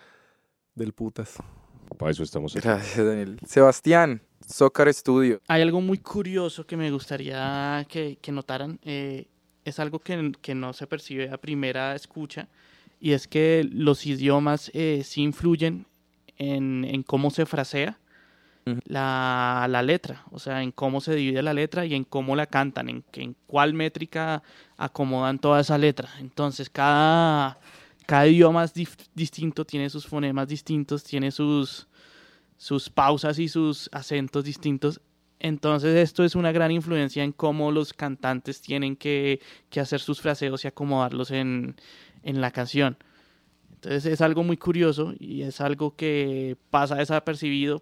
del 0.75 0.93
putas. 0.93 1.35
Para 1.97 2.11
eso 2.11 2.23
estamos 2.23 2.55
aquí. 2.55 2.65
Gracias, 2.65 3.05
Daniel. 3.05 3.39
Sebastián, 3.45 4.21
Zócar 4.51 4.93
Studio. 4.93 5.39
Hay 5.47 5.61
algo 5.61 5.81
muy 5.81 5.99
curioso 5.99 6.65
que 6.65 6.75
me 6.75 6.89
gustaría 6.91 7.85
que, 7.89 8.17
que 8.21 8.31
notaran. 8.31 8.79
eh, 8.83 9.27
es 9.65 9.79
algo 9.79 9.99
que, 9.99 10.31
que 10.41 10.55
no 10.55 10.73
se 10.73 10.87
percibe 10.87 11.29
a 11.29 11.37
primera 11.37 11.93
escucha. 11.95 12.47
Y 12.99 13.11
es 13.11 13.27
que 13.27 13.67
los 13.71 14.05
idiomas 14.05 14.71
eh, 14.73 15.03
sí 15.05 15.21
influyen 15.21 15.85
en, 16.37 16.85
en 16.85 17.03
cómo 17.03 17.29
se 17.29 17.45
frasea 17.45 17.99
la, 18.85 19.67
la 19.69 19.83
letra. 19.83 20.23
O 20.31 20.39
sea, 20.39 20.63
en 20.63 20.71
cómo 20.71 20.99
se 21.01 21.15
divide 21.15 21.41
la 21.43 21.53
letra 21.53 21.85
y 21.85 21.93
en 21.93 22.03
cómo 22.03 22.35
la 22.35 22.47
cantan. 22.47 22.89
En, 22.89 23.03
en 23.13 23.35
cuál 23.45 23.73
métrica 23.73 24.41
acomodan 24.77 25.39
toda 25.39 25.61
esa 25.61 25.77
letra. 25.77 26.09
Entonces, 26.19 26.69
cada, 26.69 27.59
cada 28.05 28.27
idioma 28.27 28.63
es 28.63 28.73
distinto, 29.13 29.65
tiene 29.65 29.89
sus 29.89 30.07
fonemas 30.07 30.47
distintos, 30.47 31.03
tiene 31.03 31.31
sus, 31.31 31.87
sus 32.59 32.89
pausas 32.89 33.39
y 33.39 33.47
sus 33.47 33.89
acentos 33.93 34.43
distintos. 34.43 35.01
Entonces 35.39 35.95
esto 35.95 36.25
es 36.25 36.35
una 36.35 36.51
gran 36.51 36.71
influencia 36.71 37.23
en 37.23 37.31
cómo 37.31 37.71
los 37.71 37.93
cantantes 37.93 38.61
tienen 38.61 38.97
que, 38.97 39.39
que 39.69 39.79
hacer 39.79 40.01
sus 40.01 40.19
fraseos 40.19 40.65
y 40.65 40.67
acomodarlos 40.67 41.31
en, 41.31 41.77
en 42.21 42.41
la 42.41 42.51
canción. 42.51 42.97
Entonces 43.75 44.05
es 44.05 44.19
algo 44.19 44.43
muy 44.43 44.57
curioso 44.57 45.13
y 45.17 45.43
es 45.43 45.61
algo 45.61 45.95
que 45.95 46.57
pasa 46.69 46.95
desapercibido, 46.95 47.81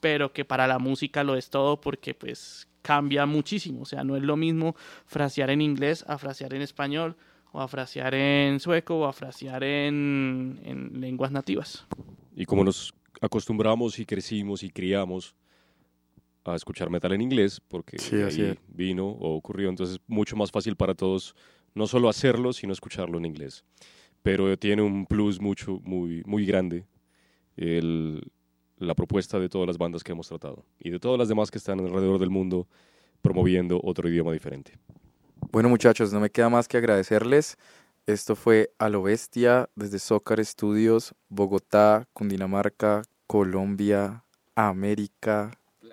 pero 0.00 0.32
que 0.32 0.46
para 0.46 0.66
la 0.66 0.78
música 0.78 1.22
lo 1.22 1.36
es 1.36 1.50
todo 1.50 1.78
porque 1.78 2.14
pues 2.14 2.68
cambia 2.80 3.26
muchísimo. 3.26 3.82
O 3.82 3.84
sea, 3.84 4.02
no 4.02 4.16
es 4.16 4.22
lo 4.22 4.38
mismo 4.38 4.76
frasear 5.04 5.50
en 5.50 5.60
inglés 5.60 6.06
a 6.08 6.16
frasear 6.16 6.54
en 6.54 6.62
español 6.62 7.16
o 7.52 7.60
a 7.60 7.68
frasear 7.68 8.14
en 8.14 8.60
sueco 8.60 9.00
o 9.00 9.04
a 9.04 9.12
frasear 9.12 9.62
en, 9.62 10.58
en 10.64 11.02
lenguas 11.02 11.32
nativas. 11.32 11.86
Y 12.34 12.46
como 12.46 12.64
nos 12.64 12.94
acostumbramos 13.20 13.98
y 13.98 14.06
crecimos 14.06 14.62
y 14.62 14.70
criamos 14.70 15.34
a 16.44 16.54
escuchar 16.54 16.90
metal 16.90 17.12
en 17.12 17.22
inglés, 17.22 17.60
porque 17.66 17.98
Sí, 17.98 18.22
ahí 18.22 18.58
vino 18.68 19.06
o 19.08 19.34
ocurrió, 19.36 19.68
entonces 19.68 19.96
es 19.96 20.02
mucho 20.06 20.36
más 20.36 20.50
fácil 20.50 20.76
para 20.76 20.94
todos 20.94 21.34
no 21.74 21.86
solo 21.86 22.08
hacerlo, 22.08 22.52
sino 22.52 22.72
escucharlo 22.72 23.18
en 23.18 23.26
inglés. 23.26 23.64
Pero 24.22 24.56
tiene 24.56 24.82
un 24.82 25.06
plus 25.06 25.40
mucho, 25.40 25.80
muy, 25.84 26.22
muy 26.24 26.46
grande 26.46 26.84
el- 27.56 28.22
la 28.78 28.94
propuesta 28.94 29.38
de 29.38 29.48
todas 29.48 29.66
las 29.66 29.78
bandas 29.78 30.04
que 30.04 30.12
hemos 30.12 30.28
tratado 30.28 30.64
y 30.78 30.90
de 30.90 30.98
todas 30.98 31.18
las 31.18 31.28
demás 31.28 31.50
que 31.50 31.58
están 31.58 31.80
alrededor 31.80 32.18
del 32.18 32.30
mundo 32.30 32.68
promoviendo 33.22 33.80
otro 33.82 34.08
idioma 34.08 34.32
diferente. 34.32 34.78
Bueno, 35.50 35.68
muchachos, 35.68 36.12
no 36.12 36.20
me 36.20 36.30
queda 36.30 36.48
más 36.50 36.68
que 36.68 36.76
agradecerles. 36.76 37.56
Esto 38.06 38.36
fue 38.36 38.70
A 38.78 38.88
lo 38.88 39.02
Bestia 39.02 39.68
desde 39.74 39.98
Zócar 39.98 40.44
Studios, 40.44 41.14
Bogotá, 41.28 42.06
Cundinamarca, 42.12 43.02
Colombia, 43.26 44.24
América, 44.54 45.50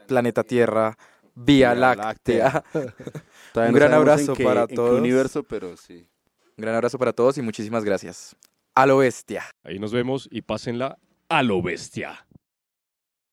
Planeta 0.07 0.43
Tierra, 0.43 0.95
Vía 1.35 1.73
Vía 1.73 1.95
Láctea. 1.95 2.63
Un 2.73 2.83
no 3.55 3.71
gran 3.73 3.93
abrazo 3.93 4.31
en 4.31 4.37
qué- 4.37 4.43
para 4.43 4.61
en 4.61 4.67
qué 4.67 4.75
todos. 4.75 4.99
universo, 4.99 5.43
pero 5.43 5.75
sí. 5.75 6.07
Un 6.55 6.61
gran 6.61 6.75
abrazo 6.75 6.99
para 6.99 7.13
todos 7.13 7.37
y 7.39 7.41
muchísimas 7.41 7.83
gracias. 7.83 8.35
A 8.75 8.85
lo 8.85 8.97
Bestia. 8.97 9.43
Ahí 9.63 9.79
nos 9.79 9.91
vemos 9.91 10.27
y 10.31 10.41
pásenla 10.43 10.97
a 11.29 11.41
lo 11.41 11.61
bestia. 11.63 12.27